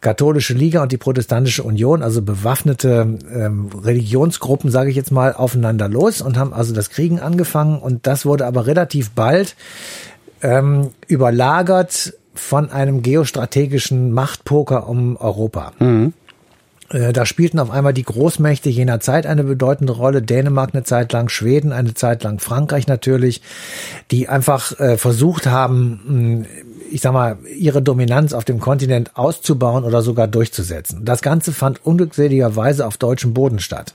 katholische 0.01 0.55
Liga 0.55 0.83
und 0.83 0.93
die 0.93 0.99
protestantische 0.99 1.63
Union, 1.63 2.03
also 2.03 2.23
bewaffnete 2.23 3.19
ähm, 3.33 3.71
Religionsgruppen, 3.83 4.71
sage 4.71 4.91
ich 4.91 4.97
jetzt 4.97 5.13
mal, 5.13 5.33
aufeinander 5.33 5.89
los 5.89 6.21
und 6.21 6.37
haben 6.37 6.53
also 6.53 6.75
das 6.75 6.91
Kriegen 6.91 7.21
angefangen 7.21 7.79
und 7.79 8.07
das 8.07 8.27
wurde 8.27 8.47
aber 8.47 8.67
relativ 8.67 9.13
bald 9.13 9.57
ähm, 10.43 10.91
überlagert 11.07 12.15
von 12.35 12.71
einem 12.71 13.03
geostrategischen 13.03 14.13
Machtpoker 14.13 14.89
um 14.89 15.17
Europa. 15.17 15.73
Mhm. 15.79 16.13
Äh, 16.93 17.13
da 17.13 17.27
spielten 17.27 17.59
auf 17.59 17.71
einmal 17.71 17.95
die 17.95 18.05
Großmächte 18.05 18.69
jener 18.69 19.01
Zeit 19.01 19.27
eine 19.27 19.45
bedeutende 19.45 19.93
Rolle. 19.93 20.23
Dänemark 20.23 20.75
eine 20.75 20.85
Zeit 20.85 21.13
lang, 21.13 21.29
Schweden 21.29 21.73
eine 21.73 21.95
Zeit 21.95 22.23
lang, 22.23 22.39
Frankreich 22.39 22.87
natürlich, 22.87 23.43
die 24.11 24.29
einfach 24.29 24.79
äh, 24.79 24.97
versucht 24.99 25.47
haben, 25.47 26.47
ich 26.91 27.01
sag 27.01 27.13
mal, 27.13 27.39
ihre 27.57 27.83
Dominanz 27.83 28.33
auf 28.33 28.45
dem 28.45 28.61
Kontinent 28.61 29.17
auszubauen 29.17 29.85
oder 29.85 30.03
sogar 30.03 30.29
durchzusetzen. 30.29 31.05
Das 31.05 31.23
Ganze 31.23 31.53
fand 31.53 31.85
unglückseligerweise 31.85 32.87
auf 32.87 32.99
deutschem 32.99 33.33
Boden 33.33 33.59
statt. 33.59 33.95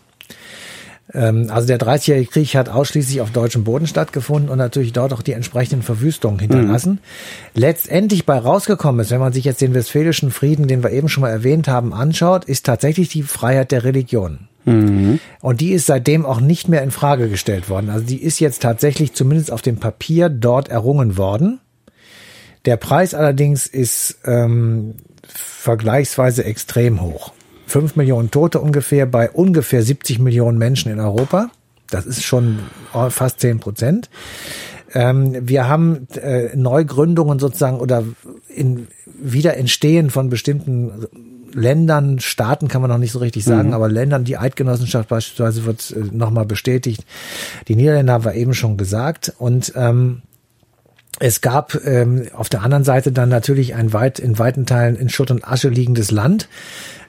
Ähm, 1.13 1.47
also 1.49 1.67
der 1.67 1.79
30-jährige 1.79 2.29
Krieg 2.29 2.55
hat 2.55 2.69
ausschließlich 2.69 3.21
auf 3.21 3.31
deutschem 3.31 3.63
Boden 3.63 3.87
stattgefunden 3.87 4.49
und 4.49 4.57
natürlich 4.57 4.93
dort 4.93 5.13
auch 5.13 5.21
die 5.21 5.33
entsprechenden 5.33 5.83
Verwüstungen 5.83 6.39
hinterlassen. 6.39 6.93
Mhm. 6.93 6.99
Letztendlich 7.61 8.25
bei 8.25 8.37
rausgekommen 8.37 9.01
ist, 9.01 9.11
wenn 9.11 9.19
man 9.19 9.33
sich 9.33 9.45
jetzt 9.45 9.61
den 9.61 9.73
Westfälischen 9.73 10.31
Frieden, 10.31 10.67
den 10.67 10.83
wir 10.83 10.91
eben 10.91 11.09
schon 11.09 11.21
mal 11.21 11.29
erwähnt 11.29 11.67
haben, 11.67 11.93
anschaut, 11.93 12.45
ist 12.45 12.65
tatsächlich 12.65 13.09
die 13.09 13.23
Freiheit 13.23 13.71
der 13.71 13.83
Religion. 13.83 14.47
Mhm. 14.65 15.19
Und 15.41 15.61
die 15.61 15.71
ist 15.71 15.85
seitdem 15.85 16.25
auch 16.25 16.41
nicht 16.41 16.67
mehr 16.67 16.83
in 16.83 16.91
Frage 16.91 17.29
gestellt 17.29 17.69
worden. 17.69 17.89
Also 17.89 18.05
die 18.05 18.21
ist 18.21 18.39
jetzt 18.39 18.61
tatsächlich 18.61 19.13
zumindest 19.13 19.51
auf 19.51 19.61
dem 19.61 19.77
Papier 19.77 20.27
dort 20.29 20.67
errungen 20.67 21.17
worden. 21.17 21.59
Der 22.65 22.75
Preis 22.75 23.13
allerdings 23.13 23.65
ist 23.65 24.19
ähm, 24.25 24.95
vergleichsweise 25.25 26.43
extrem 26.43 27.01
hoch. 27.01 27.31
5 27.67 27.95
Millionen 27.95 28.31
Tote 28.31 28.59
ungefähr 28.59 29.05
bei 29.05 29.29
ungefähr 29.29 29.83
70 29.83 30.19
Millionen 30.19 30.57
Menschen 30.57 30.91
in 30.91 30.99
Europa. 30.99 31.49
Das 31.89 32.05
ist 32.05 32.23
schon 32.23 32.59
fast 33.09 33.39
10 33.39 33.59
Prozent. 33.59 34.09
Ähm, 34.93 35.35
wir 35.41 35.67
haben 35.67 36.07
äh, 36.15 36.55
Neugründungen 36.55 37.39
sozusagen 37.39 37.79
oder 37.79 38.03
in 38.47 38.87
Wiederentstehen 39.05 40.09
von 40.09 40.29
bestimmten 40.29 41.07
Ländern, 41.53 42.19
Staaten 42.19 42.67
kann 42.67 42.81
man 42.81 42.89
noch 42.89 42.97
nicht 42.97 43.11
so 43.11 43.19
richtig 43.19 43.43
sagen, 43.43 43.69
mhm. 43.69 43.73
aber 43.73 43.89
Ländern, 43.89 44.23
die 44.23 44.37
Eidgenossenschaft 44.37 45.09
beispielsweise 45.09 45.65
wird 45.65 45.91
äh, 45.91 46.15
nochmal 46.15 46.45
bestätigt. 46.45 47.05
Die 47.67 47.75
Niederländer 47.75 48.13
haben 48.13 48.25
wir 48.25 48.35
eben 48.35 48.53
schon 48.53 48.77
gesagt. 48.77 49.33
Und 49.37 49.73
ähm, 49.75 50.21
es 51.19 51.41
gab 51.41 51.73
ähm, 51.85 52.27
auf 52.33 52.49
der 52.49 52.61
anderen 52.61 52.83
Seite 52.83 53.11
dann 53.11 53.29
natürlich 53.29 53.75
ein 53.75 53.91
weit 53.91 54.19
in 54.19 54.37
weiten 54.37 54.65
Teilen 54.65 54.95
in 54.95 55.09
Schutt 55.09 55.31
und 55.31 55.47
Asche 55.47 55.69
liegendes 55.69 56.11
Land. 56.11 56.47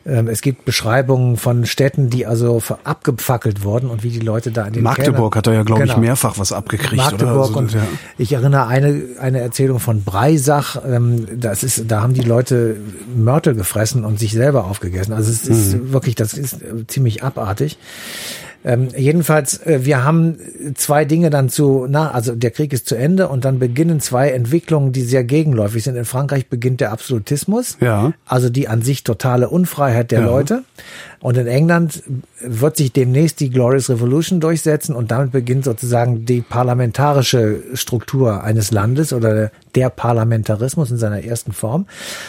Ähm, 0.08 0.28
es 0.28 0.40
gibt 0.40 0.64
Beschreibungen 0.64 1.36
von 1.36 1.66
Städten, 1.66 2.08
die 2.08 2.24
also 2.24 2.62
abgefackelt 2.84 3.62
wurden 3.62 3.90
und 3.90 4.02
wie 4.02 4.10
die 4.10 4.20
Leute 4.20 4.50
da 4.50 4.66
in 4.66 4.72
den 4.72 4.82
Magdeburg 4.82 5.32
Kellern, 5.32 5.34
hat 5.34 5.46
da 5.46 5.52
ja, 5.52 5.62
glaube 5.62 5.82
genau. 5.82 5.94
ich, 5.94 5.98
mehrfach 5.98 6.38
was 6.38 6.52
abgekriegt. 6.52 6.96
Magdeburg 6.96 7.28
oder? 7.28 7.40
Also, 7.40 7.58
und 7.58 7.72
ja. 7.74 7.82
ich 8.16 8.32
erinnere 8.32 8.66
eine, 8.66 9.02
eine 9.20 9.40
Erzählung 9.40 9.80
von 9.80 10.04
Breisach, 10.04 10.76
ähm, 10.86 11.26
das 11.38 11.62
ist, 11.62 11.84
da 11.88 12.00
haben 12.00 12.14
die 12.14 12.22
Leute 12.22 12.76
Mörtel 13.14 13.54
gefressen 13.54 14.04
und 14.04 14.18
sich 14.18 14.32
selber 14.32 14.64
aufgegessen. 14.64 15.12
Also 15.12 15.30
es 15.30 15.46
ist 15.46 15.74
mhm. 15.74 15.92
wirklich, 15.92 16.14
das 16.14 16.32
ist 16.32 16.56
ziemlich 16.86 17.22
abartig. 17.22 17.76
Ähm, 18.68 18.88
jedenfalls, 18.94 19.64
äh, 19.64 19.86
wir 19.86 20.04
haben 20.04 20.36
zwei 20.74 21.06
Dinge 21.06 21.30
dann 21.30 21.48
zu, 21.48 21.86
na, 21.88 22.10
also 22.10 22.34
der 22.34 22.50
Krieg 22.50 22.74
ist 22.74 22.86
zu 22.86 22.96
Ende 22.96 23.28
und 23.28 23.46
dann 23.46 23.58
beginnen 23.58 23.98
zwei 23.98 24.28
Entwicklungen, 24.28 24.92
die 24.92 25.00
sehr 25.00 25.24
gegenläufig 25.24 25.84
sind. 25.84 25.96
In 25.96 26.04
Frankreich 26.04 26.50
beginnt 26.50 26.82
der 26.82 26.92
Absolutismus, 26.92 27.78
ja. 27.80 28.12
also 28.26 28.50
die 28.50 28.68
an 28.68 28.82
sich 28.82 29.04
totale 29.04 29.48
Unfreiheit 29.48 30.10
der 30.10 30.20
ja. 30.20 30.26
Leute. 30.26 30.64
Und 31.20 31.38
in 31.38 31.46
England 31.46 32.02
wird 32.42 32.76
sich 32.76 32.92
demnächst 32.92 33.40
die 33.40 33.48
Glorious 33.48 33.88
Revolution 33.88 34.38
durchsetzen 34.38 34.94
und 34.94 35.10
damit 35.10 35.32
beginnt 35.32 35.64
sozusagen 35.64 36.26
die 36.26 36.42
parlamentarische 36.42 37.62
Struktur 37.72 38.44
eines 38.44 38.70
Landes 38.70 39.14
oder 39.14 39.50
der 39.76 39.88
Parlamentarismus 39.88 40.90
in 40.90 40.98
seiner 40.98 41.24
ersten 41.24 41.52
Form. 41.52 41.86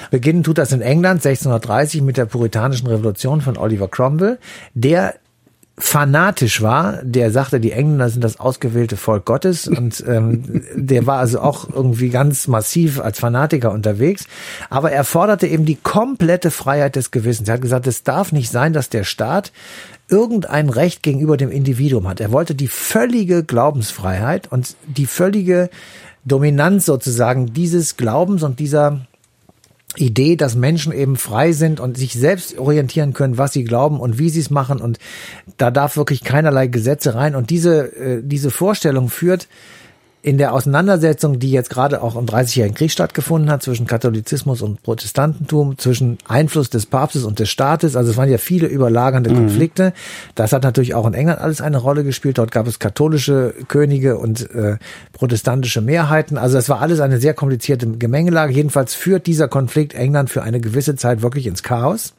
Beginnen 0.10 0.44
tut 0.44 0.58
das 0.58 0.72
in 0.72 0.80
England 0.80 1.26
1630 1.26 2.02
mit 2.02 2.16
der 2.16 2.26
puritanischen 2.26 2.88
Revolution 2.88 3.42
von 3.42 3.58
Oliver 3.58 3.90
Cromwell, 3.90 4.40
der 4.74 5.16
fanatisch 5.80 6.62
war, 6.62 7.00
der 7.04 7.32
sagte, 7.32 7.62
die 7.62 7.72
Engländer 7.72 8.10
sind 8.10 8.24
das 8.24 8.40
ausgewählte 8.40 8.98
Volk 8.98 9.26
Gottes 9.26 9.66
und 9.66 10.04
ähm, 10.06 10.64
der 10.76 11.08
war 11.08 11.20
also 11.20 11.40
auch 11.40 11.70
irgendwie 11.74 12.10
ganz 12.10 12.48
massiv 12.48 13.00
als 13.00 13.20
Fanatiker 13.20 13.72
unterwegs. 13.72 14.26
Aber 14.70 14.92
er 14.92 15.06
forderte 15.06 15.48
eben 15.48 15.66
die 15.66 15.78
komplette 15.78 16.52
Freiheit 16.52 16.98
des 16.98 17.12
Gewissens. 17.12 17.48
Er 17.48 17.56
hat 17.56 17.62
gesagt, 17.62 17.88
es 17.88 18.04
darf 18.04 18.34
nicht 18.34 18.52
sein, 18.52 18.74
dass 18.74 18.90
der 18.90 19.06
Staat 19.06 19.54
irgendein 20.10 20.70
Recht 20.70 21.02
gegenüber 21.02 21.38
dem 21.38 21.50
Individuum 21.50 22.08
hat. 22.08 22.20
Er 22.20 22.32
wollte 22.32 22.56
die 22.56 22.68
völlige 22.68 23.44
Glaubensfreiheit 23.44 24.52
und 24.52 24.76
die 24.86 25.06
völlige 25.06 25.70
Dominanz 26.26 26.86
sozusagen 26.86 27.54
dieses 27.54 27.96
Glaubens 27.96 28.44
und 28.44 28.60
dieser 28.60 29.08
Idee, 29.96 30.36
dass 30.36 30.56
Menschen 30.56 30.94
eben 30.94 31.18
frei 31.18 31.52
sind 31.52 31.80
und 31.80 31.98
sich 31.98 32.14
selbst 32.14 32.58
orientieren 32.58 33.14
können, 33.14 33.38
was 33.38 33.54
sie 33.54 33.64
glauben 33.64 34.00
und 34.00 34.20
wie 34.20 34.30
sie 34.30 34.40
es 34.40 34.50
machen. 34.50 34.82
Und 34.82 35.00
da 35.58 35.72
darf 35.72 35.98
wirklich 35.98 36.24
keinerlei 36.24 36.68
Gesetze 36.68 37.16
rein. 37.16 37.36
Und 37.36 37.50
diese, 37.50 37.96
äh, 37.96 38.22
diese 38.24 38.52
Vorstellung 38.52 39.10
führt 39.10 39.48
in 40.22 40.38
der 40.38 40.54
Auseinandersetzung, 40.54 41.40
die 41.40 41.52
jetzt 41.52 41.70
gerade 41.70 42.02
auch 42.04 42.16
im 42.18 42.26
30-jährigen 42.26 42.76
Krieg 42.76 42.92
stattgefunden 42.92 43.50
hat, 43.50 43.64
zwischen 43.64 43.88
Katholizismus 43.88 44.62
und 44.62 44.84
Protestantentum, 44.84 45.78
zwischen 45.78 46.18
Einfluss 46.28 46.70
des 46.70 46.86
Papstes 46.86 47.24
und 47.24 47.40
des 47.40 47.50
Staates, 47.50 47.96
also 47.96 48.12
es 48.12 48.18
waren 48.18 48.30
ja 48.30 48.38
viele 48.38 48.68
überlagernde 48.68 49.30
mhm. 49.30 49.36
Konflikte. 49.36 49.94
Das 50.36 50.52
hat 50.52 50.64
natürlich 50.64 50.94
auch 50.94 51.08
in 51.08 51.14
England 51.14 51.40
alles 51.40 51.62
eine 51.62 51.78
Rolle 51.78 52.04
gespielt. 52.04 52.38
Dort 52.38 52.52
gab 52.52 52.68
es 52.68 52.80
katholische 52.80 53.54
Könige 53.68 54.18
und 54.18 54.50
äh, 54.52 54.78
protestantische 55.14 55.82
Mehrheiten. 55.82 56.38
Also 56.38 56.58
es 56.58 56.68
war 56.68 56.82
alles 56.82 57.00
eine 57.00 57.20
sehr 57.20 57.34
komplizierte 57.34 57.88
Gemengelage. 57.88 58.54
Jedenfalls 58.54 58.96
führt 58.96 59.26
dieser 59.26 59.48
Konflikt 59.48 59.94
England 59.94 60.30
für 60.30 60.44
eine 60.44 60.60
gewisse 60.60 60.96
Zeit 60.96 61.22
wirklich 61.22 61.48
ins 61.48 61.64
Chaos. 61.64 62.14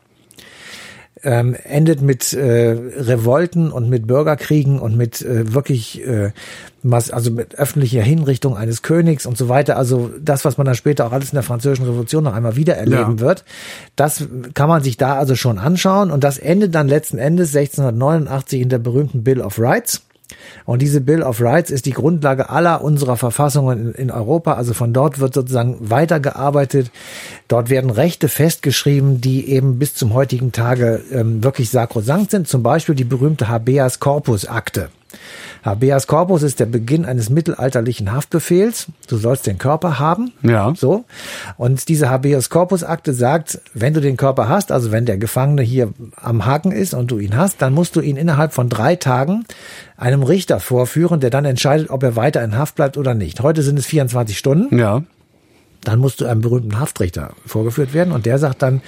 Ähm, 1.23 1.55
endet 1.65 2.03
mit 2.03 2.33
äh, 2.33 2.71
Revolten 2.71 3.71
und 3.71 3.89
mit 3.89 4.07
Bürgerkriegen 4.07 4.79
und 4.79 4.97
mit 4.97 5.23
äh, 5.23 5.53
wirklich 5.53 6.07
äh, 6.07 6.33
also 6.83 7.31
mit 7.31 7.57
öffentlicher 7.57 8.03
Hinrichtung 8.03 8.57
eines 8.57 8.83
Königs 8.83 9.27
und 9.27 9.37
so 9.37 9.49
weiter. 9.49 9.77
Also 9.77 10.11
das, 10.19 10.45
was 10.45 10.57
man 10.57 10.65
dann 10.65 10.75
später 10.75 11.07
auch 11.07 11.13
alles 11.13 11.31
in 11.31 11.37
der 11.37 11.43
Französischen 11.43 11.85
Revolution 11.85 12.25
noch 12.25 12.35
einmal 12.35 12.57
wieder 12.57 12.77
erleben 12.77 13.17
ja. 13.19 13.21
wird, 13.21 13.45
das 13.97 14.27
kann 14.55 14.69
man 14.69 14.83
sich 14.83 14.97
da 14.97 15.17
also 15.17 15.35
schon 15.35 15.59
anschauen. 15.59 16.11
Und 16.11 16.25
das 16.25 16.39
endet 16.39 16.75
dann 16.75 16.89
letzten 16.89 17.19
Endes 17.19 17.55
1689 17.55 18.63
in 18.63 18.69
der 18.71 18.79
berühmten 18.79 19.23
Bill 19.23 19.43
of 19.43 19.59
Rights. 19.59 20.03
Und 20.65 20.82
diese 20.82 21.01
Bill 21.01 21.23
of 21.23 21.40
Rights 21.40 21.70
ist 21.70 21.86
die 21.86 21.93
Grundlage 21.93 22.51
aller 22.51 22.82
unserer 22.82 23.16
Verfassungen 23.16 23.94
in, 23.94 24.11
Europa. 24.11 24.55
Also 24.55 24.74
von 24.74 24.93
dort 24.93 25.19
wird 25.19 25.35
sozusagen 25.35 25.77
weitergearbeitet. 25.81 26.90
Dort 27.48 27.70
werden 27.70 27.90
Rechte 27.90 28.28
festgeschrieben, 28.28 29.20
die 29.20 29.48
eben 29.48 29.78
bis 29.78 29.94
zum 29.94 30.15
heutigen 30.15 30.52
Tage 30.52 31.02
ähm, 31.12 31.43
wirklich 31.43 31.70
sakrosankt 31.70 32.31
sind. 32.31 32.48
Zum 32.48 32.62
Beispiel 32.62 32.94
die 32.94 33.05
berühmte 33.05 33.48
Habeas 33.48 34.01
Corpus 34.01 34.47
Akte. 34.47 34.90
Habeas 35.62 36.07
Corpus 36.07 36.43
ist 36.43 36.61
der 36.61 36.66
Beginn 36.66 37.05
eines 37.05 37.31
mittelalterlichen 37.31 38.12
Haftbefehls. 38.12 38.87
Du 39.09 39.16
sollst 39.16 39.47
den 39.47 39.59
Körper 39.59 39.99
haben. 39.99 40.32
Ja. 40.43 40.73
So. 40.77 41.05
Und 41.57 41.89
diese 41.89 42.09
Habeas 42.09 42.51
Corpus 42.51 42.85
Akte 42.85 43.12
sagt, 43.12 43.61
wenn 43.74 43.95
du 43.95 44.01
den 44.01 44.16
Körper 44.16 44.49
hast, 44.49 44.73
also 44.73 44.91
wenn 44.91 45.07
der 45.07 45.19
Gefangene 45.19 45.62
hier 45.62 45.93
am 46.16 46.47
Haken 46.47 46.73
ist 46.73 46.95
und 46.95 47.11
du 47.11 47.19
ihn 47.19 47.37
hast, 47.37 47.61
dann 47.62 47.74
musst 47.74 47.97
du 47.97 48.01
ihn 48.01 48.16
innerhalb 48.16 48.53
von 48.53 48.69
drei 48.69 48.97
Tagen 48.97 49.45
einem 49.97 50.23
Richter 50.23 50.61
vorführen, 50.61 51.20
der 51.20 51.31
dann 51.31 51.45
entscheidet, 51.45 51.91
ob 51.91 52.03
er 52.03 52.16
weiter 52.16 52.43
in 52.43 52.57
Haft 52.57 52.77
bleibt 52.77 52.97
oder 52.97 53.15
nicht. 53.15 53.41
Heute 53.41 53.62
sind 53.62 53.78
es 53.78 53.87
24 53.87 54.39
Stunden. 54.39 54.78
Ja 54.78 55.03
dann 55.82 55.99
musst 55.99 56.20
du 56.20 56.27
einem 56.27 56.41
berühmten 56.41 56.78
Haftrichter 56.78 57.31
vorgeführt 57.47 57.95
werden 57.95 58.12
und 58.12 58.27
der 58.27 58.39
sagt 58.39 58.62
dann, 58.62 58.82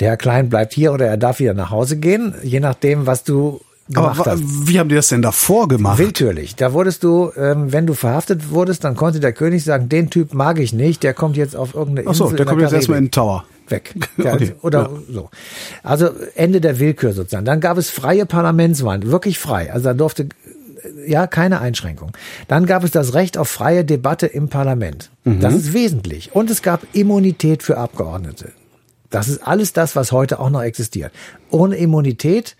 der 0.00 0.08
Herr 0.08 0.16
Klein 0.16 0.48
bleibt 0.48 0.72
hier 0.72 0.92
oder 0.92 1.06
er 1.06 1.16
darf 1.16 1.38
wieder 1.38 1.54
nach 1.54 1.70
Hause 1.70 1.98
gehen, 1.98 2.34
je 2.42 2.60
nachdem, 2.60 3.06
was 3.06 3.24
du 3.24 3.60
gemacht 3.88 4.20
Aber 4.20 4.32
hast. 4.32 4.42
wie 4.44 4.78
haben 4.78 4.88
die 4.88 4.94
das 4.94 5.08
denn 5.08 5.22
davor 5.22 5.68
gemacht? 5.68 5.98
Willkürlich. 5.98 6.56
Da 6.56 6.72
wurdest 6.72 7.04
du, 7.04 7.30
ähm, 7.36 7.72
wenn 7.72 7.86
du 7.86 7.94
verhaftet 7.94 8.50
wurdest, 8.50 8.84
dann 8.84 8.96
konnte 8.96 9.20
der 9.20 9.32
König 9.32 9.64
sagen, 9.64 9.88
den 9.88 10.10
Typ 10.10 10.34
mag 10.34 10.58
ich 10.58 10.72
nicht, 10.72 11.02
der 11.02 11.14
kommt 11.14 11.36
jetzt 11.36 11.56
auf 11.56 11.74
irgendeine 11.74 12.08
Insel. 12.08 12.26
Ach 12.26 12.30
so, 12.30 12.36
der 12.36 12.46
kommt 12.46 12.60
jetzt 12.60 12.72
erstmal 12.72 12.98
in 12.98 13.06
den 13.06 13.10
Tower. 13.10 13.44
Weg. 13.68 13.94
Ja, 14.18 14.34
okay. 14.34 14.54
Oder 14.62 14.82
ja. 14.82 14.90
so. 15.10 15.30
Also 15.82 16.10
Ende 16.34 16.60
der 16.60 16.78
Willkür 16.78 17.12
sozusagen. 17.12 17.44
Dann 17.44 17.60
gab 17.60 17.78
es 17.78 17.90
freie 17.90 18.26
Parlamentswahlen, 18.26 19.10
wirklich 19.10 19.38
frei. 19.38 19.72
Also 19.72 19.86
da 19.86 19.94
durfte 19.94 20.28
ja, 21.06 21.26
keine 21.26 21.60
Einschränkung. 21.60 22.12
Dann 22.48 22.66
gab 22.66 22.84
es 22.84 22.90
das 22.90 23.14
Recht 23.14 23.38
auf 23.38 23.48
freie 23.48 23.84
Debatte 23.84 24.26
im 24.26 24.48
Parlament. 24.48 25.10
Mhm. 25.24 25.40
Das 25.40 25.54
ist 25.54 25.72
wesentlich. 25.72 26.34
Und 26.34 26.50
es 26.50 26.62
gab 26.62 26.82
Immunität 26.92 27.62
für 27.62 27.78
Abgeordnete. 27.78 28.52
Das 29.10 29.28
ist 29.28 29.46
alles 29.46 29.72
das, 29.72 29.94
was 29.94 30.12
heute 30.12 30.40
auch 30.40 30.50
noch 30.50 30.62
existiert. 30.62 31.12
Ohne 31.50 31.76
Immunität 31.76 32.56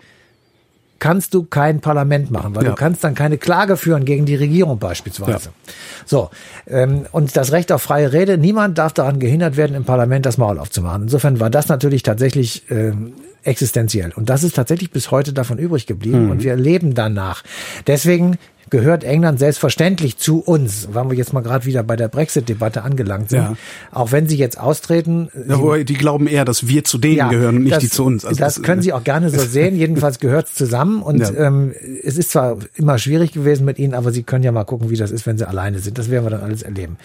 kannst 1.03 1.33
du 1.33 1.43
kein 1.43 1.81
Parlament 1.81 2.31
machen, 2.31 2.55
weil 2.55 2.63
ja. 2.63 2.69
du 2.69 2.75
kannst 2.77 3.03
dann 3.03 3.13
keine 3.13 3.37
Klage 3.37 3.75
führen 3.75 4.05
gegen 4.05 4.25
die 4.25 4.35
Regierung 4.35 4.79
beispielsweise. 4.79 5.49
Ja. 5.49 5.73
So, 6.05 6.29
ähm, 6.65 7.07
und 7.11 7.35
das 7.35 7.51
Recht 7.51 7.73
auf 7.73 7.81
freie 7.81 8.13
Rede, 8.13 8.37
niemand 8.37 8.77
darf 8.77 8.93
daran 8.93 9.19
gehindert 9.19 9.57
werden, 9.57 9.75
im 9.75 9.83
Parlament 9.83 10.25
das 10.25 10.37
Maul 10.37 10.57
aufzumachen. 10.57 11.01
Insofern 11.01 11.41
war 11.41 11.49
das 11.49 11.67
natürlich 11.67 12.03
tatsächlich 12.03 12.63
ähm, 12.69 13.15
existenziell. 13.43 14.13
Und 14.15 14.29
das 14.29 14.43
ist 14.43 14.55
tatsächlich 14.55 14.91
bis 14.91 15.11
heute 15.11 15.33
davon 15.33 15.57
übrig 15.57 15.87
geblieben 15.87 16.23
mhm. 16.23 16.31
und 16.31 16.43
wir 16.43 16.55
leben 16.55 16.93
danach. 16.93 17.43
Deswegen 17.85 18.37
gehört 18.73 19.03
England 19.03 19.37
selbstverständlich 19.37 20.17
zu 20.17 20.39
uns, 20.39 20.87
weil 20.91 21.07
wir 21.11 21.15
jetzt 21.15 21.31
mal 21.31 21.41
gerade 21.41 21.65
wieder 21.65 21.83
bei 21.83 21.95
der 21.95 22.07
Brexit-Debatte 22.07 22.81
angelangt 22.81 23.29
sind. 23.29 23.41
Ja. 23.41 23.55
Auch 23.91 24.11
wenn 24.11 24.27
sie 24.27 24.35
jetzt 24.35 24.59
austreten. 24.59 25.29
Ja, 25.47 25.75
die, 25.75 25.85
die 25.85 25.93
glauben 25.93 26.25
eher, 26.25 26.43
dass 26.43 26.67
wir 26.67 26.83
zu 26.83 26.97
denen 26.97 27.17
ja, 27.17 27.29
gehören 27.29 27.57
und 27.57 27.63
nicht 27.65 27.75
das, 27.75 27.83
die 27.83 27.89
zu 27.91 28.03
uns. 28.03 28.25
Also 28.25 28.39
das, 28.39 28.55
das, 28.55 28.63
können 28.63 28.81
sie 28.81 28.91
auch 28.91 29.03
gerne 29.03 29.29
so 29.29 29.37
sehen. 29.37 29.75
Jedenfalls 29.75 30.17
gehört 30.17 30.47
es 30.47 30.55
zusammen. 30.55 31.03
Und 31.03 31.21
ähm, 31.37 31.71
es 32.03 32.17
ist 32.17 32.31
zwar 32.31 32.57
immer 32.73 32.97
schwierig 32.97 33.31
gewesen 33.31 33.63
mit 33.63 33.77
ihnen, 33.77 33.93
aber 33.93 34.11
sie 34.11 34.23
können 34.23 34.43
ja 34.43 34.51
mal 34.51 34.63
gucken, 34.63 34.89
wie 34.89 34.97
das 34.97 35.11
ist, 35.11 35.27
wenn 35.27 35.37
sie 35.37 35.47
alleine 35.47 35.77
sind. 35.77 35.99
Das 35.99 36.09
werden 36.09 36.25
wir 36.25 36.31
dann 36.31 36.41
alles 36.41 36.63
erleben. 36.63 36.97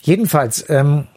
Jedenfalls. 0.00 0.64
Ähm, 0.68 1.08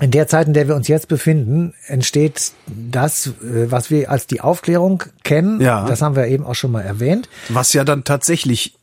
in 0.00 0.10
der 0.10 0.26
Zeit, 0.26 0.48
in 0.48 0.54
der 0.54 0.66
wir 0.66 0.74
uns 0.74 0.88
jetzt 0.88 1.06
befinden, 1.06 1.74
entsteht 1.86 2.52
das, 2.66 3.26
äh, 3.26 3.70
was 3.70 3.90
wir 3.90 4.10
als 4.10 4.26
die 4.26 4.40
Aufklärung 4.40 5.04
kennen. 5.22 5.60
Ja. 5.60 5.86
Das 5.86 6.00
haben 6.00 6.16
wir 6.16 6.26
eben 6.26 6.44
auch 6.44 6.54
schon 6.54 6.72
mal 6.72 6.80
erwähnt. 6.80 7.28
Was 7.50 7.72
ja 7.74 7.84
dann 7.84 8.02
tatsächlich 8.02 8.74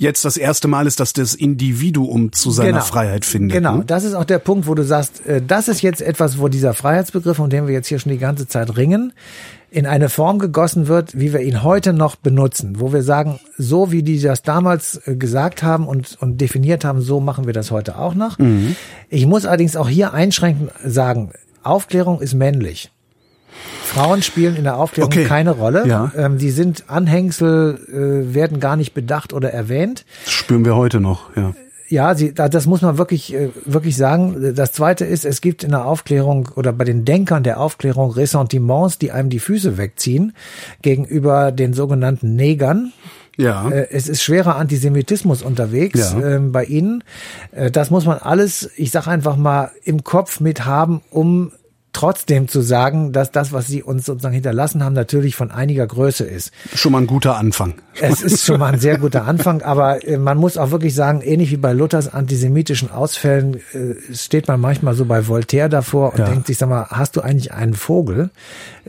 jetzt 0.00 0.24
das 0.24 0.36
erste 0.36 0.68
Mal 0.68 0.86
ist, 0.86 1.00
dass 1.00 1.12
das 1.12 1.34
Individuum 1.34 2.32
zu 2.32 2.50
seiner 2.50 2.70
genau. 2.70 2.84
Freiheit 2.84 3.24
findet. 3.24 3.56
Genau, 3.56 3.78
ne? 3.78 3.84
das 3.86 4.04
ist 4.04 4.14
auch 4.14 4.24
der 4.24 4.38
Punkt, 4.38 4.66
wo 4.66 4.74
du 4.74 4.84
sagst, 4.84 5.24
äh, 5.26 5.42
das 5.46 5.68
ist 5.68 5.82
jetzt 5.82 6.02
etwas, 6.02 6.38
wo 6.38 6.48
dieser 6.48 6.74
Freiheitsbegriff, 6.74 7.38
um 7.38 7.50
den 7.50 7.66
wir 7.66 7.74
jetzt 7.74 7.88
hier 7.88 7.98
schon 7.98 8.12
die 8.12 8.18
ganze 8.18 8.48
Zeit 8.48 8.76
ringen, 8.76 9.12
in 9.70 9.86
eine 9.86 10.08
Form 10.08 10.38
gegossen 10.38 10.88
wird, 10.88 11.18
wie 11.18 11.32
wir 11.32 11.40
ihn 11.40 11.62
heute 11.62 11.92
noch 11.92 12.16
benutzen, 12.16 12.80
wo 12.80 12.92
wir 12.92 13.02
sagen, 13.02 13.38
so 13.56 13.92
wie 13.92 14.02
die 14.02 14.20
das 14.20 14.42
damals 14.42 15.00
äh, 15.06 15.16
gesagt 15.16 15.62
haben 15.62 15.86
und, 15.86 16.16
und 16.20 16.40
definiert 16.40 16.84
haben, 16.84 17.00
so 17.00 17.20
machen 17.20 17.46
wir 17.46 17.52
das 17.52 17.70
heute 17.70 17.98
auch 17.98 18.14
noch. 18.14 18.38
Mhm. 18.38 18.76
Ich 19.08 19.26
muss 19.26 19.44
allerdings 19.46 19.76
auch 19.76 19.88
hier 19.88 20.12
einschränkend 20.12 20.72
sagen, 20.84 21.30
Aufklärung 21.62 22.20
ist 22.20 22.34
männlich. 22.34 22.90
Frauen 23.84 24.22
spielen 24.22 24.56
in 24.56 24.64
der 24.64 24.76
Aufklärung 24.76 25.12
okay. 25.12 25.24
keine 25.24 25.50
Rolle. 25.52 25.86
Ja. 25.86 26.12
Ähm, 26.16 26.38
die 26.38 26.50
sind 26.50 26.84
Anhängsel, 26.88 27.78
äh, 27.88 28.34
werden 28.34 28.60
gar 28.60 28.76
nicht 28.76 28.94
bedacht 28.94 29.32
oder 29.32 29.52
erwähnt. 29.52 30.04
Das 30.24 30.32
spüren 30.32 30.64
wir 30.64 30.76
heute 30.76 31.00
noch, 31.00 31.34
ja. 31.36 31.54
Ja, 31.88 32.14
sie, 32.14 32.32
das 32.32 32.66
muss 32.66 32.82
man 32.82 32.98
wirklich, 32.98 33.34
äh, 33.34 33.48
wirklich 33.64 33.96
sagen. 33.96 34.54
Das 34.54 34.70
zweite 34.70 35.04
ist, 35.04 35.24
es 35.24 35.40
gibt 35.40 35.64
in 35.64 35.70
der 35.70 35.86
Aufklärung 35.86 36.48
oder 36.54 36.72
bei 36.72 36.84
den 36.84 37.04
Denkern 37.04 37.42
der 37.42 37.58
Aufklärung 37.58 38.12
Ressentiments, 38.12 38.98
die 38.98 39.10
einem 39.10 39.28
die 39.28 39.40
Füße 39.40 39.76
wegziehen 39.76 40.32
gegenüber 40.82 41.50
den 41.50 41.74
sogenannten 41.74 42.36
Negern. 42.36 42.92
Ja. 43.36 43.68
Äh, 43.70 43.88
es 43.90 44.08
ist 44.08 44.22
schwerer 44.22 44.54
Antisemitismus 44.54 45.42
unterwegs 45.42 46.12
ja. 46.12 46.36
ähm, 46.36 46.52
bei 46.52 46.64
ihnen. 46.64 47.02
Äh, 47.50 47.72
das 47.72 47.90
muss 47.90 48.06
man 48.06 48.18
alles, 48.18 48.70
ich 48.76 48.92
sag 48.92 49.08
einfach 49.08 49.36
mal, 49.36 49.72
im 49.82 50.04
Kopf 50.04 50.38
mit 50.38 50.66
haben, 50.66 51.00
um 51.10 51.50
trotzdem 51.92 52.48
zu 52.48 52.60
sagen, 52.60 53.12
dass 53.12 53.32
das, 53.32 53.52
was 53.52 53.66
sie 53.66 53.82
uns 53.82 54.06
sozusagen 54.06 54.34
hinterlassen 54.34 54.84
haben, 54.84 54.92
natürlich 54.92 55.34
von 55.34 55.50
einiger 55.50 55.86
Größe 55.86 56.24
ist. 56.24 56.52
Schon 56.74 56.92
mal 56.92 56.98
ein 56.98 57.06
guter 57.06 57.36
Anfang. 57.36 57.74
Es 58.00 58.22
ist 58.22 58.44
schon 58.44 58.60
mal 58.60 58.72
ein 58.72 58.80
sehr 58.80 58.98
guter 58.98 59.24
Anfang, 59.24 59.62
aber 59.62 60.06
äh, 60.06 60.16
man 60.16 60.38
muss 60.38 60.56
auch 60.56 60.70
wirklich 60.70 60.94
sagen, 60.94 61.20
ähnlich 61.20 61.50
wie 61.50 61.56
bei 61.56 61.72
Luthers 61.72 62.12
antisemitischen 62.12 62.90
Ausfällen, 62.90 63.56
äh, 63.72 64.14
steht 64.14 64.48
man 64.48 64.60
manchmal 64.60 64.94
so 64.94 65.04
bei 65.04 65.26
Voltaire 65.26 65.68
davor 65.68 66.12
und 66.12 66.20
ja. 66.20 66.26
denkt 66.26 66.46
sich, 66.46 66.58
sag 66.58 66.68
mal, 66.68 66.86
hast 66.90 67.16
du 67.16 67.20
eigentlich 67.22 67.52
einen 67.52 67.74
Vogel? 67.74 68.30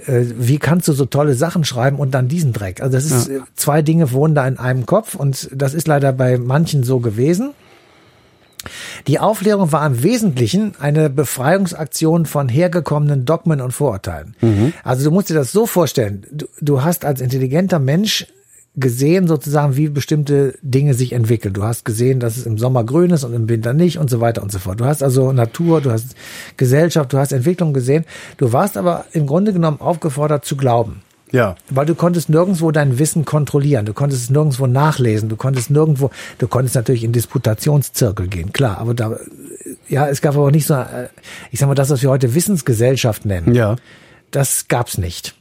Äh, 0.06 0.26
wie 0.38 0.60
kannst 0.60 0.88
du 0.88 0.94
so 0.94 1.06
tolle 1.06 1.34
Sachen 1.34 1.64
schreiben 1.64 1.98
und 1.98 2.12
dann 2.12 2.28
diesen 2.28 2.54
Dreck? 2.54 2.82
Also 2.82 2.94
das 2.94 3.06
ist, 3.06 3.30
ja. 3.30 3.40
zwei 3.56 3.82
Dinge 3.82 4.12
wohnen 4.12 4.36
da 4.36 4.48
in 4.48 4.60
einem 4.60 4.86
Kopf 4.86 5.16
und 5.16 5.50
das 5.54 5.74
ist 5.74 5.88
leider 5.88 6.14
bei 6.14 6.38
manchen 6.38 6.84
so 6.84 7.00
gewesen. 7.00 7.54
Die 9.08 9.20
Aufklärung 9.20 9.72
war 9.72 9.86
im 9.86 10.04
Wesentlichen 10.04 10.74
eine 10.80 11.10
Befreiungsaktion 11.10 12.26
von 12.26 12.50
hergekommenen 12.50 13.26
Dogmen 13.26 13.62
und 13.62 13.72
Vorurteilen. 13.72 14.36
Mhm. 14.42 14.74
Also 14.84 15.04
du 15.06 15.12
musst 15.12 15.30
dir 15.30 15.36
das 15.36 15.52
so 15.52 15.66
vorstellen, 15.66 16.26
du, 16.32 16.46
du 16.62 16.84
hast 16.84 17.06
als 17.06 17.22
intelligenter 17.22 17.80
Mensch 17.80 18.28
gesehen 18.76 19.28
sozusagen, 19.28 19.76
wie 19.76 19.90
bestimmte 19.90 20.58
Dinge 20.62 20.94
sich 20.94 21.12
entwickeln. 21.12 21.54
Du 21.54 21.64
hast 21.64 21.84
gesehen, 21.84 22.20
dass 22.20 22.38
es 22.38 22.46
im 22.46 22.58
Sommer 22.58 22.86
grün 22.86 23.12
ist 23.12 23.24
und 23.24 23.34
im 23.34 23.50
Winter 23.50 23.74
nicht 23.74 23.98
und 23.98 24.10
so 24.10 24.22
weiter 24.22 24.42
und 24.42 24.52
so 24.52 24.60
fort. 24.60 24.80
Du 24.80 24.86
hast 24.86 25.04
also 25.04 25.34
Natur, 25.34 25.82
du 25.82 25.92
hast 25.92 26.16
Gesellschaft, 26.56 27.12
du 27.12 27.18
hast 27.18 27.34
Entwicklung 27.34 27.74
gesehen. 27.74 28.06
Du 28.38 28.54
warst 28.54 28.78
aber 28.78 29.06
im 29.12 29.28
Grunde 29.28 29.52
genommen 29.52 29.82
aufgefordert 29.82 30.46
zu 30.46 30.56
glauben. 30.56 31.02
Ja. 31.32 31.56
Weil 31.70 31.86
du 31.86 31.96
konntest 31.96 32.30
nirgendwo 32.30 32.72
dein 32.72 33.00
Wissen 33.00 33.26
kontrollieren, 33.26 33.86
du 33.86 33.94
konntest 33.94 34.24
es 34.24 34.30
nirgendwo 34.30 34.68
nachlesen, 34.68 35.30
du 35.30 35.36
konntest 35.36 35.70
nirgendwo, 35.70 36.12
du 36.38 36.48
konntest 36.48 36.76
natürlich 36.76 37.04
in 37.04 37.12
Disputationszirkel 37.12 38.28
gehen, 38.28 38.54
klar, 38.54 38.78
aber 38.80 38.94
da, 38.94 39.18
ja, 39.88 40.08
es 40.08 40.22
gab 40.22 40.36
aber 40.36 40.52
nicht 40.52 40.68
so, 40.68 40.76
äh, 40.76 41.10
ich 41.52 41.60
sag 41.60 41.68
mal, 41.68 41.76
das, 41.76 41.90
was 41.90 42.02
wir 42.02 42.10
heute 42.10 42.36
Wissensgesellschaft 42.36 43.26
nennen. 43.26 43.56
Ja. 43.56 43.76
Das 44.32 44.68
gab's 44.68 44.98
nicht. 44.98 45.36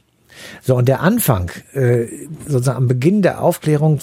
So, 0.61 0.75
und 0.75 0.87
der 0.87 1.01
Anfang, 1.01 1.51
äh, 1.73 2.07
sozusagen 2.47 2.77
am 2.77 2.87
Beginn 2.87 3.21
der 3.21 3.41
Aufklärung, 3.41 3.99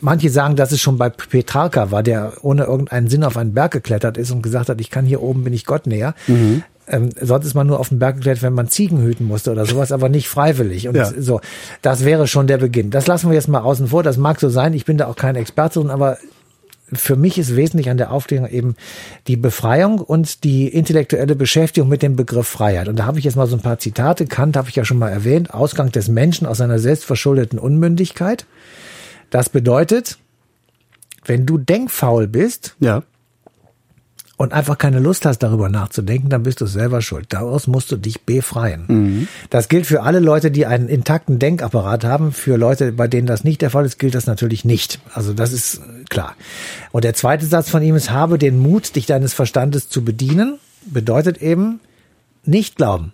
manche 0.00 0.30
sagen, 0.30 0.56
dass 0.56 0.72
es 0.72 0.80
schon 0.80 0.98
bei 0.98 1.10
Petrarca 1.10 1.90
war, 1.90 2.02
der 2.02 2.32
ohne 2.42 2.64
irgendeinen 2.64 3.08
Sinn 3.08 3.24
auf 3.24 3.36
einen 3.36 3.54
Berg 3.54 3.72
geklettert 3.72 4.16
ist 4.16 4.30
und 4.30 4.42
gesagt 4.42 4.68
hat, 4.68 4.80
ich 4.80 4.90
kann 4.90 5.04
hier 5.04 5.22
oben 5.22 5.44
bin 5.44 5.52
ich 5.52 5.66
Gott 5.66 5.86
näher. 5.86 6.14
Mhm. 6.26 6.62
Ähm, 6.88 7.10
sonst 7.20 7.46
ist 7.46 7.54
man 7.54 7.66
nur 7.66 7.80
auf 7.80 7.90
den 7.90 7.98
Berg 7.98 8.16
geklettert, 8.16 8.42
wenn 8.42 8.54
man 8.54 8.68
Ziegen 8.68 9.02
hüten 9.02 9.26
musste 9.26 9.52
oder 9.52 9.66
sowas, 9.66 9.92
aber 9.92 10.08
nicht 10.08 10.28
freiwillig. 10.28 10.88
Und 10.88 10.96
ja. 10.96 11.10
so, 11.18 11.40
das 11.82 12.04
wäre 12.04 12.26
schon 12.26 12.46
der 12.46 12.58
Beginn. 12.58 12.90
Das 12.90 13.06
lassen 13.06 13.28
wir 13.28 13.34
jetzt 13.34 13.48
mal 13.48 13.60
außen 13.60 13.88
vor. 13.88 14.02
Das 14.02 14.16
mag 14.16 14.40
so 14.40 14.48
sein. 14.48 14.72
Ich 14.74 14.84
bin 14.84 14.98
da 14.98 15.06
auch 15.06 15.16
kein 15.16 15.36
Experte 15.36 15.78
aber 15.88 16.18
für 16.92 17.16
mich 17.16 17.38
ist 17.38 17.54
wesentlich 17.54 17.90
an 17.90 17.98
der 17.98 18.10
Aufklärung 18.12 18.48
eben 18.48 18.74
die 19.26 19.36
Befreiung 19.36 19.98
und 19.98 20.44
die 20.44 20.68
intellektuelle 20.68 21.36
Beschäftigung 21.36 21.88
mit 21.88 22.02
dem 22.02 22.16
Begriff 22.16 22.48
Freiheit. 22.48 22.88
Und 22.88 22.98
da 22.98 23.04
habe 23.04 23.18
ich 23.18 23.26
jetzt 23.26 23.36
mal 23.36 23.46
so 23.46 23.56
ein 23.56 23.62
paar 23.62 23.78
Zitate. 23.78 24.26
Kant 24.26 24.56
habe 24.56 24.70
ich 24.70 24.76
ja 24.76 24.86
schon 24.86 24.98
mal 24.98 25.10
erwähnt. 25.10 25.52
Ausgang 25.52 25.92
des 25.92 26.08
Menschen 26.08 26.46
aus 26.46 26.58
seiner 26.58 26.78
selbstverschuldeten 26.78 27.58
Unmündigkeit. 27.58 28.46
Das 29.28 29.50
bedeutet, 29.50 30.18
wenn 31.26 31.44
du 31.44 31.58
denkfaul 31.58 32.26
bist, 32.26 32.74
ja 32.80 33.02
und 34.38 34.52
einfach 34.52 34.78
keine 34.78 35.00
Lust 35.00 35.26
hast, 35.26 35.40
darüber 35.40 35.68
nachzudenken, 35.68 36.30
dann 36.30 36.44
bist 36.44 36.60
du 36.60 36.66
selber 36.66 37.02
schuld. 37.02 37.26
Daraus 37.30 37.66
musst 37.66 37.90
du 37.90 37.96
dich 37.96 38.22
befreien. 38.22 38.84
Mhm. 38.86 39.28
Das 39.50 39.68
gilt 39.68 39.84
für 39.84 40.02
alle 40.02 40.20
Leute, 40.20 40.52
die 40.52 40.64
einen 40.64 40.88
intakten 40.88 41.40
Denkapparat 41.40 42.04
haben. 42.04 42.30
Für 42.32 42.56
Leute, 42.56 42.92
bei 42.92 43.08
denen 43.08 43.26
das 43.26 43.42
nicht 43.42 43.60
der 43.60 43.70
Fall 43.70 43.84
ist, 43.84 43.98
gilt 43.98 44.14
das 44.14 44.26
natürlich 44.26 44.64
nicht. 44.64 45.00
Also 45.12 45.34
das 45.34 45.52
ist 45.52 45.82
klar. 46.08 46.36
Und 46.92 47.02
der 47.02 47.14
zweite 47.14 47.46
Satz 47.46 47.68
von 47.68 47.82
ihm 47.82 47.96
ist, 47.96 48.10
habe 48.10 48.38
den 48.38 48.60
Mut, 48.60 48.94
dich 48.94 49.06
deines 49.06 49.34
Verstandes 49.34 49.88
zu 49.88 50.04
bedienen, 50.04 50.58
bedeutet 50.86 51.42
eben, 51.42 51.80
nicht 52.44 52.76
glauben. 52.76 53.12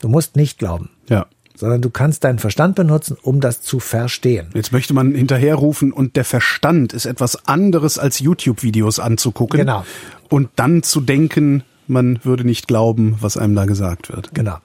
Du 0.00 0.08
musst 0.08 0.36
nicht 0.36 0.58
glauben. 0.58 0.90
Ja 1.08 1.26
sondern 1.62 1.80
du 1.80 1.90
kannst 1.90 2.24
deinen 2.24 2.40
Verstand 2.40 2.74
benutzen, 2.74 3.16
um 3.22 3.40
das 3.40 3.62
zu 3.62 3.78
verstehen. 3.78 4.48
Jetzt 4.52 4.72
möchte 4.72 4.94
man 4.94 5.14
hinterherrufen 5.14 5.92
und 5.92 6.16
der 6.16 6.24
Verstand 6.24 6.92
ist 6.92 7.06
etwas 7.06 7.46
anderes 7.46 8.00
als 8.00 8.18
YouTube-Videos 8.18 8.98
anzugucken. 8.98 9.60
Genau. 9.60 9.84
Und 10.28 10.48
dann 10.56 10.82
zu 10.82 11.00
denken, 11.00 11.62
man 11.86 12.18
würde 12.24 12.44
nicht 12.44 12.66
glauben, 12.66 13.16
was 13.20 13.36
einem 13.36 13.54
da 13.54 13.64
gesagt 13.64 14.12
wird. 14.12 14.34
Genau. 14.34 14.56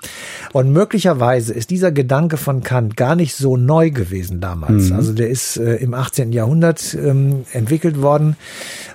Und 0.53 0.71
möglicherweise 0.73 1.53
ist 1.53 1.69
dieser 1.69 1.91
Gedanke 1.91 2.35
von 2.37 2.63
Kant 2.63 2.97
gar 2.97 3.15
nicht 3.15 3.35
so 3.35 3.57
neu 3.57 3.91
gewesen 3.91 4.41
damals. 4.41 4.89
Mhm. 4.89 4.95
Also 4.95 5.13
der 5.13 5.29
ist 5.29 5.57
äh, 5.57 5.75
im 5.75 5.93
18. 5.93 6.31
Jahrhundert 6.31 6.95
ähm, 6.95 7.45
entwickelt 7.53 8.01
worden 8.01 8.37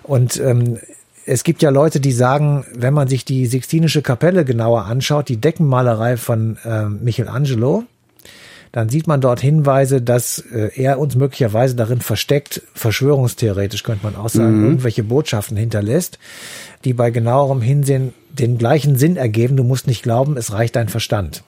und 0.02 0.40
ähm, 0.40 0.78
es 1.24 1.44
gibt 1.44 1.62
ja 1.62 1.70
Leute, 1.70 2.00
die 2.00 2.10
sagen, 2.10 2.64
wenn 2.74 2.94
man 2.94 3.06
sich 3.06 3.24
die 3.24 3.46
Sixtinische 3.46 4.02
Kapelle 4.02 4.44
genauer 4.44 4.86
anschaut, 4.86 5.28
die 5.28 5.36
Deckenmalerei 5.36 6.16
von 6.16 6.56
äh, 6.64 6.86
Michelangelo, 6.86 7.84
dann 8.72 8.88
sieht 8.88 9.06
man 9.06 9.20
dort 9.20 9.40
Hinweise, 9.40 10.00
dass 10.00 10.38
äh, 10.38 10.70
er 10.74 10.98
uns 10.98 11.14
möglicherweise 11.14 11.76
darin 11.76 12.00
versteckt, 12.00 12.62
verschwörungstheoretisch 12.74 13.82
könnte 13.82 14.04
man 14.04 14.16
auch 14.16 14.30
sagen, 14.30 14.58
mhm. 14.58 14.64
irgendwelche 14.64 15.04
Botschaften 15.04 15.58
hinterlässt, 15.58 16.18
die 16.84 16.94
bei 16.94 17.10
genauerem 17.10 17.60
Hinsehen 17.60 18.14
den 18.30 18.56
gleichen 18.56 18.96
Sinn 18.96 19.16
ergeben. 19.16 19.56
Du 19.56 19.64
musst 19.64 19.86
nicht 19.86 20.02
glauben, 20.02 20.38
es 20.38 20.52
reicht 20.52 20.76
dein 20.76 20.88
Verstand. 20.88 21.44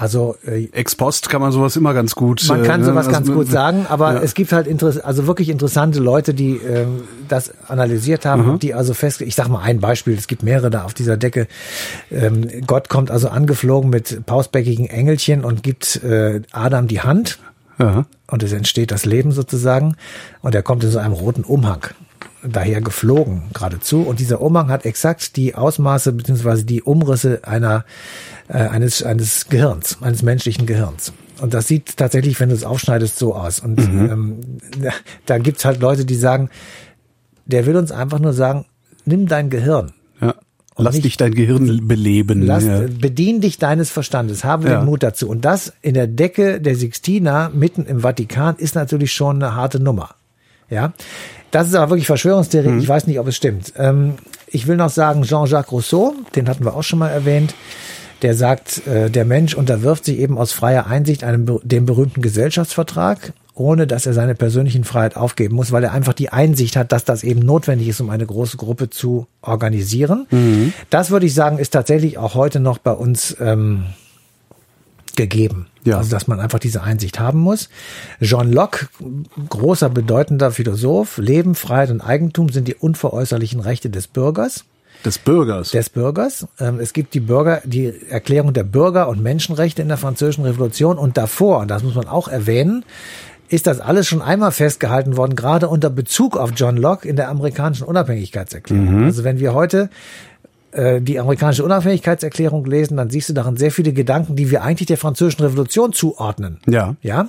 Also 0.00 0.36
äh, 0.46 0.68
ex 0.70 0.94
post 0.94 1.28
kann 1.28 1.40
man 1.40 1.50
sowas 1.50 1.74
immer 1.74 1.92
ganz 1.92 2.14
gut. 2.14 2.46
Man 2.46 2.62
kann 2.62 2.82
äh, 2.82 2.84
sowas 2.84 3.08
also, 3.08 3.18
ganz 3.18 3.32
gut 3.32 3.48
sagen, 3.48 3.84
aber 3.88 4.14
ja. 4.14 4.20
es 4.20 4.34
gibt 4.34 4.52
halt 4.52 4.68
interess 4.68 4.98
also 4.98 5.26
wirklich 5.26 5.48
interessante 5.48 5.98
Leute, 5.98 6.34
die 6.34 6.52
äh, 6.52 6.86
das 7.26 7.52
analysiert 7.66 8.24
haben 8.24 8.46
mhm. 8.46 8.58
die 8.60 8.74
also 8.74 8.94
fest. 8.94 9.22
Ich 9.22 9.34
sag 9.34 9.48
mal 9.48 9.60
ein 9.60 9.80
Beispiel. 9.80 10.14
Es 10.14 10.28
gibt 10.28 10.44
mehrere 10.44 10.70
da 10.70 10.84
auf 10.84 10.94
dieser 10.94 11.16
Decke. 11.16 11.48
Ähm, 12.12 12.48
Gott 12.64 12.88
kommt 12.88 13.10
also 13.10 13.28
angeflogen 13.28 13.90
mit 13.90 14.24
pausbäckigen 14.24 14.86
Engelchen 14.86 15.44
und 15.44 15.64
gibt 15.64 15.96
äh, 16.04 16.42
Adam 16.52 16.86
die 16.86 17.00
Hand. 17.00 17.40
Ja. 17.80 18.06
Und 18.30 18.44
es 18.44 18.52
entsteht 18.52 18.92
das 18.92 19.04
Leben 19.04 19.32
sozusagen. 19.32 19.96
Und 20.42 20.54
er 20.54 20.62
kommt 20.62 20.84
in 20.84 20.90
so 20.90 21.00
einem 21.00 21.14
roten 21.14 21.42
Umhang 21.42 21.88
daher 22.42 22.80
geflogen 22.80 23.42
geradezu. 23.52 24.02
Und 24.02 24.20
dieser 24.20 24.40
Umhang 24.40 24.68
hat 24.68 24.84
exakt 24.84 25.36
die 25.36 25.54
Ausmaße 25.54 26.12
beziehungsweise 26.12 26.64
die 26.64 26.82
Umrisse 26.82 27.40
einer 27.42 27.84
äh, 28.48 28.58
eines 28.58 29.02
eines 29.02 29.48
Gehirns, 29.48 29.98
eines 30.00 30.22
menschlichen 30.22 30.66
Gehirns. 30.66 31.12
Und 31.40 31.54
das 31.54 31.68
sieht 31.68 31.96
tatsächlich, 31.96 32.38
wenn 32.40 32.48
du 32.48 32.54
es 32.54 32.64
aufschneidest, 32.64 33.18
so 33.18 33.34
aus. 33.34 33.60
Und 33.60 33.78
mhm. 33.78 34.10
ähm, 34.10 34.90
da 35.26 35.38
gibt's 35.38 35.64
halt 35.64 35.80
Leute, 35.80 36.04
die 36.04 36.16
sagen, 36.16 36.50
der 37.46 37.66
will 37.66 37.76
uns 37.76 37.92
einfach 37.92 38.18
nur 38.18 38.32
sagen, 38.32 38.66
nimm 39.04 39.26
dein 39.26 39.50
Gehirn. 39.50 39.92
Ja. 40.20 40.34
Lass 40.76 40.94
nicht, 40.94 41.04
dich 41.04 41.16
dein 41.16 41.34
Gehirn 41.34 41.88
beleben. 41.88 42.42
Lass, 42.42 42.64
ja. 42.64 42.82
Bedien 43.00 43.40
dich 43.40 43.58
deines 43.58 43.90
Verstandes, 43.90 44.44
habe 44.44 44.68
ja. 44.68 44.78
den 44.78 44.86
Mut 44.86 45.02
dazu. 45.02 45.28
Und 45.28 45.44
das 45.44 45.72
in 45.82 45.94
der 45.94 46.06
Decke 46.06 46.60
der 46.60 46.76
Sixtina 46.76 47.50
mitten 47.52 47.84
im 47.84 48.00
Vatikan 48.00 48.56
ist 48.56 48.74
natürlich 48.74 49.12
schon 49.12 49.42
eine 49.42 49.54
harte 49.54 49.80
Nummer. 49.80 50.10
Ja, 50.70 50.92
das 51.50 51.68
ist 51.68 51.74
aber 51.74 51.90
wirklich 51.90 52.06
Verschwörungstheorie. 52.06 52.68
Mhm. 52.68 52.80
Ich 52.80 52.88
weiß 52.88 53.06
nicht, 53.06 53.18
ob 53.18 53.28
es 53.28 53.36
stimmt. 53.36 53.72
Ähm, 53.76 54.14
ich 54.46 54.66
will 54.66 54.76
noch 54.76 54.90
sagen, 54.90 55.22
Jean-Jacques 55.22 55.72
Rousseau, 55.72 56.14
den 56.34 56.48
hatten 56.48 56.64
wir 56.64 56.74
auch 56.74 56.82
schon 56.82 56.98
mal 56.98 57.08
erwähnt, 57.08 57.54
der 58.22 58.34
sagt, 58.34 58.86
äh, 58.86 59.10
der 59.10 59.24
Mensch 59.24 59.54
unterwirft 59.54 60.04
sich 60.04 60.18
eben 60.18 60.38
aus 60.38 60.52
freier 60.52 60.86
Einsicht 60.86 61.24
einem 61.24 61.60
dem 61.62 61.86
berühmten 61.86 62.20
Gesellschaftsvertrag, 62.20 63.32
ohne 63.54 63.86
dass 63.86 64.06
er 64.06 64.12
seine 64.12 64.34
persönlichen 64.34 64.84
Freiheit 64.84 65.16
aufgeben 65.16 65.56
muss, 65.56 65.72
weil 65.72 65.84
er 65.84 65.92
einfach 65.92 66.12
die 66.12 66.30
Einsicht 66.30 66.76
hat, 66.76 66.92
dass 66.92 67.04
das 67.04 67.24
eben 67.24 67.40
notwendig 67.40 67.88
ist, 67.88 68.00
um 68.00 68.10
eine 68.10 68.26
große 68.26 68.56
Gruppe 68.56 68.90
zu 68.90 69.26
organisieren. 69.42 70.26
Mhm. 70.30 70.72
Das 70.90 71.10
würde 71.10 71.26
ich 71.26 71.34
sagen, 71.34 71.58
ist 71.58 71.70
tatsächlich 71.70 72.18
auch 72.18 72.34
heute 72.34 72.60
noch 72.60 72.78
bei 72.78 72.92
uns 72.92 73.36
ähm, 73.40 73.84
gegeben. 75.18 75.66
Ja. 75.84 75.98
Also, 75.98 76.10
dass 76.10 76.26
man 76.26 76.40
einfach 76.40 76.58
diese 76.58 76.82
Einsicht 76.82 77.20
haben 77.20 77.40
muss. 77.40 77.68
John 78.20 78.50
Locke, 78.50 78.88
großer, 79.50 79.90
bedeutender 79.90 80.50
Philosoph, 80.50 81.18
Leben, 81.18 81.54
Freiheit 81.54 81.90
und 81.90 82.00
Eigentum 82.00 82.48
sind 82.48 82.68
die 82.68 82.74
unveräußerlichen 82.74 83.60
Rechte 83.60 83.90
des 83.90 84.06
Bürgers. 84.06 84.64
Des 85.04 85.18
Bürgers. 85.18 85.70
Des 85.70 85.90
Bürgers. 85.90 86.46
Ähm, 86.58 86.80
es 86.80 86.92
gibt 86.92 87.14
die 87.14 87.20
Bürger, 87.20 87.60
die 87.64 87.92
Erklärung 88.08 88.52
der 88.52 88.64
Bürger- 88.64 89.08
und 89.08 89.22
Menschenrechte 89.22 89.82
in 89.82 89.88
der 89.88 89.96
Französischen 89.96 90.44
Revolution 90.44 90.98
und 90.98 91.16
davor, 91.16 91.66
das 91.66 91.82
muss 91.82 91.94
man 91.94 92.08
auch 92.08 92.28
erwähnen, 92.28 92.84
ist 93.48 93.66
das 93.66 93.80
alles 93.80 94.06
schon 94.06 94.20
einmal 94.20 94.52
festgehalten 94.52 95.16
worden, 95.16 95.34
gerade 95.34 95.68
unter 95.68 95.90
Bezug 95.90 96.36
auf 96.36 96.52
John 96.54 96.76
Locke 96.76 97.08
in 97.08 97.16
der 97.16 97.28
amerikanischen 97.28 97.84
Unabhängigkeitserklärung. 97.84 99.00
Mhm. 99.00 99.04
Also 99.04 99.24
wenn 99.24 99.38
wir 99.38 99.54
heute 99.54 99.88
die 100.70 101.18
amerikanische 101.18 101.64
Unabhängigkeitserklärung 101.64 102.66
lesen, 102.66 102.96
dann 102.96 103.08
siehst 103.08 103.30
du 103.30 103.32
darin 103.32 103.56
sehr 103.56 103.70
viele 103.70 103.92
Gedanken, 103.92 104.36
die 104.36 104.50
wir 104.50 104.62
eigentlich 104.62 104.86
der 104.86 104.98
französischen 104.98 105.42
Revolution 105.42 105.92
zuordnen. 105.92 106.58
Ja. 106.66 106.94
Ja. 107.02 107.28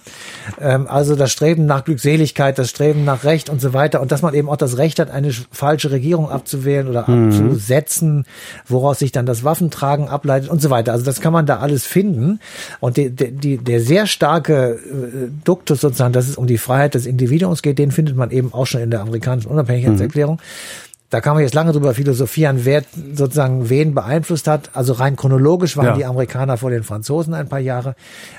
Ähm, 0.60 0.88
also 0.88 1.16
das 1.16 1.32
Streben 1.32 1.66
nach 1.66 1.86
Glückseligkeit, 1.86 2.58
das 2.60 2.70
Streben 2.70 3.06
nach 3.06 3.24
Recht 3.24 3.50
und 3.50 3.62
so 3.62 3.74
weiter 3.74 4.02
und 4.02 4.12
dass 4.12 4.22
man 4.22 4.34
eben 4.34 4.50
auch 4.50 4.58
das 4.58 4.78
Recht 4.78 5.00
hat, 5.00 5.10
eine 5.10 5.32
falsche 5.52 5.92
Regierung 5.92 6.30
abzuwählen 6.30 6.88
oder 6.88 7.10
mhm. 7.10 7.30
abzusetzen, 7.30 8.26
woraus 8.68 9.00
sich 9.00 9.12
dann 9.12 9.26
das 9.26 9.44
Waffentragen 9.44 10.10
ableitet 10.10 10.50
und 10.50 10.62
so 10.62 10.70
weiter. 10.70 10.92
Also 10.92 11.06
das 11.06 11.22
kann 11.22 11.34
man 11.34 11.46
da 11.46 11.60
alles 11.60 11.86
finden. 11.86 12.40
Und 12.80 12.98
die, 12.98 13.10
die, 13.10 13.58
der 13.58 13.82
sehr 13.82 14.06
starke 14.06 14.80
äh, 14.80 15.30
Duktus 15.44 15.82
sozusagen, 15.82 16.14
dass 16.14 16.28
es 16.28 16.36
um 16.36 16.48
die 16.48 16.58
Freiheit 16.58 16.94
des 16.96 17.06
Individuums 17.06 17.62
geht, 17.62 17.80
den 17.80 17.92
findet 17.92 18.16
man 18.16 18.32
eben 18.32 18.54
auch 18.54 18.66
schon 18.66 18.82
in 18.82 18.92
der 18.92 19.02
amerikanischen 19.02 19.50
Unabhängigkeitserklärung. 19.50 20.36
Mhm. 20.36 20.89
Da 21.10 21.22
kann 21.22 21.34
man 21.34 21.42
jetzt 21.42 21.56
lange 21.56 21.72
drüber 21.72 21.96
philosophieren, 21.96 22.66
wer 22.66 22.84
sozusagen 23.16 23.70
wen 23.70 23.96
beeinflusst 23.96 24.48
hat. 24.48 24.70
Also 24.74 24.94
rein 24.94 25.16
chronologisch 25.16 25.76
waren 25.76 25.88
ja. 25.88 25.94
die 25.96 26.06
Amerikaner 26.06 26.58
vor 26.58 26.70
den 26.70 26.84
Franzosen 26.84 27.34
ein 27.34 27.50
paar 27.50 27.60
Jahre. 27.60 27.96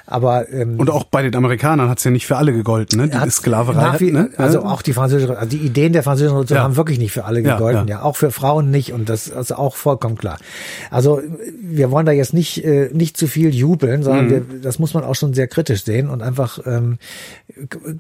Aber 0.07 0.49
ähm, 0.53 0.79
und 0.79 0.89
auch 0.89 1.03
bei 1.03 1.23
den 1.23 1.35
Amerikanern 1.35 1.89
hat 1.89 1.99
es 1.99 2.05
ja 2.05 2.13
nicht 2.13 2.27
für 2.27 2.37
alle 2.37 2.53
gegolten, 2.53 3.01
ne? 3.01 3.09
Die 3.09 3.31
Sklaverei. 3.31 3.99
Wie, 3.99 4.13
ne? 4.13 4.31
Also 4.37 4.65
auch 4.65 4.83
die 4.83 4.93
französische, 4.93 5.37
also 5.37 5.51
die 5.51 5.65
Ideen 5.65 5.93
der 5.93 6.05
französischen 6.05 6.33
Revolution 6.33 6.59
ja. 6.59 6.63
haben 6.63 6.77
wirklich 6.77 7.01
nicht 7.01 7.11
für 7.11 7.25
alle 7.25 7.43
gegolten, 7.43 7.89
ja, 7.89 7.97
ja. 7.97 8.03
auch 8.03 8.17
für 8.17 8.31
Frauen 8.31 8.71
nicht 8.71 8.93
und 8.93 9.09
das 9.09 9.27
ist 9.27 9.53
auch 9.53 9.75
vollkommen 9.75 10.17
klar. 10.17 10.39
Also 10.93 11.21
wir 11.61 11.91
wollen 11.91 12.07
da 12.07 12.13
jetzt 12.13 12.35
nicht 12.35 12.65
äh, 12.65 12.91
nicht 12.93 13.17
zu 13.17 13.27
viel 13.27 13.53
jubeln, 13.53 14.05
sondern 14.05 14.27
mhm. 14.27 14.31
wir, 14.31 14.43
das 14.63 14.79
muss 14.79 14.95
man 14.95 15.03
auch 15.03 15.17
schon 15.17 15.35
sehr 15.35 15.49
kritisch 15.49 15.85
sehen 15.85 16.09
und 16.09 16.23
einfach 16.23 16.61
ähm, 16.65 16.99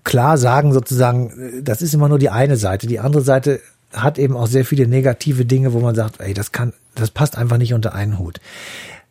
klar 0.05 0.38
sagen 0.38 0.72
sozusagen, 0.72 1.32
das 1.62 1.82
ist 1.82 1.92
immer 1.92 2.09
nur 2.09 2.20
die 2.20 2.30
eine 2.30 2.56
Seite. 2.56 2.86
Die 2.86 3.01
andere 3.01 3.22
Seite 3.22 3.60
hat 3.92 4.18
eben 4.18 4.36
auch 4.36 4.46
sehr 4.46 4.64
viele 4.64 4.86
negative 4.86 5.44
Dinge, 5.44 5.72
wo 5.72 5.80
man 5.80 5.94
sagt, 5.94 6.20
ey, 6.20 6.34
das 6.34 6.52
kann, 6.52 6.72
das 6.94 7.10
passt 7.10 7.36
einfach 7.36 7.58
nicht 7.58 7.74
unter 7.74 7.94
einen 7.94 8.18
Hut. 8.18 8.40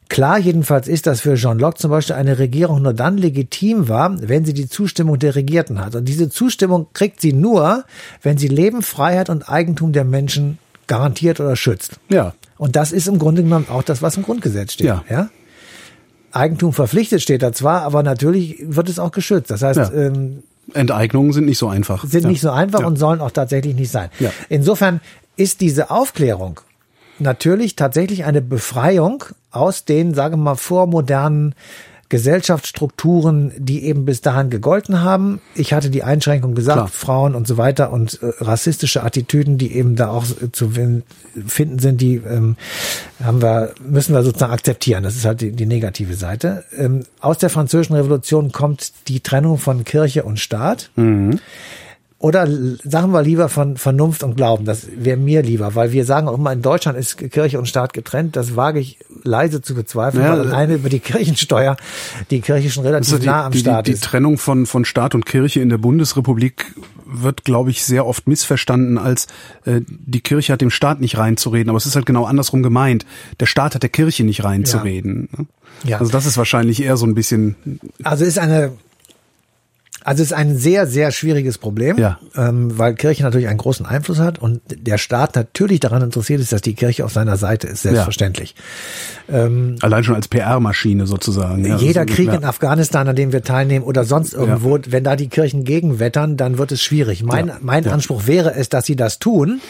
Klar 0.09 0.39
jedenfalls 0.39 0.87
ist, 0.87 1.05
dass 1.05 1.21
für 1.21 1.35
Jean 1.35 1.59
Locke 1.59 1.77
zum 1.77 1.91
Beispiel 1.91 2.15
eine 2.15 2.39
Regierung 2.39 2.81
nur 2.81 2.93
dann 2.93 3.17
legitim 3.17 3.89
war, 3.89 4.15
wenn 4.27 4.43
sie 4.43 4.55
die 4.55 4.67
Zustimmung 4.67 5.19
der 5.19 5.35
Regierten 5.35 5.79
hat. 5.79 5.93
Und 5.93 6.05
diese 6.05 6.29
Zustimmung 6.29 6.87
kriegt 6.93 7.21
sie 7.21 7.31
nur, 7.31 7.83
wenn 8.23 8.39
sie 8.39 8.47
Leben, 8.47 8.81
Freiheit 8.81 9.29
und 9.29 9.47
Eigentum 9.47 9.93
der 9.93 10.05
Menschen 10.05 10.57
garantiert 10.87 11.39
oder 11.39 11.55
schützt. 11.55 11.99
Ja. 12.09 12.33
Und 12.57 12.75
das 12.75 12.91
ist 12.91 13.07
im 13.07 13.19
Grunde 13.19 13.43
genommen 13.43 13.67
auch 13.69 13.83
das, 13.83 14.01
was 14.01 14.17
im 14.17 14.23
Grundgesetz 14.23 14.73
steht. 14.73 14.87
Ja. 14.87 15.03
ja? 15.09 15.29
Eigentum 16.31 16.73
verpflichtet 16.73 17.21
steht 17.21 17.43
da 17.43 17.53
zwar, 17.53 17.83
aber 17.83 18.01
natürlich 18.01 18.57
wird 18.61 18.89
es 18.89 18.97
auch 18.97 19.11
geschützt. 19.11 19.51
Das 19.51 19.61
heißt, 19.61 19.77
ja. 19.77 19.93
ähm, 19.93 20.43
Enteignungen 20.73 21.33
sind 21.33 21.45
nicht 21.45 21.57
so 21.57 21.67
einfach. 21.67 22.03
Sind 22.03 22.23
ja. 22.23 22.29
nicht 22.29 22.41
so 22.41 22.51
einfach 22.51 22.81
ja. 22.81 22.87
und 22.87 22.97
sollen 22.97 23.21
auch 23.21 23.31
tatsächlich 23.31 23.75
nicht 23.75 23.91
sein. 23.91 24.09
Ja. 24.19 24.31
Insofern 24.49 25.01
ist 25.35 25.61
diese 25.61 25.89
Aufklärung 25.91 26.59
natürlich 27.19 27.75
tatsächlich 27.75 28.25
eine 28.25 28.41
Befreiung 28.41 29.23
aus 29.51 29.85
den, 29.85 30.13
sagen 30.13 30.35
wir 30.35 30.43
mal, 30.43 30.55
vormodernen 30.55 31.55
Gesellschaftsstrukturen, 32.09 33.53
die 33.57 33.83
eben 33.85 34.03
bis 34.03 34.21
dahin 34.21 34.49
gegolten 34.49 35.01
haben. 35.01 35.41
Ich 35.53 35.73
hatte 35.73 35.91
die 35.91 36.03
Einschränkung 36.03 36.55
gesagt, 36.55 36.77
Klar. 36.77 36.87
Frauen 36.87 37.35
und 37.35 37.47
so 37.47 37.57
weiter 37.57 37.91
und 37.91 38.21
äh, 38.21 38.31
rassistische 38.39 39.03
Attitüden, 39.03 39.59
die 39.59 39.75
eben 39.75 39.95
da 39.95 40.09
auch 40.09 40.25
äh, 40.25 40.51
zu 40.51 40.71
finden 40.71 41.79
sind, 41.79 42.01
die 42.01 42.15
ähm, 42.15 42.57
haben 43.23 43.41
wir, 43.41 43.73
müssen 43.87 44.15
wir 44.15 44.23
sozusagen 44.23 44.53
akzeptieren. 44.53 45.03
Das 45.03 45.15
ist 45.15 45.25
halt 45.25 45.41
die, 45.41 45.51
die 45.51 45.67
negative 45.67 46.15
Seite. 46.15 46.65
Ähm, 46.75 47.03
aus 47.19 47.37
der 47.37 47.51
französischen 47.51 47.95
Revolution 47.95 48.51
kommt 48.51 48.91
die 49.07 49.19
Trennung 49.19 49.59
von 49.59 49.83
Kirche 49.83 50.23
und 50.23 50.39
Staat. 50.39 50.89
Mhm. 50.95 51.39
Oder 52.21 52.49
sagen 52.83 53.13
wir 53.13 53.23
lieber 53.23 53.47
von 53.47 53.77
Vernunft 53.77 54.23
und 54.23 54.35
Glauben. 54.35 54.65
Das 54.65 54.87
wäre 54.93 55.15
mir 55.15 55.41
lieber, 55.41 55.75
weil 55.75 55.93
wir 55.93 56.03
sagen 56.03 56.27
auch 56.27 56.37
immer, 56.37 56.51
in 56.51 56.61
Deutschland 56.61 56.97
ist 56.97 57.17
Kirche 57.17 57.57
und 57.57 57.65
Staat 57.65 57.93
getrennt. 57.93 58.35
Das 58.35 58.57
wage 58.57 58.79
ich 58.81 58.99
leise 59.23 59.61
zu 59.61 59.73
bezweifeln, 59.73 60.25
ja, 60.25 60.31
weil 60.31 60.41
alleine 60.41 60.75
über 60.75 60.89
die 60.89 60.99
Kirchensteuer 60.99 61.77
die 62.29 62.41
Kirche 62.41 62.71
schon 62.71 62.83
relativ 62.83 63.13
also 63.13 63.21
die, 63.21 63.27
nah 63.27 63.45
am 63.45 63.53
die, 63.53 63.59
Staat 63.59 63.87
die, 63.87 63.91
ist. 63.91 64.03
Die 64.03 64.07
Trennung 64.07 64.37
von, 64.37 64.65
von 64.65 64.83
Staat 64.83 65.15
und 65.15 65.25
Kirche 65.25 65.61
in 65.61 65.69
der 65.69 65.77
Bundesrepublik 65.77 66.65
wird, 67.05 67.45
glaube 67.45 67.69
ich, 67.69 67.85
sehr 67.85 68.05
oft 68.05 68.27
missverstanden 68.27 68.97
als 68.97 69.27
äh, 69.63 69.79
die 69.87 70.19
Kirche 70.19 70.51
hat 70.51 70.59
dem 70.59 70.71
Staat 70.71 70.99
nicht 70.99 71.17
reinzureden. 71.17 71.69
Aber 71.69 71.77
es 71.77 71.85
ist 71.85 71.95
halt 71.95 72.05
genau 72.05 72.25
andersrum 72.25 72.63
gemeint. 72.63 73.05
Der 73.39 73.45
Staat 73.45 73.75
hat 73.75 73.81
der 73.83 73.89
Kirche 73.89 74.25
nicht 74.25 74.43
reinzureden. 74.43 75.29
Ja. 75.31 75.39
Ne? 75.39 75.47
Ja. 75.85 75.97
Also 75.99 76.11
das 76.11 76.25
ist 76.25 76.37
wahrscheinlich 76.37 76.83
eher 76.83 76.97
so 76.97 77.05
ein 77.05 77.15
bisschen. 77.15 77.79
Also 78.03 78.25
ist 78.25 78.37
eine 78.37 78.73
also 80.03 80.23
es 80.23 80.31
ist 80.31 80.37
ein 80.37 80.57
sehr, 80.57 80.87
sehr 80.87 81.11
schwieriges 81.11 81.57
Problem, 81.57 81.97
ja. 81.97 82.19
ähm, 82.35 82.77
weil 82.77 82.95
Kirche 82.95 83.23
natürlich 83.23 83.47
einen 83.47 83.57
großen 83.57 83.85
Einfluss 83.85 84.19
hat 84.19 84.39
und 84.39 84.61
der 84.69 84.97
Staat 84.97 85.35
natürlich 85.35 85.79
daran 85.79 86.01
interessiert 86.01 86.39
ist, 86.39 86.51
dass 86.51 86.61
die 86.61 86.73
Kirche 86.73 87.05
auf 87.05 87.11
seiner 87.11 87.37
Seite 87.37 87.67
ist, 87.67 87.81
selbstverständlich. 87.81 88.55
Ja. 89.27 89.45
Ähm, 89.45 89.75
Allein 89.81 90.03
schon 90.03 90.15
als 90.15 90.27
PR-Maschine 90.27 91.05
sozusagen. 91.05 91.65
Ja, 91.65 91.77
jeder 91.77 92.05
Krieg 92.05 92.27
ja. 92.27 92.35
in 92.35 92.45
Afghanistan, 92.45 93.07
an 93.07 93.15
dem 93.15 93.31
wir 93.31 93.43
teilnehmen 93.43 93.85
oder 93.85 94.05
sonst 94.05 94.33
irgendwo, 94.33 94.79
wenn 94.87 95.03
da 95.03 95.15
die 95.15 95.27
Kirchen 95.27 95.63
gegenwettern, 95.65 96.37
dann 96.37 96.57
wird 96.57 96.71
es 96.71 96.81
schwierig. 96.81 97.23
Mein, 97.23 97.51
mein 97.61 97.87
Anspruch 97.87 98.27
wäre 98.27 98.53
es, 98.55 98.69
dass 98.69 98.85
sie 98.85 98.95
das 98.95 99.19
tun. 99.19 99.61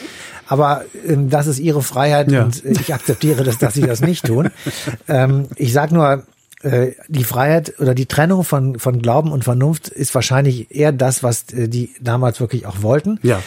Aber 0.47 0.84
ähm, 1.07 1.30
das 1.30 1.45
ist 1.45 1.60
ihre 1.60 1.84
Freiheit 1.84 2.31
und 2.31 2.65
ich 2.65 2.93
akzeptiere 2.93 3.43
das, 3.43 3.60
dass 3.60 3.76
sie 3.76 3.81
das 3.81 4.01
nicht 4.01 4.26
tun. 4.26 4.49
ähm, 5.07 5.45
ich 5.56 5.73
sage 5.73 5.93
nur, 5.93 6.23
äh, 6.61 6.91
die 7.07 7.23
Freiheit 7.23 7.80
oder 7.80 7.95
die 7.95 8.06
Trennung 8.06 8.44
von, 8.44 8.80
von 8.80 9.02
Glauben 9.02 9.31
und 9.31 9.44
Vernunft 9.44 9.88
ist 9.88 10.14
wahrscheinlich 10.14 10.76
eher 10.76 10.91
das, 10.91 11.23
was 11.23 11.52
äh, 11.53 11.68
die 11.69 11.91
damals 12.02 12.40
wirklich 12.40 12.65
auch 12.65 12.81
wollten. 12.81 13.19
Ja. 13.23 13.41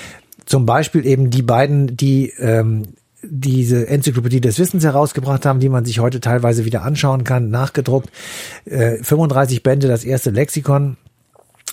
Zum 0.47 0.67
Beispiel 0.67 1.07
eben 1.07 1.31
die 1.31 1.43
beiden, 1.43 1.97
die 1.97 2.33
ähm, 2.39 2.95
diese 3.23 3.87
Enzyklopädie 3.87 4.41
des 4.41 4.59
Wissens 4.59 4.83
herausgebracht 4.83 5.47
haben, 5.47 5.61
die 5.61 5.69
man 5.69 5.85
sich 5.85 6.01
heute 6.01 6.21
teilweise 6.21 6.65
wieder 6.65 6.83
anschauen 6.83 7.23
kann, 7.25 7.51
nachgedruckt. 7.51 8.11
Äh, 8.65 9.03
35 9.03 9.63
Bände, 9.63 9.89
das 9.89 10.05
erste 10.05 10.31
Lexikon. 10.31 10.97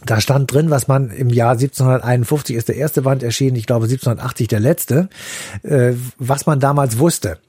Da 0.05 0.21
stand 0.21 0.53
drin, 0.53 0.69
was 0.69 0.87
man 0.87 1.09
im 1.09 1.29
Jahr 1.29 1.51
1751 1.51 2.55
ist 2.55 2.69
der 2.69 2.77
erste 2.77 3.01
Band 3.01 3.23
erschienen, 3.23 3.57
ich 3.57 3.65
glaube 3.65 3.85
1780 3.85 4.47
der 4.47 4.59
letzte, 4.59 5.09
äh, 5.63 5.93
was 6.17 6.45
man 6.45 6.59
damals 6.59 6.99
wusste. 6.99 7.39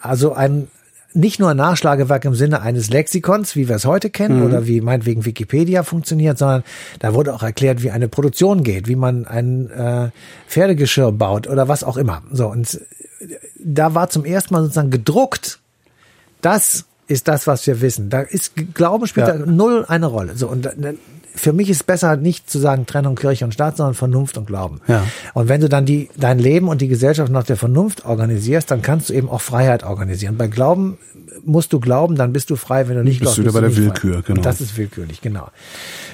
Also 0.00 0.32
ein, 0.32 0.68
nicht 1.14 1.38
nur 1.38 1.50
ein 1.50 1.56
Nachschlagewerk 1.56 2.24
im 2.24 2.34
Sinne 2.34 2.60
eines 2.60 2.90
Lexikons, 2.90 3.56
wie 3.56 3.68
wir 3.68 3.76
es 3.76 3.86
heute 3.86 4.10
kennen, 4.10 4.40
mhm. 4.40 4.46
oder 4.46 4.66
wie 4.66 4.80
meinetwegen 4.80 5.24
Wikipedia 5.24 5.82
funktioniert, 5.82 6.38
sondern 6.38 6.64
da 6.98 7.14
wurde 7.14 7.32
auch 7.32 7.42
erklärt, 7.42 7.82
wie 7.82 7.90
eine 7.90 8.08
Produktion 8.08 8.64
geht, 8.64 8.88
wie 8.88 8.96
man 8.96 9.26
ein 9.26 9.70
äh, 9.70 10.10
Pferdegeschirr 10.48 11.12
baut 11.12 11.46
oder 11.46 11.68
was 11.68 11.84
auch 11.84 11.96
immer. 11.96 12.22
So, 12.32 12.48
und 12.48 12.80
da 13.58 13.94
war 13.94 14.10
zum 14.10 14.24
ersten 14.24 14.54
Mal 14.54 14.62
sozusagen 14.62 14.90
gedruckt, 14.90 15.60
das 16.42 16.84
ist 17.06 17.28
das, 17.28 17.46
was 17.46 17.66
wir 17.66 17.80
wissen. 17.80 18.10
Da 18.10 18.20
ist 18.20 18.52
Glauben 18.74 19.06
spielt 19.06 19.28
ja. 19.28 19.36
da 19.36 19.46
null 19.46 19.84
eine 19.86 20.06
Rolle. 20.06 20.36
So 20.36 20.48
und 20.48 20.68
für 21.34 21.52
mich 21.52 21.68
ist 21.68 21.86
besser 21.86 22.16
nicht 22.16 22.48
zu 22.48 22.58
sagen 22.58 22.86
Trennung 22.86 23.16
Kirche 23.16 23.44
und 23.44 23.52
Staat, 23.52 23.76
sondern 23.76 23.94
Vernunft 23.94 24.38
und 24.38 24.46
Glauben. 24.46 24.80
Ja. 24.86 25.04
Und 25.34 25.48
wenn 25.48 25.60
du 25.60 25.68
dann 25.68 25.84
die, 25.84 26.08
dein 26.16 26.38
Leben 26.38 26.68
und 26.68 26.80
die 26.80 26.88
Gesellschaft 26.88 27.30
nach 27.30 27.44
der 27.44 27.56
Vernunft 27.56 28.04
organisierst, 28.04 28.70
dann 28.70 28.82
kannst 28.82 29.08
du 29.08 29.14
eben 29.14 29.28
auch 29.28 29.40
Freiheit 29.40 29.82
organisieren. 29.82 30.36
Bei 30.36 30.46
Glauben 30.46 30.98
musst 31.44 31.72
du 31.72 31.80
glauben, 31.80 32.16
dann 32.16 32.32
bist 32.32 32.50
du 32.50 32.56
frei. 32.56 32.88
Wenn 32.88 32.96
du 32.96 33.04
nicht 33.04 33.20
bist 33.20 33.34
glaubst, 33.34 33.42
bist 33.42 33.56
du 33.56 33.60
bei 33.60 33.66
der 33.66 33.76
Willkür, 33.76 34.22
genau. 34.22 34.38
Und 34.38 34.46
das 34.46 34.60
ist 34.60 34.76
willkürlich, 34.76 35.20
genau. 35.20 35.48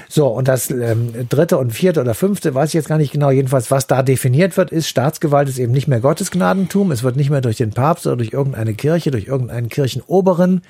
So, 0.09 0.26
und 0.26 0.48
das 0.48 0.70
ähm, 0.70 1.12
dritte 1.28 1.59
und 1.59 1.72
vierte 1.72 2.01
oder 2.01 2.14
fünfte, 2.14 2.55
weiß 2.55 2.70
ich 2.70 2.74
jetzt 2.74 2.88
gar 2.88 2.98
nicht 2.98 3.12
genau, 3.12 3.30
jedenfalls, 3.30 3.70
was 3.70 3.86
da 3.86 4.02
definiert 4.02 4.56
wird, 4.56 4.72
ist, 4.72 4.88
Staatsgewalt 4.88 5.48
ist 5.48 5.59
eben 5.59 5.72
nicht 5.72 5.86
mehr 5.86 6.01
Gottesgnadentum. 6.01 6.90
Es 6.90 7.02
wird 7.02 7.16
nicht 7.16 7.30
mehr 7.30 7.40
durch 7.40 7.56
den 7.56 7.70
Papst 7.70 8.06
oder 8.06 8.16
durch 8.16 8.32
irgendeine 8.32 8.74
Kirche, 8.74 9.10
durch 9.10 9.26
irgendeinen 9.26 9.68
Kirchenoberen 9.68 10.62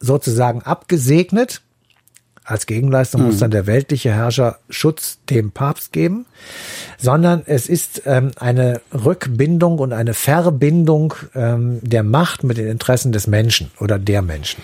sozusagen 0.00 0.62
abgesegnet, 0.62 1.62
als 2.48 2.66
Gegenleistung 2.66 3.22
muss 3.22 3.34
hm. 3.34 3.40
dann 3.40 3.50
der 3.50 3.66
weltliche 3.66 4.10
Herrscher 4.10 4.58
Schutz 4.70 5.18
dem 5.28 5.50
Papst 5.50 5.92
geben, 5.92 6.24
sondern 6.96 7.42
es 7.44 7.68
ist 7.68 8.02
ähm, 8.06 8.30
eine 8.36 8.80
Rückbindung 8.92 9.78
und 9.78 9.92
eine 9.92 10.14
Verbindung 10.14 11.14
ähm, 11.34 11.80
der 11.82 12.02
Macht 12.02 12.44
mit 12.44 12.56
den 12.56 12.68
Interessen 12.68 13.12
des 13.12 13.26
Menschen 13.26 13.70
oder 13.78 13.98
der 13.98 14.22
Menschen. 14.22 14.62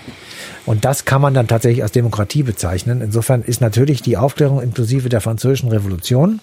Und 0.65 0.87
das 0.87 1.05
kann 1.05 1.21
man 1.21 1.35
dann 1.35 1.47
tatsächlich 1.47 1.83
als 1.83 1.93
Demokratie 1.93 2.43
bezeichnen. 2.43 3.03
Insofern 3.03 3.43
ist 3.43 3.61
natürlich 3.61 4.01
die 4.01 4.17
Aufklärung 4.17 4.63
inklusive 4.63 5.11
der 5.11 5.21
französischen 5.21 5.69
Revolution 5.69 6.41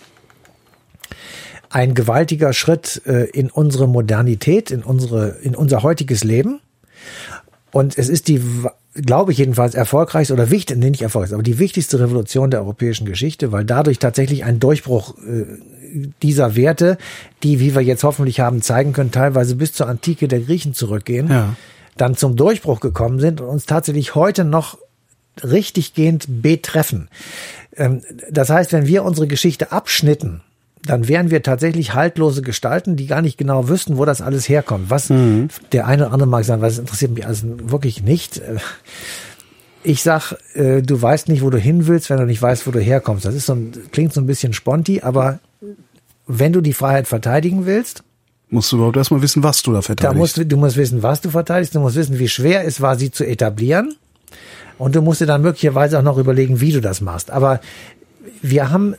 ein 1.72 1.94
gewaltiger 1.94 2.54
Schritt 2.54 3.02
äh, 3.06 3.24
in 3.32 3.50
unsere 3.50 3.88
Modernität, 3.88 4.72
in 4.72 4.84
unsere, 4.84 5.38
in 5.42 5.56
unser 5.56 5.82
heutiges 5.82 6.24
Leben. 6.24 6.60
Und 7.72 7.98
es 7.98 8.10
ist 8.10 8.28
die 8.28 8.42
glaube 8.94 9.32
ich 9.32 9.38
jedenfalls, 9.38 9.74
erfolgreichste 9.74 10.34
oder 10.34 10.50
wichtig, 10.50 10.78
nee, 10.78 10.90
nicht 10.90 11.02
erfolgreich, 11.02 11.34
aber 11.34 11.44
die 11.44 11.60
wichtigste 11.60 12.00
Revolution 12.00 12.52
der 12.52 12.62
europäischen 12.62 13.06
Geschichte, 13.06 13.52
weil 13.52 13.64
dadurch 13.64 14.00
tatsächlich 14.00 14.44
ein 14.44 14.60
Durchbruch 14.60 15.16
äh, 15.20 15.46
dieser 16.22 16.56
Werte, 16.56 16.98
die, 17.44 17.60
wie 17.60 17.74
wir 17.76 17.82
jetzt 17.82 18.04
hoffentlich 18.04 18.40
haben 18.40 18.62
zeigen 18.62 18.94
können, 18.94 19.12
teilweise 19.12 19.56
bis 19.56 19.74
zur 19.74 19.88
Antike 19.88 20.28
der 20.28 20.42
Griechen 20.42 20.74
zurückgehen, 20.74 21.30
ja. 21.30 21.56
dann 21.98 22.16
zum 22.16 22.36
Durchbruch 22.36 22.80
gekommen 22.80 23.20
sind 23.20 23.42
und 23.42 23.48
uns 23.48 23.66
tatsächlich 23.66 24.16
heute 24.16 24.44
noch 24.44 24.78
richtiggehend 25.42 26.42
betreffen. 26.42 27.08
Ähm, 27.76 28.02
das 28.30 28.50
heißt, 28.50 28.74
wenn 28.74 28.88
wir 28.88 29.04
unsere 29.04 29.28
Geschichte 29.28 29.72
abschnitten, 29.72 30.42
dann 30.86 31.08
wären 31.08 31.30
wir 31.30 31.44
tatsächlich 31.44 31.94
haltlose 31.94 32.42
Gestalten, 32.42 32.96
die 32.96 33.08
gar 33.08 33.22
nicht 33.22 33.38
genau 33.38 33.70
wüssten, 33.70 33.98
wo 33.98 34.06
das 34.06 34.22
alles 34.22 34.50
herkommt. 34.50 34.90
Was 34.90 35.10
mhm. 35.10 35.50
der 35.72 35.88
eine 35.88 36.06
oder 36.06 36.14
andere 36.14 36.30
mag 36.30 36.44
sagen, 36.44 36.62
was 36.62 36.80
interessiert 36.80 37.12
mich 37.12 37.26
also 37.26 37.48
wirklich 37.70 38.04
nicht. 38.04 38.42
Ich 39.84 40.04
sag, 40.04 40.34
äh, 40.54 40.82
du 40.82 41.02
weißt 41.02 41.28
nicht, 41.28 41.44
wo 41.44 41.50
du 41.50 41.58
hin 41.58 41.88
willst, 41.88 42.10
wenn 42.10 42.18
du 42.18 42.26
nicht 42.26 42.42
weißt, 42.42 42.68
wo 42.68 42.72
du 42.72 42.80
herkommst. 42.80 43.26
Das 43.26 43.36
ist 43.36 43.46
so 43.46 43.54
ein, 43.54 43.72
klingt 43.92 44.14
so 44.14 44.22
ein 44.22 44.28
bisschen 44.28 44.54
sponti, 44.54 45.02
aber 45.02 45.40
wenn 46.28 46.54
du 46.54 46.62
die 46.62 46.74
Freiheit 46.74 47.08
verteidigen 47.08 47.66
willst, 47.66 48.04
musst 48.50 48.72
du 48.72 48.76
überhaupt 48.76 48.98
erstmal 48.98 49.22
wissen, 49.22 49.44
was 49.44 49.64
du 49.64 49.72
da 49.72 49.82
verteidigst. 49.82 50.16
Da 50.16 50.18
musst, 50.18 50.52
du 50.52 50.58
musst 50.58 50.78
wissen, 50.78 51.02
was 51.04 51.22
du 51.22 51.30
verteidigst, 51.30 51.74
du 51.74 51.80
musst 51.80 51.96
wissen, 51.96 52.20
wie 52.20 52.28
schwer 52.28 52.66
es 52.66 52.82
war, 52.82 52.98
sie 52.98 53.10
zu 53.10 53.24
etablieren. 53.24 53.96
Und 54.78 54.96
du 54.96 55.02
musst 55.02 55.22
dir 55.22 55.26
dann 55.26 55.42
möglicherweise 55.42 56.00
auch 56.00 56.04
noch 56.04 56.18
überlegen, 56.18 56.60
wie 56.60 56.72
du 56.72 56.82
das 56.82 57.02
machst. 57.02 57.32
Aber 57.32 57.62
wir 58.42 58.72
haben 58.72 58.96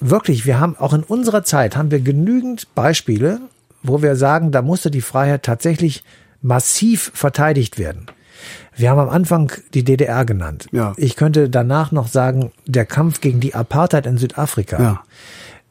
wirklich, 0.00 0.46
wir 0.46 0.60
haben 0.60 0.76
auch 0.76 0.92
in 0.92 1.02
unserer 1.02 1.44
Zeit 1.44 1.76
haben 1.76 1.90
wir 1.90 2.00
genügend 2.00 2.74
Beispiele, 2.74 3.40
wo 3.82 4.02
wir 4.02 4.16
sagen, 4.16 4.50
da 4.50 4.62
musste 4.62 4.90
die 4.90 5.00
Freiheit 5.00 5.42
tatsächlich 5.42 6.02
massiv 6.42 7.10
verteidigt 7.14 7.78
werden. 7.78 8.06
Wir 8.76 8.90
haben 8.90 8.98
am 8.98 9.08
Anfang 9.08 9.52
die 9.74 9.84
DDR 9.84 10.24
genannt. 10.24 10.66
Ja. 10.70 10.92
Ich 10.96 11.16
könnte 11.16 11.48
danach 11.48 11.92
noch 11.92 12.08
sagen, 12.08 12.52
der 12.66 12.84
Kampf 12.84 13.20
gegen 13.20 13.40
die 13.40 13.54
Apartheid 13.54 14.06
in 14.06 14.18
Südafrika. 14.18 14.80
Ja. 14.80 15.02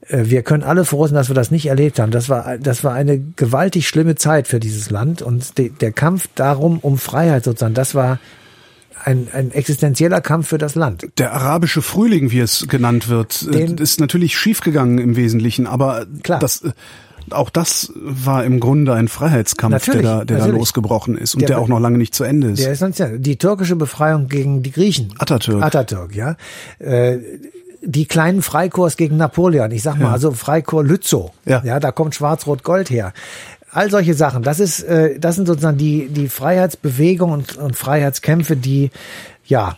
Äh, 0.07 0.29
wir 0.29 0.41
können 0.43 0.63
alle 0.63 0.85
froh 0.85 1.05
sein, 1.05 1.15
dass 1.15 1.29
wir 1.29 1.35
das 1.35 1.51
nicht 1.51 1.67
erlebt 1.67 1.99
haben. 1.99 2.11
Das 2.11 2.29
war, 2.29 2.57
das 2.57 2.83
war 2.83 2.93
eine 2.93 3.19
gewaltig 3.19 3.87
schlimme 3.87 4.15
Zeit 4.15 4.47
für 4.47 4.59
dieses 4.59 4.89
Land 4.89 5.21
und 5.21 5.57
de, 5.57 5.69
der 5.69 5.91
Kampf 5.91 6.27
darum, 6.35 6.79
um 6.79 6.97
Freiheit 6.97 7.43
sozusagen, 7.43 7.75
das 7.75 7.93
war 7.95 8.19
ein, 9.03 9.27
ein 9.31 9.51
existenzieller 9.51 10.21
Kampf 10.21 10.47
für 10.47 10.57
das 10.57 10.75
Land. 10.75 11.07
Der 11.17 11.33
arabische 11.33 11.81
Frühling, 11.81 12.31
wie 12.31 12.39
es 12.39 12.67
genannt 12.67 13.09
wird, 13.09 13.47
äh, 13.49 13.51
Den, 13.51 13.77
ist 13.77 13.99
natürlich 13.99 14.37
schiefgegangen 14.37 14.97
im 14.97 15.15
Wesentlichen, 15.15 15.67
aber 15.67 16.05
klar. 16.23 16.39
das 16.39 16.63
äh, 16.63 16.71
auch 17.31 17.49
das 17.49 17.91
war 17.95 18.43
im 18.43 18.59
Grunde 18.59 18.93
ein 18.93 19.07
Freiheitskampf, 19.07 19.73
natürlich, 19.73 20.01
der, 20.01 20.17
da, 20.19 20.25
der 20.25 20.37
da 20.37 20.45
losgebrochen 20.45 21.17
ist 21.17 21.33
und 21.33 21.41
der, 21.41 21.47
der, 21.47 21.59
auch 21.59 21.67
noch 21.67 21.79
lange 21.79 21.97
nicht 21.97 22.13
zu 22.13 22.23
Ende 22.23 22.49
ist. 22.49 22.63
Der 22.63 22.73
ist 22.73 22.79
sonst 22.79 22.99
ja 22.99 23.07
die 23.07 23.37
türkische 23.37 23.75
Befreiung 23.75 24.27
gegen 24.27 24.61
die 24.61 24.71
Griechen. 24.71 25.13
Atatürk. 25.17 25.63
Atatürk, 25.63 26.15
ja. 26.15 26.35
Äh, 26.79 27.17
die 27.81 28.05
kleinen 28.05 28.41
Freikorps 28.41 28.97
gegen 28.97 29.17
Napoleon, 29.17 29.71
ich 29.71 29.83
sag 29.83 29.97
mal, 29.97 30.05
ja. 30.05 30.11
also 30.11 30.31
Freikorps 30.31 30.87
Lützow, 30.87 31.31
ja. 31.45 31.61
ja, 31.63 31.79
da 31.79 31.91
kommt 31.91 32.15
Schwarz-Rot-Gold 32.15 32.89
her 32.89 33.13
all 33.75 33.91
solche 33.91 34.13
Sachen. 34.13 34.43
Das 34.43 34.59
ist, 34.59 34.81
äh, 34.83 35.19
das 35.19 35.35
sind 35.35 35.47
sozusagen 35.47 35.77
die 35.77 36.07
die 36.07 36.29
Freiheitsbewegung 36.29 37.31
und, 37.31 37.57
und 37.57 37.75
Freiheitskämpfe, 37.75 38.55
die 38.55 38.91
ja 39.45 39.77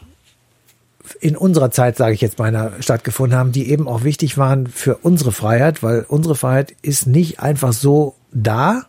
in 1.20 1.36
unserer 1.36 1.72
Zeit, 1.72 1.98
sage 1.98 2.14
ich 2.14 2.22
jetzt 2.22 2.38
meiner, 2.38 2.74
stattgefunden 2.82 3.38
haben, 3.38 3.52
die 3.52 3.70
eben 3.70 3.88
auch 3.88 4.04
wichtig 4.04 4.38
waren 4.38 4.68
für 4.68 4.98
unsere 4.98 5.32
Freiheit, 5.32 5.82
weil 5.82 6.06
unsere 6.08 6.36
Freiheit 6.36 6.76
ist 6.82 7.08
nicht 7.08 7.40
einfach 7.40 7.74
so 7.74 8.16
da, 8.32 8.84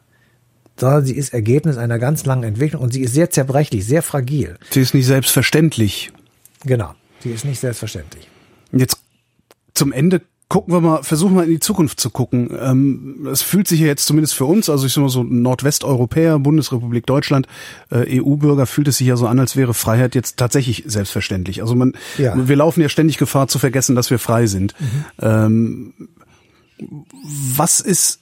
sondern 0.77 1.05
sie 1.05 1.15
ist 1.15 1.33
Ergebnis 1.33 1.77
einer 1.77 1.99
ganz 1.99 2.27
langen 2.27 2.45
Entwicklung 2.45 2.83
und 2.83 2.93
sie 2.93 3.03
ist 3.03 3.15
sehr 3.15 3.31
zerbrechlich, 3.31 3.87
sehr 3.87 4.03
fragil. 4.03 4.59
Sie 4.71 4.81
ist 4.81 4.95
nicht 4.95 5.07
selbstverständlich. 5.07 6.13
Genau, 6.65 6.95
sie 7.23 7.31
ist 7.31 7.45
nicht 7.45 7.61
selbstverständlich. 7.61 8.29
Jetzt 8.73 8.99
zum 9.75 9.93
Ende 9.93 10.23
gucken 10.49 10.73
wir 10.73 10.81
mal, 10.81 11.03
versuchen 11.03 11.37
wir 11.37 11.45
in 11.45 11.51
die 11.51 11.61
Zukunft 11.61 12.01
zu 12.01 12.09
gucken. 12.11 12.51
Ähm, 12.59 13.29
es 13.31 13.43
fühlt 13.43 13.69
sich 13.69 13.81
ja 13.81 13.87
jetzt 13.87 14.07
zumindest 14.07 14.35
für 14.35 14.47
uns, 14.47 14.71
also 14.71 14.87
ich 14.87 14.95
sag 14.95 15.03
mal 15.03 15.11
so 15.11 15.23
Nordwesteuropäer, 15.23 16.39
Bundesrepublik 16.39 17.05
Deutschland, 17.05 17.47
äh, 17.91 18.21
EU-Bürger, 18.21 18.67
fühlt 18.67 18.89
es 18.89 18.97
sich 18.97 19.07
ja 19.07 19.17
so 19.17 19.27
an, 19.27 19.39
als 19.39 19.57
wäre 19.57 19.75
Freiheit 19.75 20.15
jetzt 20.15 20.39
tatsächlich 20.39 20.85
selbstverständlich. 20.87 21.61
Also 21.61 21.75
man, 21.75 21.93
ja. 22.17 22.35
wir 22.37 22.57
laufen 22.57 22.81
ja 22.81 22.89
ständig 22.89 23.19
Gefahr 23.19 23.49
zu 23.49 23.59
vergessen, 23.59 23.95
dass 23.95 24.11
wir 24.11 24.19
frei 24.19 24.47
sind. 24.47 24.75
Mhm. 24.79 25.05
Ähm, 25.21 25.93
Was 27.55 27.81
ist 27.81 28.21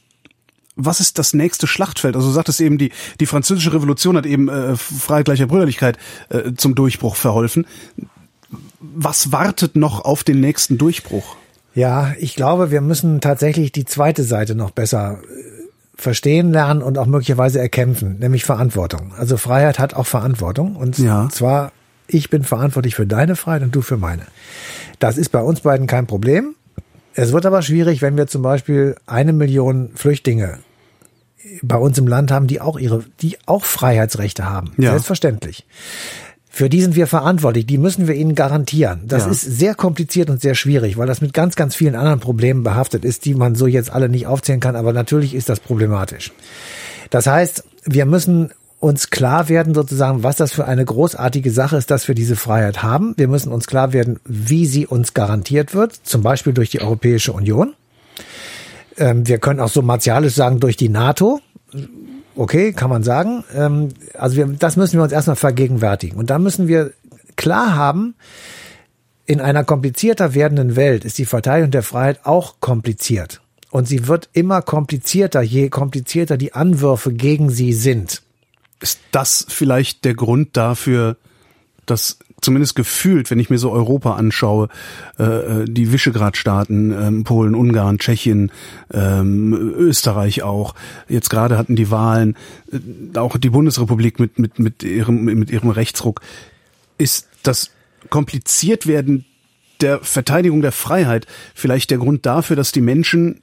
was 0.79 1.01
ist 1.01 1.19
das 1.19 1.33
nächste 1.33 1.67
Schlachtfeld? 1.67 2.17
Also 2.17 2.29
du 2.29 2.35
sagtest 2.35 2.61
eben, 2.61 2.77
die, 2.77 2.93
die 3.19 3.25
französische 3.25 3.73
Revolution 3.73 4.15
hat 4.15 4.27
eben 4.27 4.51
äh, 4.51 4.77
Freiheit 4.77 5.25
gleicher 5.25 5.47
Brüderlichkeit 5.47 5.97
äh, 6.29 6.53
zum 6.55 6.75
Durchbruch 6.75 7.17
verholfen. 7.17 7.67
Was 8.79 9.33
wartet 9.33 9.75
noch 9.75 10.05
auf 10.05 10.23
den 10.23 10.41
nächsten 10.41 10.77
Durchbruch? 10.77 11.37
Ja, 11.77 12.15
ich 12.19 12.35
glaube, 12.35 12.71
wir 12.71 12.81
müssen 12.81 13.21
tatsächlich 13.21 13.71
die 13.71 13.85
zweite 13.85 14.25
Seite 14.25 14.55
noch 14.55 14.71
besser 14.71 15.19
äh, 15.23 15.57
verstehen 15.95 16.51
lernen 16.51 16.83
und 16.83 16.99
auch 16.99 17.07
möglicherweise 17.07 17.61
erkämpfen, 17.61 18.19
nämlich 18.19 18.45
Verantwortung. 18.45 19.13
Also 19.17 19.37
Freiheit 19.37 19.79
hat 19.79 19.95
auch 19.95 20.07
Verantwortung 20.07 20.75
und 20.75 20.99
ja. 20.99 21.29
zwar 21.31 21.73
ich 22.09 22.31
bin 22.31 22.45
verantwortlich 22.45 22.95
für 22.95 23.07
deine 23.07 23.37
Freiheit 23.37 23.63
und 23.63 23.75
du 23.75 23.83
für 23.83 23.97
meine. 23.97 24.23
Das 24.99 25.19
ist 25.19 25.31
bei 25.31 25.41
uns 25.41 25.61
beiden 25.61 25.87
kein 25.87 26.07
Problem. 26.07 26.55
Es 27.15 27.33
wird 27.33 27.47
aber 27.47 27.63
schwierig, 27.63 28.03
wenn 28.03 28.17
wir 28.17 28.27
zum 28.27 28.43
Beispiel 28.43 28.97
eine 29.07 29.33
Million 29.33 29.91
Flüchtlinge 29.95 30.59
bei 31.63 31.77
uns 31.77 31.99
im 31.99 32.07
Land 32.07 32.31
haben, 32.31 32.47
die 32.47 32.61
auch 32.61 32.79
ihre, 32.79 33.05
die 33.21 33.39
auch 33.47 33.65
Freiheitsrechte 33.65 34.49
haben. 34.49 34.73
Ja. 34.79 34.91
Selbstverständlich. 34.91 35.67
Für 36.57 36.71
die 36.71 36.81
sind 36.81 36.97
wir 36.97 37.07
verantwortlich. 37.07 37.67
Die 37.67 37.77
müssen 37.77 38.09
wir 38.09 38.15
ihnen 38.15 38.35
garantieren. 38.35 39.03
Das 39.05 39.27
ja. 39.27 39.31
ist 39.31 39.43
sehr 39.43 39.75
kompliziert 39.75 40.31
und 40.31 40.41
sehr 40.41 40.55
schwierig, 40.55 40.97
weil 40.97 41.07
das 41.07 41.21
mit 41.21 41.35
ganz, 41.35 41.55
ganz 41.55 41.75
vielen 41.75 41.95
anderen 41.95 42.19
Problemen 42.19 42.63
behaftet 42.63 43.05
ist, 43.05 43.27
die 43.27 43.35
man 43.35 43.55
so 43.55 43.67
jetzt 43.67 43.93
alle 43.93 44.09
nicht 44.09 44.27
aufzählen 44.27 44.59
kann. 44.59 44.75
Aber 44.75 44.95
natürlich 44.95 45.35
ist 45.35 45.51
das 45.51 45.61
problematisch. 45.61 46.33
Das 47.11 47.27
heißt, 47.27 47.63
wir 47.85 48.07
müssen 48.07 48.53
uns 48.81 49.11
klar 49.11 49.51
werden 49.51 49.75
sozusagen, 49.75 50.23
was 50.23 50.37
das 50.37 50.55
für 50.55 50.65
eine 50.65 50.87
großartige 50.87 51.51
Sache 51.51 51.77
ist, 51.77 51.91
dass 51.91 52.09
wir 52.09 52.15
diese 52.15 52.37
Freiheit 52.37 52.83
haben. 52.83 53.13
Wir 53.19 53.29
müssen 53.29 53.53
uns 53.53 53.67
klar 53.67 53.93
werden, 53.93 54.19
wie 54.25 54.65
sie 54.65 54.87
uns 54.87 55.13
garantiert 55.13 55.75
wird, 55.75 55.93
zum 56.05 56.23
Beispiel 56.23 56.55
durch 56.55 56.71
die 56.71 56.81
Europäische 56.81 57.35
Union. 57.35 57.75
Ähm, 58.97 59.29
wir 59.29 59.37
können 59.41 59.61
auch 59.61 59.69
so 59.69 59.83
martialisch 59.83 60.33
sagen, 60.33 60.59
durch 60.59 60.79
die 60.79 60.89
NATO. 60.89 61.43
Okay, 62.37 62.73
kann 62.73 62.91
man 62.91 63.03
sagen. 63.03 63.45
Ähm, 63.55 63.89
also 64.15 64.37
wir, 64.37 64.47
das 64.47 64.77
müssen 64.77 64.99
wir 64.99 65.03
uns 65.03 65.13
erstmal 65.13 65.37
vergegenwärtigen. 65.37 66.19
Und 66.19 66.31
dann 66.31 66.43
müssen 66.43 66.69
wir 66.69 66.93
klar 67.37 67.75
haben, 67.75 68.15
in 69.25 69.41
einer 69.41 69.65
komplizierter 69.65 70.35
werdenden 70.35 70.77
Welt 70.77 71.05
ist 71.05 71.19
die 71.19 71.25
Verteidigung 71.25 71.71
der 71.71 71.83
Freiheit 71.83 72.21
auch 72.25 72.61
kompliziert. 72.61 73.41
Und 73.71 73.89
sie 73.89 74.07
wird 74.07 74.29
immer 74.33 74.63
komplizierter, 74.63 75.43
je 75.43 75.69
komplizierter 75.69 76.37
die 76.37 76.53
Anwürfe 76.53 77.13
gegen 77.13 77.51
sie 77.51 77.73
sind. 77.73 78.23
Ist 78.81 79.01
das 79.11 79.45
vielleicht 79.49 80.05
der 80.05 80.15
Grund 80.15 80.57
dafür, 80.57 81.17
dass 81.87 82.19
zumindest 82.41 82.77
gefühlt, 82.77 83.31
wenn 83.31 83.39
ich 83.39 83.51
mir 83.51 83.59
so 83.59 83.73
Europa 83.73 84.15
anschaue, 84.15 84.69
äh, 85.19 85.25
äh 85.25 85.65
die 85.67 85.93
Visegrad-Staaten, 85.93 86.93
ähm, 86.93 87.25
Polen, 87.25 87.55
Ungarn, 87.55 87.99
Tschechien, 87.99 88.53
ähm, 88.93 89.53
Österreich 89.53 90.43
auch. 90.43 90.75
Jetzt 91.09 91.31
gerade 91.31 91.59
hatten 91.59 91.77
die 91.77 91.91
Wahlen, 91.91 92.37
äh, 92.73 93.19
auch 93.19 93.37
die 93.37 93.51
Bundesrepublik 93.51 94.21
mit 94.21 94.39
mit 94.39 94.59
mit 94.59 94.83
ihrem 94.83 95.25
mit 95.25 95.51
ihrem 95.51 95.71
Rechtsruck. 95.71 96.21
Ist 96.99 97.29
das 97.43 97.71
kompliziert 98.11 98.87
werden 98.87 99.25
der 99.81 100.01
Verteidigung 100.01 100.63
der 100.63 100.73
Freiheit 100.73 101.27
vielleicht 101.55 101.91
der 101.91 101.99
Grund 101.99 102.25
dafür, 102.27 102.57
dass 102.57 102.73
die 102.73 102.81
Menschen 102.81 103.43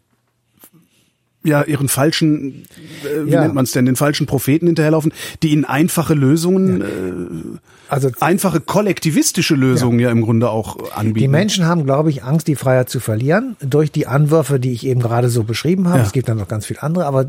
ja 1.43 1.63
ihren 1.63 1.89
falschen, 1.89 2.65
äh, 3.03 3.25
wie 3.25 3.31
ja. 3.31 3.41
nennt 3.41 3.53
man 3.53 3.65
es 3.65 3.71
denn, 3.71 3.85
den 3.85 3.95
falschen 3.95 4.25
Propheten 4.25 4.67
hinterherlaufen, 4.67 5.13
die 5.41 5.49
ihnen 5.49 5.65
einfache 5.65 6.13
Lösungen, 6.13 6.81
ja. 6.81 6.87
äh, 6.87 7.59
also 7.89 8.09
einfache 8.19 8.59
kollektivistische 8.59 9.55
Lösungen 9.55 9.99
ja. 9.99 10.07
ja. 10.07 10.11
im 10.11 10.21
Grunde 10.21 10.49
auch 10.49 10.77
anbieten. 10.93 11.19
Die 11.19 11.27
Menschen 11.27 11.65
haben, 11.65 11.85
glaube 11.85 12.09
ich, 12.09 12.23
Angst, 12.23 12.47
die 12.47 12.55
Freiheit 12.55 12.89
zu 12.89 12.99
verlieren 12.99 13.55
durch 13.61 13.91
die 13.91 14.07
Anwürfe, 14.07 14.59
die 14.59 14.71
ich 14.71 14.85
eben 14.85 15.01
gerade 15.01 15.29
so 15.29 15.43
beschrieben 15.43 15.89
habe. 15.89 16.01
Es 16.01 16.11
gibt 16.11 16.29
dann 16.29 16.37
noch 16.37 16.47
ganz 16.47 16.65
viele 16.65 16.81
andere, 16.81 17.05
aber 17.05 17.25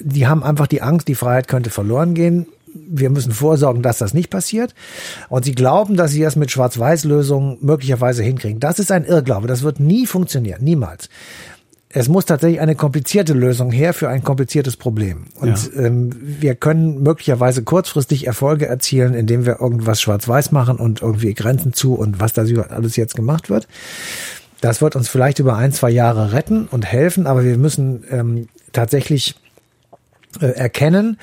die 0.00 0.26
haben 0.26 0.42
einfach 0.42 0.66
die 0.66 0.82
Angst, 0.82 1.08
die 1.08 1.14
Freiheit 1.14 1.48
könnte 1.48 1.70
verloren 1.70 2.14
gehen. 2.14 2.46
Wir 2.74 3.10
müssen 3.10 3.32
vorsorgen, 3.32 3.82
dass 3.82 3.98
das 3.98 4.14
nicht 4.14 4.30
passiert. 4.30 4.74
Und 5.28 5.44
sie 5.44 5.54
glauben, 5.54 5.96
dass 5.96 6.12
sie 6.12 6.20
das 6.20 6.36
mit 6.36 6.50
Schwarz-Weiß-Lösungen 6.50 7.58
möglicherweise 7.60 8.22
hinkriegen. 8.22 8.60
Das 8.60 8.78
ist 8.78 8.92
ein 8.92 9.04
Irrglaube. 9.04 9.48
Das 9.48 9.62
wird 9.62 9.80
nie 9.80 10.06
funktionieren. 10.06 10.62
Niemals 10.62 11.08
es 11.90 12.08
muss 12.08 12.26
tatsächlich 12.26 12.60
eine 12.60 12.74
komplizierte 12.74 13.32
Lösung 13.32 13.70
her 13.70 13.94
für 13.94 14.08
ein 14.08 14.22
kompliziertes 14.22 14.76
Problem. 14.76 15.26
Und 15.40 15.74
ja. 15.74 15.82
ähm, 15.82 16.10
wir 16.20 16.54
können 16.54 17.02
möglicherweise 17.02 17.62
kurzfristig 17.62 18.26
Erfolge 18.26 18.66
erzielen, 18.66 19.14
indem 19.14 19.46
wir 19.46 19.60
irgendwas 19.60 20.00
schwarz-weiß 20.00 20.52
machen 20.52 20.76
und 20.76 21.00
irgendwie 21.00 21.32
Grenzen 21.32 21.72
zu 21.72 21.94
und 21.94 22.20
was 22.20 22.34
da 22.34 22.42
alles 22.68 22.96
jetzt 22.96 23.16
gemacht 23.16 23.48
wird. 23.48 23.68
Das 24.60 24.82
wird 24.82 24.96
uns 24.96 25.08
vielleicht 25.08 25.38
über 25.38 25.56
ein, 25.56 25.72
zwei 25.72 25.90
Jahre 25.90 26.32
retten 26.32 26.66
und 26.66 26.84
helfen, 26.84 27.26
aber 27.26 27.44
wir 27.44 27.56
müssen 27.56 28.04
ähm, 28.10 28.48
tatsächlich 28.72 29.36
äh, 30.40 30.46
erkennen, 30.46 31.18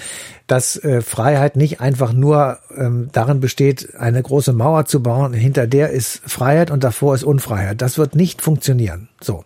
dass 0.47 0.77
äh, 0.77 1.01
Freiheit 1.01 1.57
nicht 1.57 1.79
einfach 1.79 2.11
nur 2.11 2.57
ähm, 2.75 3.09
darin 3.11 3.39
besteht, 3.39 3.95
eine 3.99 4.23
große 4.23 4.53
Mauer 4.53 4.85
zu 4.85 5.03
bauen, 5.03 5.33
hinter 5.33 5.67
der 5.67 5.91
ist 5.91 6.21
Freiheit 6.25 6.71
und 6.71 6.83
davor 6.83 7.13
ist 7.13 7.23
Unfreiheit. 7.23 7.81
Das 7.81 7.99
wird 7.99 8.15
nicht 8.15 8.41
funktionieren. 8.41 9.09
So. 9.21 9.43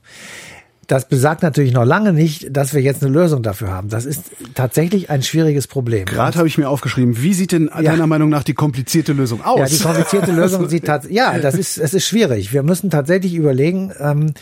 Das 0.89 1.07
besagt 1.07 1.43
natürlich 1.43 1.71
noch 1.71 1.85
lange 1.85 2.13
nicht, 2.13 2.47
dass 2.49 2.73
wir 2.73 2.81
jetzt 2.81 3.03
eine 3.03 3.13
Lösung 3.13 3.43
dafür 3.43 3.69
haben. 3.69 3.89
Das 3.89 4.05
ist 4.05 4.23
tatsächlich 4.55 5.11
ein 5.11 5.21
schwieriges 5.21 5.67
Problem. 5.67 6.05
Gerade 6.05 6.39
habe 6.39 6.47
ich 6.47 6.57
mir 6.57 6.67
aufgeschrieben, 6.67 7.21
wie 7.21 7.35
sieht 7.35 7.51
denn 7.51 7.69
ja. 7.75 7.91
deiner 7.91 8.07
Meinung 8.07 8.29
nach 8.29 8.41
die 8.41 8.55
komplizierte 8.55 9.13
Lösung 9.13 9.43
aus? 9.43 9.59
Ja, 9.59 9.65
die 9.67 9.83
komplizierte 9.83 10.31
Lösung 10.31 10.67
sieht 10.69 10.85
tatsächlich, 10.85 11.15
ja, 11.15 11.37
das 11.37 11.53
ist, 11.53 11.77
es 11.77 11.93
ist 11.93 12.07
schwierig. 12.07 12.53
Wir 12.53 12.63
müssen 12.63 12.89
tatsächlich 12.89 13.35
überlegen, 13.35 13.93
ähm, 13.99 14.33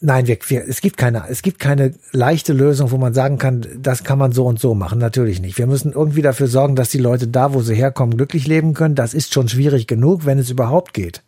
Nein, 0.00 0.28
wir, 0.28 0.38
wir, 0.46 0.68
es 0.68 0.80
gibt 0.80 0.96
keine, 0.96 1.24
es 1.28 1.42
gibt 1.42 1.58
keine 1.58 1.92
leichte 2.12 2.52
Lösung, 2.52 2.92
wo 2.92 2.98
man 2.98 3.14
sagen 3.14 3.38
kann, 3.38 3.66
das 3.82 4.04
kann 4.04 4.16
man 4.16 4.30
so 4.30 4.46
und 4.46 4.60
so 4.60 4.76
machen. 4.76 5.00
Natürlich 5.00 5.40
nicht. 5.40 5.58
Wir 5.58 5.66
müssen 5.66 5.90
irgendwie 5.90 6.22
dafür 6.22 6.46
sorgen, 6.46 6.76
dass 6.76 6.90
die 6.90 6.98
Leute 6.98 7.26
da, 7.26 7.52
wo 7.52 7.62
sie 7.62 7.74
herkommen, 7.74 8.16
glücklich 8.16 8.46
leben 8.46 8.74
können. 8.74 8.94
Das 8.94 9.12
ist 9.12 9.34
schon 9.34 9.48
schwierig 9.48 9.88
genug, 9.88 10.24
wenn 10.24 10.38
es 10.38 10.50
überhaupt 10.50 10.94
geht. 10.94 11.24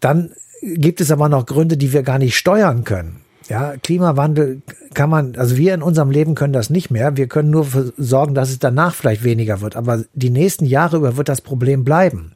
Dann 0.00 0.30
gibt 0.62 1.00
es 1.00 1.10
aber 1.10 1.28
noch 1.28 1.46
Gründe, 1.46 1.76
die 1.76 1.92
wir 1.92 2.02
gar 2.02 2.18
nicht 2.18 2.36
steuern 2.36 2.84
können. 2.84 3.20
Ja, 3.48 3.76
Klimawandel 3.76 4.62
kann 4.94 5.10
man, 5.10 5.34
also 5.36 5.56
wir 5.56 5.74
in 5.74 5.82
unserem 5.82 6.10
Leben 6.10 6.36
können 6.36 6.52
das 6.52 6.70
nicht 6.70 6.90
mehr. 6.90 7.16
Wir 7.16 7.26
können 7.26 7.50
nur 7.50 7.66
sorgen, 7.96 8.34
dass 8.34 8.50
es 8.50 8.60
danach 8.60 8.94
vielleicht 8.94 9.24
weniger 9.24 9.60
wird. 9.60 9.74
Aber 9.74 10.04
die 10.14 10.30
nächsten 10.30 10.66
Jahre 10.66 10.98
über 10.98 11.16
wird 11.16 11.28
das 11.28 11.40
Problem 11.40 11.82
bleiben. 11.82 12.32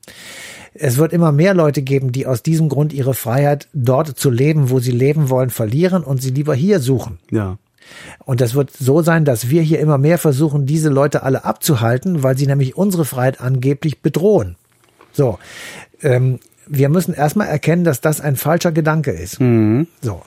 Es 0.74 0.96
wird 0.96 1.12
immer 1.12 1.30
mehr 1.30 1.54
Leute 1.54 1.82
geben, 1.82 2.10
die 2.10 2.26
aus 2.26 2.42
diesem 2.42 2.68
Grund 2.68 2.92
ihre 2.92 3.14
Freiheit 3.14 3.68
dort 3.72 4.18
zu 4.18 4.28
leben, 4.28 4.70
wo 4.70 4.80
sie 4.80 4.90
leben 4.90 5.30
wollen, 5.30 5.50
verlieren 5.50 6.02
und 6.02 6.20
sie 6.20 6.30
lieber 6.30 6.54
hier 6.54 6.80
suchen. 6.80 7.18
Ja. 7.30 7.58
Und 8.24 8.40
das 8.40 8.54
wird 8.56 8.72
so 8.72 9.02
sein, 9.02 9.24
dass 9.24 9.50
wir 9.50 9.62
hier 9.62 9.78
immer 9.78 9.98
mehr 9.98 10.18
versuchen, 10.18 10.66
diese 10.66 10.88
Leute 10.88 11.22
alle 11.22 11.44
abzuhalten, 11.44 12.24
weil 12.24 12.36
sie 12.36 12.48
nämlich 12.48 12.76
unsere 12.76 13.04
Freiheit 13.04 13.40
angeblich 13.40 14.00
bedrohen. 14.00 14.56
So. 15.12 15.38
Ähm, 16.02 16.40
wir 16.66 16.88
müssen 16.88 17.14
erstmal 17.14 17.48
erkennen, 17.48 17.84
dass 17.84 18.00
das 18.00 18.20
ein 18.20 18.36
falscher 18.36 18.72
Gedanke 18.72 19.10
ist. 19.10 19.40
Mhm. 19.40 19.86
So. 20.00 20.22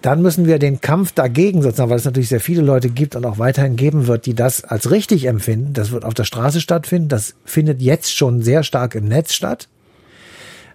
Dann 0.00 0.22
müssen 0.22 0.46
wir 0.46 0.60
den 0.60 0.80
Kampf 0.80 1.10
dagegen 1.10 1.60
sozusagen, 1.60 1.90
weil 1.90 1.98
es 1.98 2.04
natürlich 2.04 2.28
sehr 2.28 2.40
viele 2.40 2.62
Leute 2.62 2.88
gibt 2.88 3.16
und 3.16 3.26
auch 3.26 3.38
weiterhin 3.38 3.74
geben 3.74 4.06
wird, 4.06 4.26
die 4.26 4.34
das 4.34 4.62
als 4.62 4.92
richtig 4.92 5.24
empfinden. 5.24 5.72
Das 5.72 5.90
wird 5.90 6.04
auf 6.04 6.14
der 6.14 6.24
Straße 6.24 6.60
stattfinden. 6.60 7.08
Das 7.08 7.34
findet 7.44 7.82
jetzt 7.82 8.14
schon 8.14 8.42
sehr 8.42 8.62
stark 8.62 8.94
im 8.94 9.08
Netz 9.08 9.34
statt. 9.34 9.68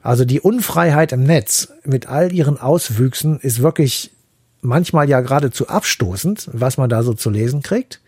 Also 0.02 0.26
die 0.26 0.42
Unfreiheit 0.42 1.14
im 1.14 1.24
Netz 1.24 1.70
mit 1.86 2.08
all 2.08 2.34
ihren 2.34 2.60
Auswüchsen 2.60 3.40
ist 3.40 3.62
wirklich 3.62 4.12
manchmal 4.60 5.10
ja 5.10 5.22
geradezu 5.22 5.70
abstoßend, 5.70 6.50
was 6.52 6.78
man 6.78 6.90
da 6.90 7.04
so 7.04 7.14
zu 7.14 7.30
lesen 7.30 7.62
kriegt. 7.62 8.02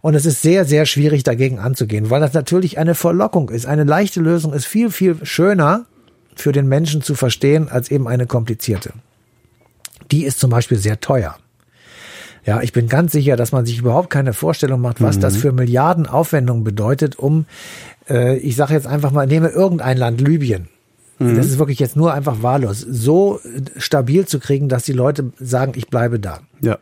Und 0.00 0.16
es 0.16 0.26
ist 0.26 0.42
sehr, 0.42 0.64
sehr 0.64 0.84
schwierig 0.84 1.22
dagegen 1.22 1.60
anzugehen, 1.60 2.10
weil 2.10 2.20
das 2.20 2.32
natürlich 2.32 2.78
eine 2.78 2.96
Verlockung 2.96 3.50
ist. 3.50 3.66
Eine 3.66 3.84
leichte 3.84 4.20
Lösung 4.20 4.52
ist 4.52 4.66
viel, 4.66 4.90
viel 4.90 5.24
schöner 5.24 5.86
für 6.34 6.52
den 6.52 6.66
Menschen 6.66 7.02
zu 7.02 7.14
verstehen 7.14 7.68
als 7.68 7.90
eben 7.90 8.08
eine 8.08 8.26
komplizierte. 8.26 8.92
Die 10.10 10.24
ist 10.24 10.40
zum 10.40 10.50
Beispiel 10.50 10.78
sehr 10.78 11.00
teuer. 11.00 11.36
Ja, 12.44 12.60
ich 12.60 12.72
bin 12.72 12.88
ganz 12.88 13.12
sicher, 13.12 13.36
dass 13.36 13.52
man 13.52 13.66
sich 13.66 13.78
überhaupt 13.78 14.10
keine 14.10 14.32
Vorstellung 14.32 14.80
macht, 14.80 15.00
was 15.00 15.16
mhm. 15.16 15.20
das 15.20 15.36
für 15.36 15.52
Milliarden 15.52 16.06
Aufwendungen 16.06 16.64
bedeutet, 16.64 17.16
um, 17.16 17.46
äh, 18.08 18.36
ich 18.38 18.56
sage 18.56 18.74
jetzt 18.74 18.86
einfach 18.86 19.12
mal, 19.12 19.26
nehme 19.26 19.48
irgendein 19.48 19.96
Land, 19.96 20.20
Libyen. 20.20 20.68
Mhm. 21.18 21.36
Das 21.36 21.46
ist 21.46 21.58
wirklich 21.58 21.78
jetzt 21.78 21.96
nur 21.96 22.12
einfach 22.12 22.42
wahllos, 22.42 22.80
so 22.80 23.38
stabil 23.76 24.26
zu 24.26 24.40
kriegen, 24.40 24.68
dass 24.68 24.82
die 24.82 24.92
Leute 24.92 25.32
sagen, 25.38 25.74
ich 25.76 25.88
bleibe 25.88 26.18
da. 26.18 26.40
Ja. 26.60 26.78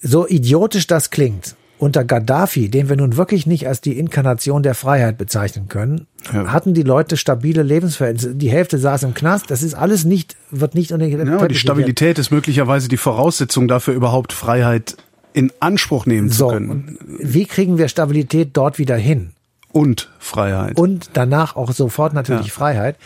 So 0.00 0.26
idiotisch 0.26 0.86
das 0.86 1.10
klingt, 1.10 1.54
unter 1.78 2.04
Gaddafi, 2.04 2.68
den 2.68 2.88
wir 2.88 2.96
nun 2.96 3.16
wirklich 3.16 3.46
nicht 3.46 3.66
als 3.68 3.80
die 3.80 3.98
Inkarnation 3.98 4.62
der 4.62 4.74
Freiheit 4.74 5.16
bezeichnen 5.16 5.68
können, 5.68 6.06
ja. 6.32 6.52
hatten 6.52 6.74
die 6.74 6.82
Leute 6.82 7.16
stabile 7.16 7.62
Lebensverhältnisse. 7.62 8.34
Die 8.34 8.50
Hälfte 8.50 8.78
saß 8.78 9.04
im 9.04 9.14
Knast. 9.14 9.50
Das 9.50 9.62
ist 9.62 9.74
alles 9.74 10.04
nicht, 10.04 10.36
wird 10.50 10.74
nicht 10.74 10.92
unter 10.92 11.06
ja, 11.06 11.36
aber 11.36 11.48
die 11.48 11.54
Stabilität 11.54 12.18
ist 12.18 12.30
möglicherweise 12.30 12.88
die 12.88 12.96
Voraussetzung 12.96 13.68
dafür, 13.68 13.94
überhaupt 13.94 14.32
Freiheit 14.32 14.96
in 15.32 15.52
Anspruch 15.60 16.06
nehmen 16.06 16.30
so, 16.30 16.48
zu 16.48 16.54
können. 16.54 16.98
Wie 17.20 17.46
kriegen 17.46 17.78
wir 17.78 17.88
Stabilität 17.88 18.50
dort 18.54 18.78
wieder 18.78 18.96
hin? 18.96 19.30
Und 19.70 20.10
Freiheit. 20.18 20.78
Und 20.78 21.10
danach 21.12 21.54
auch 21.54 21.72
sofort 21.72 22.14
natürlich 22.14 22.48
Ja. 22.48 22.52
Freiheit. 22.52 22.96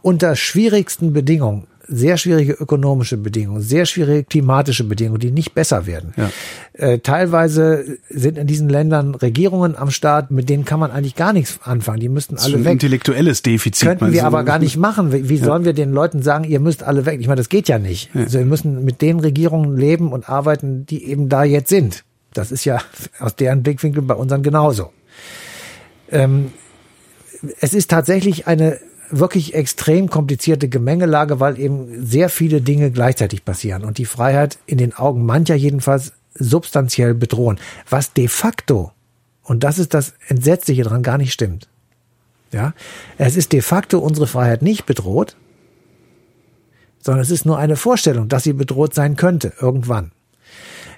Unter 0.00 0.36
schwierigsten 0.36 1.12
Bedingungen, 1.12 1.66
sehr 1.88 2.16
schwierige 2.16 2.52
ökonomische 2.52 3.16
Bedingungen, 3.16 3.60
sehr 3.60 3.86
schwierige 3.86 4.24
klimatische 4.24 4.84
Bedingungen, 4.84 5.20
die 5.20 5.30
nicht 5.30 5.54
besser 5.54 5.86
werden. 5.86 6.14
Ja. 6.16 6.30
Äh, 6.72 6.98
teilweise 7.00 7.98
sind 8.08 8.38
in 8.38 8.46
diesen 8.46 8.68
Ländern 8.68 9.14
Regierungen 9.14 9.76
am 9.76 9.90
Start, 9.90 10.30
mit 10.30 10.48
denen 10.48 10.64
kann 10.64 10.80
man 10.80 10.90
eigentlich 10.90 11.16
gar 11.16 11.32
nichts 11.32 11.60
anfangen. 11.62 12.00
Die 12.00 12.08
müssten 12.08 12.38
alle 12.38 12.56
ein 12.56 12.64
weg. 12.64 12.72
intellektuelles 12.72 13.42
Defizit. 13.42 13.88
Könnten 13.88 14.12
wir 14.12 14.24
aber 14.24 14.44
gar 14.44 14.58
nicht 14.58 14.76
machen. 14.76 15.12
Wie, 15.12 15.28
wie 15.28 15.38
sollen 15.38 15.64
wir 15.64 15.72
den 15.72 15.92
Leuten 15.92 16.22
sagen, 16.22 16.44
ihr 16.44 16.60
müsst 16.60 16.82
alle 16.82 17.06
weg? 17.06 17.20
Ich 17.20 17.26
meine, 17.26 17.40
das 17.40 17.48
geht 17.48 17.68
ja 17.68 17.78
nicht. 17.78 18.10
Also 18.14 18.38
wir 18.38 18.46
müssen 18.46 18.84
mit 18.84 19.02
den 19.02 19.20
Regierungen 19.20 19.76
leben 19.76 20.12
und 20.12 20.28
arbeiten, 20.28 20.86
die 20.86 21.04
eben 21.04 21.28
da 21.28 21.44
jetzt 21.44 21.68
sind. 21.68 22.04
Das 22.32 22.52
ist 22.52 22.64
ja 22.64 22.78
aus 23.18 23.36
deren 23.36 23.62
Blickwinkel 23.62 24.02
bei 24.02 24.14
unseren 24.14 24.42
genauso. 24.42 24.92
Ähm, 26.10 26.52
es 27.60 27.74
ist 27.74 27.90
tatsächlich 27.90 28.46
eine 28.46 28.78
wirklich 29.12 29.54
extrem 29.54 30.10
komplizierte 30.10 30.68
Gemengelage, 30.68 31.38
weil 31.38 31.60
eben 31.60 32.04
sehr 32.04 32.28
viele 32.28 32.60
Dinge 32.60 32.90
gleichzeitig 32.90 33.44
passieren 33.44 33.84
und 33.84 33.98
die 33.98 34.06
Freiheit 34.06 34.58
in 34.66 34.78
den 34.78 34.94
Augen 34.94 35.24
mancher 35.24 35.54
jedenfalls 35.54 36.14
substanziell 36.34 37.14
bedrohen, 37.14 37.60
was 37.88 38.12
de 38.12 38.26
facto, 38.26 38.92
und 39.42 39.64
das 39.64 39.78
ist 39.78 39.94
das 39.94 40.14
Entsetzliche 40.28 40.82
daran, 40.82 41.02
gar 41.02 41.18
nicht 41.18 41.32
stimmt. 41.32 41.68
Ja, 42.52 42.74
es 43.18 43.36
ist 43.36 43.52
de 43.52 43.62
facto 43.62 43.98
unsere 43.98 44.26
Freiheit 44.26 44.62
nicht 44.62 44.84
bedroht, 44.84 45.36
sondern 47.00 47.22
es 47.22 47.30
ist 47.30 47.46
nur 47.46 47.58
eine 47.58 47.76
Vorstellung, 47.76 48.28
dass 48.28 48.44
sie 48.44 48.52
bedroht 48.52 48.94
sein 48.94 49.16
könnte 49.16 49.52
irgendwann. 49.60 50.12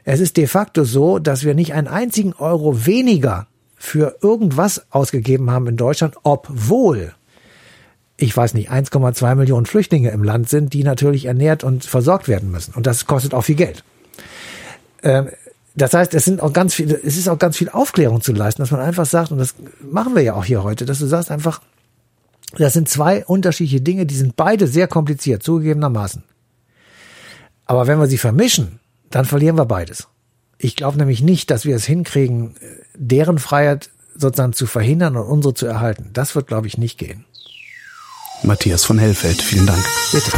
Es 0.05 0.21
ist 0.21 0.37
de 0.37 0.47
facto 0.47 0.85
so, 0.85 1.19
dass 1.19 1.45
wir 1.45 1.55
nicht 1.55 1.73
einen 1.73 1.89
einzigen 1.89 2.35
Euro 2.35 2.87
weniger 2.87 3.47
für 3.77 4.17
irgendwas 4.21 4.87
ausgegeben 4.91 5.51
haben 5.51 5.67
in 5.67 5.77
Deutschland, 5.77 6.17
obwohl 6.23 7.15
ich 8.25 8.37
weiß 8.37 8.55
nicht, 8.55 8.71
1,2 8.71 9.35
Millionen 9.35 9.67
Flüchtlinge 9.67 10.11
im 10.11 10.25
Land 10.25 10.49
sind, 10.49 10.73
die 10.73 10.83
natürlich 10.83 11.27
ernährt 11.27 11.63
und 11.63 11.85
versorgt 11.85 12.27
werden 12.29 12.51
müssen. 12.51 12.75
Und 12.75 12.87
das 12.87 13.07
kostet 13.07 13.35
auch 13.35 13.43
viel 13.43 13.55
Geld. 13.55 13.85
Ähm, 15.03 15.29
das 15.77 15.93
heißt, 15.93 16.15
es 16.15 16.25
sind 16.25 16.41
auch 16.41 16.53
ganz 16.53 16.75
viel, 16.75 16.91
es 16.93 17.17
ist 17.17 17.29
auch 17.29 17.39
ganz 17.39 17.57
viel 17.57 17.69
Aufklärung 17.69 18.21
zu 18.21 18.33
leisten, 18.33 18.63
dass 18.63 18.71
man 18.71 18.81
einfach 18.81 19.07
sagt, 19.07 19.33
und 19.33 19.39
das 19.39 19.55
machen 19.81 20.15
wir 20.15 20.23
ja 20.23 20.35
auch 20.35 20.45
hier 20.45 20.63
heute, 20.63 20.87
dass 20.87 21.01
du 21.01 21.07
sagst 21.07 21.31
einfach, 21.31 21.61
das 22.57 22.73
sind 22.73 22.89
zwei 22.89 23.25
unterschiedliche 23.25 23.81
Dinge, 23.81 24.07
die 24.07 24.15
sind 24.15 24.37
beide 24.37 24.67
sehr 24.69 24.87
kompliziert, 24.87 25.43
zugegebenermaßen. 25.43 26.23
Aber 27.67 27.87
wenn 27.87 27.99
wir 27.99 28.07
sie 28.07 28.19
vermischen, 28.19 28.79
dann 29.11 29.25
verlieren 29.25 29.57
wir 29.57 29.65
beides. 29.65 30.09
Ich 30.59 30.77
glaube 30.77 30.99
nämlich 30.99 31.23
nicht, 31.23 31.51
dass 31.51 31.65
wir 31.65 31.75
es 31.75 31.85
hinkriegen, 31.85 32.55
deren 32.95 33.39
Freiheit 33.39 33.91
sozusagen 34.17 34.53
zu 34.53 34.67
verhindern 34.67 35.17
und 35.17 35.27
unsere 35.27 35.55
zu 35.55 35.67
erhalten. 35.67 36.11
Das 36.13 36.37
wird, 36.37 36.47
glaube 36.47 36.69
ich, 36.69 36.79
nicht 36.79 36.99
gehen. 36.99 37.25
Matthias 38.45 38.85
von 38.85 38.99
Hellfeld, 38.99 39.41
vielen 39.41 39.67
Dank. 39.67 39.85
Bitte. 40.13 40.31